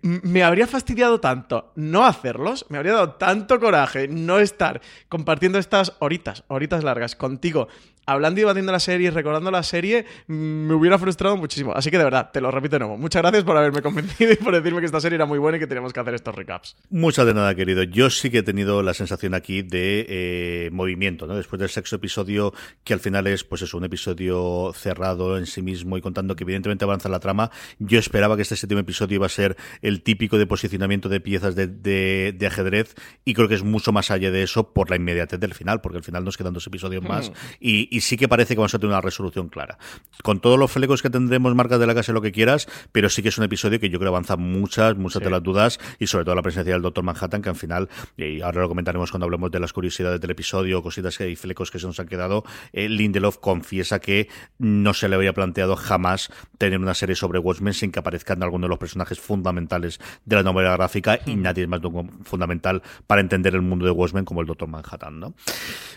me 0.00 0.42
habría 0.42 0.66
fastidiado 0.66 1.20
tanto 1.20 1.72
no 1.76 2.06
hacerlos, 2.06 2.64
me 2.70 2.78
habría 2.78 2.94
dado 2.94 3.12
tanto 3.12 3.60
coraje 3.60 4.08
no 4.08 4.38
estar 4.38 4.80
compartiendo 5.10 5.58
estas 5.58 5.92
horitas, 5.98 6.44
horitas 6.48 6.82
largas 6.82 7.14
contigo 7.14 7.68
hablando 8.06 8.40
y 8.40 8.42
debatiendo 8.42 8.72
la 8.72 8.80
serie 8.80 9.08
y 9.08 9.10
recordando 9.10 9.50
la 9.50 9.62
serie, 9.62 10.04
mm, 10.26 10.32
me 10.34 10.74
hubiera 10.74 10.98
frustrado 10.98 11.36
muchísimo. 11.36 11.72
Así 11.74 11.90
que 11.90 11.98
de 11.98 12.04
verdad, 12.04 12.30
te 12.32 12.40
lo 12.40 12.50
repito 12.50 12.76
de 12.76 12.80
nuevo. 12.80 12.96
Muchas 12.98 13.22
gracias 13.22 13.44
por 13.44 13.56
haberme 13.56 13.82
convencido 13.82 14.32
y 14.32 14.36
por 14.36 14.54
decirme 14.54 14.80
que 14.80 14.86
esta 14.86 15.00
serie 15.00 15.16
era 15.16 15.26
muy 15.26 15.38
buena 15.38 15.56
y 15.56 15.60
que 15.60 15.66
teníamos 15.66 15.92
que 15.92 16.00
hacer 16.00 16.14
estos 16.14 16.34
recaps. 16.34 16.76
Muchas 16.90 17.26
de 17.26 17.34
nada, 17.34 17.54
querido. 17.54 17.82
Yo 17.82 18.10
sí 18.10 18.30
que 18.30 18.38
he 18.38 18.42
tenido 18.42 18.82
la 18.82 18.94
sensación 18.94 19.34
aquí 19.34 19.62
de 19.62 20.06
eh, 20.08 20.70
movimiento, 20.72 21.26
¿no? 21.26 21.36
Después 21.36 21.60
del 21.60 21.68
sexto 21.68 21.96
episodio, 21.96 22.52
que 22.84 22.94
al 22.94 23.00
final 23.00 23.26
es, 23.26 23.44
pues 23.44 23.62
eso, 23.62 23.76
un 23.76 23.84
episodio 23.84 24.72
cerrado 24.74 25.38
en 25.38 25.46
sí 25.46 25.62
mismo 25.62 25.96
y 25.96 26.00
contando 26.00 26.36
que 26.36 26.44
evidentemente 26.44 26.84
avanza 26.84 27.08
la 27.08 27.20
trama, 27.20 27.50
yo 27.78 27.98
esperaba 27.98 28.36
que 28.36 28.42
este 28.42 28.56
séptimo 28.56 28.80
episodio 28.80 29.16
iba 29.16 29.26
a 29.26 29.30
ser 29.30 29.56
el 29.80 30.02
típico 30.02 30.38
de 30.38 30.46
posicionamiento 30.46 31.08
de 31.08 31.20
piezas 31.20 31.54
de, 31.54 31.66
de, 31.66 32.46
ajedrez 32.46 32.94
y 33.24 33.34
creo 33.34 33.48
que 33.48 33.54
es 33.54 33.62
mucho 33.62 33.92
más 33.92 34.10
allá 34.10 34.30
de 34.30 34.42
eso 34.42 34.72
por 34.72 34.90
la 34.90 34.96
inmediatez 34.96 35.40
del 35.40 35.54
final, 35.54 35.80
porque 35.80 35.98
al 35.98 36.04
final 36.04 36.24
nos 36.24 36.36
quedan 36.36 36.52
dos 36.52 36.66
episodios 36.66 37.02
más 37.02 37.30
hmm. 37.30 37.34
y, 37.60 37.91
y 37.92 38.00
sí 38.00 38.16
que 38.16 38.26
parece 38.26 38.54
que 38.54 38.60
vamos 38.60 38.74
a 38.74 38.78
tener 38.78 38.90
una 38.92 39.02
resolución 39.02 39.48
clara. 39.48 39.76
Con 40.22 40.40
todos 40.40 40.58
los 40.58 40.72
flecos 40.72 41.02
que 41.02 41.10
tendremos, 41.10 41.54
marcas 41.54 41.78
de 41.78 41.86
la 41.86 41.94
casa, 41.94 42.12
lo 42.12 42.22
que 42.22 42.32
quieras, 42.32 42.66
pero 42.90 43.10
sí 43.10 43.22
que 43.22 43.28
es 43.28 43.36
un 43.36 43.44
episodio 43.44 43.78
que 43.78 43.90
yo 43.90 43.98
creo 43.98 44.08
avanza 44.08 44.36
muchas, 44.36 44.96
muchas 44.96 45.22
de 45.22 45.28
las 45.28 45.42
dudas 45.42 45.78
y 45.98 46.06
sobre 46.06 46.24
todo 46.24 46.34
la 46.34 46.42
presencia 46.42 46.72
del 46.72 46.80
Doctor 46.80 47.04
Manhattan, 47.04 47.42
que 47.42 47.50
al 47.50 47.56
final, 47.56 47.90
y 48.16 48.40
ahora 48.40 48.62
lo 48.62 48.68
comentaremos 48.68 49.10
cuando 49.10 49.26
hablemos 49.26 49.50
de 49.50 49.60
las 49.60 49.74
curiosidades 49.74 50.20
del 50.22 50.30
episodio, 50.30 50.82
cositas 50.82 51.18
que 51.18 51.24
hay 51.24 51.36
flecos 51.36 51.70
que 51.70 51.78
se 51.78 51.86
nos 51.86 52.00
han 52.00 52.08
quedado, 52.08 52.44
eh, 52.72 52.88
Lindelof 52.88 53.36
confiesa 53.38 53.98
que 53.98 54.28
no 54.58 54.94
se 54.94 55.10
le 55.10 55.16
había 55.16 55.34
planteado 55.34 55.76
jamás 55.76 56.30
tener 56.56 56.78
una 56.78 56.94
serie 56.94 57.14
sobre 57.14 57.40
Watchmen 57.40 57.74
sin 57.74 57.92
que 57.92 57.98
aparezcan 57.98 58.42
algunos 58.42 58.68
de 58.68 58.70
los 58.70 58.78
personajes 58.78 59.20
fundamentales 59.20 60.00
de 60.24 60.36
la 60.36 60.42
novela 60.42 60.72
gráfica 60.76 61.20
y 61.26 61.36
hmm. 61.36 61.42
nadie 61.42 61.64
es 61.64 61.68
más 61.68 61.80
fundamental 62.24 62.82
para 63.06 63.20
entender 63.20 63.54
el 63.54 63.62
mundo 63.62 63.84
de 63.84 63.90
Watchmen 63.90 64.24
como 64.24 64.40
el 64.40 64.46
Doctor 64.46 64.68
Manhattan, 64.68 65.20
¿no? 65.20 65.34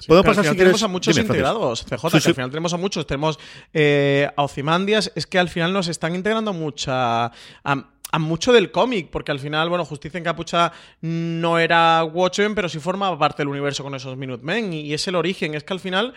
Podemos 0.07 0.25
pasar 0.25 0.45
si 0.45 0.55
quieres... 0.55 0.83
a 0.83 0.87
muchos 0.87 1.17
integrados, 1.17 1.84
CJ, 1.85 2.15
al 2.15 2.21
final 2.21 2.49
tenemos 2.49 2.73
a 2.73 2.77
muchos. 2.77 3.07
Tenemos 3.07 3.39
eh, 3.73 4.29
a 4.35 4.43
Ozymandias, 4.43 5.11
es 5.15 5.27
que 5.27 5.39
al 5.39 5.49
final 5.49 5.73
nos 5.73 5.87
están 5.87 6.15
integrando 6.15 6.53
mucha. 6.53 7.31
A, 7.63 7.85
mucho 8.17 8.53
del 8.53 8.71
cómic, 8.71 9.09
porque 9.09 9.33
al 9.33 9.39
final, 9.39 9.67
bueno, 9.67 9.83
Justicia 9.83 10.17
en 10.17 10.23
Capucha 10.23 10.71
no 11.01 11.59
era 11.59 12.01
Watchmen, 12.05 12.55
pero 12.55 12.69
sí 12.69 12.79
formaba 12.79 13.19
parte 13.19 13.41
del 13.41 13.49
universo 13.49 13.83
con 13.83 13.93
esos 13.93 14.15
Minutemen, 14.15 14.71
y 14.71 14.93
es 14.93 15.05
el 15.09 15.15
origen. 15.15 15.53
Es 15.53 15.65
que 15.65 15.73
al 15.73 15.81
final 15.81 16.13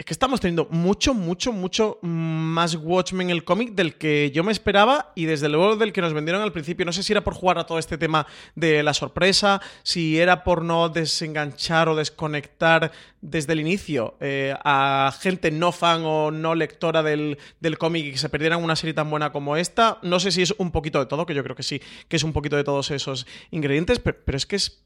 es 0.00 0.06
que 0.06 0.14
estamos 0.14 0.40
teniendo 0.40 0.66
mucho, 0.70 1.12
mucho, 1.12 1.52
mucho 1.52 1.98
más 2.00 2.74
Watchmen 2.74 3.28
el 3.28 3.44
cómic 3.44 3.74
del 3.74 3.96
que 3.96 4.30
yo 4.30 4.42
me 4.42 4.50
esperaba 4.50 5.12
y 5.14 5.26
desde 5.26 5.50
luego 5.50 5.76
del 5.76 5.92
que 5.92 6.00
nos 6.00 6.14
vendieron 6.14 6.40
al 6.40 6.52
principio. 6.52 6.86
No 6.86 6.92
sé 6.94 7.02
si 7.02 7.12
era 7.12 7.22
por 7.22 7.34
jugar 7.34 7.58
a 7.58 7.66
todo 7.66 7.78
este 7.78 7.98
tema 7.98 8.26
de 8.54 8.82
la 8.82 8.94
sorpresa, 8.94 9.60
si 9.82 10.18
era 10.18 10.42
por 10.42 10.64
no 10.64 10.88
desenganchar 10.88 11.90
o 11.90 11.96
desconectar 11.96 12.92
desde 13.20 13.52
el 13.52 13.60
inicio 13.60 14.16
eh, 14.20 14.54
a 14.64 15.12
gente 15.20 15.50
no 15.50 15.70
fan 15.70 16.00
o 16.06 16.30
no 16.30 16.54
lectora 16.54 17.02
del, 17.02 17.36
del 17.60 17.76
cómic 17.76 18.06
y 18.06 18.12
que 18.12 18.18
se 18.18 18.30
perdieran 18.30 18.64
una 18.64 18.76
serie 18.76 18.94
tan 18.94 19.10
buena 19.10 19.32
como 19.32 19.58
esta. 19.58 19.98
No 20.00 20.18
sé 20.18 20.30
si 20.30 20.40
es 20.40 20.54
un 20.56 20.70
poquito 20.70 20.98
de 20.98 21.04
todo, 21.04 21.26
que 21.26 21.34
yo 21.34 21.44
creo 21.44 21.56
que 21.56 21.62
sí, 21.62 21.82
que 22.08 22.16
es 22.16 22.24
un 22.24 22.32
poquito 22.32 22.56
de 22.56 22.64
todos 22.64 22.90
esos 22.90 23.26
ingredientes, 23.50 23.98
pero 23.98 24.38
es 24.38 24.46
que 24.46 24.56
es 24.56 24.82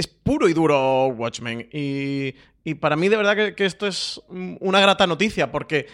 es 0.00 0.08
puro 0.08 0.48
y 0.48 0.52
duro 0.52 1.06
Watchmen. 1.08 1.68
Y, 1.72 2.34
para 2.80 2.96
mí 2.96 3.08
de 3.08 3.16
verdad 3.16 3.54
que, 3.54 3.64
esto 3.64 3.86
es 3.86 4.20
una 4.28 4.80
grata 4.80 5.06
noticia 5.06 5.52
porque 5.52 5.86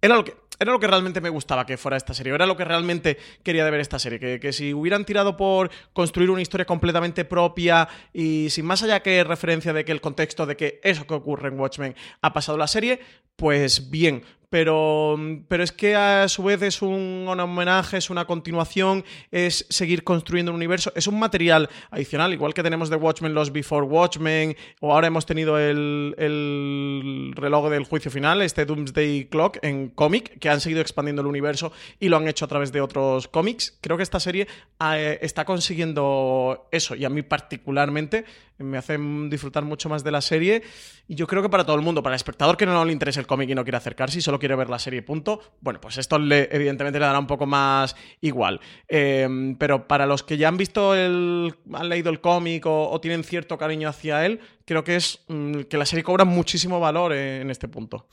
era 0.00 0.14
lo 0.14 0.24
que... 0.24 0.34
Era 0.62 0.72
lo 0.72 0.78
que 0.78 0.88
realmente 0.88 1.22
me 1.22 1.30
gustaba 1.30 1.64
que 1.64 1.78
fuera 1.78 1.96
esta 1.96 2.12
serie, 2.12 2.34
era 2.34 2.44
lo 2.44 2.54
que 2.54 2.66
realmente 2.66 3.16
quería 3.42 3.64
de 3.64 3.70
ver 3.70 3.80
esta 3.80 3.98
serie, 3.98 4.20
que, 4.20 4.38
que 4.38 4.52
si 4.52 4.74
hubieran 4.74 5.06
tirado 5.06 5.34
por 5.34 5.70
construir 5.94 6.28
una 6.28 6.42
historia 6.42 6.66
completamente 6.66 7.24
propia 7.24 7.88
y 8.12 8.50
sin 8.50 8.66
más 8.66 8.82
allá 8.82 9.00
que 9.00 9.24
referencia 9.24 9.72
de 9.72 9.86
que 9.86 9.92
el 9.92 10.02
contexto 10.02 10.44
de 10.44 10.58
que 10.58 10.78
eso 10.84 11.06
que 11.06 11.14
ocurre 11.14 11.48
en 11.48 11.58
Watchmen 11.58 11.96
ha 12.20 12.34
pasado 12.34 12.58
la 12.58 12.66
serie, 12.66 13.00
pues 13.36 13.88
bien, 13.88 14.22
pero, 14.50 15.16
pero 15.48 15.62
es 15.62 15.70
que 15.70 15.94
a 15.94 16.28
su 16.28 16.42
vez 16.42 16.60
es 16.62 16.82
un, 16.82 17.26
homenaje, 17.28 17.96
es 17.96 18.10
una 18.10 18.24
continuación, 18.24 19.04
es 19.30 19.64
seguir 19.70 20.02
construyendo 20.02 20.50
un 20.50 20.56
universo, 20.56 20.92
es 20.96 21.06
un 21.06 21.18
material 21.18 21.70
adicional, 21.90 22.32
igual 22.32 22.52
que 22.52 22.64
tenemos 22.64 22.90
de 22.90 22.96
Watchmen 22.96 23.32
los 23.32 23.52
Before 23.52 23.86
Watchmen, 23.86 24.56
o 24.80 24.92
ahora 24.92 25.06
hemos 25.06 25.24
tenido 25.24 25.56
el, 25.56 26.14
el 26.18 27.32
reloj 27.36 27.70
del 27.70 27.84
juicio 27.84 28.10
final, 28.10 28.42
este 28.42 28.66
Doomsday 28.66 29.28
Clock 29.30 29.58
en 29.62 29.88
cómic, 29.90 30.38
que 30.40 30.48
han 30.50 30.60
seguido 30.60 30.80
expandiendo 30.80 31.22
el 31.22 31.28
universo 31.28 31.72
y 32.00 32.08
lo 32.08 32.16
han 32.16 32.26
hecho 32.26 32.44
a 32.44 32.48
través 32.48 32.72
de 32.72 32.80
otros 32.80 33.28
cómics. 33.28 33.78
Creo 33.80 33.96
que 33.96 34.02
esta 34.02 34.18
serie 34.18 34.48
eh, 34.94 35.18
está 35.22 35.44
consiguiendo 35.44 36.68
eso, 36.72 36.96
y 36.96 37.04
a 37.04 37.08
mí 37.08 37.22
particularmente 37.22 38.24
me 38.64 38.78
hace 38.78 38.98
disfrutar 39.28 39.64
mucho 39.64 39.88
más 39.88 40.04
de 40.04 40.10
la 40.10 40.20
serie. 40.20 40.62
Y 41.08 41.14
yo 41.14 41.26
creo 41.26 41.42
que 41.42 41.48
para 41.48 41.64
todo 41.64 41.76
el 41.76 41.82
mundo, 41.82 42.02
para 42.02 42.14
el 42.14 42.18
espectador 42.18 42.56
que 42.56 42.66
no 42.66 42.84
le 42.84 42.92
interesa 42.92 43.20
el 43.20 43.26
cómic 43.26 43.48
y 43.50 43.54
no 43.54 43.64
quiere 43.64 43.78
acercarse 43.78 44.18
y 44.18 44.22
solo 44.22 44.38
quiere 44.40 44.56
ver 44.56 44.68
la 44.68 44.80
serie, 44.80 45.02
punto, 45.02 45.40
bueno, 45.60 45.80
pues 45.80 45.98
esto 45.98 46.16
evidentemente 46.16 46.98
le 46.98 47.06
dará 47.06 47.20
un 47.20 47.28
poco 47.28 47.46
más 47.46 47.94
igual. 48.20 48.60
Em, 48.88 49.54
pero 49.56 49.86
para 49.86 50.06
los 50.06 50.24
que 50.24 50.36
ya 50.36 50.48
han 50.48 50.56
visto 50.56 50.96
el. 50.96 51.54
han 51.72 51.88
leído 51.88 52.10
el 52.10 52.20
cómic 52.20 52.64
o, 52.66 53.00
tienen 53.00 53.22
cierto 53.22 53.56
cariño 53.56 53.88
hacia 53.88 54.26
él, 54.26 54.40
creo 54.64 54.82
que 54.82 54.96
es 54.96 55.24
mm, 55.28 55.62
que 55.62 55.78
la 55.78 55.86
serie 55.86 56.02
cobra 56.02 56.24
muchísimo 56.24 56.80
valor 56.80 57.12
en 57.12 57.50
este 57.50 57.68
punto. 57.68 58.08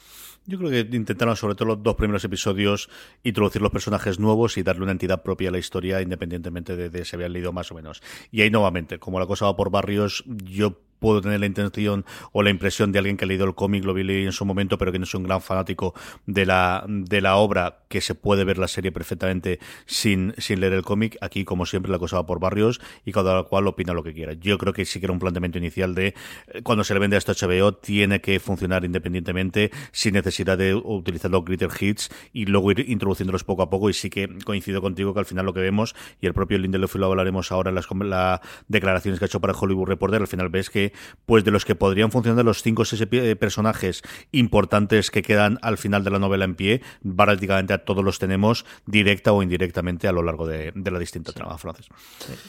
Yo 0.49 0.57
creo 0.57 0.69
que 0.69 0.95
intentaron, 0.95 1.35
sobre 1.35 1.55
todo 1.55 1.67
los 1.67 1.83
dos 1.83 1.95
primeros 1.95 2.23
episodios, 2.23 2.89
introducir 3.21 3.61
los 3.61 3.69
personajes 3.71 4.17
nuevos 4.17 4.57
y 4.57 4.63
darle 4.63 4.83
una 4.83 4.93
entidad 4.93 5.21
propia 5.21 5.49
a 5.49 5.51
la 5.51 5.57
historia, 5.57 6.01
independientemente 6.01 6.77
de, 6.77 6.89
de 6.89 7.03
si 7.03 7.17
habían 7.17 7.33
leído 7.33 7.51
más 7.51 7.69
o 7.71 7.75
menos. 7.75 8.01
Y 8.31 8.41
ahí 8.41 8.49
nuevamente, 8.49 8.97
como 8.97 9.19
la 9.19 9.25
cosa 9.25 9.45
va 9.45 9.57
por 9.57 9.71
barrios, 9.71 10.23
yo 10.25 10.79
puedo 10.99 11.21
tener 11.21 11.39
la 11.39 11.45
intención 11.45 12.05
o 12.31 12.43
la 12.43 12.49
impresión 12.49 12.91
de 12.91 12.99
alguien 12.99 13.17
que 13.17 13.25
ha 13.25 13.27
leído 13.27 13.45
el 13.45 13.55
cómic, 13.55 13.83
lo 13.83 13.93
vi 13.93 14.07
en 14.07 14.31
su 14.31 14.45
momento, 14.45 14.77
pero 14.77 14.91
que 14.91 14.99
no 14.99 15.03
es 15.03 15.13
un 15.13 15.23
gran 15.23 15.41
fanático 15.41 15.93
de 16.25 16.45
la, 16.45 16.83
de 16.87 17.21
la 17.21 17.35
obra, 17.35 17.79
que 17.87 18.01
se 18.01 18.15
puede 18.15 18.43
ver 18.43 18.57
la 18.57 18.67
serie 18.67 18.91
perfectamente 18.91 19.59
sin, 19.85 20.33
sin 20.37 20.59
leer 20.59 20.73
el 20.73 20.83
cómic. 20.83 21.17
Aquí, 21.21 21.45
como 21.45 21.65
siempre, 21.65 21.91
la 21.91 21.99
cosa 21.99 22.17
va 22.17 22.25
por 22.25 22.39
barrios 22.39 22.81
y 23.05 23.11
cada 23.11 23.43
cual 23.43 23.67
opina 23.67 23.93
lo 23.93 24.03
que 24.03 24.13
quiera. 24.13 24.33
Yo 24.33 24.57
creo 24.57 24.73
que 24.73 24.85
sí 24.85 24.99
que 24.99 25.05
era 25.05 25.13
un 25.13 25.19
planteamiento 25.19 25.57
inicial 25.57 25.95
de 25.95 26.13
eh, 26.47 26.61
cuando 26.63 26.83
se 26.83 26.93
le 26.93 26.99
vende 26.99 27.15
a 27.15 27.19
esto 27.19 27.33
HBO, 27.33 27.73
tiene 27.73 28.21
que 28.21 28.39
funcionar 28.39 28.85
independientemente, 28.85 29.71
sin 29.91 30.13
necesidad 30.13 30.57
de 30.57 30.75
utilizar 30.75 31.31
los 31.31 31.45
glitter 31.45 31.69
hits 31.79 32.09
y 32.33 32.45
luego 32.45 32.71
ir 32.71 32.89
introduciéndolos 32.89 33.43
poco 33.43 33.61
a 33.61 33.69
poco. 33.69 33.89
Y 33.89 33.93
sí 33.93 34.09
que 34.09 34.27
coincido 34.45 34.81
contigo 34.81 35.13
que 35.13 35.19
al 35.19 35.25
final 35.25 35.45
lo 35.45 35.53
que 35.53 35.61
vemos, 35.61 35.95
y 36.21 36.27
el 36.27 36.33
propio 36.33 36.57
Lindelof 36.57 36.95
lo 36.95 37.07
hablaremos 37.07 37.51
ahora 37.51 37.69
en 37.69 37.75
las, 37.75 37.87
las 37.91 38.41
declaraciones 38.67 39.19
que 39.19 39.25
ha 39.25 39.27
hecho 39.27 39.39
para 39.39 39.53
Hollywood 39.53 39.87
Reporter, 39.87 40.21
al 40.21 40.27
final 40.27 40.49
ves 40.49 40.69
que, 40.69 40.86
pues 41.25 41.43
de 41.43 41.51
los 41.51 41.65
que 41.65 41.75
podrían 41.75 42.11
funcionar 42.11 42.45
los 42.45 42.61
cinco 42.61 42.83
o 42.83 42.85
seis 42.85 43.05
eh, 43.11 43.35
personajes 43.35 44.01
importantes 44.31 45.11
que 45.11 45.21
quedan 45.21 45.59
al 45.61 45.77
final 45.77 46.03
de 46.03 46.11
la 46.11 46.19
novela 46.19 46.45
en 46.45 46.55
pie, 46.55 46.81
prácticamente 47.15 47.73
a 47.73 47.85
todos 47.85 48.03
los 48.03 48.19
tenemos 48.19 48.65
directa 48.85 49.31
o 49.33 49.43
indirectamente 49.43 50.07
a 50.07 50.11
lo 50.11 50.23
largo 50.23 50.47
de, 50.47 50.71
la 50.75 50.99
distinta 50.99 51.33
trama, 51.33 51.57
Francis. 51.57 51.87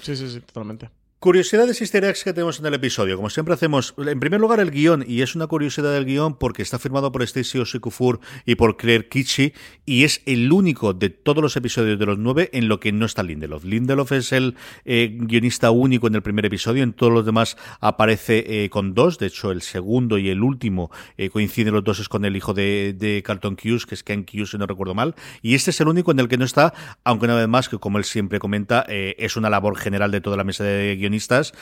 Sí, 0.02 0.16
sí, 0.16 0.30
sí, 0.30 0.40
totalmente. 0.40 0.90
Curiosidades 1.20 1.80
easter 1.80 2.04
eggs 2.04 2.22
que 2.22 2.32
tenemos 2.32 2.60
en 2.60 2.66
el 2.66 2.74
episodio. 2.74 3.16
Como 3.16 3.28
siempre 3.28 3.52
hacemos, 3.52 3.92
en 3.98 4.20
primer 4.20 4.40
lugar 4.40 4.60
el 4.60 4.70
guion, 4.70 5.04
y 5.04 5.22
es 5.22 5.34
una 5.34 5.48
curiosidad 5.48 5.92
del 5.92 6.04
guion 6.04 6.38
porque 6.38 6.62
está 6.62 6.78
firmado 6.78 7.10
por 7.10 7.24
Stacy 7.24 7.58
Osikufur 7.58 8.20
y 8.46 8.54
por 8.54 8.76
Claire 8.76 9.08
Kichi, 9.08 9.52
y 9.84 10.04
es 10.04 10.22
el 10.26 10.52
único 10.52 10.94
de 10.94 11.10
todos 11.10 11.42
los 11.42 11.56
episodios 11.56 11.98
de 11.98 12.06
los 12.06 12.18
nueve 12.18 12.50
en 12.52 12.68
lo 12.68 12.78
que 12.78 12.92
no 12.92 13.04
está 13.04 13.24
Lindelof. 13.24 13.64
Lindelof 13.64 14.12
es 14.12 14.30
el 14.30 14.54
eh, 14.84 15.10
guionista 15.12 15.72
único 15.72 16.06
en 16.06 16.14
el 16.14 16.22
primer 16.22 16.46
episodio, 16.46 16.84
en 16.84 16.92
todos 16.92 17.12
los 17.12 17.26
demás 17.26 17.56
aparece 17.80 18.62
eh, 18.62 18.70
con 18.70 18.94
dos, 18.94 19.18
de 19.18 19.26
hecho 19.26 19.50
el 19.50 19.62
segundo 19.62 20.18
y 20.18 20.28
el 20.28 20.44
último 20.44 20.92
eh, 21.16 21.30
coinciden 21.30 21.74
los 21.74 21.82
dos 21.82 21.98
es 21.98 22.08
con 22.08 22.26
el 22.26 22.36
hijo 22.36 22.54
de, 22.54 23.24
Carlton 23.26 23.56
Cuse, 23.56 23.86
que 23.88 23.96
es 23.96 24.04
Ken 24.04 24.22
Cuse, 24.22 24.52
si 24.52 24.58
no 24.58 24.68
recuerdo 24.68 24.94
mal, 24.94 25.16
y 25.42 25.56
este 25.56 25.72
es 25.72 25.80
el 25.80 25.88
único 25.88 26.12
en 26.12 26.20
el 26.20 26.28
que 26.28 26.38
no 26.38 26.44
está, 26.44 26.72
aunque 27.02 27.24
una 27.24 27.34
vez 27.34 27.48
más, 27.48 27.68
que 27.68 27.78
como 27.78 27.98
él 27.98 28.04
siempre 28.04 28.38
comenta, 28.38 28.86
es 28.88 29.36
una 29.36 29.50
labor 29.50 29.76
general 29.76 30.12
de 30.12 30.20
toda 30.20 30.36
la 30.36 30.44
mesa 30.44 30.62
de 30.62 30.94
guionistas 30.94 31.07
guionistas 31.08 31.52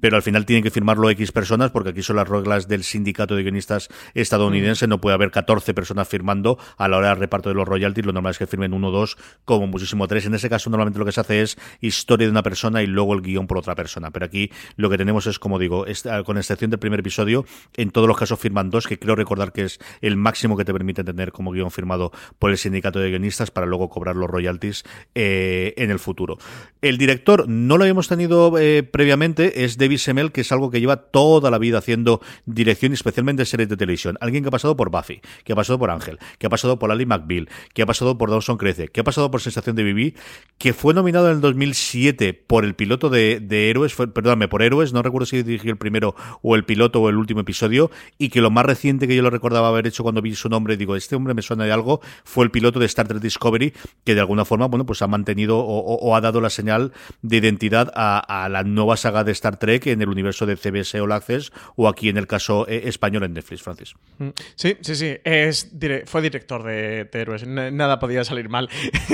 pero 0.00 0.16
al 0.16 0.22
final 0.22 0.46
tienen 0.46 0.62
que 0.62 0.70
firmarlo 0.70 1.10
X 1.10 1.32
personas 1.32 1.70
porque 1.70 1.90
aquí 1.90 2.02
son 2.02 2.16
las 2.16 2.28
reglas 2.28 2.68
del 2.68 2.84
sindicato 2.84 3.34
de 3.34 3.42
guionistas 3.42 3.88
estadounidense, 4.14 4.86
no 4.86 5.00
puede 5.00 5.14
haber 5.14 5.30
14 5.30 5.74
personas 5.74 6.08
firmando 6.08 6.58
a 6.76 6.88
la 6.88 6.98
hora 6.98 7.08
del 7.10 7.18
reparto 7.18 7.48
de 7.48 7.54
los 7.56 7.66
royalties, 7.66 8.06
lo 8.06 8.12
normal 8.12 8.30
es 8.30 8.38
que 8.38 8.46
firmen 8.46 8.72
uno 8.72 8.88
o 8.88 8.90
dos, 8.90 9.16
como 9.44 9.66
muchísimo 9.66 10.06
tres. 10.06 10.26
En 10.26 10.34
ese 10.34 10.48
caso 10.48 10.70
normalmente 10.70 10.98
lo 10.98 11.04
que 11.04 11.12
se 11.12 11.20
hace 11.20 11.42
es 11.42 11.58
historia 11.80 12.26
de 12.26 12.30
una 12.30 12.42
persona 12.42 12.82
y 12.82 12.86
luego 12.86 13.14
el 13.14 13.22
guion 13.22 13.46
por 13.46 13.58
otra 13.58 13.74
persona, 13.74 14.10
pero 14.10 14.26
aquí 14.26 14.50
lo 14.76 14.88
que 14.90 14.98
tenemos 14.98 15.26
es, 15.26 15.38
como 15.38 15.58
digo, 15.58 15.84
ah, 16.10 16.22
con 16.24 16.38
excepción 16.38 16.70
del 16.70 16.78
primer 16.78 17.00
episodio, 17.00 17.44
en 17.76 17.90
todos 17.90 18.06
los 18.06 18.16
casos 18.16 18.38
firman 18.38 18.70
dos, 18.70 18.86
que 18.86 18.98
creo 18.98 19.16
recordar 19.16 19.52
que 19.52 19.62
es 19.62 19.78
el 20.00 20.16
máximo 20.16 20.56
que 20.56 20.64
te 20.64 20.72
permite 20.72 21.02
tener 21.02 21.32
como 21.32 21.50
guion 21.50 21.70
firmado 21.70 22.12
por 22.38 22.50
el 22.50 22.58
sindicato 22.58 23.00
de 23.00 23.10
guionistas 23.10 23.50
para 23.50 23.66
luego 23.66 23.88
cobrar 23.88 24.16
los 24.16 24.30
royalties 24.30 24.84
eh, 25.14 25.74
en 25.76 25.90
el 25.90 25.98
futuro. 25.98 26.38
El 26.82 26.98
director 26.98 27.48
no 27.48 27.76
lo 27.78 27.84
habíamos 27.84 28.08
tenido 28.08 28.56
eh, 28.58 28.82
previamente, 28.82 29.55
es 29.64 29.78
David 29.78 29.98
Semel, 29.98 30.32
que 30.32 30.42
es 30.42 30.52
algo 30.52 30.70
que 30.70 30.80
lleva 30.80 30.96
toda 30.96 31.50
la 31.50 31.58
vida 31.58 31.78
haciendo 31.78 32.20
dirección, 32.44 32.92
especialmente 32.92 33.42
en 33.42 33.46
series 33.46 33.68
de 33.68 33.76
televisión. 33.76 34.16
Alguien 34.20 34.42
que 34.42 34.48
ha 34.48 34.50
pasado 34.52 34.76
por 34.76 34.90
Buffy, 34.90 35.20
que 35.44 35.52
ha 35.52 35.56
pasado 35.56 35.78
por 35.78 35.90
Ángel, 35.90 36.18
que 36.38 36.46
ha 36.46 36.50
pasado 36.50 36.78
por 36.78 36.90
Ali 36.90 37.06
McBeal, 37.06 37.48
que 37.74 37.82
ha 37.82 37.86
pasado 37.86 38.18
por 38.18 38.30
Dawson 38.30 38.58
Crece, 38.58 38.88
que 38.88 39.00
ha 39.00 39.04
pasado 39.04 39.30
por 39.30 39.40
Sensación 39.40 39.76
de 39.76 39.82
Vivir, 39.82 40.14
que 40.58 40.72
fue 40.72 40.94
nominado 40.94 41.28
en 41.28 41.36
el 41.36 41.40
2007 41.40 42.34
por 42.34 42.64
el 42.64 42.74
piloto 42.74 43.10
de, 43.10 43.40
Héroes, 43.70 43.94
perdóname, 43.94 44.48
por 44.48 44.62
Héroes, 44.62 44.92
no 44.92 45.02
recuerdo 45.02 45.26
si 45.26 45.42
dirigió 45.42 45.70
el 45.70 45.78
primero 45.78 46.14
o 46.42 46.54
el 46.54 46.64
piloto 46.64 47.00
o 47.00 47.08
el 47.08 47.16
último 47.16 47.40
episodio, 47.40 47.90
y 48.18 48.28
que 48.28 48.40
lo 48.40 48.50
más 48.50 48.64
reciente 48.64 49.08
que 49.08 49.16
yo 49.16 49.22
lo 49.22 49.30
recordaba 49.30 49.68
haber 49.68 49.86
hecho 49.86 50.02
cuando 50.02 50.22
vi 50.22 50.34
su 50.34 50.48
nombre, 50.48 50.76
digo, 50.76 50.96
este 50.96 51.16
hombre 51.16 51.34
me 51.34 51.42
suena 51.42 51.64
de 51.64 51.72
algo, 51.72 52.00
fue 52.24 52.44
el 52.44 52.50
piloto 52.50 52.78
de 52.78 52.86
Star 52.86 53.08
Trek 53.08 53.20
Discovery, 53.20 53.72
que 54.04 54.14
de 54.14 54.20
alguna 54.20 54.44
forma, 54.44 54.66
bueno, 54.66 54.86
pues 54.86 55.02
ha 55.02 55.06
mantenido 55.06 55.58
o, 55.58 56.14
ha 56.16 56.20
dado 56.20 56.40
la 56.40 56.50
señal 56.50 56.92
de 57.22 57.36
identidad 57.38 57.90
a 57.94 58.48
la 58.50 58.62
nueva 58.62 58.96
saga 58.96 59.24
de 59.24 59.32
Star 59.32 59.45
Trek 59.54 59.86
en 59.86 60.02
el 60.02 60.08
universo 60.08 60.46
de 60.46 60.56
CBS 60.56 61.00
All 61.00 61.12
Access 61.12 61.52
o 61.76 61.88
aquí 61.88 62.08
en 62.08 62.16
el 62.16 62.26
caso 62.26 62.66
eh, 62.68 62.82
español 62.86 63.22
en 63.22 63.34
Netflix, 63.34 63.62
Francis. 63.62 63.94
Mm, 64.18 64.28
sí, 64.54 64.76
sí, 64.80 64.96
sí. 64.96 65.16
Es, 65.24 65.70
fue 66.06 66.22
director 66.22 66.62
de, 66.64 67.08
Héroes. 67.12 67.46
Nada 67.46 67.98
podía 67.98 68.24
salir 68.24 68.48
mal. 68.48 68.68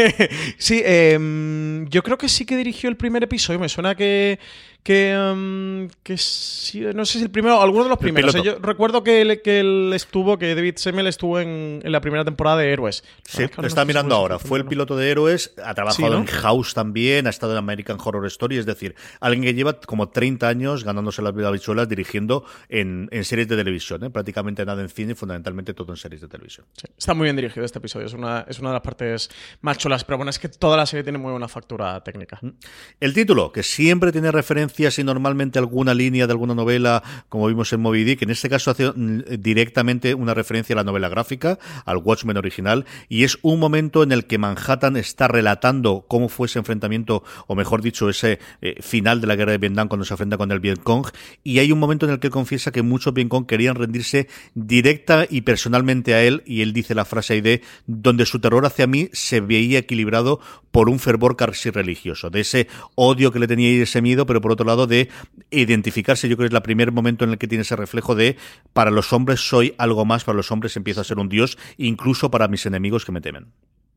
sí, 0.58 0.82
em, 0.84 1.86
yo 1.88 2.02
creo 2.02 2.18
que 2.18 2.28
sí 2.28 2.44
que 2.44 2.56
dirigió 2.56 2.88
el 2.88 2.96
primer 2.96 3.22
episodio. 3.22 3.60
Me 3.60 3.68
suena 3.68 3.94
que 3.94 4.38
que, 4.82 5.16
um, 5.16 5.88
que 6.02 6.18
sí, 6.18 6.80
no 6.94 7.04
sé 7.04 7.18
si 7.18 7.24
el 7.24 7.30
primero, 7.30 7.60
alguno 7.62 7.84
de 7.84 7.90
los 7.90 7.98
primeros. 7.98 8.34
yo 8.42 8.58
recuerdo 8.58 9.04
que 9.04 9.20
él, 9.20 9.40
que 9.40 9.60
él 9.60 9.92
estuvo, 9.94 10.38
que 10.38 10.56
David 10.56 10.74
Semmel 10.76 11.06
estuvo 11.06 11.38
en, 11.38 11.80
en 11.84 11.92
la 11.92 12.00
primera 12.00 12.24
temporada 12.24 12.58
de 12.58 12.72
Héroes. 12.72 13.04
Sí, 13.22 13.44
lo 13.56 13.66
está 13.66 13.84
mirando 13.84 14.16
ahora. 14.16 14.40
Fue 14.40 14.58
el 14.58 14.64
piloto 14.64 14.96
de 14.96 15.08
Héroes, 15.08 15.54
ha 15.64 15.74
trabajado 15.74 16.16
en 16.16 16.26
House 16.26 16.74
también, 16.74 17.28
ha 17.28 17.30
estado 17.30 17.52
en 17.52 17.58
American 17.58 17.96
Horror 18.02 18.26
Story, 18.26 18.58
es 18.58 18.66
decir, 18.66 18.96
alguien 19.20 19.44
que 19.44 19.54
lleva 19.54 19.78
como 19.80 20.08
30 20.08 20.48
años 20.48 20.82
ganándose 20.82 21.22
las 21.22 21.32
visuales 21.32 21.88
dirigiendo 21.88 22.44
en, 22.68 23.08
en, 23.12 23.24
series 23.24 23.46
de 23.46 23.56
televisión, 23.56 24.02
¿eh? 24.02 24.10
prácticamente 24.10 24.64
nada 24.64 24.82
en 24.82 24.88
cine, 24.88 25.14
fundamentalmente 25.14 25.74
todo 25.74 25.92
en 25.92 25.96
series 25.96 26.20
de 26.20 26.28
televisión. 26.28 26.66
está 26.98 27.14
muy 27.14 27.24
bien 27.24 27.36
dirigido 27.36 27.64
este 27.64 27.78
episodio, 27.78 28.06
es 28.06 28.14
una, 28.14 28.46
es 28.48 28.58
una 28.58 28.70
de 28.70 28.74
las 28.74 28.82
partes 28.82 29.30
más 29.60 29.78
chulas, 29.78 30.04
pero 30.04 30.16
bueno, 30.16 30.30
es 30.30 30.40
que 30.40 30.48
toda 30.48 30.76
la 30.76 30.86
serie 30.86 31.04
tiene 31.04 31.18
muy 31.18 31.30
buena 31.30 31.46
factura 31.46 32.02
técnica. 32.02 32.38
Mm. 32.42 32.50
El 32.98 33.14
título, 33.14 33.52
que 33.52 33.62
siempre 33.62 34.10
tiene 34.10 34.32
referencia 34.32 34.71
y 34.78 35.04
normalmente 35.04 35.58
alguna 35.58 35.94
línea 35.94 36.26
de 36.26 36.32
alguna 36.32 36.54
novela, 36.54 37.02
como 37.28 37.46
vimos 37.46 37.72
en 37.72 37.80
Moby 37.80 38.04
Dick, 38.04 38.22
en 38.22 38.30
este 38.30 38.48
caso 38.48 38.70
hace 38.70 38.90
mm, 38.90 39.22
directamente 39.38 40.14
una 40.14 40.34
referencia 40.34 40.74
a 40.74 40.76
la 40.76 40.84
novela 40.84 41.08
gráfica, 41.08 41.58
al 41.84 41.98
Watchmen 41.98 42.36
original, 42.36 42.86
y 43.08 43.24
es 43.24 43.38
un 43.42 43.60
momento 43.60 44.02
en 44.02 44.12
el 44.12 44.26
que 44.26 44.38
Manhattan 44.38 44.96
está 44.96 45.28
relatando 45.28 46.04
cómo 46.08 46.28
fue 46.28 46.46
ese 46.46 46.58
enfrentamiento, 46.58 47.22
o 47.46 47.54
mejor 47.54 47.82
dicho, 47.82 48.08
ese 48.08 48.38
eh, 48.60 48.76
final 48.80 49.20
de 49.20 49.26
la 49.26 49.36
guerra 49.36 49.52
de 49.52 49.58
Vietnam 49.58 49.88
cuando 49.88 50.04
se 50.04 50.14
enfrenta 50.14 50.38
con 50.38 50.50
el 50.50 50.60
Vietcong, 50.60 51.06
y 51.44 51.58
hay 51.58 51.70
un 51.70 51.78
momento 51.78 52.06
en 52.06 52.12
el 52.12 52.18
que 52.18 52.30
confiesa 52.30 52.72
que 52.72 52.82
muchos 52.82 53.12
Vietcong 53.12 53.46
querían 53.46 53.74
rendirse 53.74 54.28
directa 54.54 55.26
y 55.28 55.42
personalmente 55.42 56.14
a 56.14 56.22
él, 56.22 56.42
y 56.46 56.62
él 56.62 56.72
dice 56.72 56.94
la 56.94 57.04
frase 57.04 57.34
ahí 57.34 57.40
de 57.40 57.62
donde 57.86 58.26
su 58.26 58.40
terror 58.40 58.64
hacia 58.64 58.86
mí 58.86 59.08
se 59.12 59.40
veía 59.40 59.78
equilibrado 59.78 60.40
por 60.70 60.88
un 60.88 60.98
fervor 60.98 61.36
casi 61.36 61.70
religioso, 61.70 62.30
de 62.30 62.40
ese 62.40 62.68
odio 62.94 63.30
que 63.30 63.38
le 63.38 63.46
tenía 63.46 63.70
y 63.70 63.80
ese 63.80 64.00
miedo, 64.00 64.26
pero 64.26 64.40
por 64.40 64.52
otro 64.52 64.61
lado 64.64 64.86
de 64.86 65.08
identificarse. 65.50 66.28
Yo 66.28 66.36
creo 66.36 66.48
que 66.48 66.54
es 66.54 66.56
el 66.56 66.62
primer 66.62 66.92
momento 66.92 67.24
en 67.24 67.30
el 67.30 67.38
que 67.38 67.48
tiene 67.48 67.62
ese 67.62 67.76
reflejo 67.76 68.14
de 68.14 68.36
para 68.72 68.90
los 68.90 69.12
hombres 69.12 69.40
soy 69.40 69.74
algo 69.78 70.04
más, 70.04 70.24
para 70.24 70.36
los 70.36 70.50
hombres 70.50 70.76
empiezo 70.76 71.00
a 71.00 71.04
ser 71.04 71.18
un 71.18 71.28
dios, 71.28 71.58
incluso 71.76 72.30
para 72.30 72.48
mis 72.48 72.66
enemigos 72.66 73.04
que 73.04 73.12
me 73.12 73.20
temen. 73.20 73.52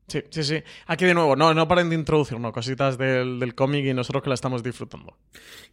Sí, 0.08 0.22
sí, 0.30 0.44
sí. 0.44 0.62
Aquí 0.86 1.04
de 1.04 1.14
nuevo, 1.14 1.34
no, 1.34 1.52
no 1.52 1.66
paren 1.66 1.90
de 1.90 1.96
introducirnos 1.96 2.52
cositas 2.52 2.96
del, 2.96 3.40
del 3.40 3.56
cómic 3.56 3.84
y 3.84 3.92
nosotros 3.92 4.22
que 4.22 4.28
la 4.28 4.34
estamos 4.34 4.62
disfrutando. 4.62 5.16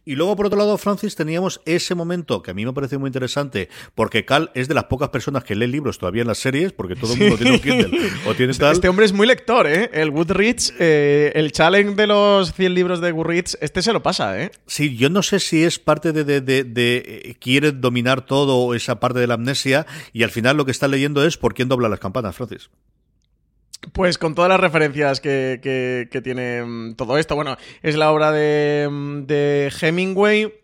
Y 0.04 0.16
luego, 0.16 0.34
por 0.34 0.46
otro 0.46 0.58
lado, 0.58 0.76
Francis, 0.76 1.14
teníamos 1.14 1.60
ese 1.64 1.94
momento 1.94 2.42
que 2.42 2.50
a 2.50 2.54
mí 2.54 2.66
me 2.66 2.72
parece 2.72 2.98
muy 2.98 3.08
interesante, 3.08 3.68
porque 3.94 4.24
Cal 4.24 4.50
es 4.54 4.66
de 4.66 4.74
las 4.74 4.84
pocas 4.84 5.10
personas 5.10 5.44
que 5.44 5.54
lee 5.54 5.68
libros 5.68 5.98
todavía 5.98 6.22
en 6.22 6.28
las 6.28 6.38
series, 6.38 6.72
porque 6.72 6.96
todo 6.96 7.14
el 7.14 7.20
mundo 7.20 7.36
tiene 7.36 7.52
un 7.52 7.60
Kindle 7.60 8.10
o 8.26 8.34
tiene 8.34 8.50
este, 8.50 8.68
este 8.70 8.88
hombre 8.88 9.06
es 9.06 9.12
muy 9.12 9.26
lector, 9.26 9.68
¿eh? 9.68 9.88
El 9.92 10.10
Goodreads, 10.10 10.74
eh, 10.80 11.30
el 11.36 11.52
challenge 11.52 11.94
de 11.94 12.06
los 12.08 12.52
100 12.54 12.74
libros 12.74 13.00
de 13.00 13.12
Goodreads, 13.12 13.56
este 13.60 13.82
se 13.82 13.92
lo 13.92 14.02
pasa, 14.02 14.42
¿eh? 14.42 14.50
Sí, 14.66 14.96
yo 14.96 15.10
no 15.10 15.22
sé 15.22 15.38
si 15.38 15.62
es 15.62 15.78
parte 15.78 16.12
de, 16.12 16.24
de, 16.24 16.40
de, 16.40 16.64
de 16.64 16.96
eh, 16.96 17.36
quiere 17.38 17.70
dominar 17.70 18.26
todo 18.26 18.74
esa 18.74 18.98
parte 18.98 19.20
de 19.20 19.28
la 19.28 19.34
amnesia 19.34 19.86
y 20.12 20.24
al 20.24 20.30
final 20.30 20.56
lo 20.56 20.64
que 20.64 20.72
está 20.72 20.88
leyendo 20.88 21.24
es 21.24 21.38
por 21.38 21.54
quién 21.54 21.68
dobla 21.68 21.88
las 21.88 22.00
campanas, 22.00 22.34
Francis. 22.34 22.68
Pues 23.92 24.18
con 24.18 24.34
todas 24.34 24.48
las 24.48 24.60
referencias 24.60 25.20
que, 25.20 25.60
que, 26.10 26.20
tiene 26.22 26.62
mm, 26.62 26.94
todo 26.94 27.18
esto. 27.18 27.34
Bueno, 27.34 27.56
es 27.82 27.96
la 27.96 28.10
obra 28.10 28.32
de, 28.32 28.88
mm, 28.90 29.26
de 29.26 29.72
Hemingway 29.80 30.63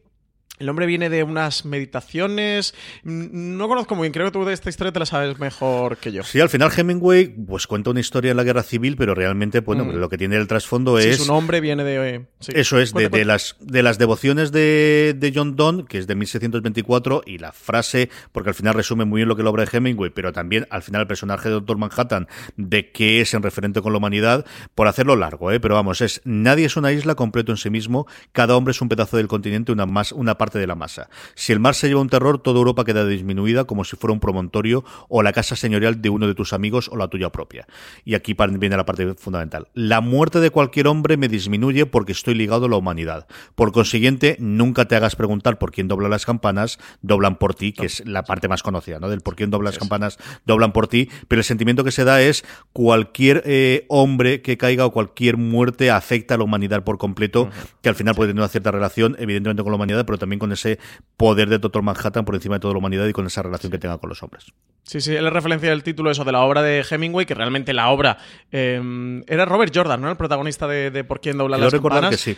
el 0.61 0.68
hombre 0.68 0.86
viene 0.86 1.08
de 1.08 1.22
unas 1.22 1.64
meditaciones. 1.64 2.74
No 3.02 3.66
conozco 3.66 3.96
muy 3.96 4.04
bien, 4.04 4.12
creo 4.12 4.26
que 4.26 4.32
tú 4.32 4.44
de 4.44 4.52
esta 4.52 4.68
historia 4.68 4.92
te 4.92 4.98
la 4.98 5.06
sabes 5.06 5.38
mejor 5.38 5.96
que 5.96 6.12
yo. 6.12 6.22
Sí, 6.22 6.38
al 6.38 6.50
final 6.50 6.70
Hemingway 6.76 7.28
pues 7.28 7.66
cuenta 7.66 7.90
una 7.90 8.00
historia 8.00 8.30
en 8.30 8.36
la 8.36 8.44
guerra 8.44 8.62
civil, 8.62 8.96
pero 8.96 9.14
realmente, 9.14 9.61
bueno, 9.61 9.86
mm. 9.86 9.96
lo 9.96 10.08
que 10.11 10.18
tiene 10.18 10.36
el 10.36 10.46
trasfondo 10.46 10.98
es. 10.98 11.16
Su 11.16 11.26
nombre 11.26 11.61
viene 11.61 11.82
de. 11.82 12.26
Eso 12.48 12.78
es, 12.78 12.92
de, 12.92 13.24
las, 13.24 13.56
de 13.61 13.82
las 13.82 13.96
devociones 13.98 14.52
de, 14.52 15.14
de, 15.16 15.32
John 15.34 15.56
Donne, 15.56 15.86
que 15.86 15.96
es 15.96 16.06
de 16.06 16.14
1624, 16.14 17.22
y 17.24 17.38
la 17.38 17.52
frase, 17.52 18.11
porque 18.32 18.50
al 18.50 18.54
final 18.54 18.74
resume 18.74 19.06
muy 19.06 19.20
bien 19.20 19.28
lo 19.28 19.36
que 19.36 19.42
es 19.42 19.44
la 19.44 19.50
obra 19.50 19.64
de 19.64 19.76
Hemingway, 19.76 20.11
pero 20.11 20.32
también 20.32 20.66
al 20.68 20.82
final 20.82 21.00
el 21.02 21.06
personaje 21.06 21.48
de 21.48 21.54
Doctor 21.54 21.78
Manhattan, 21.78 22.28
de 22.56 22.92
qué 22.92 23.22
es 23.22 23.32
en 23.32 23.42
referente 23.42 23.80
con 23.80 23.92
la 23.92 23.98
humanidad, 23.98 24.44
por 24.74 24.88
hacerlo 24.88 25.16
largo, 25.16 25.50
¿eh? 25.52 25.58
pero 25.58 25.74
vamos, 25.74 26.02
es 26.02 26.20
nadie 26.24 26.66
es 26.66 26.76
una 26.76 26.92
isla 26.92 27.14
completo 27.14 27.50
en 27.50 27.56
sí 27.56 27.70
mismo, 27.70 28.06
cada 28.32 28.56
hombre 28.56 28.72
es 28.72 28.80
un 28.82 28.90
pedazo 28.90 29.16
del 29.16 29.28
continente, 29.28 29.72
una, 29.72 29.86
más, 29.86 30.12
una 30.12 30.36
parte 30.36 30.49
parte 30.51 30.59
de 30.59 30.66
la 30.66 30.74
masa. 30.74 31.09
Si 31.36 31.53
el 31.53 31.61
mar 31.61 31.76
se 31.76 31.86
lleva 31.86 32.01
un 32.01 32.09
terror, 32.09 32.40
toda 32.42 32.59
Europa 32.59 32.84
queda 32.84 33.07
disminuida 33.07 33.64
como 33.64 33.84
si 33.84 33.94
fuera 33.94 34.12
un 34.12 34.18
promontorio 34.18 34.84
o 35.09 35.22
la 35.22 35.32
casa 35.32 35.55
señorial 35.55 36.03
de 36.03 36.11
uno 36.11 36.26
de 36.26 36.34
tus 36.34 36.53
amigos 36.53 36.88
o 36.92 36.96
la 36.96 37.07
tuya 37.07 37.30
propia. 37.30 37.68
Y 38.05 38.14
aquí 38.14 38.34
viene 38.59 38.76
la 38.76 38.84
parte 38.84 39.14
fundamental. 39.14 39.68
La 39.74 40.01
muerte 40.01 40.40
de 40.40 40.51
cualquier 40.51 40.88
hombre 40.88 41.16
me 41.16 41.28
disminuye 41.28 41.86
porque 41.86 42.12
estoy 42.12 42.34
ligado 42.34 42.66
a 42.66 42.68
la 42.68 42.76
humanidad. 42.76 43.28
Por 43.55 43.70
consiguiente, 43.70 44.36
nunca 44.40 44.86
te 44.86 44.96
hagas 44.96 45.14
preguntar 45.14 45.59
por 45.59 45.70
quién 45.70 45.86
dobla 45.86 46.09
las 46.09 46.26
campanas, 46.26 46.78
doblan 47.03 47.36
por 47.36 47.55
ti, 47.55 47.72
que 47.72 47.86
es 47.86 48.05
la 48.07 48.24
parte 48.24 48.48
más 48.48 48.62
conocida, 48.64 48.98
¿no? 48.98 49.09
Del 49.09 49.20
por 49.20 49.36
quién 49.36 49.51
dobla 49.51 49.70
las 49.70 49.78
campanas, 49.78 50.18
doblan 50.44 50.72
por 50.72 50.88
ti. 50.88 51.09
Pero 51.28 51.40
el 51.40 51.44
sentimiento 51.44 51.84
que 51.84 51.92
se 51.92 52.03
da 52.03 52.20
es 52.20 52.44
cualquier 52.72 53.42
eh, 53.46 53.84
hombre 53.88 54.42
que 54.42 54.57
caiga 54.57 54.84
o 54.84 54.90
cualquier 54.90 55.36
muerte 55.36 55.90
afecta 55.90 56.34
a 56.34 56.38
la 56.38 56.44
humanidad 56.44 56.82
por 56.82 56.98
completo, 56.98 57.51
que 57.82 57.88
al 57.88 57.94
final 57.94 58.16
puede 58.16 58.30
tener 58.30 58.40
una 58.40 58.48
cierta 58.48 58.72
relación, 58.72 59.14
evidentemente, 59.18 59.62
con 59.62 59.70
la 59.70 59.76
humanidad, 59.76 60.05
pero 60.07 60.18
también 60.18 60.39
con 60.41 60.51
ese 60.51 60.80
poder 61.16 61.49
de 61.49 61.59
Doctor 61.59 61.82
Manhattan 61.82 62.24
por 62.24 62.34
encima 62.34 62.57
de 62.57 62.61
toda 62.61 62.74
la 62.74 62.78
humanidad 62.78 63.07
y 63.07 63.12
con 63.12 63.26
esa 63.26 63.43
relación 63.43 63.70
que 63.70 63.78
tenga 63.78 63.99
con 63.99 64.09
los 64.09 64.20
hombres. 64.24 64.47
Sí, 64.82 65.01
sí, 65.01 65.14
él 65.14 65.24
es 65.24 65.32
referencia 65.32 65.70
del 65.70 65.84
título 65.84 66.11
eso 66.11 66.24
de 66.24 66.32
la 66.32 66.41
obra 66.41 66.62
de 66.62 66.84
Hemingway, 66.91 67.26
que 67.26 67.34
realmente 67.34 67.72
la 67.72 67.91
obra 67.91 68.18
eh, 68.51 69.22
era 69.28 69.45
Robert 69.45 69.72
Jordan, 69.72 70.01
¿no? 70.01 70.11
El 70.11 70.16
protagonista 70.16 70.66
de, 70.66 71.05
Por 71.05 71.20
quién 71.20 71.38
dobla 71.38 71.59
las 71.59 71.72
campanas. 71.72 72.11
que 72.11 72.16
sí 72.16 72.36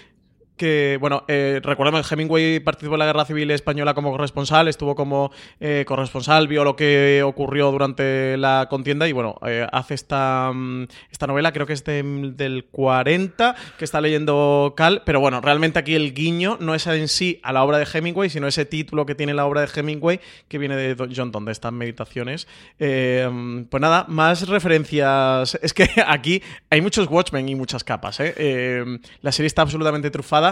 que, 0.62 0.96
bueno, 1.00 1.24
eh, 1.26 1.60
que 1.60 2.14
Hemingway 2.14 2.60
participó 2.60 2.94
en 2.94 3.00
la 3.00 3.06
Guerra 3.06 3.24
Civil 3.24 3.50
Española 3.50 3.94
como 3.94 4.12
corresponsal, 4.12 4.68
estuvo 4.68 4.94
como 4.94 5.32
eh, 5.58 5.84
corresponsal, 5.88 6.46
vio 6.46 6.62
lo 6.62 6.76
que 6.76 7.20
ocurrió 7.24 7.72
durante 7.72 8.36
la 8.36 8.68
contienda 8.70 9.08
y, 9.08 9.12
bueno, 9.12 9.40
eh, 9.44 9.66
hace 9.72 9.94
esta, 9.94 10.52
mm, 10.54 10.86
esta 11.10 11.26
novela, 11.26 11.52
creo 11.52 11.66
que 11.66 11.72
es 11.72 11.82
del 11.84 12.68
40, 12.70 13.56
que 13.76 13.84
está 13.84 14.00
leyendo 14.00 14.74
Cal, 14.76 15.02
pero 15.04 15.18
bueno, 15.18 15.40
realmente 15.40 15.80
aquí 15.80 15.96
el 15.96 16.14
guiño 16.14 16.58
no 16.60 16.76
es 16.76 16.86
en 16.86 17.08
sí 17.08 17.40
a 17.42 17.52
la 17.52 17.64
obra 17.64 17.78
de 17.78 17.88
Hemingway, 17.92 18.30
sino 18.30 18.46
ese 18.46 18.64
título 18.64 19.04
que 19.04 19.16
tiene 19.16 19.34
la 19.34 19.46
obra 19.46 19.62
de 19.62 19.68
Hemingway, 19.74 20.20
que 20.46 20.58
viene 20.58 20.76
de 20.76 20.94
John 21.12 21.32
Donne, 21.32 21.46
de 21.46 21.52
estas 21.52 21.72
meditaciones. 21.72 22.46
pues 22.78 23.80
nada, 23.80 24.04
más 24.06 24.46
referencias. 24.46 25.58
Es 25.60 25.74
que 25.74 25.88
aquí 26.06 26.40
hay 26.70 26.80
muchos 26.80 27.10
Watchmen 27.10 27.48
y 27.48 27.56
muchas 27.56 27.82
capas, 27.82 28.20
la 28.20 29.32
serie 29.32 29.48
está 29.48 29.62
absolutamente 29.62 30.08
trufada 30.12 30.51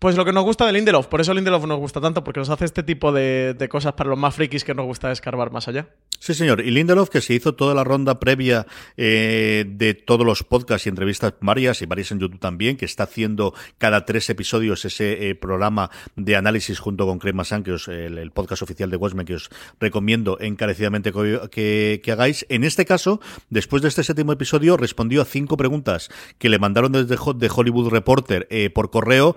pues 0.00 0.16
lo 0.16 0.24
que 0.24 0.32
nos 0.32 0.44
gusta 0.44 0.66
de 0.66 0.72
Lindelof, 0.72 1.08
por 1.08 1.20
eso 1.20 1.34
Lindelof 1.34 1.66
nos 1.66 1.78
gusta 1.78 2.00
tanto, 2.00 2.24
porque 2.24 2.40
nos 2.40 2.48
hace 2.48 2.64
este 2.64 2.82
tipo 2.82 3.12
de, 3.12 3.54
cosas 3.70 3.92
para 3.92 4.08
los 4.08 4.18
más 4.18 4.34
frikis 4.34 4.64
que 4.64 4.74
nos 4.74 4.86
gusta 4.86 5.12
escarbar 5.12 5.52
más 5.52 5.68
allá. 5.68 5.88
Sí, 6.18 6.34
señor. 6.34 6.60
Y 6.60 6.70
Lindelof, 6.70 7.10
que 7.10 7.20
se 7.20 7.34
hizo 7.34 7.54
toda 7.54 7.74
la 7.74 7.84
ronda 7.84 8.18
previa 8.18 8.66
eh, 8.96 9.64
de 9.68 9.94
todos 9.94 10.26
los 10.26 10.42
podcasts 10.42 10.86
y 10.86 10.88
entrevistas 10.88 11.34
varias, 11.40 11.82
y 11.82 11.86
varias 11.86 12.12
en 12.12 12.18
YouTube 12.18 12.40
también, 12.40 12.78
que 12.78 12.86
está 12.86 13.04
haciendo 13.04 13.54
cada 13.76 14.06
tres 14.06 14.28
episodios 14.30 14.84
ese 14.86 15.28
eh, 15.28 15.34
programa 15.34 15.90
de 16.16 16.34
análisis 16.34 16.78
junto 16.78 17.06
con 17.06 17.18
Crema 17.18 17.44
San, 17.44 17.62
que 17.62 17.74
es 17.74 17.86
el, 17.88 18.30
podcast 18.32 18.62
oficial 18.62 18.90
de 18.90 18.96
Watchmen, 18.96 19.26
que 19.26 19.34
os 19.34 19.50
recomiendo 19.80 20.38
encarecidamente 20.40 21.12
que, 21.12 22.00
que, 22.02 22.12
hagáis. 22.12 22.46
En 22.48 22.64
este 22.64 22.86
caso, 22.86 23.20
después 23.50 23.82
de 23.82 23.88
este 23.88 24.02
séptimo 24.02 24.32
episodio, 24.32 24.78
respondió 24.78 25.20
a 25.20 25.26
cinco 25.26 25.58
preguntas 25.58 26.08
que 26.38 26.48
le 26.48 26.58
mandaron 26.58 26.92
desde 26.92 27.16
de 27.34 27.50
Hollywood 27.54 27.90
Reporter 27.90 28.46
eh, 28.50 28.70
por 28.70 28.90
correo. 28.90 29.36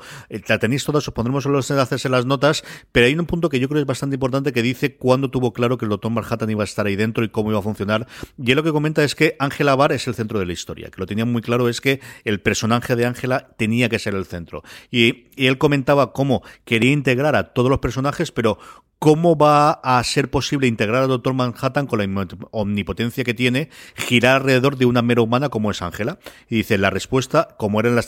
La 0.54 0.60
tenéis 0.60 0.86
todas, 0.86 1.08
os 1.08 1.14
pondremos 1.14 1.46
los 1.46 1.70
enlaces 1.72 2.06
en 2.06 2.12
las 2.12 2.26
notas, 2.26 2.64
pero 2.92 3.08
hay 3.08 3.16
un 3.16 3.26
punto 3.26 3.50
que 3.50 3.60
yo 3.60 3.68
creo 3.68 3.82
es 3.82 3.88
bastante 3.88 4.16
importante 4.16 4.54
que 4.54 4.62
dice 4.62 4.96
cuándo 4.96 5.30
tuvo 5.30 5.52
claro 5.52 5.78
que 5.78 5.86
el 5.86 5.90
doctor 5.90 6.12
Manhattan 6.12 6.50
iba 6.50 6.64
a 6.64 6.66
estar 6.66 6.86
ahí 6.86 6.96
dentro 6.96 7.24
y 7.24 7.30
cómo 7.30 7.50
iba 7.50 7.60
a 7.60 7.64
funcionar. 7.64 8.08
Y 8.38 8.52
él 8.52 8.56
lo 8.56 8.64
que 8.64 8.72
comenta 8.72 9.04
es 9.04 9.16
que 9.16 9.36
Ángela 9.40 9.76
Bar 9.76 9.92
es 9.92 10.08
el 10.08 10.14
centro 10.14 10.40
de 10.40 10.46
la 10.46 10.54
historia, 10.54 10.90
que 10.92 11.00
lo 11.00 11.06
tenía 11.06 11.26
muy 11.26 11.42
claro 11.42 11.70
es 11.70 11.82
que 11.82 12.02
el 12.24 12.40
personaje 12.40 12.96
de 12.96 13.06
Ángela 13.06 13.50
tenía 13.58 13.90
que 13.90 14.00
ser 14.00 14.14
el 14.14 14.26
centro. 14.26 14.64
Y 14.92 15.28
él 15.38 15.58
comentaba 15.58 16.14
cómo 16.14 16.44
quería 16.66 16.92
integrar 16.92 17.36
a 17.36 17.54
todos 17.54 17.70
los 17.70 17.80
personajes, 17.80 18.32
pero 18.32 18.60
¿Cómo 19.04 19.36
va 19.36 19.72
a 19.84 20.02
ser 20.06 20.30
posible 20.30 20.66
integrar 20.66 21.02
al 21.02 21.10
Doctor 21.10 21.34
Manhattan 21.34 21.88
con 21.88 22.00
la 22.00 22.28
omnipotencia 22.52 23.26
que 23.26 23.34
tiene, 23.34 23.70
girar 23.98 24.38
alrededor 24.38 24.78
de 24.78 24.86
una 24.86 25.02
mera 25.02 25.22
humana 25.22 25.50
como 25.50 25.72
es 25.72 25.82
Ángela? 25.82 26.20
Y 26.50 26.56
dice, 26.56 26.78
la 26.78 26.90
respuesta, 26.90 27.50
como 27.58 27.82
eran 27.82 27.98
las, 27.98 28.08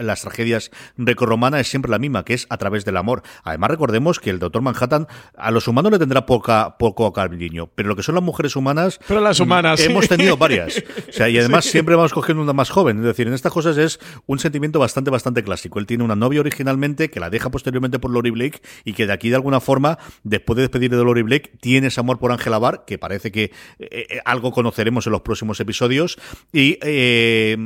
las 0.00 0.22
tragedias 0.22 0.70
grecorromanas, 0.96 1.60
es 1.60 1.68
siempre 1.68 1.90
la 1.90 1.98
misma, 1.98 2.24
que 2.24 2.32
es 2.32 2.46
a 2.48 2.56
través 2.56 2.86
del 2.86 2.96
amor. 2.96 3.24
Además, 3.44 3.72
recordemos 3.72 4.18
que 4.18 4.30
el 4.30 4.38
Doctor 4.38 4.62
Manhattan 4.62 5.06
a 5.36 5.50
los 5.50 5.68
humanos 5.68 5.92
le 5.92 5.98
tendrá 5.98 6.24
poca, 6.24 6.78
poco 6.78 7.12
cariño, 7.12 7.66
pero 7.74 7.90
lo 7.90 7.94
que 7.94 8.02
son 8.02 8.14
las 8.14 8.24
mujeres 8.24 8.56
humanas... 8.56 8.98
Pero 9.06 9.20
las 9.20 9.38
humanas, 9.38 9.80
Hemos 9.80 10.08
tenido 10.08 10.38
varias. 10.38 10.82
O 11.10 11.12
sea, 11.12 11.28
y 11.28 11.38
además 11.38 11.66
siempre 11.66 11.94
vamos 11.94 12.14
cogiendo 12.14 12.42
una 12.42 12.54
más 12.54 12.70
joven. 12.70 13.00
Es 13.00 13.04
decir, 13.04 13.28
en 13.28 13.34
estas 13.34 13.52
cosas 13.52 13.76
es 13.76 14.00
un 14.24 14.38
sentimiento 14.38 14.78
bastante, 14.78 15.10
bastante 15.10 15.44
clásico. 15.44 15.78
Él 15.78 15.84
tiene 15.84 16.04
una 16.04 16.16
novia 16.16 16.40
originalmente 16.40 17.10
que 17.10 17.20
la 17.20 17.28
deja 17.28 17.50
posteriormente 17.50 17.98
por 17.98 18.10
Lori 18.10 18.30
Blake 18.30 18.62
y 18.82 18.94
que 18.94 19.06
de 19.06 19.12
aquí 19.12 19.28
de 19.28 19.36
alguna 19.36 19.60
forma 19.60 19.98
después 20.24 20.56
de 20.56 20.62
despedir 20.62 20.90
de 20.90 21.02
Lori 21.02 21.22
Blake, 21.22 21.52
tienes 21.60 21.98
amor 21.98 22.18
por 22.18 22.32
Angela 22.32 22.58
Barr, 22.58 22.84
que 22.86 22.98
parece 22.98 23.32
que 23.32 23.44
eh, 23.78 24.06
eh, 24.10 24.20
algo 24.24 24.52
conoceremos 24.52 25.06
en 25.06 25.12
los 25.12 25.22
próximos 25.22 25.60
episodios. 25.60 26.18
Y 26.52 26.78
eh, 26.82 27.56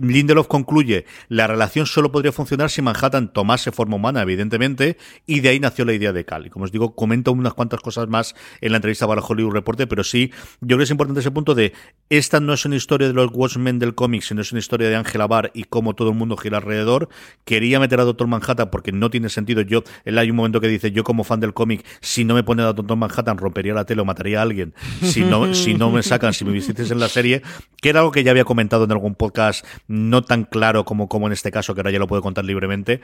Lindelof 0.00 0.48
concluye, 0.48 1.06
la 1.28 1.46
relación 1.46 1.86
solo 1.86 2.12
podría 2.12 2.32
funcionar 2.32 2.70
si 2.70 2.82
Manhattan 2.82 3.32
tomase 3.32 3.72
forma 3.72 3.96
humana, 3.96 4.22
evidentemente, 4.22 4.96
y 5.26 5.40
de 5.40 5.50
ahí 5.50 5.60
nació 5.60 5.84
la 5.84 5.92
idea 5.92 6.12
de 6.12 6.24
Cal. 6.24 6.46
Y 6.46 6.50
como 6.50 6.64
os 6.64 6.72
digo, 6.72 6.94
comento 6.94 7.32
unas 7.32 7.54
cuantas 7.54 7.80
cosas 7.80 8.08
más 8.08 8.34
en 8.60 8.72
la 8.72 8.76
entrevista 8.76 9.06
para 9.06 9.22
Hollywood 9.22 9.52
Reporter, 9.52 9.88
pero 9.88 10.04
sí, 10.04 10.30
yo 10.60 10.66
creo 10.68 10.78
que 10.78 10.84
es 10.84 10.90
importante 10.90 11.20
ese 11.20 11.30
punto 11.30 11.54
de, 11.54 11.72
esta 12.10 12.40
no 12.40 12.52
es 12.52 12.64
una 12.64 12.76
historia 12.76 13.08
de 13.08 13.14
los 13.14 13.30
Watchmen 13.32 13.78
del 13.78 13.94
cómic, 13.94 14.22
sino 14.22 14.40
es 14.40 14.52
una 14.52 14.58
historia 14.58 14.88
de 14.88 14.96
Angela 14.96 15.26
Barr 15.26 15.50
y 15.54 15.64
cómo 15.64 15.94
todo 15.94 16.10
el 16.10 16.16
mundo 16.16 16.36
gira 16.36 16.58
alrededor. 16.58 17.08
Quería 17.44 17.80
meter 17.80 18.00
a 18.00 18.04
Doctor 18.04 18.26
Manhattan 18.26 18.70
porque 18.70 18.92
no 18.92 19.10
tiene 19.10 19.28
sentido. 19.28 19.62
Yo, 19.62 19.84
él 20.04 20.18
hay 20.18 20.30
un 20.30 20.36
momento 20.36 20.60
que 20.60 20.68
dice, 20.68 20.90
yo 20.90 21.04
como 21.04 21.24
fan 21.24 21.40
del 21.40 21.54
cómic, 21.54 21.84
si 22.00 22.24
no 22.24 22.34
me 22.34 22.42
pone 22.42 22.62
a 22.62 22.72
Doctor 22.72 22.96
Manhattan, 22.96 23.38
rompería 23.38 23.74
la 23.74 23.84
tele 23.84 24.02
o 24.02 24.04
mataría 24.04 24.40
a 24.40 24.42
alguien. 24.42 24.74
Si 25.02 25.22
no, 25.22 25.54
si 25.54 25.74
no 25.74 25.90
me 25.90 26.02
sacan, 26.02 26.32
si 26.32 26.44
me 26.44 26.52
visites 26.52 26.90
en 26.90 27.00
la 27.00 27.08
serie, 27.08 27.42
que 27.80 27.90
era 27.90 28.00
algo 28.00 28.12
que 28.12 28.24
ya 28.24 28.30
había 28.30 28.44
comentado 28.44 28.84
en 28.84 28.92
algún 28.92 29.14
podcast, 29.14 29.64
no 29.86 30.22
tan 30.22 30.44
claro 30.44 30.84
como, 30.84 31.08
como 31.08 31.26
en 31.26 31.32
este 31.32 31.50
caso, 31.50 31.74
que 31.74 31.80
ahora 31.80 31.90
ya 31.90 31.98
lo 31.98 32.06
puedo 32.06 32.22
contar 32.22 32.44
libremente. 32.44 33.00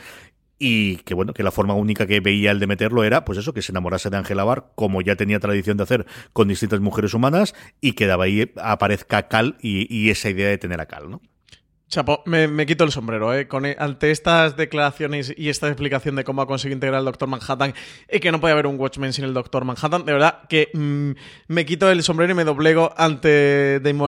Y 0.56 0.98
que 0.98 1.14
bueno, 1.14 1.34
que 1.34 1.42
la 1.42 1.50
forma 1.50 1.74
única 1.74 2.06
que 2.06 2.20
veía 2.20 2.52
el 2.52 2.60
de 2.60 2.68
meterlo 2.68 3.02
era, 3.02 3.24
pues 3.24 3.38
eso, 3.38 3.52
que 3.52 3.60
se 3.60 3.72
enamorase 3.72 4.08
de 4.08 4.16
Angela 4.16 4.44
Barr, 4.44 4.70
como 4.76 5.02
ya 5.02 5.16
tenía 5.16 5.40
tradición 5.40 5.76
de 5.76 5.82
hacer 5.82 6.06
con 6.32 6.46
distintas 6.46 6.80
mujeres 6.80 7.12
humanas, 7.12 7.54
y 7.80 7.92
que 7.92 8.06
daba 8.06 8.24
ahí 8.24 8.52
aparezca 8.62 9.26
Cal 9.28 9.56
y, 9.60 9.92
y 9.94 10.10
esa 10.10 10.30
idea 10.30 10.48
de 10.48 10.58
tener 10.58 10.80
a 10.80 10.86
Cal, 10.86 11.10
¿no? 11.10 11.20
Chapo, 11.88 12.22
me, 12.26 12.66
quito 12.66 12.84
el 12.84 12.90
sombrero, 12.90 13.34
¿eh? 13.34 13.46
Con, 13.46 13.66
e, 13.66 13.76
ante 13.78 14.10
estas 14.10 14.56
declaraciones 14.56 15.32
y 15.36 15.48
esta 15.48 15.68
explicación 15.68 16.16
de 16.16 16.24
cómo 16.24 16.42
ha 16.42 16.46
conseguido 16.46 16.76
integrar 16.76 16.98
al 16.98 17.04
Doctor 17.04 17.28
Manhattan 17.28 17.74
y 18.10 18.20
que 18.20 18.32
no 18.32 18.40
puede 18.40 18.52
haber 18.52 18.66
un 18.66 18.78
Watchmen 18.80 19.12
sin 19.12 19.24
el 19.24 19.34
Doctor 19.34 19.64
Manhattan, 19.64 20.04
de 20.04 20.12
verdad 20.12 20.42
que 20.48 20.70
mm, 20.72 21.10
me 21.48 21.64
quito 21.64 21.90
el 21.90 22.02
sombrero 22.02 22.32
y 22.32 22.36
me 22.36 22.44
doblego 22.44 22.92
ante 22.96 23.80
Damon. 23.80 24.08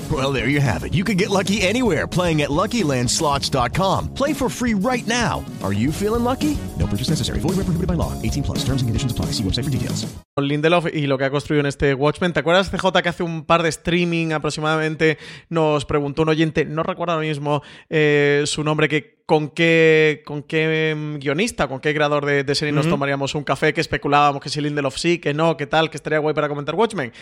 Well, 0.11 0.33
there 0.33 0.49
you 0.49 0.59
have 0.59 0.83
it. 0.83 0.93
You 0.93 1.05
can 1.05 1.15
get 1.15 1.29
lucky 1.29 1.61
anywhere 1.61 2.05
playing 2.05 2.41
at 2.41 2.49
LuckyLandSlots.com. 2.49 4.13
Play 4.13 4.33
for 4.33 4.49
free 4.49 4.73
right 4.73 5.07
now. 5.07 5.45
Are 5.63 5.71
you 5.71 5.91
feeling 5.93 6.23
lucky? 6.25 6.57
No 6.77 6.85
purchase 6.85 7.09
necessary. 7.09 7.39
Void 7.39 7.55
where 7.55 7.63
prohibited 7.63 7.87
by 7.87 7.93
law. 7.93 8.11
18 8.21 8.43
plus. 8.43 8.65
Terms 8.65 8.81
and 8.81 8.89
conditions 8.89 9.11
apply. 9.13 9.27
See 9.27 9.43
website 9.43 9.63
for 9.63 9.69
details. 9.69 10.05
Lindelof 10.37 10.87
y 10.93 11.07
lo 11.07 11.17
que 11.17 11.25
ha 11.25 11.29
construido 11.29 11.61
en 11.61 11.67
este 11.67 11.93
Watchmen. 11.93 12.33
¿Te 12.33 12.41
acuerdas, 12.41 12.69
CJ, 12.69 13.01
que 13.01 13.09
hace 13.09 13.23
un 13.23 13.45
par 13.45 13.63
de 13.63 13.69
streaming 13.69 14.31
aproximadamente 14.33 15.17
nos 15.49 15.85
preguntó 15.85 16.23
un 16.23 16.29
oyente, 16.29 16.65
no 16.65 16.83
recuerdo 16.83 17.13
ahora 17.13 17.25
mismo 17.25 17.61
eh, 17.89 18.43
su 18.45 18.63
nombre, 18.63 18.89
que 18.89 19.21
con 19.25 19.49
qué, 19.49 20.23
con 20.25 20.43
qué 20.43 20.95
mm, 20.97 21.19
guionista, 21.19 21.67
con 21.67 21.79
qué 21.79 21.93
creador 21.93 22.25
de, 22.25 22.43
de 22.43 22.55
serie 22.55 22.71
nos 22.71 22.89
tomaríamos 22.89 23.35
un 23.35 23.43
café, 23.43 23.73
que 23.73 23.81
especulábamos 23.81 24.41
que 24.41 24.49
si 24.49 24.59
Lindelof 24.61 24.97
sí, 24.97 25.19
que 25.19 25.33
no, 25.33 25.55
que 25.55 25.67
tal, 25.67 25.89
que 25.89 25.97
estaría 25.97 26.19
guay 26.19 26.33
para 26.33 26.49
comentar 26.49 26.75
Watchmen. 26.75 27.13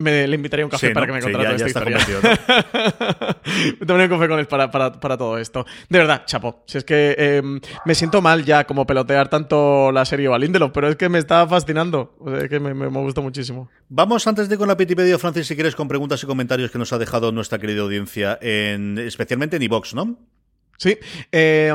Me, 0.00 0.26
le 0.26 0.34
invitaría 0.34 0.64
un 0.66 0.70
café 0.70 0.88
Sí, 0.88 0.92
para 0.94 1.06
¿no? 1.06 1.12
que 1.12 1.16
me 1.16 1.20
Sí, 1.22 1.32
contara 1.32 1.44
toda 1.50 1.58
ya 1.58 1.66
esta 1.66 1.78
historia. 1.78 2.20
me 3.80 3.86
tomaría 3.86 4.06
un 4.06 4.12
café 4.18 4.28
con 4.28 4.38
él 4.38 4.46
para, 4.46 4.70
para, 4.70 4.92
para 4.98 5.16
todo 5.16 5.38
esto. 5.38 5.66
De 5.88 5.98
verdad, 5.98 6.22
chapo. 6.26 6.62
Si 6.66 6.78
es 6.78 6.84
que 6.84 7.14
eh, 7.18 7.42
me 7.84 7.94
siento 7.94 8.20
mal 8.22 8.44
ya 8.44 8.64
como 8.64 8.86
pelotear 8.86 9.28
tanto 9.28 9.92
la 9.92 10.04
serie 10.04 10.28
o 10.28 10.34
a 10.34 10.38
Lindelof, 10.38 10.72
pero 10.72 10.88
es 10.88 10.96
que 10.96 11.08
me 11.08 11.18
está 11.18 11.46
fascinando. 11.46 12.14
O 12.18 12.30
sea, 12.30 12.40
es 12.40 12.48
que 12.48 12.58
me, 12.60 12.74
me, 12.74 12.90
me 12.90 13.00
gusta 13.00 13.20
muchísimo. 13.20 13.68
Vamos 13.88 14.26
antes 14.26 14.48
de 14.48 14.56
con 14.56 14.68
la 14.68 14.76
Petipedia, 14.76 15.18
Francis, 15.18 15.46
si 15.46 15.54
quieres, 15.54 15.74
con 15.76 15.88
preguntas 15.88 16.22
y 16.22 16.26
comentarios 16.26 16.70
que 16.70 16.78
nos 16.78 16.92
ha 16.92 16.98
dejado 16.98 17.32
nuestra 17.32 17.58
querida 17.58 17.82
audiencia, 17.82 18.38
en, 18.40 18.98
especialmente 18.98 19.56
en 19.56 19.62
iVox, 19.62 19.94
¿no? 19.94 20.18
Sí, 20.82 20.96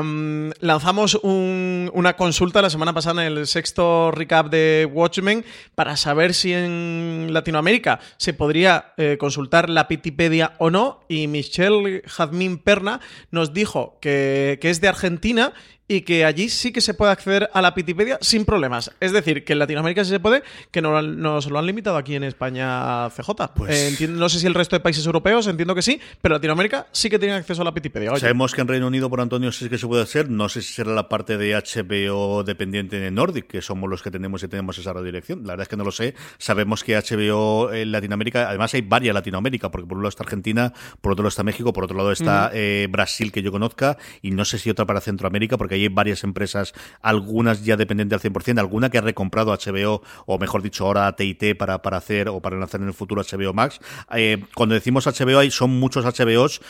mm, 0.02 0.50
lanzamos 0.58 1.14
un- 1.22 1.88
una 1.94 2.16
consulta 2.16 2.60
la 2.60 2.70
semana 2.70 2.92
pasada 2.92 3.24
en 3.24 3.38
el 3.38 3.46
sexto 3.46 4.10
recap 4.10 4.48
de 4.50 4.88
Watchmen 4.92 5.44
para 5.76 5.96
saber 5.96 6.34
si 6.34 6.52
en 6.52 7.28
Latinoamérica 7.30 8.00
se 8.16 8.34
podría 8.34 8.94
eh, 8.96 9.16
consultar 9.16 9.70
la 9.70 9.86
Pitipedia 9.86 10.54
o 10.58 10.70
no. 10.70 11.04
Y 11.08 11.28
Michelle 11.28 12.02
Jazmín 12.04 12.58
Perna 12.58 12.98
nos 13.30 13.52
dijo 13.54 13.96
que, 14.00 14.58
que 14.60 14.70
es 14.70 14.80
de 14.80 14.88
Argentina 14.88 15.52
y 15.88 16.00
que 16.02 16.24
allí 16.24 16.48
sí 16.48 16.72
que 16.72 16.80
se 16.80 16.94
puede 16.94 17.12
acceder 17.12 17.48
a 17.52 17.62
la 17.62 17.74
Pitipedia 17.74 18.18
sin 18.20 18.44
problemas. 18.44 18.90
Es 19.00 19.12
decir, 19.12 19.44
que 19.44 19.52
en 19.52 19.60
Latinoamérica 19.60 20.04
sí 20.04 20.10
se 20.10 20.18
puede, 20.20 20.42
que 20.70 20.82
no, 20.82 21.00
nos 21.00 21.46
lo 21.48 21.58
han 21.58 21.66
limitado 21.66 21.96
aquí 21.96 22.14
en 22.16 22.24
España 22.24 23.08
CJ. 23.10 23.30
Eh, 23.68 23.88
entiendo- 23.88 24.18
no 24.18 24.28
sé 24.28 24.40
si 24.40 24.46
el 24.46 24.54
resto 24.54 24.74
de 24.76 24.80
países 24.80 25.06
europeos, 25.06 25.46
entiendo 25.46 25.74
que 25.74 25.82
sí, 25.82 26.00
pero 26.20 26.34
Latinoamérica 26.34 26.86
sí 26.92 27.08
que 27.08 27.18
tienen 27.18 27.36
acceso 27.36 27.62
a 27.62 27.64
la 27.64 27.72
Pitipedia. 27.74 28.10
Oye, 28.10 28.20
Sabemos 28.20 28.52
que 28.54 28.60
en 28.62 28.68
Reino 28.68 28.86
Unido, 28.88 29.08
por 29.08 29.20
Antonio, 29.20 29.52
sí 29.52 29.68
que 29.68 29.78
se 29.78 29.86
puede 29.86 30.02
hacer. 30.02 30.28
No 30.30 30.48
sé 30.48 30.62
si 30.62 30.74
será 30.74 30.92
la 30.92 31.08
parte 31.08 31.36
de 31.38 31.54
HBO 31.54 32.42
dependiente 32.42 32.98
de 32.98 33.10
Nordic, 33.10 33.46
que 33.46 33.62
somos 33.62 33.88
los 33.88 34.02
que 34.02 34.10
tenemos 34.10 34.42
y 34.42 34.48
tenemos 34.48 34.78
esa 34.78 34.92
redirección. 34.92 35.42
La 35.44 35.52
verdad 35.52 35.62
es 35.62 35.68
que 35.68 35.76
no 35.76 35.84
lo 35.84 35.92
sé. 35.92 36.14
Sabemos 36.38 36.82
que 36.82 36.96
HBO 36.96 37.72
en 37.72 37.92
Latinoamérica, 37.92 38.48
además 38.48 38.74
hay 38.74 38.80
varias 38.82 39.14
Latinoamérica, 39.14 39.70
porque 39.70 39.86
por 39.86 39.96
un 39.98 40.02
lado 40.02 40.10
está 40.10 40.24
Argentina, 40.24 40.72
por 41.00 41.12
otro 41.12 41.22
lado 41.22 41.28
está 41.28 41.42
México, 41.44 41.72
por 41.72 41.84
otro 41.84 41.96
lado 41.96 42.10
está 42.12 42.50
eh, 42.52 42.88
Brasil, 42.90 43.30
que 43.32 43.42
yo 43.42 43.52
conozca, 43.52 43.98
y 44.22 44.32
no 44.32 44.44
sé 44.44 44.58
si 44.58 44.68
otra 44.70 44.84
para 44.84 45.00
Centroamérica, 45.00 45.56
porque 45.56 45.75
hay 45.76 45.88
varias 45.88 46.24
empresas, 46.24 46.72
algunas 47.02 47.64
ya 47.64 47.76
dependientes 47.76 48.24
al 48.24 48.32
100%, 48.32 48.58
alguna 48.58 48.90
que 48.90 48.98
ha 48.98 49.02
recomprado 49.02 49.52
HBO, 49.52 50.02
o 50.26 50.38
mejor 50.38 50.62
dicho, 50.62 50.86
ahora 50.86 51.14
TIT 51.14 51.56
para, 51.56 51.82
para 51.82 51.98
hacer 51.98 52.28
o 52.28 52.40
para 52.40 52.56
lanzar 52.56 52.80
en 52.80 52.88
el 52.88 52.94
futuro 52.94 53.22
HBO 53.22 53.52
Max. 53.52 53.80
Eh, 54.14 54.44
cuando 54.54 54.74
decimos 54.74 55.06
HBO, 55.06 55.38
hay, 55.38 55.50
son 55.50 55.70
muchos 55.70 56.04
HBOs 56.04 56.60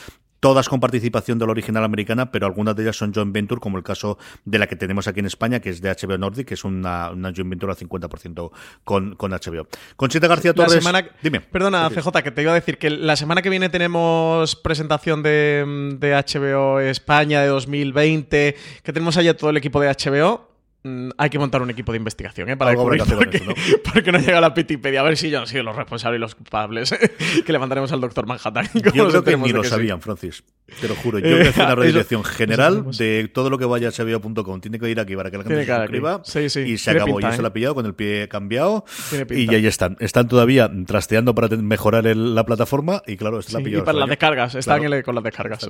todas 0.47 0.69
con 0.69 0.79
participación 0.79 1.41
de 1.41 1.45
la 1.47 1.51
original 1.51 1.83
americana, 1.83 2.31
pero 2.31 2.47
algunas 2.47 2.77
de 2.77 2.85
ellas 2.85 2.97
son 2.97 3.13
joint 3.13 3.33
venture, 3.33 3.61
como 3.61 3.79
el 3.79 3.83
caso 3.83 4.17
de 4.45 4.61
la 4.61 4.69
que 4.69 4.77
tenemos 4.77 5.09
aquí 5.09 5.19
en 5.19 5.27
España, 5.27 5.59
que 5.59 5.71
es 5.71 5.81
de 5.81 5.91
HBO 5.91 6.17
Nordic, 6.19 6.47
que 6.47 6.55
es 6.55 6.63
una, 6.63 7.11
una 7.11 7.33
joint 7.35 7.51
venture 7.51 7.73
al 7.73 7.77
50% 7.77 8.51
con, 8.85 9.17
con 9.17 9.33
HBO. 9.33 9.67
Conchita 9.97 10.29
García 10.29 10.53
La 10.55 10.67
Torres. 10.67 10.85
semana- 10.85 11.05
Dime. 11.21 11.41
Perdona, 11.41 11.91
CJ, 11.91 12.23
que 12.23 12.31
te 12.31 12.43
iba 12.43 12.53
a 12.53 12.55
decir 12.55 12.79
que 12.79 12.91
la 12.91 13.17
semana 13.17 13.43
que 13.43 13.51
viene 13.51 13.69
tenemos 13.71 14.55
presentación 14.55 15.25
de, 15.25 15.97
de 15.99 16.13
HBO 16.15 16.79
España 16.79 17.41
de 17.43 17.49
2020, 17.49 18.55
que 18.85 18.93
tenemos 18.93 19.17
allá 19.17 19.37
todo 19.37 19.51
el 19.51 19.57
equipo 19.57 19.81
de 19.81 19.89
HBO. 19.89 20.49
Mm, 20.87 21.11
Hay 21.19 21.31
que 21.31 21.39
montar 21.39 21.63
un 21.63 21.71
equipo 21.71 21.91
de 21.93 21.99
investigación 21.99 22.49
¿eh? 22.49 22.57
para 22.57 22.71
Algo 22.71 22.89
descubrir 22.91 23.19
por 23.19 23.29
qué, 23.31 23.37
eso, 23.39 23.83
por 23.93 24.03
qué 24.03 24.13
no 24.13 24.19
llega 24.19 24.41
la 24.41 24.55
Pitipedia. 24.55 25.01
A 25.01 25.03
ver 25.03 25.17
si 25.17 25.31
yo 25.31 25.41
han 25.41 25.47
sido 25.47 25.63
los 25.65 25.75
responsables 25.75 26.19
y 26.19 26.21
los 26.21 26.35
culpables. 26.35 26.95
que 27.45 27.53
le 27.53 27.59
mandaremos 27.59 27.91
al 27.93 28.01
doctor 28.01 28.27
Manhattan. 28.27 28.69
Yo 28.95 29.09
creo 29.09 29.25
que 29.25 29.37
ni 29.37 29.51
lo 29.53 29.65
sí. 29.65 29.71
sabían, 29.71 30.01
Francis. 30.01 30.45
Te 30.81 30.89
lo 30.89 30.95
juro. 30.97 31.19
Yo 31.19 31.27
Eh, 31.27 31.35
voy 31.39 31.47
a 31.47 31.51
hacer 31.51 31.65
una 31.65 31.75
redirección 31.75 32.23
eso 32.23 32.31
general 32.31 32.91
de 32.97 33.31
todo 33.33 33.51
lo 33.51 33.59
que 33.59 33.65
vaya 33.65 33.89
a 33.89 33.91
HBO.com. 33.91 34.61
Tiene 34.61 34.79
que 34.79 34.89
ir 34.91 34.99
aquí 35.01 35.15
para 35.17 35.31
que 35.31 35.39
la 35.39 35.45
gente 35.45 35.55
Tiene 35.65 35.67
se 35.67 35.81
suscriba. 35.83 36.21
Sí, 36.25 36.49
sí. 36.51 36.61
Y 36.61 36.79
se 36.79 36.91
Tiene 36.91 37.03
acabó. 37.03 37.17
pinta, 37.19 37.31
Yo 37.31 37.35
se 37.35 37.39
¿eh? 37.41 37.43
la 37.43 37.49
he 37.49 37.53
pillado 37.53 37.75
con 37.75 37.87
el 37.87 37.95
pie 37.95 38.29
cambiado. 38.29 38.85
Y 39.31 39.55
ahí 39.55 39.67
están. 39.67 39.97
Están 40.01 40.29
todavía 40.29 40.71
trasteando 40.87 41.35
para 41.35 41.49
mejorar 41.57 42.07
el- 42.07 42.35
la 42.35 42.45
plataforma. 42.47 43.03
Y 43.07 43.17
claro, 43.17 43.39
esta 43.39 43.55
la 43.55 43.59
Sí, 43.59 43.65
pilló 43.65 43.79
y 43.79 43.83
para 43.83 43.99
las 43.99 44.09
descargas. 44.09 44.55
Están 44.55 44.83
Claro. 44.85 45.03
con 45.05 45.15
las 45.15 45.25
descargas. 45.25 45.69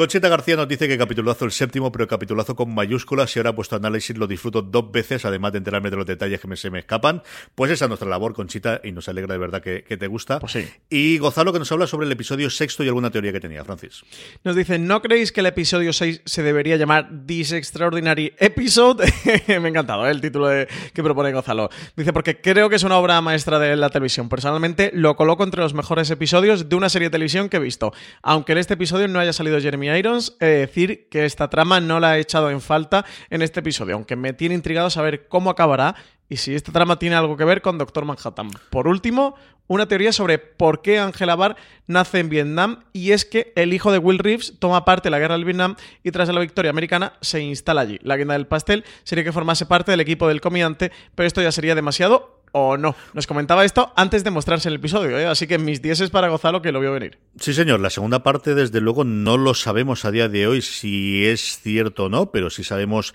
Conchita 0.00 0.30
García 0.30 0.56
nos 0.56 0.66
dice 0.66 0.88
que 0.88 0.96
capitulazo 0.96 1.44
el 1.44 1.50
séptimo, 1.52 1.92
pero 1.92 2.08
capitulazo 2.08 2.56
con 2.56 2.74
mayúsculas 2.74 3.36
y 3.36 3.38
ahora 3.38 3.50
vuestro 3.50 3.76
análisis 3.76 4.16
lo 4.16 4.26
disfruto 4.26 4.62
dos 4.62 4.90
veces, 4.90 5.26
además 5.26 5.52
de 5.52 5.58
enterarme 5.58 5.90
de 5.90 5.96
los 5.98 6.06
detalles 6.06 6.40
que 6.40 6.48
me, 6.48 6.56
se 6.56 6.70
me 6.70 6.78
escapan. 6.78 7.22
Pues 7.54 7.70
esa 7.70 7.84
es 7.84 7.88
nuestra 7.90 8.08
labor, 8.08 8.32
Conchita, 8.32 8.80
y 8.82 8.92
nos 8.92 9.10
alegra 9.10 9.34
de 9.34 9.38
verdad 9.38 9.60
que, 9.60 9.84
que 9.84 9.98
te 9.98 10.06
gusta. 10.06 10.38
Pues 10.40 10.52
sí. 10.52 10.66
Y 10.88 11.18
Gonzalo 11.18 11.52
que 11.52 11.58
nos 11.58 11.70
habla 11.70 11.86
sobre 11.86 12.06
el 12.06 12.12
episodio 12.12 12.48
sexto 12.48 12.82
y 12.82 12.88
alguna 12.88 13.10
teoría 13.10 13.30
que 13.30 13.40
tenía, 13.40 13.62
Francis. 13.62 14.02
Nos 14.42 14.56
dicen, 14.56 14.86
¿no 14.86 15.02
creéis 15.02 15.32
que 15.32 15.40
el 15.40 15.46
episodio 15.46 15.92
6 15.92 16.22
se 16.24 16.42
debería 16.42 16.78
llamar 16.78 17.10
This 17.26 17.52
Extraordinary 17.52 18.32
Episode? 18.38 19.04
Me 19.48 19.54
ha 19.56 19.68
encantado 19.68 20.06
¿eh? 20.06 20.12
el 20.12 20.22
título 20.22 20.48
de- 20.48 20.66
que 20.94 21.02
propone 21.02 21.30
Gonzalo. 21.30 21.68
Dice, 21.94 22.14
porque 22.14 22.40
creo 22.40 22.70
que 22.70 22.76
es 22.76 22.84
una 22.84 22.96
obra 22.96 23.20
maestra 23.20 23.58
de 23.58 23.76
la 23.76 23.90
televisión. 23.90 24.30
Personalmente 24.30 24.92
lo 24.94 25.14
coloco 25.14 25.44
entre 25.44 25.60
los 25.60 25.74
mejores 25.74 26.08
episodios 26.10 26.70
de 26.70 26.74
una 26.76 26.88
serie 26.88 27.08
de 27.08 27.12
televisión 27.12 27.50
que 27.50 27.58
he 27.58 27.60
visto. 27.60 27.92
Aunque 28.22 28.52
en 28.52 28.58
este 28.58 28.72
episodio 28.72 29.06
no 29.06 29.18
haya 29.18 29.34
salido 29.34 29.60
Jeremy 29.60 29.89
Irons, 29.96 30.36
he 30.40 30.46
de 30.46 30.58
decir 30.58 31.08
que 31.08 31.24
esta 31.24 31.48
trama 31.48 31.80
no 31.80 32.00
la 32.00 32.16
he 32.16 32.20
echado 32.20 32.50
en 32.50 32.60
falta 32.60 33.04
en 33.30 33.42
este 33.42 33.60
episodio, 33.60 33.94
aunque 33.94 34.16
me 34.16 34.32
tiene 34.32 34.54
intrigado 34.54 34.90
saber 34.90 35.28
cómo 35.28 35.50
acabará 35.50 35.94
y 36.28 36.36
si 36.36 36.54
esta 36.54 36.72
trama 36.72 36.98
tiene 36.98 37.16
algo 37.16 37.36
que 37.36 37.44
ver 37.44 37.60
con 37.60 37.76
Doctor 37.76 38.04
Manhattan. 38.04 38.50
Por 38.70 38.86
último, 38.86 39.34
una 39.66 39.86
teoría 39.86 40.12
sobre 40.12 40.38
por 40.38 40.80
qué 40.80 40.98
Angela 40.98 41.36
Barr 41.36 41.56
nace 41.86 42.20
en 42.20 42.28
Vietnam 42.28 42.84
y 42.92 43.12
es 43.12 43.24
que 43.24 43.52
el 43.56 43.72
hijo 43.72 43.92
de 43.92 43.98
Will 43.98 44.18
Reeves 44.18 44.54
toma 44.58 44.84
parte 44.84 45.06
de 45.06 45.10
la 45.10 45.18
guerra 45.18 45.34
del 45.34 45.44
Vietnam 45.44 45.76
y 46.02 46.10
tras 46.10 46.28
la 46.28 46.40
victoria 46.40 46.70
americana 46.70 47.12
se 47.20 47.40
instala 47.40 47.82
allí. 47.82 47.98
La 48.02 48.16
guinda 48.16 48.34
del 48.34 48.46
pastel 48.46 48.84
sería 49.04 49.24
que 49.24 49.32
formase 49.32 49.66
parte 49.66 49.90
del 49.90 50.00
equipo 50.00 50.28
del 50.28 50.40
comediante, 50.40 50.92
pero 51.14 51.26
esto 51.26 51.42
ya 51.42 51.52
sería 51.52 51.74
demasiado 51.74 52.39
o 52.52 52.76
no. 52.76 52.94
Nos 53.14 53.26
comentaba 53.26 53.64
esto 53.64 53.92
antes 53.96 54.24
de 54.24 54.30
mostrarse 54.30 54.68
el 54.68 54.76
episodio, 54.76 55.18
¿eh? 55.18 55.26
así 55.26 55.46
que 55.46 55.58
mis 55.58 55.82
10 55.82 56.00
es 56.00 56.10
para 56.10 56.28
Gonzalo 56.28 56.62
que 56.62 56.72
lo 56.72 56.80
vio 56.80 56.92
venir. 56.92 57.18
Sí, 57.38 57.54
señor. 57.54 57.80
La 57.80 57.90
segunda 57.90 58.22
parte, 58.22 58.54
desde 58.54 58.80
luego, 58.80 59.04
no 59.04 59.36
lo 59.36 59.54
sabemos 59.54 60.04
a 60.04 60.10
día 60.10 60.28
de 60.28 60.46
hoy 60.46 60.62
si 60.62 61.26
es 61.26 61.60
cierto 61.60 62.04
o 62.04 62.08
no, 62.08 62.30
pero 62.30 62.50
sí 62.50 62.64
sabemos 62.64 63.14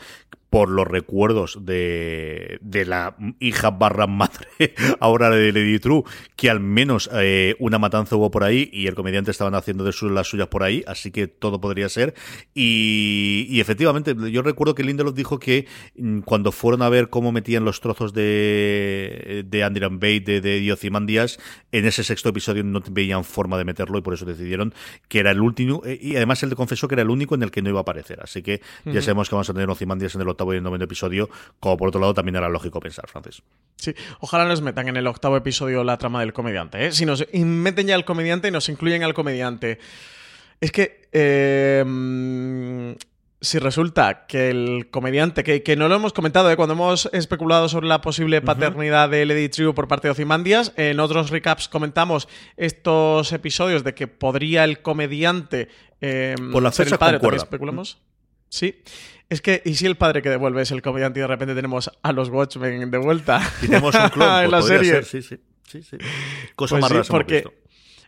por 0.55 0.69
los 0.69 0.87
recuerdos 0.87 1.65
de, 1.65 2.59
de 2.61 2.85
la 2.85 3.17
hija 3.41 3.71
barra 3.71 4.07
madre, 4.07 4.47
ahora 5.01 5.29
de 5.29 5.51
Lady 5.51 5.79
True, 5.79 6.03
que 6.37 6.49
al 6.49 6.61
menos 6.61 7.09
eh, 7.11 7.57
una 7.59 7.77
matanza 7.77 8.15
hubo 8.15 8.31
por 8.31 8.45
ahí 8.45 8.69
y 8.71 8.87
el 8.87 8.95
comediante 8.95 9.31
estaban 9.31 9.53
haciendo 9.53 9.83
de 9.83 9.91
sus, 9.91 10.09
las 10.13 10.27
suyas 10.27 10.47
por 10.47 10.63
ahí, 10.63 10.81
así 10.87 11.11
que 11.11 11.27
todo 11.27 11.59
podría 11.59 11.89
ser. 11.89 12.13
Y, 12.53 13.47
y 13.49 13.59
efectivamente, 13.59 14.15
yo 14.31 14.43
recuerdo 14.43 14.75
que 14.75 14.85
Lindelof 14.85 15.13
dijo 15.13 15.39
que 15.39 15.67
mm, 15.97 16.19
cuando 16.19 16.53
fueron 16.53 16.83
a 16.83 16.87
ver 16.87 17.09
cómo 17.09 17.33
metían 17.33 17.65
los 17.65 17.81
trozos 17.81 18.13
de, 18.13 19.43
de 19.45 19.61
Andrian 19.65 19.99
Bate, 19.99 20.39
de, 20.39 20.61
de 20.61 20.71
Ozymandias, 20.71 21.37
en 21.73 21.83
ese 21.83 22.01
sexto 22.05 22.29
episodio 22.29 22.63
no 22.63 22.81
veían 22.91 23.25
forma 23.25 23.57
de 23.57 23.65
meterlo 23.65 23.97
y 23.97 24.01
por 24.01 24.13
eso 24.13 24.23
decidieron 24.23 24.73
que 25.09 25.19
era 25.19 25.31
el 25.31 25.41
último. 25.41 25.81
eh, 25.85 25.99
Y 26.01 26.15
además 26.15 26.41
él 26.43 26.55
confesó 26.55 26.87
que 26.87 26.95
era 26.95 27.01
el 27.01 27.09
único 27.09 27.35
en 27.35 27.43
el 27.43 27.51
que 27.51 27.61
no 27.61 27.67
iba 27.67 27.79
a 27.79 27.81
aparecer. 27.81 28.21
Así 28.21 28.41
que 28.41 28.61
ya 28.85 29.01
sabemos 29.01 29.27
que 29.27 29.35
vamos 29.35 29.49
a 29.49 29.53
tener 29.53 29.69
Ozymandias 29.69 30.15
en 30.15 30.21
el 30.21 30.29
octavo 30.29 30.44
y 30.53 30.57
el 30.57 30.63
noveno 30.63 30.85
episodio, 30.85 31.29
como 31.59 31.77
por 31.77 31.89
otro 31.89 32.01
lado 32.01 32.13
también 32.13 32.35
era 32.35 32.49
lógico 32.49 32.79
pensar, 32.79 33.07
Francis. 33.07 33.41
Sí, 33.75 33.93
ojalá 34.19 34.45
nos 34.45 34.61
metan 34.61 34.87
en 34.87 34.97
el 34.97 35.07
octavo 35.07 35.37
episodio 35.37 35.83
la 35.83 35.97
trama 35.97 36.21
del 36.21 36.33
comediante. 36.33 36.87
¿eh? 36.87 36.91
Si 36.91 37.05
nos 37.05 37.25
meten 37.33 37.87
ya 37.87 37.95
al 37.95 38.05
comediante 38.05 38.47
y 38.47 38.51
nos 38.51 38.69
incluyen 38.69 39.03
al 39.03 39.13
comediante. 39.13 39.79
Es 40.61 40.71
que. 40.71 41.07
eh, 41.11 41.83
mm, 41.85 42.93
si 43.45 43.59
resulta 43.59 44.25
que 44.25 44.49
el 44.49 44.89
comediante, 44.89 45.43
que, 45.43 45.61
que 45.61 45.75
no 45.75 45.87
lo 45.87 45.95
hemos 45.95 46.13
comentado 46.13 46.49
¿eh? 46.51 46.55
cuando 46.55 46.73
hemos 46.73 47.09
especulado 47.13 47.69
sobre 47.69 47.87
la 47.87 48.01
posible 48.01 48.41
paternidad 48.41 49.09
de 49.09 49.25
Lady 49.25 49.49
True 49.49 49.73
por 49.73 49.87
parte 49.87 50.07
de 50.07 50.13
Ozymandias, 50.13 50.73
en 50.77 50.99
otros 50.99 51.29
recaps 51.29 51.67
comentamos 51.67 52.27
estos 52.57 53.31
episodios 53.31 53.83
de 53.83 53.93
que 53.93 54.07
podría 54.07 54.63
el 54.63 54.81
comediante 54.81 55.69
eh, 56.01 56.35
Por 56.51 56.63
la 56.63 56.71
ser 56.71 56.85
fecha 56.85 56.95
el 56.95 57.19
padre, 57.19 57.37
especulamos. 57.37 57.99
Sí. 58.49 58.81
Es 59.29 59.41
que, 59.41 59.61
¿y 59.65 59.75
si 59.75 59.85
el 59.87 59.95
padre 59.95 60.21
que 60.21 60.29
devuelve 60.29 60.61
es 60.61 60.71
el 60.71 60.81
comediante 60.81 61.19
y 61.19 61.21
de 61.21 61.27
repente 61.27 61.55
tenemos 61.55 61.91
a 62.03 62.11
los 62.11 62.29
Watchmen 62.29 62.91
de 62.91 62.97
vuelta? 62.97 63.41
Y 63.61 63.67
tenemos 63.67 63.97
un 63.97 64.09
clon, 64.13 64.43
en 64.43 64.49
pues 64.49 64.51
la 64.51 64.61
serie. 64.61 64.91
ser, 64.91 65.05
sí, 65.05 65.21
sí. 65.21 65.39
sí, 65.67 65.81
sí. 65.83 65.97
Cosa 66.55 66.77
Pues 66.77 66.81
más 66.81 66.89
sí, 66.89 66.93
rara 66.93 67.05
hemos 67.05 67.09
porque 67.09 67.35
visto. 67.35 67.53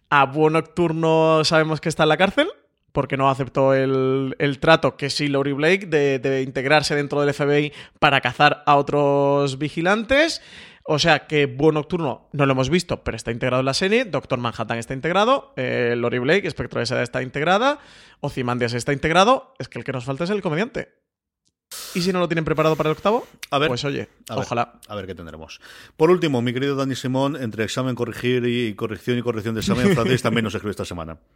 a 0.10 0.26
Búho 0.26 0.50
Nocturno 0.52 1.44
sabemos 1.44 1.82
que 1.82 1.90
está 1.90 2.04
en 2.04 2.10
la 2.10 2.18
cárcel 2.18 2.48
porque 2.92 3.18
no 3.18 3.30
aceptó 3.30 3.74
el, 3.74 4.36
el 4.40 4.60
trato 4.60 4.96
que 4.98 5.10
sí 5.10 5.28
Laurie 5.28 5.54
Blake 5.54 5.86
de, 5.88 6.20
de 6.20 6.42
integrarse 6.42 6.96
dentro 6.96 7.22
del 7.22 7.34
FBI 7.34 7.72
para 8.00 8.22
cazar 8.22 8.64
a 8.66 8.76
otros 8.76 9.58
vigilantes. 9.60 10.42
O 10.90 11.00
sea 11.00 11.28
que 11.28 11.48
Búho 11.48 11.74
Nocturno 11.74 12.30
no 12.32 12.46
lo 12.46 12.54
hemos 12.54 12.70
visto, 12.70 13.04
pero 13.04 13.18
está 13.18 13.32
integrado 13.32 13.60
en 13.60 13.66
la 13.66 13.74
serie. 13.74 14.06
Doctor 14.06 14.40
Manhattan 14.40 14.78
está 14.78 14.94
integrado. 14.94 15.54
Eh, 15.58 15.96
Laurie 15.98 16.20
Blake, 16.22 16.48
Espectro 16.48 16.80
de 16.80 16.86
Seda 16.86 17.04
está 17.04 17.22
integrada. 17.22 17.80
Ozymandias 18.22 18.74
está 18.74 18.94
integrado. 18.94 19.54
Es 19.60 19.68
que 19.68 19.78
el 19.80 19.84
que 19.86 19.92
nos 19.92 20.06
falta 20.06 20.24
es 20.24 20.30
el 20.30 20.42
comediante. 20.42 20.90
Y 21.94 22.02
si 22.02 22.14
no 22.14 22.20
lo 22.20 22.28
tienen 22.30 22.46
preparado 22.46 22.76
para 22.76 22.90
el 22.90 22.96
octavo, 22.96 23.28
A 23.52 23.58
ver, 23.60 23.68
pues 23.68 23.84
oye, 23.84 24.08
a 24.30 24.36
ver, 24.36 24.44
ojalá. 24.46 24.80
a 24.88 24.96
ver 24.96 25.06
qué 25.06 25.14
tendremos. 25.16 25.60
Por 25.98 26.10
último, 26.12 26.42
mi 26.42 26.54
querido 26.54 26.76
Dani 26.76 26.96
Simón, 26.96 27.36
entre 27.42 27.64
examen, 27.66 27.94
corregir 27.96 28.46
y 28.46 28.74
corrección 28.76 29.18
y 29.18 29.22
corrección 29.22 29.54
de 29.56 29.62
examen, 29.62 29.94
francés 29.94 30.22
también 30.22 30.44
nos 30.46 30.54
escribe 30.56 30.72
esta 30.72 30.86
semana. 30.86 31.18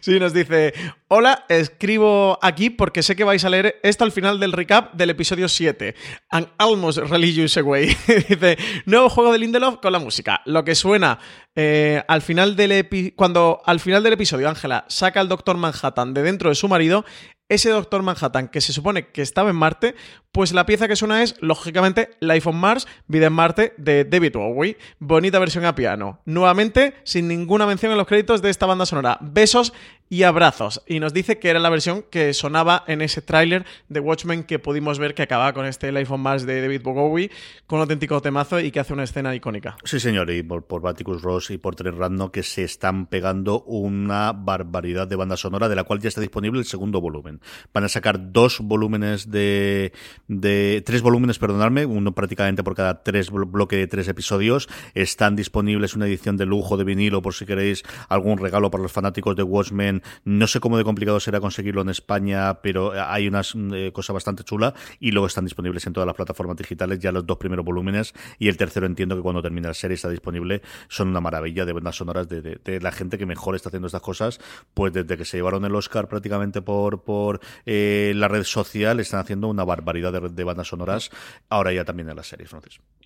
Sí, 0.00 0.20
nos 0.20 0.32
dice, 0.32 0.72
hola, 1.08 1.44
escribo 1.48 2.38
aquí 2.40 2.70
porque 2.70 3.02
sé 3.02 3.16
que 3.16 3.24
vais 3.24 3.44
a 3.44 3.50
leer 3.50 3.80
esto 3.82 4.04
al 4.04 4.12
final 4.12 4.38
del 4.38 4.52
recap 4.52 4.94
del 4.94 5.10
episodio 5.10 5.48
7. 5.48 5.94
An 6.30 6.48
almost 6.58 6.98
religious 6.98 7.56
away. 7.56 7.88
dice, 8.28 8.56
nuevo 8.86 9.08
juego 9.08 9.32
de 9.32 9.38
Lindelof 9.38 9.78
con 9.80 9.92
la 9.92 9.98
música. 9.98 10.40
Lo 10.44 10.64
que 10.64 10.74
suena 10.76 11.18
eh, 11.56 12.02
al 12.06 12.22
final 12.22 12.54
del 12.54 12.70
epi- 12.72 13.14
cuando 13.16 13.60
al 13.64 13.80
final 13.80 14.02
del 14.04 14.12
episodio 14.12 14.48
Ángela 14.48 14.84
saca 14.88 15.20
al 15.20 15.28
Doctor 15.28 15.56
Manhattan 15.56 16.14
de 16.14 16.22
dentro 16.22 16.48
de 16.50 16.54
su 16.54 16.68
marido, 16.68 17.04
ese 17.48 17.70
Doctor 17.70 18.02
Manhattan 18.02 18.48
que 18.48 18.60
se 18.60 18.72
supone 18.72 19.08
que 19.08 19.22
estaba 19.22 19.50
en 19.50 19.56
Marte, 19.56 19.94
pues 20.32 20.52
la 20.52 20.66
pieza 20.66 20.88
que 20.88 20.96
suena 20.96 21.22
es, 21.22 21.34
lógicamente, 21.40 22.10
Life 22.20 22.48
on 22.48 22.56
Mars, 22.56 22.86
Vida 23.06 23.26
en 23.26 23.32
Marte, 23.32 23.74
de 23.78 24.04
David 24.04 24.34
Bowie. 24.34 24.76
Bonita 24.98 25.38
versión 25.38 25.64
a 25.64 25.74
piano. 25.74 26.20
Nuevamente, 26.24 26.94
sin 27.04 27.28
ninguna 27.28 27.66
mención 27.66 27.92
en 27.92 27.98
los 27.98 28.06
créditos 28.06 28.42
de 28.42 28.50
esta 28.50 28.66
banda 28.66 28.86
sonora. 28.86 29.18
Besos 29.20 29.72
y 30.08 30.22
abrazos. 30.22 30.82
Y 30.86 31.00
nos 31.00 31.12
dice 31.12 31.38
que 31.38 31.50
era 31.50 31.58
la 31.58 31.70
versión 31.70 32.04
que 32.10 32.32
sonaba 32.34 32.84
en 32.86 33.02
ese 33.02 33.22
tráiler 33.22 33.66
de 33.88 34.00
Watchmen 34.00 34.44
que 34.44 34.58
pudimos 34.58 34.98
ver 34.98 35.14
que 35.14 35.22
acababa 35.22 35.52
con 35.52 35.66
este 35.66 35.92
Life 35.92 36.12
on 36.12 36.20
Mars 36.20 36.46
de 36.46 36.60
David 36.60 36.82
Bowie, 36.82 37.30
con 37.66 37.76
un 37.78 37.82
auténtico 37.82 38.20
temazo 38.22 38.60
y 38.60 38.70
que 38.70 38.80
hace 38.80 38.92
una 38.92 39.04
escena 39.04 39.34
icónica. 39.34 39.76
Sí, 39.84 40.00
señor, 40.00 40.30
y 40.30 40.42
por, 40.42 40.64
por 40.64 40.80
Baticus 40.80 41.22
Ross 41.22 41.50
y 41.50 41.58
por 41.58 41.74
Trent 41.74 41.98
Randno 41.98 42.32
que 42.32 42.42
se 42.42 42.64
están 42.64 43.06
pegando 43.06 43.62
una 43.62 44.32
barbaridad 44.32 45.06
de 45.06 45.16
banda 45.16 45.36
sonora, 45.36 45.68
de 45.68 45.76
la 45.76 45.84
cual 45.84 46.00
ya 46.00 46.08
está 46.08 46.20
disponible 46.20 46.58
el 46.60 46.66
segundo 46.66 47.00
volumen. 47.00 47.40
Van 47.74 47.84
a 47.84 47.88
sacar 47.88 48.32
dos 48.32 48.60
volúmenes 48.60 49.30
de, 49.30 49.92
de 50.26 50.82
tres 50.84 51.02
volúmenes, 51.02 51.38
perdonadme, 51.38 51.86
uno 51.86 52.12
prácticamente 52.12 52.64
por 52.64 52.74
cada 52.74 53.02
tres 53.02 53.30
blo- 53.30 53.50
bloque 53.50 53.76
de 53.76 53.86
tres 53.86 54.08
episodios. 54.08 54.68
Están 54.94 55.36
disponibles 55.36 55.94
una 55.94 56.06
edición 56.06 56.36
de 56.36 56.46
lujo 56.46 56.76
de 56.76 56.84
vinilo 56.84 57.22
por 57.22 57.34
si 57.34 57.46
queréis 57.46 57.82
algún 58.08 58.38
regalo 58.38 58.70
para 58.70 58.82
los 58.82 58.92
fanáticos 58.92 59.36
de 59.36 59.42
Watchmen. 59.42 59.97
No 60.24 60.46
sé 60.46 60.60
cómo 60.60 60.76
de 60.76 60.84
complicado 60.84 61.20
será 61.20 61.40
conseguirlo 61.40 61.82
en 61.82 61.88
España, 61.90 62.60
pero 62.60 62.92
hay 62.92 63.28
unas 63.28 63.54
eh, 63.72 63.92
cosa 63.92 64.12
bastante 64.12 64.44
chula 64.44 64.74
y 65.00 65.12
luego 65.12 65.26
están 65.26 65.44
disponibles 65.44 65.86
en 65.86 65.92
todas 65.92 66.06
las 66.06 66.16
plataformas 66.16 66.56
digitales 66.56 66.98
ya 66.98 67.12
los 67.12 67.26
dos 67.26 67.38
primeros 67.38 67.64
volúmenes 67.64 68.14
y 68.38 68.48
el 68.48 68.56
tercero 68.56 68.86
entiendo 68.86 69.16
que 69.16 69.22
cuando 69.22 69.40
termine 69.40 69.68
la 69.68 69.74
serie 69.74 69.94
está 69.94 70.08
disponible. 70.10 70.62
Son 70.88 71.08
una 71.08 71.20
maravilla 71.20 71.64
de 71.64 71.72
bandas 71.72 71.96
sonoras 71.96 72.28
de, 72.28 72.80
la 72.80 72.92
gente 72.92 73.18
que 73.18 73.26
mejor 73.26 73.54
está 73.54 73.68
haciendo 73.68 73.86
estas 73.86 74.02
cosas, 74.02 74.40
pues 74.74 74.92
desde 74.92 75.16
que 75.16 75.24
se 75.24 75.36
llevaron 75.36 75.64
el 75.64 75.74
Oscar 75.74 76.08
prácticamente 76.08 76.62
por, 76.62 77.02
por 77.02 77.40
eh, 77.66 78.12
la 78.16 78.28
red 78.28 78.44
social 78.44 79.00
están 79.00 79.20
haciendo 79.20 79.48
una 79.48 79.64
barbaridad 79.64 80.12
de, 80.12 80.28
de 80.28 80.44
bandas 80.44 80.68
sonoras, 80.68 81.10
ahora 81.48 81.72
ya 81.72 81.84
también 81.84 82.08
en 82.10 82.16
las 82.16 82.26
series. 82.26 82.48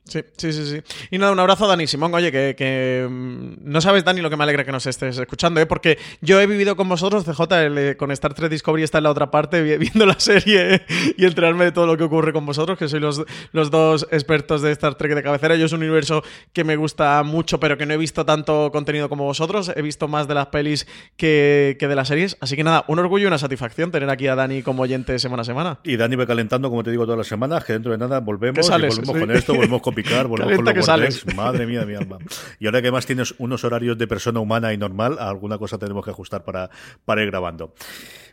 Sí, 0.04 0.20
sí, 0.36 0.52
sí, 0.52 0.66
sí. 0.66 0.82
Y 1.10 1.18
nada, 1.18 1.32
un 1.32 1.38
abrazo 1.38 1.64
a 1.64 1.68
Dani 1.68 1.86
Simón. 1.86 2.12
Oye, 2.14 2.32
que, 2.32 2.54
que, 2.56 3.06
mm, 3.08 3.54
no 3.60 3.80
sabes, 3.80 4.04
Dani, 4.04 4.20
lo 4.20 4.30
que 4.30 4.36
me 4.36 4.42
alegra 4.42 4.64
que 4.64 4.72
nos 4.72 4.86
estés 4.86 5.16
escuchando, 5.16 5.60
¿eh? 5.60 5.66
porque 5.66 5.98
yo 6.20 6.40
he 6.40 6.46
vivido 6.46 6.74
con 6.76 6.81
vosotros, 6.88 7.24
CJ, 7.24 7.52
el, 7.66 7.78
eh, 7.78 7.96
con 7.96 8.10
Star 8.12 8.34
Trek 8.34 8.50
Discovery 8.50 8.82
está 8.82 8.98
en 8.98 9.04
la 9.04 9.10
otra 9.10 9.30
parte, 9.30 9.62
vi- 9.62 9.76
viendo 9.78 10.06
la 10.06 10.18
serie 10.18 10.82
y 11.16 11.24
enterarme 11.24 11.64
de 11.66 11.72
todo 11.72 11.86
lo 11.86 11.96
que 11.96 12.04
ocurre 12.04 12.32
con 12.32 12.46
vosotros, 12.46 12.78
que 12.78 12.88
sois 12.88 13.02
los, 13.02 13.22
los 13.52 13.70
dos 13.70 14.06
expertos 14.10 14.62
de 14.62 14.70
Star 14.72 14.94
Trek 14.94 15.14
de 15.14 15.22
cabecera. 15.22 15.56
Yo 15.56 15.66
es 15.66 15.72
un 15.72 15.80
universo 15.80 16.22
que 16.52 16.64
me 16.64 16.76
gusta 16.76 17.22
mucho, 17.22 17.58
pero 17.60 17.76
que 17.78 17.86
no 17.86 17.94
he 17.94 17.96
visto 17.96 18.24
tanto 18.24 18.70
contenido 18.72 19.08
como 19.08 19.24
vosotros. 19.24 19.72
He 19.74 19.82
visto 19.82 20.08
más 20.08 20.28
de 20.28 20.34
las 20.34 20.46
pelis 20.46 20.86
que, 21.16 21.76
que 21.78 21.88
de 21.88 21.94
las 21.94 22.08
series. 22.08 22.36
Así 22.40 22.56
que 22.56 22.64
nada, 22.64 22.84
un 22.88 22.98
orgullo 22.98 23.24
y 23.24 23.26
una 23.26 23.38
satisfacción 23.38 23.90
tener 23.90 24.08
aquí 24.10 24.26
a 24.26 24.34
Dani 24.34 24.62
como 24.62 24.82
oyente 24.82 25.18
semana 25.18 25.42
a 25.42 25.44
semana. 25.44 25.78
Y 25.84 25.96
Dani 25.96 26.16
va 26.16 26.26
calentando, 26.26 26.68
como 26.70 26.82
te 26.82 26.90
digo, 26.90 27.04
todas 27.04 27.18
las 27.18 27.26
semanas, 27.26 27.64
que 27.64 27.72
dentro 27.74 27.92
de 27.92 27.98
nada 27.98 28.20
volvemos 28.20 28.56
Que 28.56 28.62
sales, 28.62 28.94
y 28.98 29.00
volvemos 29.00 29.14
sí. 29.14 29.26
con 29.26 29.36
esto, 29.36 29.54
volvemos 29.54 29.82
con 29.82 29.94
picar, 29.94 30.26
volvemos 30.26 30.50
Calienta 30.56 30.96
con 30.96 31.00
los 31.02 31.24
que. 31.24 31.34
Madre 31.34 31.66
mía 31.66 31.80
de 31.80 31.86
mi 31.86 31.94
alma. 31.94 32.18
Y 32.58 32.66
ahora 32.66 32.80
que 32.80 32.88
además 32.88 33.06
tienes 33.06 33.34
unos 33.38 33.64
horarios 33.64 33.96
de 33.98 34.06
persona 34.06 34.40
humana 34.40 34.72
y 34.72 34.78
normal, 34.78 35.16
alguna 35.18 35.58
cosa 35.58 35.78
tenemos 35.78 36.04
que 36.04 36.10
ajustar 36.10 36.44
para, 36.44 36.70
para 37.04 37.22
ir 37.22 37.30
grabando. 37.30 37.74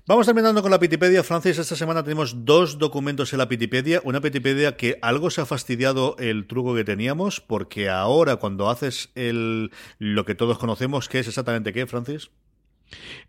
Vamos 0.10 0.26
terminando 0.26 0.64
con 0.64 0.72
la 0.72 0.80
Pitipedia, 0.80 1.22
Francis. 1.22 1.60
Esta 1.60 1.76
semana 1.76 2.02
tenemos 2.04 2.44
dos 2.44 2.80
documentos 2.80 3.32
en 3.32 3.38
la 3.38 3.48
Pitipedia. 3.48 4.02
Una 4.04 4.22
Pitipedia 4.22 4.76
que 4.76 4.98
algo 5.04 5.30
se 5.30 5.42
ha 5.42 5.46
fastidiado 5.46 6.16
el 6.18 6.48
truco 6.48 6.74
que 6.74 6.84
teníamos, 6.84 7.42
porque 7.42 7.90
ahora 7.90 8.38
cuando 8.38 8.72
haces 8.72 9.12
el 9.14 9.70
lo 10.00 10.26
que 10.26 10.34
todos 10.34 10.58
conocemos, 10.58 11.10
¿qué 11.10 11.20
es 11.20 11.28
exactamente 11.28 11.74
qué, 11.74 11.86
Francis? 11.86 12.32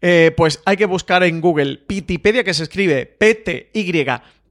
Eh, 0.00 0.32
pues 0.34 0.62
hay 0.64 0.78
que 0.78 0.86
buscar 0.86 1.22
en 1.22 1.42
Google 1.42 1.76
Pitipedia, 1.76 2.44
que 2.44 2.54
se 2.54 2.62
escribe 2.62 3.04
P-T-Y. 3.04 4.06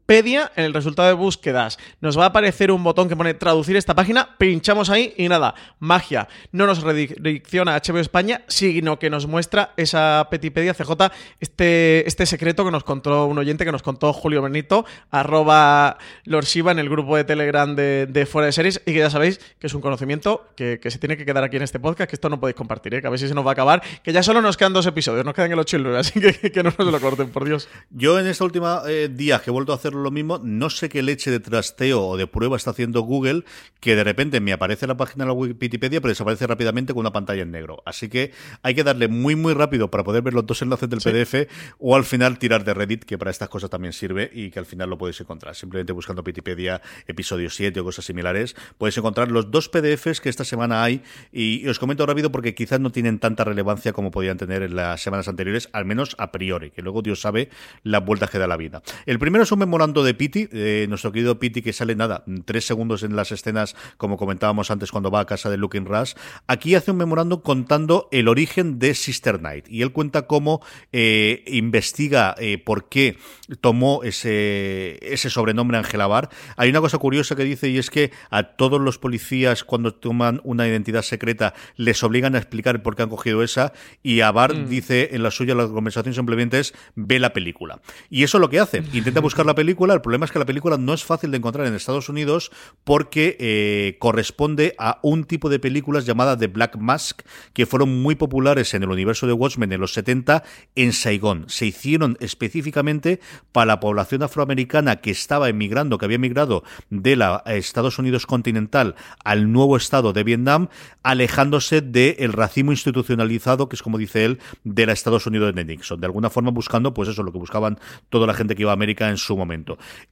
Pedia, 0.09 0.51
en 0.55 0.65
el 0.65 0.73
resultado 0.73 1.07
de 1.07 1.13
búsquedas 1.13 1.77
nos 2.01 2.17
va 2.17 2.23
a 2.23 2.27
aparecer 2.29 2.71
un 2.71 2.83
botón 2.83 3.07
que 3.07 3.15
pone 3.15 3.35
traducir 3.35 3.75
esta 3.75 3.93
página, 3.93 4.35
pinchamos 4.39 4.89
ahí 4.89 5.13
y 5.17 5.29
nada, 5.29 5.53
magia. 5.77 6.27
No 6.51 6.65
nos 6.65 6.81
redirecciona 6.81 7.75
a 7.75 7.79
HBO 7.79 7.99
España, 7.99 8.41
sino 8.47 8.97
que 8.97 9.11
nos 9.11 9.27
muestra 9.27 9.73
esa 9.77 10.27
Petipedia 10.31 10.73
CJ, 10.73 11.11
este, 11.39 12.07
este 12.07 12.25
secreto 12.25 12.65
que 12.65 12.71
nos 12.71 12.83
contó 12.83 13.27
un 13.27 13.37
oyente, 13.37 13.65
que 13.65 13.71
nos 13.71 13.83
contó 13.83 14.11
Julio 14.11 14.41
Benito, 14.41 14.83
arroba 15.11 15.99
Lord 16.23 16.45
Shiva 16.45 16.71
en 16.71 16.79
el 16.79 16.89
grupo 16.89 17.15
de 17.15 17.23
Telegram 17.23 17.75
de, 17.75 18.27
Fuera 18.27 18.47
de 18.47 18.51
Series, 18.51 18.81
y 18.87 18.93
que 18.93 18.97
ya 18.97 19.11
sabéis 19.11 19.39
que 19.59 19.67
es 19.67 19.73
un 19.75 19.81
conocimiento 19.81 20.47
que, 20.55 20.79
se 20.89 20.97
tiene 20.97 21.17
que 21.17 21.25
quedar 21.25 21.43
aquí 21.43 21.57
en 21.57 21.61
este 21.61 21.79
podcast, 21.79 22.09
que 22.09 22.15
esto 22.15 22.29
no 22.29 22.39
podéis 22.39 22.55
compartir, 22.55 22.95
¿eh? 22.95 23.01
que 23.01 23.05
a 23.05 23.11
ver 23.11 23.19
si 23.19 23.27
se 23.27 23.35
nos 23.35 23.45
va 23.45 23.51
a 23.51 23.53
acabar, 23.53 23.83
que 24.01 24.11
ya 24.11 24.23
solo 24.23 24.41
nos 24.41 24.57
quedan 24.57 24.73
dos 24.73 24.87
episodios, 24.87 25.23
nos 25.23 25.35
quedan 25.35 25.51
el 25.51 25.59
8 25.59 25.75
y 25.75 25.77
el 25.77 25.83
9, 25.83 25.99
así 25.99 26.19
que, 26.19 26.63
no 26.63 26.73
nos 26.75 26.91
lo 26.91 26.99
corten, 26.99 27.29
por 27.29 27.45
Dios. 27.45 27.69
Yo 27.91 28.19
en 28.19 28.25
esta 28.25 28.43
última 28.43 28.81
eh, 28.87 29.07
día 29.07 29.37
que 29.37 29.51
he 29.51 29.53
vuelto 29.53 29.71
a 29.71 29.75
lo 29.99 30.11
mismo, 30.11 30.39
no 30.43 30.69
sé 30.69 30.89
qué 30.89 31.01
leche 31.01 31.31
de 31.31 31.39
trasteo 31.39 32.05
o 32.05 32.17
de 32.17 32.27
prueba 32.27 32.57
está 32.57 32.71
haciendo 32.71 33.01
Google, 33.01 33.43
que 33.79 33.95
de 33.95 34.03
repente 34.03 34.39
me 34.39 34.53
aparece 34.53 34.87
la 34.87 34.97
página 34.97 35.23
de 35.25 35.27
la 35.27 35.33
Wikipedia, 35.33 36.01
pero 36.01 36.09
desaparece 36.09 36.47
rápidamente 36.47 36.93
con 36.93 37.01
una 37.01 37.11
pantalla 37.13 37.41
en 37.43 37.51
negro. 37.51 37.81
Así 37.85 38.09
que 38.09 38.31
hay 38.63 38.75
que 38.75 38.83
darle 38.83 39.07
muy, 39.07 39.35
muy 39.35 39.53
rápido 39.53 39.89
para 39.91 40.03
poder 40.03 40.21
ver 40.23 40.33
los 40.33 40.45
dos 40.45 40.61
enlaces 40.61 40.89
del 40.89 41.01
Sí. 41.01 41.09
PDF 41.09 41.47
o 41.77 41.95
al 41.95 42.03
final 42.03 42.39
tirar 42.39 42.63
de 42.63 42.73
Reddit, 42.73 43.03
que 43.03 43.17
para 43.17 43.31
estas 43.31 43.49
cosas 43.49 43.69
también 43.69 43.93
sirve 43.93 44.29
y 44.33 44.49
que 44.51 44.59
al 44.59 44.65
final 44.65 44.89
lo 44.89 44.97
podéis 44.97 45.19
encontrar. 45.21 45.55
Simplemente 45.55 45.93
buscando 45.93 46.21
Wikipedia 46.25 46.81
episodio 47.07 47.49
7 47.49 47.79
o 47.79 47.83
cosas 47.83 48.05
similares, 48.05 48.55
podéis 48.77 48.97
encontrar 48.97 49.31
los 49.31 49.51
dos 49.51 49.69
PDFs 49.69 50.21
que 50.21 50.29
esta 50.29 50.43
semana 50.43 50.83
hay 50.83 51.01
y, 51.31 51.61
y 51.63 51.67
os 51.67 51.79
comento 51.79 52.05
rápido 52.05 52.31
porque 52.31 52.55
quizás 52.55 52.79
no 52.79 52.91
tienen 52.91 53.19
tanta 53.19 53.43
relevancia 53.43 53.93
como 53.93 54.11
podían 54.11 54.37
tener 54.37 54.63
en 54.63 54.75
las 54.75 55.01
semanas 55.01 55.27
anteriores, 55.27 55.69
al 55.73 55.85
menos 55.85 56.15
a 56.17 56.31
priori, 56.31 56.71
que 56.71 56.81
luego 56.81 57.01
Dios 57.01 57.21
sabe 57.21 57.49
las 57.83 58.03
vueltas 58.05 58.29
que 58.29 58.37
da 58.39 58.47
la 58.47 58.57
vida. 58.57 58.81
El 59.05 59.19
primero 59.19 59.43
es 59.43 59.51
un 59.51 59.59
memorando 59.89 60.03
de 60.03 60.13
Piti, 60.13 60.47
eh, 60.51 60.85
nuestro 60.87 61.11
querido 61.11 61.39
Piti 61.39 61.63
que 61.63 61.73
sale 61.73 61.95
nada, 61.95 62.23
tres 62.45 62.65
segundos 62.65 63.01
en 63.01 63.15
las 63.15 63.31
escenas, 63.31 63.75
como 63.97 64.17
comentábamos 64.17 64.69
antes 64.69 64.91
cuando 64.91 65.09
va 65.09 65.21
a 65.21 65.25
casa 65.25 65.49
de 65.49 65.57
Looking 65.57 65.85
Rush. 65.85 66.13
Aquí 66.45 66.75
hace 66.75 66.91
un 66.91 66.97
memorando 66.97 67.41
contando 67.41 68.07
el 68.11 68.27
origen 68.27 68.77
de 68.77 68.93
Sister 68.93 69.41
Night 69.41 69.65
y 69.67 69.81
él 69.81 69.91
cuenta 69.91 70.27
cómo 70.27 70.61
eh, 70.91 71.43
investiga 71.47 72.35
eh, 72.37 72.59
por 72.59 72.87
qué 72.87 73.17
tomó 73.61 74.03
ese, 74.03 74.99
ese 75.01 75.31
sobrenombre 75.31 75.77
Angela 75.77 76.05
Bar. 76.05 76.29
Hay 76.55 76.69
una 76.69 76.81
cosa 76.81 76.99
curiosa 76.99 77.35
que 77.35 77.43
dice 77.43 77.69
y 77.69 77.79
es 77.79 77.89
que 77.89 78.11
a 78.29 78.43
todos 78.43 78.79
los 78.79 78.99
policías 78.99 79.63
cuando 79.63 79.95
toman 79.95 80.39
una 80.43 80.67
identidad 80.67 81.01
secreta 81.01 81.55
les 81.77 82.03
obligan 82.03 82.35
a 82.35 82.37
explicar 82.37 82.83
por 82.83 82.95
qué 82.95 83.03
han 83.03 83.09
cogido 83.09 83.41
esa 83.41 83.73
y 84.03 84.21
a 84.21 84.31
Bar 84.31 84.67
dice 84.67 85.09
en 85.13 85.23
la 85.23 85.31
suya 85.31 85.55
la 85.55 85.67
conversación 85.67 86.13
simplemente 86.13 86.59
es 86.59 86.75
ve 86.95 87.17
la 87.17 87.33
película. 87.33 87.81
Y 88.11 88.23
eso 88.23 88.37
es 88.37 88.41
lo 88.41 88.49
que 88.49 88.59
hace. 88.59 88.83
Intenta 88.93 89.19
buscar 89.19 89.47
la 89.47 89.55
película. 89.55 89.78
El 89.79 90.01
problema 90.01 90.25
es 90.25 90.31
que 90.31 90.39
la 90.39 90.45
película 90.45 90.77
no 90.77 90.93
es 90.93 91.05
fácil 91.05 91.31
de 91.31 91.37
encontrar 91.37 91.65
en 91.65 91.73
Estados 91.73 92.09
Unidos 92.09 92.51
porque 92.83 93.37
eh, 93.39 93.95
corresponde 93.99 94.75
a 94.77 94.99
un 95.03 95.23
tipo 95.23 95.49
de 95.49 95.59
películas 95.59 96.05
llamada 96.05 96.37
The 96.37 96.47
Black 96.47 96.77
Mask 96.77 97.21
que 97.53 97.65
fueron 97.65 98.01
muy 98.01 98.15
populares 98.15 98.73
en 98.73 98.83
el 98.83 98.89
universo 98.89 99.25
de 99.25 99.33
Watchmen 99.33 99.71
en 99.71 99.79
los 99.79 99.93
70 99.93 100.43
en 100.75 100.91
Saigón. 100.91 101.45
Se 101.47 101.65
hicieron 101.65 102.17
específicamente 102.19 103.21
para 103.53 103.67
la 103.67 103.79
población 103.79 104.21
afroamericana 104.23 104.97
que 104.97 105.11
estaba 105.11 105.47
emigrando, 105.47 105.97
que 105.97 106.05
había 106.05 106.15
emigrado 106.15 106.63
de 106.89 107.15
la 107.15 107.41
eh, 107.45 107.57
Estados 107.57 107.99
Unidos 107.99 108.25
continental 108.25 108.95
al 109.23 109.51
nuevo 109.51 109.77
estado 109.77 110.13
de 110.13 110.23
Vietnam, 110.23 110.67
alejándose 111.03 111.81
del 111.81 112.33
racismo 112.33 112.71
institucionalizado, 112.71 113.69
que 113.69 113.75
es 113.75 113.83
como 113.83 113.97
dice 113.97 114.25
él, 114.25 114.39
de 114.63 114.85
la 114.85 114.93
Estados 114.93 115.25
Unidos 115.25 115.55
de 115.55 115.65
Nixon. 115.65 115.99
De 115.99 116.05
alguna 116.05 116.29
forma 116.29 116.51
buscando, 116.51 116.93
pues 116.93 117.09
eso, 117.09 117.23
lo 117.23 117.31
que 117.31 117.37
buscaban 117.37 117.79
toda 118.09 118.27
la 118.27 118.33
gente 118.33 118.55
que 118.55 118.63
iba 118.63 118.71
a 118.71 118.73
América 118.73 119.09
en 119.09 119.17
su 119.17 119.37
momento. 119.37 119.58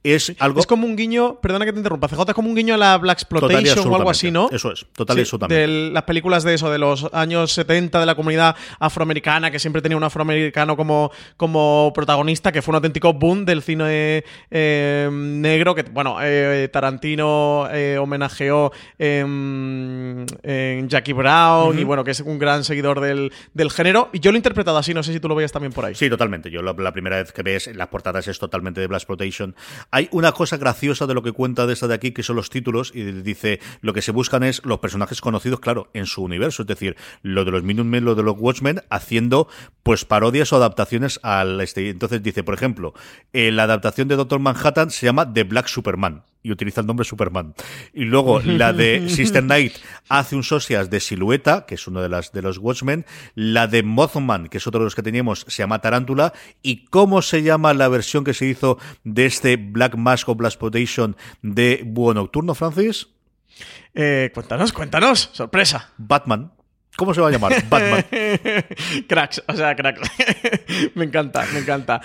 Es 0.02 0.34
algo... 0.38 0.60
Es 0.60 0.66
como 0.66 0.86
un 0.86 0.96
guiño, 0.96 1.40
perdona 1.40 1.64
que 1.64 1.72
te 1.72 1.78
interrumpa, 1.78 2.08
CJ, 2.08 2.22
es 2.28 2.34
como 2.34 2.48
un 2.48 2.54
guiño 2.54 2.74
a 2.74 2.76
la 2.76 2.98
Black 2.98 3.18
Exploitation 3.18 3.88
o 3.88 3.96
algo 3.96 4.10
así, 4.10 4.30
¿no? 4.30 4.48
Eso 4.50 4.72
es, 4.72 4.86
total 4.92 5.16
Sí, 5.16 5.20
absolutamente. 5.22 5.60
De 5.60 5.90
las 5.90 6.02
películas 6.04 6.44
de 6.44 6.54
eso, 6.54 6.70
de 6.70 6.78
los 6.78 7.08
años 7.12 7.52
70, 7.52 8.00
de 8.00 8.06
la 8.06 8.14
comunidad 8.14 8.56
afroamericana, 8.78 9.50
que 9.50 9.58
siempre 9.58 9.82
tenía 9.82 9.96
un 9.96 10.04
afroamericano 10.04 10.76
como, 10.76 11.10
como 11.36 11.92
protagonista, 11.94 12.52
que 12.52 12.62
fue 12.62 12.72
un 12.72 12.76
auténtico 12.76 13.12
boom 13.12 13.44
del 13.44 13.62
cine 13.62 14.24
eh, 14.50 15.08
negro, 15.12 15.74
que, 15.74 15.82
bueno, 15.82 16.18
eh, 16.22 16.68
Tarantino 16.72 17.68
eh, 17.70 17.98
homenajeó 17.98 18.72
em, 18.98 20.26
en 20.42 20.88
Jackie 20.88 21.12
Brown, 21.12 21.78
y 21.78 21.84
bueno, 21.84 22.04
que 22.04 22.12
es 22.12 22.20
un 22.20 22.38
gran 22.38 22.64
seguidor 22.64 23.00
del, 23.00 23.32
del 23.54 23.70
género. 23.70 24.10
Y 24.12 24.20
yo 24.20 24.30
lo 24.30 24.36
he 24.36 24.38
interpretado 24.38 24.78
así, 24.78 24.94
no 24.94 25.02
sé 25.02 25.12
si 25.12 25.20
tú 25.20 25.28
lo 25.28 25.34
veías 25.34 25.52
también 25.52 25.72
por 25.72 25.84
ahí. 25.84 25.94
Sí, 25.94 26.08
totalmente. 26.08 26.50
Yo 26.50 26.62
la, 26.62 26.74
la 26.76 26.92
primera 26.92 27.16
vez 27.16 27.32
que 27.32 27.42
ves 27.42 27.70
las 27.74 27.88
portadas 27.88 28.28
es 28.28 28.38
totalmente 28.38 28.80
de 28.80 28.86
Black 28.86 29.00
Exploitation 29.00 29.37
Hay 29.90 30.08
una 30.12 30.32
cosa 30.32 30.56
graciosa 30.56 31.06
de 31.06 31.14
lo 31.14 31.22
que 31.22 31.32
cuenta 31.32 31.66
de 31.66 31.72
esta 31.72 31.88
de 31.88 31.94
aquí, 31.94 32.12
que 32.12 32.22
son 32.22 32.36
los 32.36 32.50
títulos, 32.50 32.92
y 32.94 33.02
dice, 33.02 33.60
lo 33.80 33.92
que 33.92 34.02
se 34.02 34.12
buscan 34.12 34.42
es 34.42 34.64
los 34.64 34.78
personajes 34.78 35.20
conocidos, 35.20 35.60
claro, 35.60 35.90
en 35.94 36.06
su 36.06 36.22
universo, 36.22 36.62
es 36.62 36.68
decir, 36.68 36.96
lo 37.22 37.44
de 37.44 37.50
los 37.50 37.62
Minutemen, 37.62 38.04
lo 38.04 38.14
de 38.14 38.22
los 38.22 38.36
Watchmen, 38.38 38.82
haciendo 38.90 39.48
pues 39.82 40.04
parodias 40.04 40.52
o 40.52 40.56
adaptaciones 40.56 41.20
al 41.22 41.60
este. 41.60 41.88
Entonces 41.90 42.22
dice, 42.22 42.42
por 42.44 42.54
ejemplo, 42.54 42.94
eh, 43.32 43.50
la 43.50 43.64
adaptación 43.64 44.08
de 44.08 44.16
Doctor 44.16 44.40
Manhattan 44.40 44.90
se 44.90 45.06
llama 45.06 45.32
The 45.32 45.44
Black 45.44 45.68
Superman 45.68 46.24
y 46.42 46.52
utiliza 46.52 46.80
el 46.80 46.86
nombre 46.86 47.04
Superman. 47.04 47.54
Y 47.92 48.04
luego 48.04 48.40
la 48.40 48.72
de 48.72 49.08
Sister 49.08 49.42
Knight 49.42 49.74
hace 50.08 50.36
un 50.36 50.42
socias 50.42 50.90
de 50.90 51.00
silueta, 51.00 51.66
que 51.66 51.74
es 51.74 51.86
uno 51.86 52.00
de 52.00 52.08
las 52.08 52.32
de 52.32 52.42
los 52.42 52.58
Watchmen, 52.58 53.04
la 53.34 53.66
de 53.66 53.82
Mothman, 53.82 54.48
que 54.48 54.58
es 54.58 54.66
otro 54.66 54.80
de 54.80 54.84
los 54.84 54.94
que 54.94 55.02
teníamos, 55.02 55.44
se 55.48 55.62
llama 55.62 55.80
Tarántula, 55.80 56.32
y 56.62 56.84
cómo 56.86 57.22
se 57.22 57.42
llama 57.42 57.74
la 57.74 57.88
versión 57.88 58.24
que 58.24 58.34
se 58.34 58.46
hizo 58.46 58.78
de 59.04 59.26
este 59.26 59.56
Black 59.56 59.96
Mask 59.96 60.28
o 60.28 60.34
Black 60.34 60.56
Potation 60.56 61.16
de 61.42 61.82
Búho 61.84 62.14
Nocturno, 62.14 62.54
Francis? 62.54 63.08
Eh, 63.94 64.30
cuéntanos, 64.32 64.72
cuéntanos, 64.72 65.30
sorpresa. 65.32 65.92
Batman. 65.96 66.52
¿Cómo 66.96 67.14
se 67.14 67.20
va 67.20 67.28
a 67.28 67.30
llamar? 67.30 67.52
Batman. 67.68 68.04
cracks, 69.08 69.42
o 69.46 69.54
sea, 69.54 69.76
cracks. 69.76 70.00
me 70.94 71.04
encanta, 71.04 71.46
me 71.52 71.60
encanta. 71.60 72.00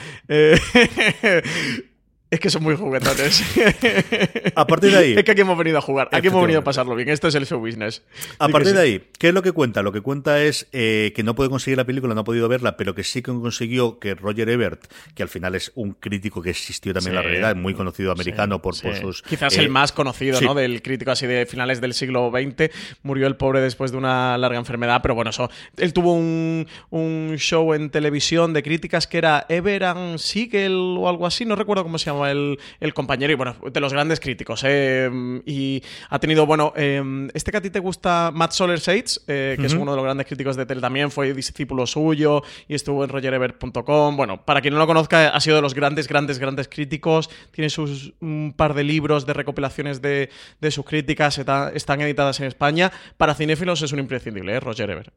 Es 2.34 2.39
que 2.39 2.49
son 2.49 2.64
muy 2.64 2.76
juguetones. 2.76 3.43
A 4.55 4.65
partir 4.65 4.89
de 4.89 4.97
ahí. 4.97 5.14
Es 5.14 5.23
que 5.23 5.31
aquí 5.34 5.41
hemos 5.41 5.55
venido 5.55 5.77
a 5.77 5.81
jugar. 5.81 6.10
Aquí 6.11 6.30
hemos 6.30 6.41
venido 6.41 6.61
a 6.61 6.64
pasarlo 6.64 6.95
bien. 6.95 7.10
Esto 7.10 7.27
es 7.27 7.35
el 7.35 7.45
show 7.45 7.60
business. 7.60 8.01
A 8.39 8.47
partir 8.47 8.73
de 8.73 8.81
ahí, 8.81 9.03
¿qué 9.19 9.27
es 9.27 9.35
lo 9.35 9.43
que 9.43 9.51
cuenta? 9.51 9.84
Lo 9.84 9.91
que 9.91 10.01
cuenta 10.01 10.41
es 10.41 10.68
eh, 10.72 11.14
que 11.15 11.22
no 11.22 11.35
puede 11.35 11.51
conseguir 11.51 11.77
la 11.77 11.85
película, 11.85 12.15
no 12.15 12.22
ha 12.22 12.23
podido 12.23 12.49
verla, 12.49 12.76
pero 12.76 12.95
que 12.95 13.03
sí 13.03 13.22
que 13.22 13.31
consiguió 13.31 13.99
que 13.99 14.15
Roger 14.15 14.49
Ebert, 14.49 14.85
que 15.14 15.22
al 15.22 15.30
final 15.30 15.53
es 15.53 15.72
un 15.76 15.93
crítico 15.93 16.41
que 16.41 16.49
existió 16.49 16.91
también 16.91 17.11
en 17.11 17.15
la 17.18 17.22
realidad, 17.22 17.55
muy 17.55 17.76
conocido 17.76 18.11
americano 18.11 18.64
por, 18.64 18.73
sus. 18.73 19.22
Quizás 19.22 19.55
el 19.60 19.65
eh, 19.65 19.69
más 19.69 19.91
conocido, 19.91 20.41
¿no? 20.41 20.55
Del 20.55 20.81
crítico 20.81 21.11
así 21.11 21.27
de 21.27 21.45
finales 21.45 21.81
del 21.81 21.93
siglo 21.93 22.31
XX. 22.31 22.72
Murió 23.03 23.27
el 23.27 23.35
pobre 23.35 23.61
después 23.61 23.91
de 23.91 23.97
una 23.97 24.39
larga 24.39 24.57
enfermedad, 24.57 25.01
pero 25.03 25.14
bueno, 25.14 25.30
eso. 25.30 25.51
Él 25.77 25.93
tuvo 25.93 26.14
un, 26.14 26.68
un 26.89 27.35
show 27.38 27.76
en 27.76 27.91
televisión 27.91 28.53
de 28.53 28.64
críticas 28.64 29.05
que 29.05 29.19
era 29.19 29.45
Ever 29.49 29.84
and 29.84 30.18
Siegel 30.18 30.95
o 30.97 31.07
algo 31.07 31.27
así, 31.27 31.45
no 31.45 31.55
recuerdo 31.55 31.84
cómo 31.84 31.99
se 31.99 32.10
llama 32.24 32.32
el, 32.32 32.60
el 32.80 32.94
compañero 32.94 33.32
y 33.34 33.36
bueno, 33.36 33.56
de 33.72 33.80
los 33.80 33.94
grandes 33.94 34.20
críticos. 34.20 34.64
¿eh? 34.66 35.10
Y 35.45 35.82
ha 36.10 36.20
tenido, 36.20 36.45
bueno, 36.45 36.74
eh, 36.76 37.02
este 37.34 37.52
que 37.52 37.58
a 37.58 37.62
ti 37.62 37.70
te 37.70 37.80
gusta, 37.80 38.32
Matt 38.34 38.52
Soler 38.52 38.80
Sates, 38.80 39.24
eh, 39.28 39.56
que 39.60 39.66
es 39.68 39.74
uno 39.74 39.91
de 39.91 39.98
los 39.98 40.04
grandes 40.04 40.28
críticos 40.28 40.56
de 40.56 40.66
tele 40.66 40.82
también, 40.82 41.12
fue 41.12 41.34
discípulo 41.34 41.86
suyo 41.88 42.41
y 42.68 42.76
estuvo 42.76 43.04
en 43.04 43.10
rogerebert.com. 43.10 44.16
Bueno, 44.18 44.44
para 44.45 44.62
quien 44.62 44.74
no 44.74 44.80
lo 44.80 44.88
conozca, 44.88 45.30
ha 45.30 45.40
sido 45.40 45.56
de 45.58 45.62
los 45.62 45.74
grandes, 45.74 46.08
grandes, 46.08 46.40
grandes 46.40 46.68
críticos. 46.68 47.30
Tiene 47.52 47.70
sus 47.70 48.14
un 48.22 48.54
par 48.56 48.74
de 48.74 48.84
libros 48.84 49.26
de 49.26 49.34
recopilaciones 49.34 50.02
de, 50.02 50.30
de 50.62 50.72
sus 50.72 50.86
críticas, 50.86 51.38
está- 51.38 51.72
están 51.74 52.02
editadas 52.02 52.40
en 52.40 52.48
España. 52.48 52.91
Para 53.18 53.36
cinéfilos 53.36 53.82
es 53.82 53.91
un 53.91 54.00
imprescindible, 54.00 54.54
¿eh? 54.56 54.60
Roger 54.60 54.90
Ebert. 54.90 55.14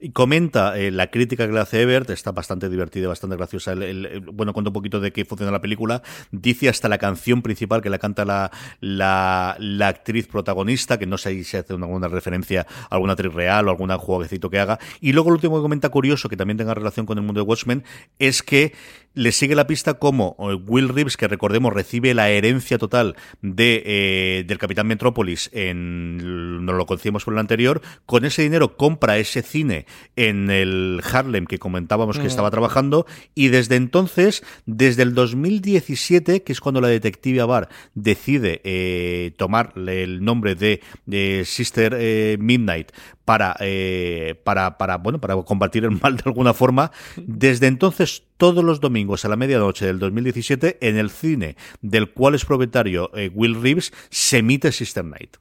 Y 0.00 0.10
comenta 0.10 0.78
eh, 0.78 0.90
la 0.90 1.10
crítica 1.10 1.46
que 1.46 1.52
le 1.52 1.60
hace 1.60 1.82
Ebert, 1.82 2.10
está 2.10 2.32
bastante 2.32 2.68
divertida, 2.68 3.08
bastante 3.08 3.36
graciosa. 3.36 3.72
El- 3.72 4.20
bueno, 4.32 4.52
cuenta 4.52 4.68
un 4.70 4.74
poquito 4.74 5.00
de 5.00 5.12
qué 5.12 5.24
funciona 5.24 5.50
la 5.50 5.60
película. 5.60 6.02
Dice 6.30 6.68
hasta 6.68 6.88
la 6.88 6.98
canción 6.98 7.42
principal 7.42 7.80
que 7.82 7.90
la 7.90 7.98
canta 7.98 8.24
la, 8.24 8.50
la, 8.80 9.88
actriz 9.88 10.26
protagonista, 10.28 10.98
que 10.98 11.06
no 11.06 11.16
sé 11.18 11.42
si 11.44 11.56
hace 11.56 11.74
una- 11.74 11.86
alguna 11.86 12.08
referencia 12.08 12.66
a 12.90 12.94
alguna 12.94 13.12
actriz 13.14 13.32
real 13.32 13.68
o 13.68 13.70
algún 13.70 13.90
jueguecito 13.96 14.50
que 14.50 14.58
haga. 14.58 14.78
Y 15.00 15.12
luego 15.12 15.30
lo 15.30 15.36
último 15.36 15.56
que 15.56 15.62
comenta 15.62 15.88
curioso, 15.88 16.28
que 16.28 16.36
también 16.36 16.58
tenga 16.58 16.74
relación 16.74 17.06
con 17.06 17.18
el 17.18 17.24
mundo 17.24 17.40
de 17.40 17.46
Watchmen, 17.46 17.84
es 18.18 18.42
que 18.42 18.74
le 19.16 19.32
sigue 19.32 19.56
la 19.56 19.66
pista 19.66 19.94
como 19.94 20.36
eh, 20.38 20.54
Will 20.54 20.90
Reeves, 20.90 21.16
que 21.16 21.26
recordemos 21.26 21.72
recibe 21.72 22.14
la 22.14 22.28
herencia 22.28 22.78
total 22.78 23.16
de, 23.42 23.82
eh, 23.84 24.44
del 24.46 24.58
Capitán 24.58 24.86
Metrópolis, 24.86 25.50
en, 25.52 26.64
nos 26.64 26.76
lo 26.76 26.86
conocíamos 26.86 27.24
por 27.24 27.34
el 27.34 27.40
anterior, 27.40 27.80
con 28.04 28.24
ese 28.24 28.42
dinero 28.42 28.76
compra 28.76 29.16
ese 29.16 29.42
cine 29.42 29.86
en 30.16 30.50
el 30.50 31.02
Harlem 31.10 31.46
que 31.46 31.58
comentábamos 31.58 32.18
que 32.18 32.24
Mm. 32.24 32.36
estaba 32.36 32.50
trabajando 32.50 33.06
y 33.34 33.48
desde 33.48 33.76
entonces, 33.76 34.44
desde 34.66 35.02
el 35.02 35.14
2017, 35.14 36.42
que 36.42 36.52
es 36.52 36.60
cuando 36.60 36.80
la 36.82 36.88
detective 36.88 37.40
Abar 37.40 37.68
decide 37.94 38.60
eh, 38.64 39.32
tomar 39.38 39.72
el 39.76 40.22
nombre 40.22 40.54
de, 40.54 40.82
de 41.06 41.44
Sister 41.46 41.96
eh, 41.98 42.36
Midnight 42.38 42.92
para, 43.26 43.54
eh, 43.60 44.40
para, 44.44 44.78
para, 44.78 44.96
bueno, 44.96 45.20
para 45.20 45.36
combatir 45.42 45.84
el 45.84 45.90
mal 46.00 46.16
de 46.16 46.22
alguna 46.24 46.54
forma, 46.54 46.92
desde 47.18 47.66
entonces 47.66 48.22
todos 48.38 48.64
los 48.64 48.80
domingos 48.80 49.26
a 49.26 49.28
la 49.28 49.36
medianoche 49.36 49.84
del 49.84 49.98
2017 49.98 50.78
en 50.80 50.96
el 50.96 51.10
cine 51.10 51.56
del 51.82 52.10
cual 52.12 52.34
es 52.34 52.46
propietario 52.46 53.10
eh, 53.14 53.30
Will 53.34 53.60
Reeves 53.60 53.92
se 54.08 54.38
emite 54.38 54.72
Sister 54.72 55.04
Night 55.04 55.36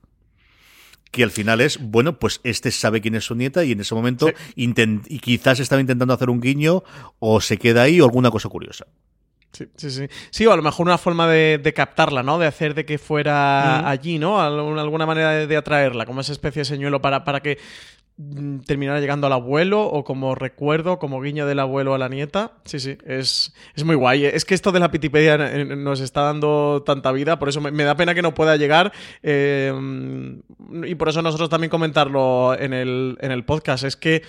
que 1.11 1.23
al 1.23 1.31
final 1.31 1.61
es, 1.61 1.79
bueno, 1.79 2.19
pues 2.19 2.41
este 2.43 2.71
sabe 2.71 2.99
quién 2.99 3.15
es 3.15 3.23
su 3.23 3.35
nieta 3.35 3.63
y 3.63 3.71
en 3.71 3.79
ese 3.79 3.95
momento 3.95 4.27
intent- 4.57 5.05
y 5.07 5.19
quizás 5.19 5.61
estaba 5.61 5.79
intentando 5.79 6.13
hacer 6.13 6.29
un 6.29 6.41
guiño 6.41 6.83
o 7.19 7.39
se 7.39 7.57
queda 7.57 7.83
ahí 7.83 8.01
o 8.01 8.03
alguna 8.03 8.31
cosa 8.31 8.49
curiosa. 8.49 8.85
Sí, 9.55 9.67
sí, 9.77 9.89
sí. 9.89 10.07
Sí, 10.31 10.45
o 10.45 10.51
a 10.51 10.55
lo 10.57 10.61
mejor 10.63 10.85
una 10.85 10.97
forma 10.97 11.27
de, 11.29 11.59
de 11.63 11.73
captarla, 11.73 12.23
¿no? 12.23 12.37
De 12.37 12.45
hacer 12.47 12.73
de 12.73 12.85
que 12.85 12.97
fuera 12.97 13.81
Mm. 13.83 13.87
allí, 13.87 14.19
¿no? 14.19 14.41
Alguna 14.41 15.05
manera 15.05 15.31
de, 15.31 15.47
de 15.47 15.55
atraerla, 15.57 16.05
como 16.05 16.19
esa 16.21 16.33
especie 16.33 16.61
de 16.61 16.65
señuelo 16.65 17.01
para, 17.01 17.23
para 17.23 17.39
que 17.41 17.57
mm, 18.17 18.59
terminara 18.65 18.99
llegando 18.99 19.27
al 19.27 19.33
abuelo 19.33 19.81
o 19.83 20.03
como 20.03 20.35
recuerdo, 20.35 20.99
como 20.99 21.21
guiño 21.21 21.45
del 21.45 21.59
abuelo 21.59 21.93
a 21.93 21.97
la 21.97 22.09
nieta. 22.09 22.51
Sí, 22.65 22.79
sí, 22.81 22.97
es, 23.05 23.53
es 23.75 23.83
muy 23.85 23.95
guay. 23.95 24.25
Es 24.25 24.43
que 24.43 24.55
esto 24.55 24.73
de 24.73 24.79
la 24.81 24.91
Pitipedia 24.91 25.37
nos 25.37 26.01
está 26.01 26.21
dando 26.23 26.83
tanta 26.85 27.11
vida, 27.13 27.39
por 27.39 27.47
eso 27.47 27.61
me, 27.61 27.71
me 27.71 27.83
da 27.85 27.95
pena 27.95 28.13
que 28.13 28.21
no 28.21 28.33
pueda 28.33 28.57
llegar 28.57 28.91
eh, 29.23 29.73
y 30.85 30.95
por 30.95 31.07
eso 31.09 31.21
nosotros 31.21 31.49
también 31.49 31.69
comentarlo 31.69 32.57
en 32.59 32.73
el, 32.73 33.17
en 33.21 33.31
el 33.31 33.45
podcast. 33.45 33.85
Es 33.85 33.95
que... 33.95 34.21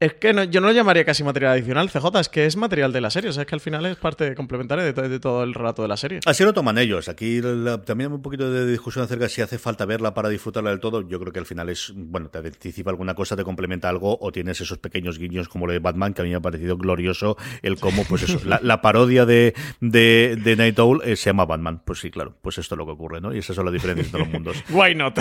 Es 0.00 0.12
que 0.14 0.32
no- 0.34 0.44
yo 0.44 0.60
no 0.60 0.66
lo 0.66 0.72
llamaría 0.72 1.04
casi 1.04 1.22
material 1.24 1.52
adicional, 1.52 1.88
CJ, 1.88 2.20
es 2.20 2.28
que 2.28 2.46
es 2.46 2.56
material 2.56 2.92
de 2.92 3.00
la 3.00 3.10
serie, 3.10 3.30
o 3.30 3.32
sea, 3.32 3.42
es 3.42 3.46
que 3.48 3.54
al 3.54 3.60
final 3.60 3.86
es 3.86 3.96
parte 3.96 4.34
complementaria 4.34 4.84
de, 4.84 4.92
to- 4.92 5.08
de 5.08 5.20
todo 5.20 5.44
el 5.44 5.54
relato 5.54 5.82
de 5.82 5.88
la 5.88 5.96
serie. 5.96 6.20
Así 6.26 6.42
lo 6.44 6.52
toman 6.52 6.76
ellos. 6.78 7.08
Aquí 7.08 7.40
la- 7.40 7.80
también 7.80 8.10
hay 8.10 8.16
un 8.16 8.22
poquito 8.22 8.50
de 8.50 8.66
discusión 8.70 9.04
acerca 9.04 9.24
de 9.24 9.30
si 9.30 9.40
hace 9.40 9.56
falta 9.56 9.86
verla 9.86 10.12
para 10.12 10.28
disfrutarla 10.28 10.70
del 10.70 10.80
todo. 10.80 11.06
Yo 11.08 11.18
creo 11.20 11.32
que 11.32 11.38
al 11.38 11.46
final 11.46 11.68
es, 11.68 11.92
bueno, 11.94 12.28
te 12.28 12.38
anticipa 12.38 12.90
alguna 12.90 13.14
cosa, 13.14 13.36
te 13.36 13.44
complementa 13.44 13.88
algo 13.88 14.18
o 14.20 14.32
tienes 14.32 14.60
esos 14.60 14.78
pequeños 14.78 15.18
guiños 15.18 15.48
como 15.48 15.66
lo 15.66 15.72
de 15.72 15.78
Batman, 15.78 16.12
que 16.12 16.22
a 16.22 16.24
mí 16.24 16.30
me 16.30 16.36
ha 16.36 16.40
parecido 16.40 16.76
glorioso 16.76 17.36
el 17.62 17.78
cómo, 17.78 18.04
pues 18.04 18.24
eso, 18.24 18.40
la, 18.44 18.58
la 18.62 18.82
parodia 18.82 19.24
de, 19.26 19.54
de, 19.80 20.36
de 20.42 20.56
Night 20.56 20.78
Owl 20.80 21.02
eh, 21.04 21.16
se 21.16 21.30
llama 21.30 21.46
Batman. 21.46 21.80
Pues 21.84 22.00
sí, 22.00 22.10
claro, 22.10 22.34
pues 22.42 22.58
esto 22.58 22.74
es 22.74 22.78
lo 22.78 22.84
que 22.84 22.92
ocurre, 22.92 23.20
¿no? 23.20 23.34
Y 23.34 23.38
esas 23.38 23.54
son 23.56 23.64
las 23.64 23.72
diferencias 23.72 24.06
entre 24.08 24.20
los 24.20 24.28
mundos. 24.28 24.56
Why 24.70 24.94
not? 24.96 25.18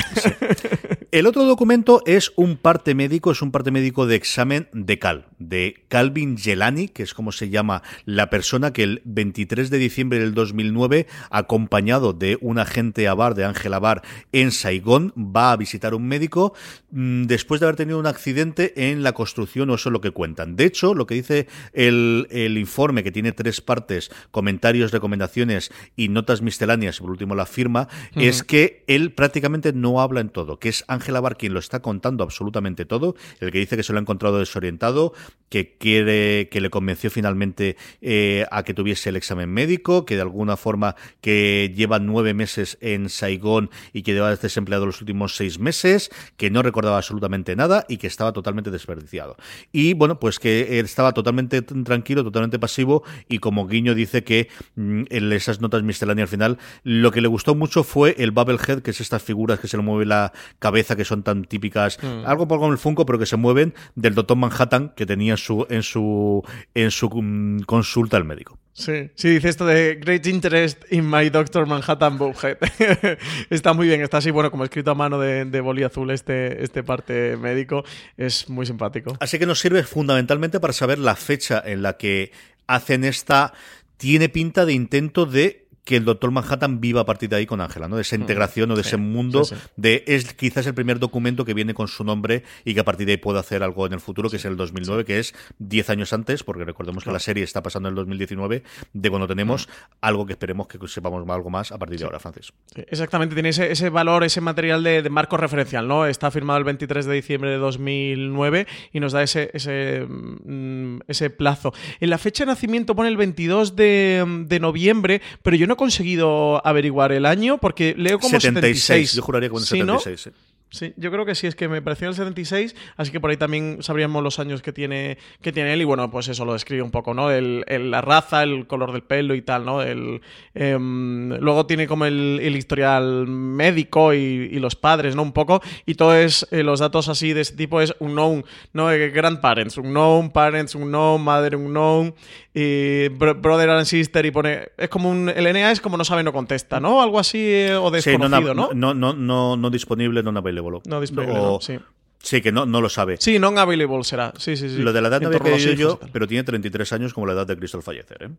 El 1.13 1.27
otro 1.27 1.45
documento 1.45 2.01
es 2.07 2.33
un 2.37 2.57
parte 2.57 2.95
médico, 2.95 3.29
es 3.29 3.43
un 3.43 3.51
parte 3.51 3.69
médico 3.69 4.07
de 4.07 4.15
examen 4.15 4.67
de 4.73 4.97
Cal, 4.97 5.27
de 5.37 5.85
Calvin 5.87 6.39
Gelani, 6.39 6.87
que 6.87 7.03
es 7.03 7.13
como 7.13 7.31
se 7.31 7.49
llama 7.51 7.83
la 8.05 8.31
persona 8.31 8.73
que 8.73 8.81
el 8.81 9.03
23 9.05 9.69
de 9.69 9.77
diciembre 9.77 10.17
del 10.17 10.33
2009, 10.33 11.05
acompañado 11.29 12.13
de 12.13 12.39
un 12.41 12.57
agente 12.57 13.07
Abar, 13.07 13.35
de 13.35 13.45
Ángel 13.45 13.75
Abar, 13.75 14.01
en 14.31 14.49
Saigón, 14.49 15.13
va 15.15 15.51
a 15.51 15.55
visitar 15.55 15.93
un 15.93 16.07
médico 16.07 16.55
mm, 16.89 17.25
después 17.25 17.59
de 17.61 17.67
haber 17.67 17.75
tenido 17.75 17.99
un 17.99 18.07
accidente 18.07 18.89
en 18.89 19.03
la 19.03 19.11
construcción, 19.11 19.69
o 19.69 19.75
eso 19.75 19.89
es 19.89 19.93
lo 19.93 20.01
que 20.01 20.09
cuentan. 20.09 20.55
De 20.55 20.65
hecho, 20.65 20.95
lo 20.95 21.05
que 21.05 21.13
dice 21.13 21.47
el, 21.73 22.27
el 22.31 22.57
informe, 22.57 23.03
que 23.03 23.11
tiene 23.11 23.33
tres 23.33 23.61
partes, 23.61 24.09
comentarios, 24.31 24.91
recomendaciones 24.91 25.71
y 25.95 26.09
notas 26.09 26.41
misceláneas, 26.41 27.01
por 27.01 27.11
último 27.11 27.35
la 27.35 27.45
firma, 27.45 27.87
es 28.15 28.41
que 28.41 28.83
él 28.87 29.11
prácticamente 29.11 29.73
no 29.73 30.01
habla 30.01 30.19
en 30.19 30.29
todo, 30.29 30.57
que 30.57 30.69
es 30.69 30.83
Ángela 30.87 31.02
Bar 31.11 31.37
quien 31.37 31.53
lo 31.53 31.59
está 31.59 31.81
contando 31.81 32.23
absolutamente 32.23 32.85
todo, 32.85 33.15
el 33.39 33.51
que 33.51 33.59
dice 33.59 33.75
que 33.77 33.83
se 33.83 33.93
lo 33.93 33.99
ha 33.99 34.01
encontrado 34.01 34.39
desorientado, 34.39 35.13
que 35.49 35.77
quiere, 35.77 36.49
que 36.49 36.61
le 36.61 36.69
convenció 36.69 37.11
finalmente 37.11 37.77
eh, 38.01 38.45
a 38.51 38.63
que 38.63 38.73
tuviese 38.73 39.09
el 39.09 39.15
examen 39.15 39.49
médico, 39.49 40.05
que 40.05 40.15
de 40.15 40.21
alguna 40.21 40.57
forma 40.57 40.95
que 41.21 41.71
lleva 41.75 41.99
nueve 41.99 42.33
meses 42.33 42.77
en 42.81 43.09
Saigón 43.09 43.69
y 43.91 44.01
que 44.03 44.13
lleva 44.13 44.35
desempleado 44.35 44.85
los 44.85 45.01
últimos 45.01 45.35
seis 45.35 45.59
meses, 45.59 46.09
que 46.37 46.49
no 46.49 46.63
recordaba 46.63 46.97
absolutamente 46.97 47.55
nada 47.55 47.85
y 47.87 47.97
que 47.97 48.07
estaba 48.07 48.33
totalmente 48.33 48.71
desperdiciado. 48.71 49.35
Y 49.71 49.93
bueno, 49.93 50.19
pues 50.19 50.39
que 50.39 50.79
estaba 50.79 51.11
totalmente 51.11 51.61
tranquilo, 51.61 52.23
totalmente 52.23 52.59
pasivo 52.59 53.03
y 53.27 53.39
como 53.39 53.67
guiño 53.67 53.93
dice 53.93 54.23
que 54.23 54.49
mm, 54.75 55.03
en 55.09 55.33
esas 55.33 55.61
notas 55.61 55.83
misceláneas 55.83 56.23
al 56.23 56.29
final 56.29 56.57
lo 56.83 57.11
que 57.11 57.21
le 57.21 57.27
gustó 57.27 57.55
mucho 57.55 57.83
fue 57.83 58.15
el 58.17 58.31
Bubblehead, 58.31 58.81
que 58.81 58.91
es 58.91 59.01
estas 59.01 59.21
figuras 59.21 59.59
que 59.59 59.67
se 59.67 59.77
le 59.77 59.83
mueve 59.83 60.05
la 60.05 60.33
cabeza, 60.59 60.92
que 60.95 61.05
son 61.05 61.23
tan 61.23 61.45
típicas, 61.45 61.97
Mm. 62.03 62.25
algo 62.25 62.47
por 62.47 62.59
como 62.59 62.71
el 62.71 62.77
Funko, 62.77 63.05
pero 63.05 63.19
que 63.19 63.25
se 63.25 63.37
mueven 63.37 63.73
del 63.95 64.15
Doctor 64.15 64.37
Manhattan 64.37 64.93
que 64.95 65.05
tenía 65.05 65.33
en 65.33 65.37
su, 65.37 65.65
en 65.69 65.83
su, 65.83 66.43
en 66.73 66.91
su 66.91 67.09
mm, 67.09 67.61
consulta 67.61 68.17
al 68.17 68.25
médico. 68.25 68.57
Sí, 68.75 69.11
sí, 69.13 69.29
dice 69.29 69.49
esto 69.49 69.67
de 69.67 69.99
Great 70.01 70.25
Interest 70.25 70.81
in 70.91 71.07
My 71.07 71.29
Doctor 71.29 71.67
Manhattan 71.67 72.17
Bobhead. 72.17 72.57
está 73.51 73.73
muy 73.73 73.87
bien, 73.87 74.01
está 74.01 74.17
así, 74.17 74.31
bueno, 74.31 74.49
como 74.49 74.63
escrito 74.63 74.89
a 74.91 74.95
mano 74.95 75.19
de, 75.19 75.45
de 75.45 75.61
boli 75.61 75.83
azul 75.83 76.09
este, 76.09 76.63
este 76.63 76.81
parte 76.81 77.37
médico, 77.37 77.83
es 78.17 78.49
muy 78.49 78.65
simpático. 78.65 79.15
Así 79.19 79.37
que 79.37 79.45
nos 79.45 79.59
sirve 79.59 79.83
fundamentalmente 79.83 80.59
para 80.59 80.73
saber 80.73 80.97
la 80.97 81.15
fecha 81.15 81.61
en 81.63 81.83
la 81.83 81.97
que 81.97 82.31
hacen 82.65 83.03
esta. 83.03 83.53
Tiene 83.97 84.27
pinta 84.27 84.65
de 84.65 84.73
intento 84.73 85.25
de 85.25 85.62
que 85.83 85.97
el 85.97 86.05
Doctor 86.05 86.31
Manhattan 86.31 86.79
viva 86.79 87.01
a 87.01 87.05
partir 87.05 87.29
de 87.29 87.35
ahí 87.35 87.45
con 87.45 87.59
Ángela, 87.59 87.87
¿no? 87.87 87.97
De 87.97 88.03
esa 88.03 88.15
integración 88.15 88.71
o 88.71 88.75
de 88.75 88.81
ese 88.81 88.97
mundo 88.97 89.43
de 89.75 90.03
es 90.07 90.33
quizás 90.33 90.65
el 90.65 90.73
primer 90.73 90.99
documento 90.99 91.43
que 91.43 91.53
viene 91.53 91.73
con 91.73 91.87
su 91.87 92.03
nombre 92.03 92.43
y 92.63 92.73
que 92.73 92.79
a 92.79 92.85
partir 92.85 93.05
de 93.05 93.13
ahí 93.13 93.17
puede 93.17 93.39
hacer 93.39 93.63
algo 93.63 93.85
en 93.85 93.93
el 93.93 93.99
futuro, 93.99 94.29
que 94.29 94.37
es 94.37 94.45
el 94.45 94.55
2009, 94.55 95.03
que 95.03 95.19
es 95.19 95.33
10 95.59 95.89
años 95.89 96.13
antes, 96.13 96.43
porque 96.43 96.63
recordemos 96.63 97.03
que 97.03 97.11
la 97.11 97.19
serie 97.19 97.43
está 97.43 97.61
pasando 97.61 97.89
en 97.89 97.93
el 97.93 97.95
2019, 97.97 98.63
de 98.93 99.09
cuando 99.09 99.27
tenemos 99.27 99.67
algo 99.99 100.25
que 100.25 100.33
esperemos 100.33 100.67
que 100.67 100.79
sepamos 100.87 101.27
algo 101.29 101.49
más 101.49 101.71
a 101.71 101.77
partir 101.77 101.99
de 101.99 102.05
ahora, 102.05 102.19
Francis. 102.19 102.53
Exactamente, 102.75 103.35
tiene 103.35 103.49
ese, 103.49 103.89
valor, 103.89 104.23
ese 104.23 104.41
material 104.41 104.83
de, 104.83 105.09
marco 105.09 105.37
referencial, 105.37 105.87
¿no? 105.87 106.05
Está 106.05 106.31
firmado 106.31 106.59
el 106.59 106.63
23 106.63 107.05
de 107.05 107.13
diciembre 107.13 107.49
de 107.49 107.57
2009 107.57 108.67
y 108.93 108.99
nos 108.99 109.11
da 109.11 109.21
ese, 109.21 109.51
ese, 109.53 110.05
mm, 110.07 111.01
ese 111.07 111.29
plazo. 111.29 111.73
En 111.99 112.09
la 112.09 112.17
fecha 112.17 112.45
de 112.45 112.51
nacimiento 112.51 112.95
pone 112.95 113.09
el 113.09 113.17
22 113.17 113.75
de, 113.75 114.45
de 114.47 114.59
noviembre, 114.59 115.21
pero 115.41 115.57
yo 115.57 115.67
no 115.67 115.72
he 115.73 115.77
conseguido 115.77 116.65
averiguar 116.65 117.11
el 117.11 117.25
año 117.25 117.57
porque 117.57 117.95
leo 117.97 118.19
como 118.19 118.39
76. 118.39 119.13
Yo 119.13 119.21
juraría 119.21 119.49
que 119.49 119.59
76. 119.59 120.29
Sí, 120.73 120.91
yo 120.97 121.11
creo 121.11 121.23
que 121.23 121.35
sí, 121.35 121.45
es 121.45 121.53
que 121.53 121.67
me 121.67 121.83
pareció 121.83 122.09
el 122.09 122.15
76, 122.15 122.75
así 122.97 123.11
que 123.11 123.19
por 123.19 123.29
ahí 123.29 123.37
también 123.37 123.77
sabríamos 123.81 124.23
los 124.23 124.39
años 124.39 124.63
que 124.63 124.73
tiene, 124.73 125.19
que 125.39 125.51
tiene 125.51 125.71
él 125.71 125.81
y 125.81 125.83
bueno, 125.83 126.09
pues 126.09 126.29
eso 126.29 126.45
lo 126.45 126.53
describe 126.53 126.81
un 126.81 126.89
poco, 126.89 127.13
¿no? 127.13 127.29
El, 127.29 127.63
la 127.91 128.01
raza, 128.01 128.41
el 128.41 128.65
color 128.65 128.91
del 128.91 129.03
pelo 129.03 129.35
y 129.35 129.43
tal, 129.43 129.65
¿no? 129.65 129.83
El, 129.83 130.21
em, 130.55 131.29
luego 131.29 131.67
tiene 131.67 131.85
como 131.85 132.05
el, 132.05 132.55
historial 132.57 133.27
médico 133.27 134.15
y, 134.15 134.57
los 134.57 134.75
padres, 134.75 135.15
¿no? 135.15 135.21
Un 135.21 135.31
poco, 135.31 135.61
y 135.85 135.93
todo 135.93 136.15
es, 136.15 136.47
eh, 136.49 136.63
los 136.63 136.79
datos 136.79 137.07
así 137.07 137.33
de 137.33 137.41
ese 137.41 137.55
tipo 137.55 137.79
es 137.79 137.93
unknown, 137.99 138.43
¿no? 138.71 138.91
Eh, 138.91 139.11
grandparents, 139.11 139.77
unknown, 139.77 140.31
parents, 140.31 140.73
unknown, 140.73 141.21
mother, 141.21 141.55
unknown, 141.55 142.15
y 142.53 143.07
brother 143.09 143.69
and 143.71 143.85
sister 143.85 144.25
y 144.25 144.31
pone, 144.31 144.69
es 144.77 144.89
como 144.89 145.09
un, 145.09 145.29
el 145.29 145.51
NA 145.51 145.71
es 145.71 145.81
como 145.81 145.97
no 145.97 146.05
sabe, 146.05 146.23
no 146.23 146.31
contesta, 146.31 146.79
¿no? 146.79 147.01
Algo 147.01 147.19
así 147.19 147.39
eh, 147.39 147.75
o 147.75 147.89
desconocido, 147.89 148.53
no, 148.53 148.69
no, 148.73 148.93
no, 148.93 149.13
no, 149.13 149.57
no 149.57 149.69
disponible, 149.69 150.21
no 150.21 150.37
available. 150.37 150.81
No 150.85 151.01
disponible, 151.01 151.57
sí. 151.61 151.79
Sí, 152.23 152.41
que 152.41 152.53
no, 152.53 152.65
no 152.65 152.79
lo 152.79 152.87
sabe. 152.87 153.17
Sí, 153.19 153.37
non-available 153.37 154.01
será. 154.05 154.33
Sí, 154.37 154.55
sí, 154.55 154.69
sí. 154.69 154.77
Lo 154.77 154.93
de 154.93 155.01
la 155.01 155.09
edad 155.09 155.19
no 155.19 155.27
había 155.27 155.39
caído 155.39 155.73
yo, 155.73 155.99
pero 156.13 156.25
tiene 156.25 156.45
33 156.45 156.93
años 156.93 157.13
como 157.13 157.27
la 157.27 157.33
edad 157.33 157.45
de 157.45 157.57
Cristo 157.57 157.77
al 157.77 157.83
fallecer, 157.83 158.23
¿eh? 158.23 158.29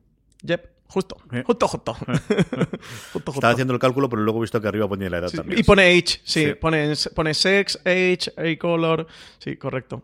Yep, 0.43 0.69
justo. 0.89 1.16
Justo, 1.45 1.69
justo. 1.69 1.97
Estaba 3.15 3.53
haciendo 3.53 3.74
el 3.74 3.81
cálculo, 3.81 4.09
pero 4.09 4.23
luego 4.23 4.39
he 4.39 4.43
visto 4.43 4.61
que 4.61 4.69
arriba 4.69 4.86
ponía 4.89 5.11
la 5.11 5.19
edad 5.19 5.31
también. 5.31 5.59
Y 5.61 5.62
pone 5.62 5.85
age, 5.91 6.20
sí. 6.24 6.55
Pone, 6.55 6.95
pone 7.15 7.35
sex, 7.35 7.78
age, 7.85 8.32
a 8.36 8.59
color. 8.59 9.07
Sí, 9.39 9.57
correcto. 9.57 10.03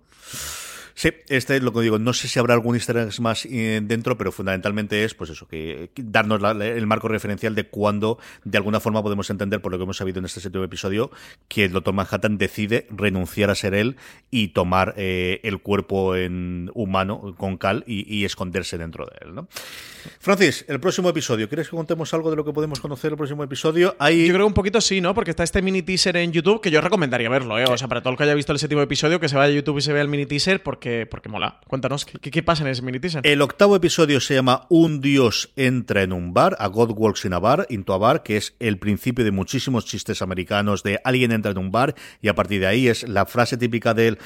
Sí, 1.01 1.09
este 1.31 1.57
es 1.57 1.63
lo 1.63 1.73
que 1.73 1.81
digo. 1.81 1.99
No 1.99 2.13
sé 2.13 2.29
si 2.29 2.39
habrá 2.39 2.53
algún 2.53 2.75
easter 2.75 2.99
egg 2.99 3.19
más 3.23 3.47
eh, 3.47 3.81
dentro, 3.83 4.19
pero 4.19 4.33
fundamentalmente 4.33 5.03
es, 5.03 5.15
pues 5.15 5.31
eso, 5.31 5.49
que 5.49 5.89
darnos 5.97 6.43
el 6.61 6.87
marco 6.87 7.09
referencial 7.09 7.55
de 7.55 7.65
cuándo, 7.65 8.19
de 8.45 8.59
alguna 8.59 8.81
forma, 8.81 9.03
podemos 9.03 9.31
entender, 9.31 9.63
por 9.63 9.73
lo 9.73 9.79
que 9.79 9.85
hemos 9.85 9.97
sabido 9.97 10.19
en 10.19 10.27
este 10.27 10.43
séptimo 10.43 10.63
episodio, 10.63 11.11
que 11.49 11.65
el 11.65 11.73
Doctor 11.73 11.95
Manhattan 11.95 12.37
decide 12.37 12.87
renunciar 12.91 13.49
a 13.49 13.55
ser 13.55 13.73
él 13.73 13.97
y 14.31 14.49
tomar 14.49 14.93
eh, 14.99 15.41
el 15.43 15.63
cuerpo 15.63 16.17
en 16.17 16.71
humano 16.75 17.35
con 17.39 17.57
Cal 17.57 17.83
y, 17.87 18.27
esconderse 18.27 18.77
dentro 18.77 19.07
de 19.07 19.27
él, 19.27 19.35
¿no? 19.35 19.49
Francis, 20.19 20.65
el 20.69 20.81
próximo 20.81 21.09
episodio. 21.09 21.49
¿Quieres 21.49 21.69
que 21.69 21.77
contemos 21.77 22.13
algo 22.15 22.31
de 22.31 22.37
lo 22.37 22.45
que 22.45 22.53
podemos 22.53 22.81
conocer 22.81 23.13
el 23.13 23.17
próximo 23.17 23.45
episodio? 23.45 23.97
Hay... 23.99 24.27
Yo 24.27 24.35
creo 24.35 24.47
un 24.47 24.55
poquito 24.55 24.81
sí, 24.81 25.01
¿no? 25.01 25.15
Porque 25.15 25.31
está 25.31 25.43
este 25.43 25.63
mini 25.63 25.83
teaser 25.83 26.17
en 26.17 26.33
YouTube 26.33 26.61
que 26.61 26.71
yo 26.71 26.81
recomendaría 26.81 27.29
verlo, 27.29 27.59
¿eh? 27.59 27.65
O 27.69 27.77
sea, 27.77 27.89
para 27.89 28.01
todo 28.01 28.13
el 28.13 28.17
que 28.17 28.25
haya 28.25 28.35
visto 28.35 28.53
el 28.53 28.59
séptimo 28.59 28.83
episodio, 28.83 29.21
que 29.21 29.29
se 29.29 29.37
vaya 29.37 29.53
a 29.53 29.55
YouTube 29.55 29.79
y 29.79 29.83
se 29.83 29.93
vea 29.93 30.03
el 30.03 30.09
mini 30.09 30.27
teaser, 30.27 30.63
porque 30.63 31.07
porque, 31.11 31.29
mola. 31.29 31.61
Cuéntanos, 31.67 32.05
¿qué, 32.05 32.43
pasa 32.43 32.63
en 32.63 32.71
ese 32.71 32.83
mini 32.83 33.01
teaser? 33.01 33.27
El 33.27 33.43
octavo 33.43 33.77
episodio 33.77 34.21
se 34.21 34.35
llama 34.35 34.67
Un 34.69 35.01
dios 35.01 35.53
entra 35.57 36.03
en 36.03 36.13
un 36.13 36.33
bar, 36.33 36.57
a 36.59 36.69
God 36.69 36.93
Walks 36.97 37.25
in 37.25 37.33
a 37.33 37.39
Bar, 37.39 37.67
into 37.71 37.93
a 37.93 37.99
Bar, 37.99 38.23
que 38.23 38.37
es 38.37 38.55
el 38.59 38.79
principio 38.79 39.25
de 39.25 39.31
muchísimos 39.31 39.85
chistes 39.85 40.23
americanos 40.23 40.83
de 40.83 41.01
alguien 41.05 41.33
entra 41.33 41.51
en 41.53 41.59
un 41.59 41.71
bar 41.71 41.95
y 42.21 42.29
a 42.29 42.35
partir 42.35 42.61
de 42.61 42.67
ahí 42.67 42.89
es 42.89 43.09
la 43.09 43.27
frase 43.27 43.57
típica 43.57 43.95
del, 43.95 44.19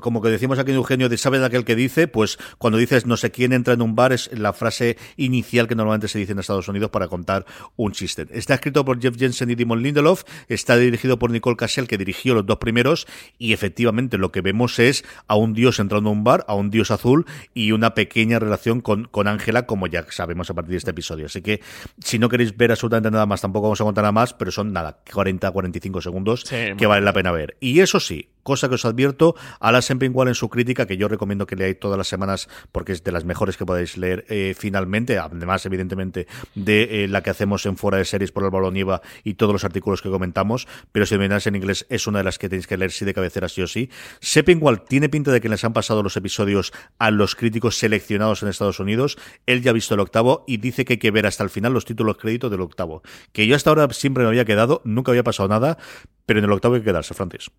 como 0.00 0.20
que 0.22 0.28
decimos 0.28 0.58
aquí 0.58 0.70
en 0.70 0.76
Eugenio, 0.76 1.08
de 1.08 1.16
¿sabes 1.16 1.42
aquel 1.42 1.64
que 1.64 1.74
dice? 1.74 2.08
Pues 2.08 2.38
cuando 2.58 2.78
dices 2.78 3.06
no 3.06 3.16
sé 3.16 3.30
quién 3.30 3.52
entra 3.52 3.74
en 3.74 3.82
un 3.82 3.94
bar 3.94 4.12
es 4.12 4.30
la 4.32 4.52
frase 4.52 4.96
inicial 5.16 5.68
que 5.68 5.74
normalmente 5.74 6.08
se 6.08 6.18
dice 6.18 6.32
en 6.32 6.38
Estados 6.38 6.68
Unidos 6.68 6.90
para 6.90 7.08
contar 7.08 7.46
un 7.76 7.92
chiste. 7.92 8.26
Está 8.30 8.54
escrito 8.54 8.84
por 8.84 9.00
Jeff 9.00 9.16
Jensen 9.16 9.50
y 9.50 9.54
Dimon 9.54 9.82
Lindelof, 9.82 10.24
está 10.48 10.76
dirigido 10.76 11.18
por 11.18 11.30
Nicole 11.30 11.56
Cassell, 11.56 11.86
que 11.86 11.98
dirigió 11.98 12.34
los 12.34 12.46
dos 12.46 12.58
primeros, 12.58 13.06
y 13.38 13.52
efectivamente 13.52 14.18
lo 14.18 14.32
que 14.32 14.40
vemos 14.40 14.78
es 14.78 15.04
a 15.26 15.36
un 15.36 15.54
dios 15.54 15.78
entrando 15.78 16.10
un 16.10 16.24
bar, 16.24 16.44
a 16.48 16.54
un 16.54 16.70
dios 16.70 16.90
azul 16.90 17.26
y 17.54 17.72
una 17.72 17.94
pequeña 17.94 18.38
relación 18.38 18.80
con 18.80 19.28
Ángela, 19.28 19.66
como 19.66 19.86
ya 19.86 20.06
sabemos 20.10 20.50
a 20.50 20.54
partir 20.54 20.72
de 20.72 20.78
este 20.78 20.90
episodio. 20.90 21.26
Así 21.26 21.42
que 21.42 21.60
si 21.98 22.18
no 22.18 22.28
queréis 22.28 22.56
ver 22.56 22.70
absolutamente 22.70 23.10
nada 23.10 23.26
más, 23.26 23.40
tampoco 23.40 23.66
vamos 23.66 23.80
a 23.80 23.84
contar 23.84 24.02
nada 24.02 24.12
más, 24.12 24.34
pero 24.34 24.50
son 24.50 24.72
nada, 24.72 25.00
40, 25.12 25.50
45 25.50 26.00
segundos 26.00 26.44
que 26.44 26.86
vale 26.86 27.04
la 27.04 27.12
pena 27.12 27.32
ver. 27.32 27.56
Y 27.60 27.80
eso 27.80 28.00
sí, 28.00 28.28
cosa 28.48 28.70
que 28.70 28.76
os 28.76 28.84
advierto, 28.86 29.36
a 29.60 29.70
la 29.72 29.82
siempre 29.82 30.08
igual 30.08 30.28
en 30.28 30.34
su 30.34 30.48
crítica, 30.48 30.86
que 30.86 30.96
yo 30.96 31.06
recomiendo 31.06 31.46
que 31.46 31.54
leáis 31.54 31.78
todas 31.78 31.98
las 31.98 32.08
semanas 32.08 32.48
porque 32.72 32.92
es 32.92 33.04
de 33.04 33.12
las 33.12 33.26
mejores 33.26 33.58
que 33.58 33.66
podéis 33.66 33.98
leer 33.98 34.24
eh, 34.30 34.54
finalmente, 34.56 35.18
además 35.18 35.66
evidentemente 35.66 36.26
de 36.54 37.04
eh, 37.04 37.08
la 37.08 37.22
que 37.22 37.28
hacemos 37.28 37.66
en 37.66 37.76
Fuera 37.76 37.98
de 37.98 38.06
Series 38.06 38.32
por 38.32 38.44
el 38.44 38.72
Nieva 38.72 39.02
y 39.22 39.34
todos 39.34 39.52
los 39.52 39.64
artículos 39.64 40.00
que 40.00 40.08
comentamos, 40.08 40.66
pero 40.92 41.04
si 41.04 41.18
miráis 41.18 41.46
en 41.46 41.56
inglés 41.56 41.84
es 41.90 42.06
una 42.06 42.20
de 42.20 42.24
las 42.24 42.38
que 42.38 42.48
tenéis 42.48 42.66
que 42.66 42.78
leer 42.78 42.90
sí 42.90 43.04
de 43.04 43.12
cabecera 43.12 43.50
sí 43.50 43.60
o 43.60 43.66
sí. 43.66 43.90
Seppingwall 44.20 44.82
tiene 44.82 45.10
pinta 45.10 45.30
de 45.30 45.42
que 45.42 45.50
les 45.50 45.62
han 45.62 45.74
pasado 45.74 46.02
los 46.02 46.16
episodios 46.16 46.72
a 46.98 47.10
los 47.10 47.34
críticos 47.34 47.76
seleccionados 47.76 48.42
en 48.42 48.48
Estados 48.48 48.80
Unidos, 48.80 49.18
él 49.44 49.60
ya 49.60 49.72
ha 49.72 49.74
visto 49.74 49.92
el 49.92 50.00
octavo 50.00 50.44
y 50.46 50.56
dice 50.56 50.86
que 50.86 50.94
hay 50.94 50.98
que 50.98 51.10
ver 51.10 51.26
hasta 51.26 51.44
el 51.44 51.50
final 51.50 51.74
los 51.74 51.84
títulos 51.84 52.16
créditos 52.16 52.50
del 52.50 52.62
octavo, 52.62 53.02
que 53.32 53.46
yo 53.46 53.54
hasta 53.54 53.68
ahora 53.68 53.92
siempre 53.92 54.22
me 54.22 54.30
había 54.30 54.46
quedado, 54.46 54.80
nunca 54.84 55.12
había 55.12 55.22
pasado 55.22 55.50
nada, 55.50 55.76
pero 56.24 56.38
en 56.38 56.46
el 56.46 56.52
octavo 56.52 56.76
hay 56.76 56.80
que 56.80 56.86
quedarse, 56.86 57.12
Francis. 57.12 57.50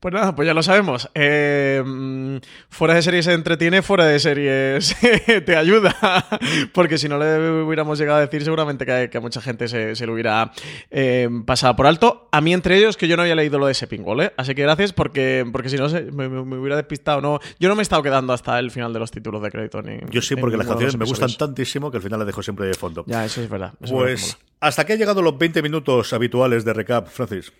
Pues 0.00 0.14
nada, 0.14 0.34
pues 0.34 0.46
ya 0.46 0.54
lo 0.54 0.62
sabemos. 0.62 1.08
Eh, 1.14 1.82
mm, 1.84 2.36
fuera 2.68 2.94
de 2.94 3.02
series 3.02 3.24
se 3.24 3.32
entretiene, 3.32 3.82
fuera 3.82 4.04
de 4.04 4.18
series 4.18 4.96
te 5.46 5.56
ayuda. 5.56 5.94
Porque 6.72 6.98
si 6.98 7.08
no 7.08 7.18
le 7.18 7.62
hubiéramos 7.62 7.98
llegado 7.98 8.18
a 8.18 8.20
decir, 8.20 8.42
seguramente 8.44 8.84
que, 8.84 9.10
a 9.16 9.20
mucha 9.20 9.40
gente 9.40 9.68
se, 9.68 10.06
lo 10.06 10.12
hubiera 10.12 10.52
eh, 10.90 11.28
pasado 11.44 11.76
por 11.76 11.86
alto. 11.86 12.28
A 12.32 12.40
mí, 12.40 12.52
entre 12.52 12.76
ellos, 12.76 12.96
que 12.96 13.08
yo 13.08 13.16
no 13.16 13.22
había 13.22 13.34
leído 13.34 13.58
lo 13.58 13.66
de 13.66 13.72
ese 13.72 13.86
pingol, 13.86 14.22
¿eh? 14.22 14.32
Así 14.36 14.54
que 14.54 14.62
gracias, 14.62 14.92
porque, 14.92 15.46
porque 15.50 15.68
si 15.68 15.76
no 15.76 15.88
me, 15.88 16.26
hubiera 16.56 16.76
despistado. 16.76 17.20
No, 17.20 17.40
yo 17.58 17.68
no 17.68 17.74
me 17.74 17.82
he 17.82 17.84
estado 17.84 18.02
quedando 18.02 18.32
hasta 18.32 18.58
el 18.58 18.70
final 18.70 18.92
de 18.92 18.98
los 18.98 19.10
títulos 19.10 19.42
de 19.42 19.50
crédito. 19.50 19.82
Ni, 19.82 19.98
yo 20.10 20.22
sí, 20.22 20.36
porque 20.36 20.56
las 20.56 20.66
canciones 20.66 20.96
me 20.96 21.04
gustan 21.04 21.32
tantísimo 21.36 21.90
que 21.90 21.98
al 21.98 22.02
final 22.02 22.18
las 22.18 22.26
dejo 22.26 22.42
siempre 22.42 22.66
de 22.66 22.74
fondo. 22.74 23.04
Ya, 23.06 23.24
eso 23.24 23.42
es 23.42 23.48
verdad. 23.48 23.72
pues 23.88 24.36
hasta 24.60 24.84
que 24.84 24.92
han 24.92 24.98
llegado 24.98 25.22
los 25.22 25.38
20 25.38 25.62
minutos 25.62 26.12
habituales 26.12 26.64
de 26.64 26.74
recap, 26.74 27.08
Francis. 27.08 27.52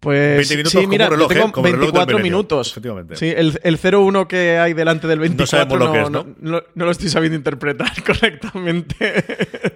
Pues 0.00 0.46
sí, 0.46 0.86
mira, 0.86 1.08
reloj, 1.08 1.28
tengo 1.28 1.60
24 1.60 2.18
¿eh? 2.18 2.22
minutos. 2.22 2.70
Efectivamente. 2.70 3.16
Sí, 3.16 3.26
el, 3.36 3.58
el 3.64 3.80
0-1 3.80 4.28
que 4.28 4.56
hay 4.56 4.72
delante 4.72 5.08
del 5.08 5.18
24 5.18 5.76
no, 5.76 5.86
lo 5.86 5.92
que 5.92 6.02
es, 6.02 6.10
¿no? 6.10 6.26
No, 6.40 6.62
lo 6.74 6.90
estoy 6.90 7.08
sabiendo 7.08 7.36
interpretar 7.36 7.90
correctamente. 8.06 9.24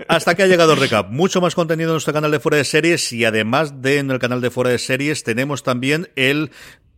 Hasta 0.06 0.36
que 0.36 0.44
ha 0.44 0.46
llegado 0.46 0.74
el 0.74 0.80
recap. 0.80 1.10
Mucho 1.10 1.40
más 1.40 1.56
contenido 1.56 1.90
en 1.90 1.94
nuestro 1.94 2.12
canal 2.12 2.30
de 2.30 2.38
Fuera 2.38 2.56
de 2.56 2.64
Series 2.64 3.12
y 3.12 3.24
además 3.24 3.82
de 3.82 3.98
en 3.98 4.12
el 4.12 4.20
canal 4.20 4.40
de 4.40 4.50
Fuera 4.50 4.70
de 4.70 4.78
Series 4.78 5.24
tenemos 5.24 5.64
también 5.64 6.08
el 6.14 6.52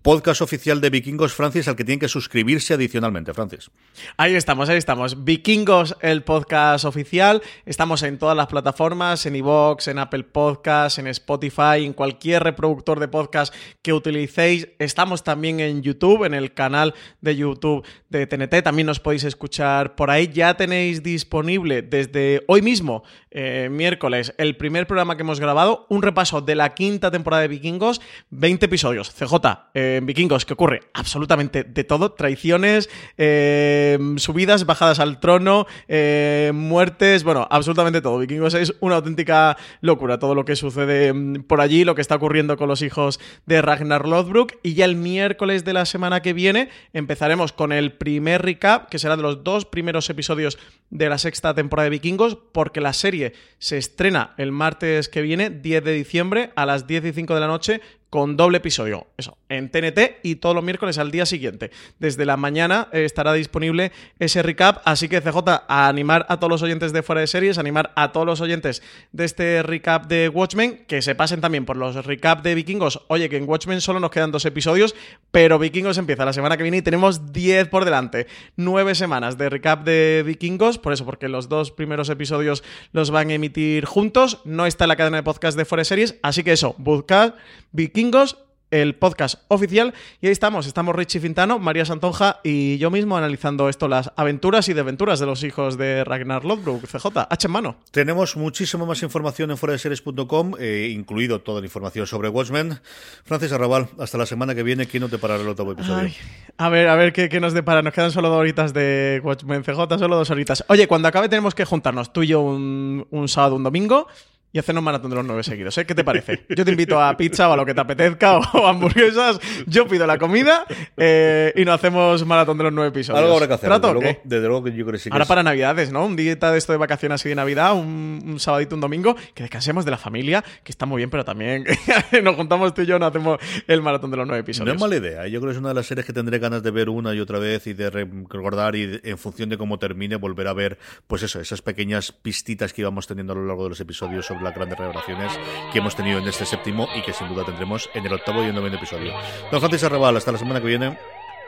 podcast 0.05 0.43
oficial 0.43 0.83
de 0.83 0.91
Vikingos, 0.91 1.33
Francis, 1.33 1.67
al 1.67 1.77
que 1.77 1.83
tienen 1.83 1.99
que 1.99 2.09
suscribirse 2.09 2.75
adicionalmente, 2.75 3.33
Francis. 3.33 3.71
Ahí 4.19 4.35
estamos, 4.35 4.69
ahí 4.69 4.77
estamos. 4.77 5.25
Vikingos, 5.25 5.97
el 6.03 6.23
podcast 6.23 6.85
oficial. 6.85 7.41
Estamos 7.65 8.03
en 8.03 8.19
todas 8.19 8.37
las 8.37 8.49
plataformas, 8.49 9.25
en 9.25 9.35
iVoox, 9.37 9.89
en 9.89 9.99
Apple 9.99 10.25
Podcasts, 10.25 10.99
en 10.99 11.07
Spotify, 11.07 11.87
en 11.87 11.95
cualquier 11.95 12.45
reproductor 12.45 13.01
de 13.01 13.09
podcast 13.09 13.55
que 13.81 13.95
utilicéis. 13.95 14.69
Estamos 14.79 15.25
también 15.25 15.61
en 15.61 15.81
YouTube, 15.81 16.25
en 16.25 16.35
el 16.35 16.53
canal 16.53 16.93
de 17.23 17.37
YouTube 17.37 17.87
de 18.11 18.27
TNT. 18.27 18.63
También 18.63 18.85
nos 18.85 19.01
podéis 19.01 19.25
escuchar 19.25 19.97
por 19.97 20.11
ahí. 20.11 20.29
Ya 20.31 20.55
tenéis 20.55 21.03
disponible 21.03 21.81
desde 21.81 22.45
hoy 22.47 22.61
mismo, 22.61 23.05
eh, 23.31 23.71
miércoles, 23.71 24.35
el 24.37 24.59
primer 24.59 24.87
programa 24.87 25.17
que 25.17 25.23
hemos 25.23 25.41
grabado, 25.41 25.87
un 25.89 26.03
repaso 26.03 26.43
de 26.43 26.57
la 26.57 26.75
quinta 26.75 27.11
temporada 27.11 27.41
de 27.41 27.49
Vikingos, 27.49 28.03
20 28.29 28.67
episodios. 28.67 29.11
CJ, 29.11 29.71
eh, 29.73 29.94
en 29.97 30.07
Vikingos, 30.07 30.45
que 30.45 30.55
ocurre 30.55 30.83
absolutamente 30.93 31.65
de 31.65 31.85
todo, 31.85 32.13
traiciones, 32.13 32.91
eh, 33.19 33.99
subidas, 34.17 34.67
bajadas 34.67 35.01
al 35.01 35.21
trono, 35.21 35.67
eh, 35.89 36.53
muertes, 36.55 37.25
bueno, 37.25 37.47
absolutamente 37.51 38.01
todo. 38.01 38.19
Vikingos 38.19 38.55
es 38.55 38.75
una 38.81 38.97
auténtica 38.97 39.57
locura 39.81 40.19
todo 40.19 40.35
lo 40.35 40.45
que 40.45 40.57
sucede 40.57 41.13
mm, 41.13 41.45
por 41.45 41.61
allí, 41.61 41.85
lo 41.85 41.95
que 41.95 42.01
está 42.01 42.17
ocurriendo 42.17 42.57
con 42.57 42.69
los 42.69 42.83
hijos 42.83 43.21
de 43.47 43.63
Ragnar 43.63 44.07
Lothbrok 44.07 44.55
y 44.63 44.75
ya 44.75 44.85
el 44.85 44.97
miércoles 44.97 45.65
de 45.65 45.73
la 45.73 45.87
semana 45.87 46.23
que 46.23 46.33
viene 46.33 46.69
empezaremos 46.93 47.53
con 47.53 47.73
el 47.73 47.93
primer 47.93 48.43
recap, 48.43 48.89
que 48.89 48.99
será 48.99 49.17
de 49.17 49.23
los 49.23 49.45
dos 49.45 49.65
primeros 49.65 50.09
episodios 50.11 50.59
de 50.91 51.09
la 51.09 51.19
sexta 51.19 51.55
temporada 51.55 51.85
de 51.85 51.91
Vikingos, 51.91 52.37
porque 52.53 52.81
la 52.81 52.93
serie 52.93 53.33
se 53.59 53.79
estrena 53.79 54.35
el 54.39 54.53
martes 54.53 55.09
que 55.09 55.23
viene, 55.23 55.51
10 55.51 55.85
de 55.85 55.93
diciembre, 55.93 56.51
a 56.57 56.67
las 56.67 56.87
10 56.87 57.07
y 57.07 57.13
5 57.13 57.35
de 57.35 57.41
la 57.41 57.47
noche, 57.47 57.81
con 58.11 58.37
doble 58.37 58.59
episodio. 58.59 59.09
Eso, 59.17 59.37
en 59.57 59.71
TNT 59.71 60.19
y 60.23 60.37
todos 60.37 60.55
los 60.55 60.65
miércoles 60.65 60.99
al 60.99 61.11
día 61.11 61.27
siguiente. 61.27 61.71
Desde 61.99 62.25
la 62.25 62.37
mañana 62.37 62.89
eh, 62.93 63.05
estará 63.05 63.33
disponible 63.33 63.93
ese 64.19 64.43
recap. 64.43 64.83
Así 64.85 65.09
que 65.09 65.21
CJ, 65.21 65.37
a 65.69 65.89
animar 65.89 66.27
a 66.29 66.39
todos 66.39 66.51
los 66.51 66.63
oyentes 66.63 66.93
de 66.93 67.03
fuera 67.03 67.21
de 67.21 67.27
series, 67.27 67.59
animar 67.59 67.93
a 67.97 68.13
todos 68.13 68.27
los 68.27 68.41
oyentes 68.41 68.83
de 69.13 69.25
este 69.25 69.63
recap 69.63 70.07
de 70.07 70.29
Watchmen, 70.29 70.85
que 70.87 71.03
se 71.03 71.15
pasen 71.15 71.41
también 71.41 71.65
por 71.65 71.77
los 71.77 72.05
recap 72.05 72.43
de 72.43 72.55
Vikingos. 72.55 73.03
Oye, 73.09 73.29
que 73.29 73.37
en 73.37 73.49
Watchmen 73.49 73.81
solo 73.81 74.01
nos 74.01 74.11
quedan 74.11 74.33
dos 74.33 74.45
episodios, 74.45 74.95
pero 75.31 75.59
Vikingos 75.59 75.99
empieza 75.99 76.25
la 76.25 76.33
semana 76.33 76.57
que 76.57 76.63
viene 76.63 76.79
y 76.79 76.83
tenemos 76.83 77.33
10 77.33 77.69
por 77.69 77.85
delante. 77.85 78.27
Nueve 78.57 78.95
semanas 78.95 79.39
de 79.39 79.49
recap 79.51 79.85
de 79.85 80.23
Vikingos, 80.27 80.79
por 80.79 80.93
eso, 80.93 81.05
porque 81.05 81.29
los 81.29 81.49
dos 81.49 81.71
primeros 81.71 82.09
episodios 82.09 82.63
los 82.93 83.11
van 83.11 83.31
a 83.31 83.35
emitir 83.35 83.85
juntos. 83.85 84.41
No 84.45 84.67
está 84.67 84.85
en 84.85 84.89
la 84.89 84.97
cadena 84.97 85.19
de 85.19 85.23
podcast 85.23 85.57
de 85.57 85.65
fuera 85.65 85.81
de 85.81 85.87
series, 85.87 86.17
así 86.23 86.43
que 86.43 86.53
eso, 86.53 86.75
buscad 86.79 87.35
Vikingos, 87.73 88.39
el 88.75 88.97
podcast 88.97 89.41
oficial. 89.49 89.95
Y 90.21 90.27
ahí 90.27 90.33
estamos, 90.33 90.67
estamos 90.67 90.97
Richie 90.97 91.21
Fintano, 91.21 91.61
María 91.61 91.85
Santonja 91.85 92.41
y 92.43 92.77
yo 92.79 92.91
mismo 92.91 93.17
analizando 93.17 93.69
esto, 93.69 93.87
las 93.87 94.11
aventuras 94.17 94.69
y 94.69 94.73
desventuras 94.73 95.21
de 95.21 95.27
los 95.27 95.45
hijos 95.45 95.79
de 95.79 96.03
Ragnar 96.03 96.45
Lodbrok, 96.45 96.85
CJ, 96.85 97.07
H 97.31 97.47
en 97.47 97.53
mano. 97.53 97.77
Tenemos 97.93 98.37
muchísima 98.37 98.85
más 98.85 99.03
información 99.05 99.53
en 99.53 99.59
fueradeseries.com, 99.59 100.55
eh, 100.59 100.91
incluido 100.93 101.41
toda 101.41 101.61
la 101.61 101.67
información 101.67 102.07
sobre 102.09 102.29
Watchmen. 102.29 102.81
Francis 103.25 103.53
Arrabal, 103.53 103.89
hasta 103.99 104.19
la 104.19 104.27
semana 104.27 104.57
que 104.57 104.65
viene, 104.65 104.87
¿quién 104.87 105.03
no 105.03 105.09
te 105.09 105.19
parará 105.19 105.43
el 105.43 105.49
otro 105.49 105.71
episodio? 105.71 106.11
a 106.59 106.69
ver, 106.69 106.89
a 106.89 106.97
ver 106.97 107.13
¿qué, 107.13 107.29
¿qué, 107.29 107.39
nos 107.39 107.53
depara. 107.53 107.83
Nos 107.83 107.95
quedan 107.95 108.11
solo 108.11 108.29
dos 108.29 108.39
horitas 108.39 108.75
de 108.75 109.21
Watchmen 109.23 109.63
CJ, 109.63 109.99
solo 109.99 110.17
dos 110.17 110.31
horitas. 110.31 110.65
Oye, 110.69 110.89
cuando 110.89 111.07
acabe 111.07 111.29
tenemos 111.29 111.55
que 111.55 111.65
juntarnos 111.65 112.13
tú 112.13 112.25
y 112.25 112.29
yo 112.29 112.41
un, 112.41 113.07
un 113.11 113.29
sábado, 113.29 113.55
un 113.55 113.63
domingo 113.63 114.09
y 114.55 114.59
hacernos 114.61 114.85
maratón 114.85 115.11
de 115.11 115.17
los 115.17 115.27
nueve 115.27 115.43
seguidos. 115.43 115.77
¿eh? 115.79 115.85
¿Qué 115.85 115.97
te 115.97 116.05
parece? 116.05 116.47
Yo 116.49 116.65
te 116.65 116.71
invito 116.71 117.03
a 117.03 117.17
pizza 117.17 117.49
o 117.49 117.53
a 117.53 117.57
lo 117.57 117.67
que 117.67 117.75
te 117.75 117.81
apetezca 117.81 118.39
o 118.39 118.69
hamburguesas. 118.69 119.41
Yo 119.67 119.89
pido 119.89 120.07
la 120.07 120.17
comida 120.17 120.65
eh, 120.97 121.53
y 121.57 121.65
nos 121.65 121.75
hacemos 121.75 122.25
maratón 122.25 122.57
de 122.59 122.65
los 122.65 122.73
nueve 122.73 122.91
episodios. 122.91 123.21
Algo 123.21 123.35
habrá 123.35 123.49
que 123.49 123.55
hacer. 123.55 123.69
¿Trato, 123.69 123.89
desde, 123.89 124.01
luego, 124.01 124.21
desde 124.23 124.47
luego 124.47 124.63
que 124.63 124.71
yo 124.71 124.85
creo 124.85 124.93
que 124.93 124.99
sí. 125.01 125.11
Que 125.11 125.15
Ahora 125.15 125.25
es... 125.25 125.29
para 125.29 125.43
Navidades, 125.43 125.91
¿no? 125.91 126.07
Un 126.07 126.15
día 126.15 126.37
de 126.37 126.57
esto 126.57 126.71
de 126.71 126.79
vacaciones 126.79 127.21
así 127.21 127.29
de 127.29 127.35
Navidad, 127.35 127.75
un, 127.75 128.23
un 128.25 128.39
sabadito, 128.39 128.77
un 128.77 128.81
domingo, 128.81 129.17
que 129.35 129.43
descansemos 129.43 129.85
de 129.85 129.91
la 129.91 129.99
familia, 129.99 130.45
que 130.63 130.71
está 130.71 130.87
muy 130.87 130.99
bien, 130.99 131.11
pero 131.11 131.25
también 131.25 131.65
nos 132.23 132.37
juntamos 132.37 132.75
tú 132.75 132.83
y 132.83 132.87
yo, 132.87 132.97
no 133.01 133.07
hacemos 133.07 133.41
el 133.67 133.83
maratón 133.83 134.13
de 134.13 134.19
los 134.19 134.27
nueve 134.29 134.43
episodios. 134.43 134.69
No 134.69 134.75
es 134.75 134.81
mala 134.81 134.95
idea. 135.05 135.27
¿eh? 135.27 135.33
Yo 135.33 135.41
creo 135.41 135.51
que 135.51 135.57
es 135.57 135.61
una 135.61 135.71
de 135.71 135.75
las 135.75 135.87
series 135.87 136.07
que 136.07 136.13
tendré 136.13 136.39
ganas 136.39 136.63
de 136.63 136.71
ver 136.71 136.91
una 136.91 137.13
y 137.13 137.19
otra 137.19 137.41
vez 137.41 137.67
y 137.67 137.73
de 137.75 137.91
recordar 137.91 138.77
y 138.77 139.01
en 139.03 139.19
función 139.19 139.49
de 139.49 139.59
cómo 139.59 139.81
termine 139.81 140.15
volver 140.15 140.47
a 140.47 140.53
ver, 140.53 140.79
pues 141.09 141.25
eso, 141.25 141.41
esas 141.41 141.61
pequeñas 141.61 142.13
pistitas 142.13 142.73
que 142.73 142.83
íbamos 142.83 143.09
teniendo 143.09 143.33
a 143.33 143.37
lo 143.37 143.47
largo 143.47 143.65
de 143.65 143.71
los 143.71 143.81
episodios 143.81 144.27
sobre 144.27 144.44
las 144.45 144.55
grandes 144.55 144.79
revelaciones 144.79 145.33
que 145.73 145.79
hemos 145.79 145.97
tenido 145.97 146.19
en 146.19 146.29
este 146.29 146.47
séptimo 146.47 146.89
y 146.95 147.03
que 147.03 147.13
sin 147.13 147.29
duda 147.29 147.45
tendremos 147.45 147.91
en 147.95 148.07
el 148.07 148.13
octavo 148.13 148.43
y 148.43 148.47
el 148.47 148.55
noveno 148.55 148.77
episodio. 148.77 149.13
Don 149.51 149.61
Francis 149.61 149.85
Arrabal, 149.85 150.17
hasta 150.17 150.33
la 150.33 150.39
semana 150.39 150.61
que 150.61 150.67
viene. 150.67 150.99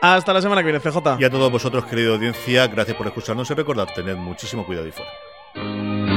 Hasta 0.01 0.33
la 0.33 0.41
semana 0.41 0.61
que 0.61 0.71
viene, 0.71 0.79
CJ. 0.79 1.19
Y 1.19 1.23
a 1.23 1.29
todos 1.29 1.51
vosotros, 1.51 1.85
querida 1.85 2.13
audiencia, 2.13 2.67
gracias 2.67 2.97
por 2.97 3.07
escucharnos 3.07 3.49
y 3.49 3.53
recordad, 3.53 3.87
tened 3.95 4.17
muchísimo 4.17 4.65
cuidado 4.65 4.87
y 4.87 4.91
fuera. 4.91 6.16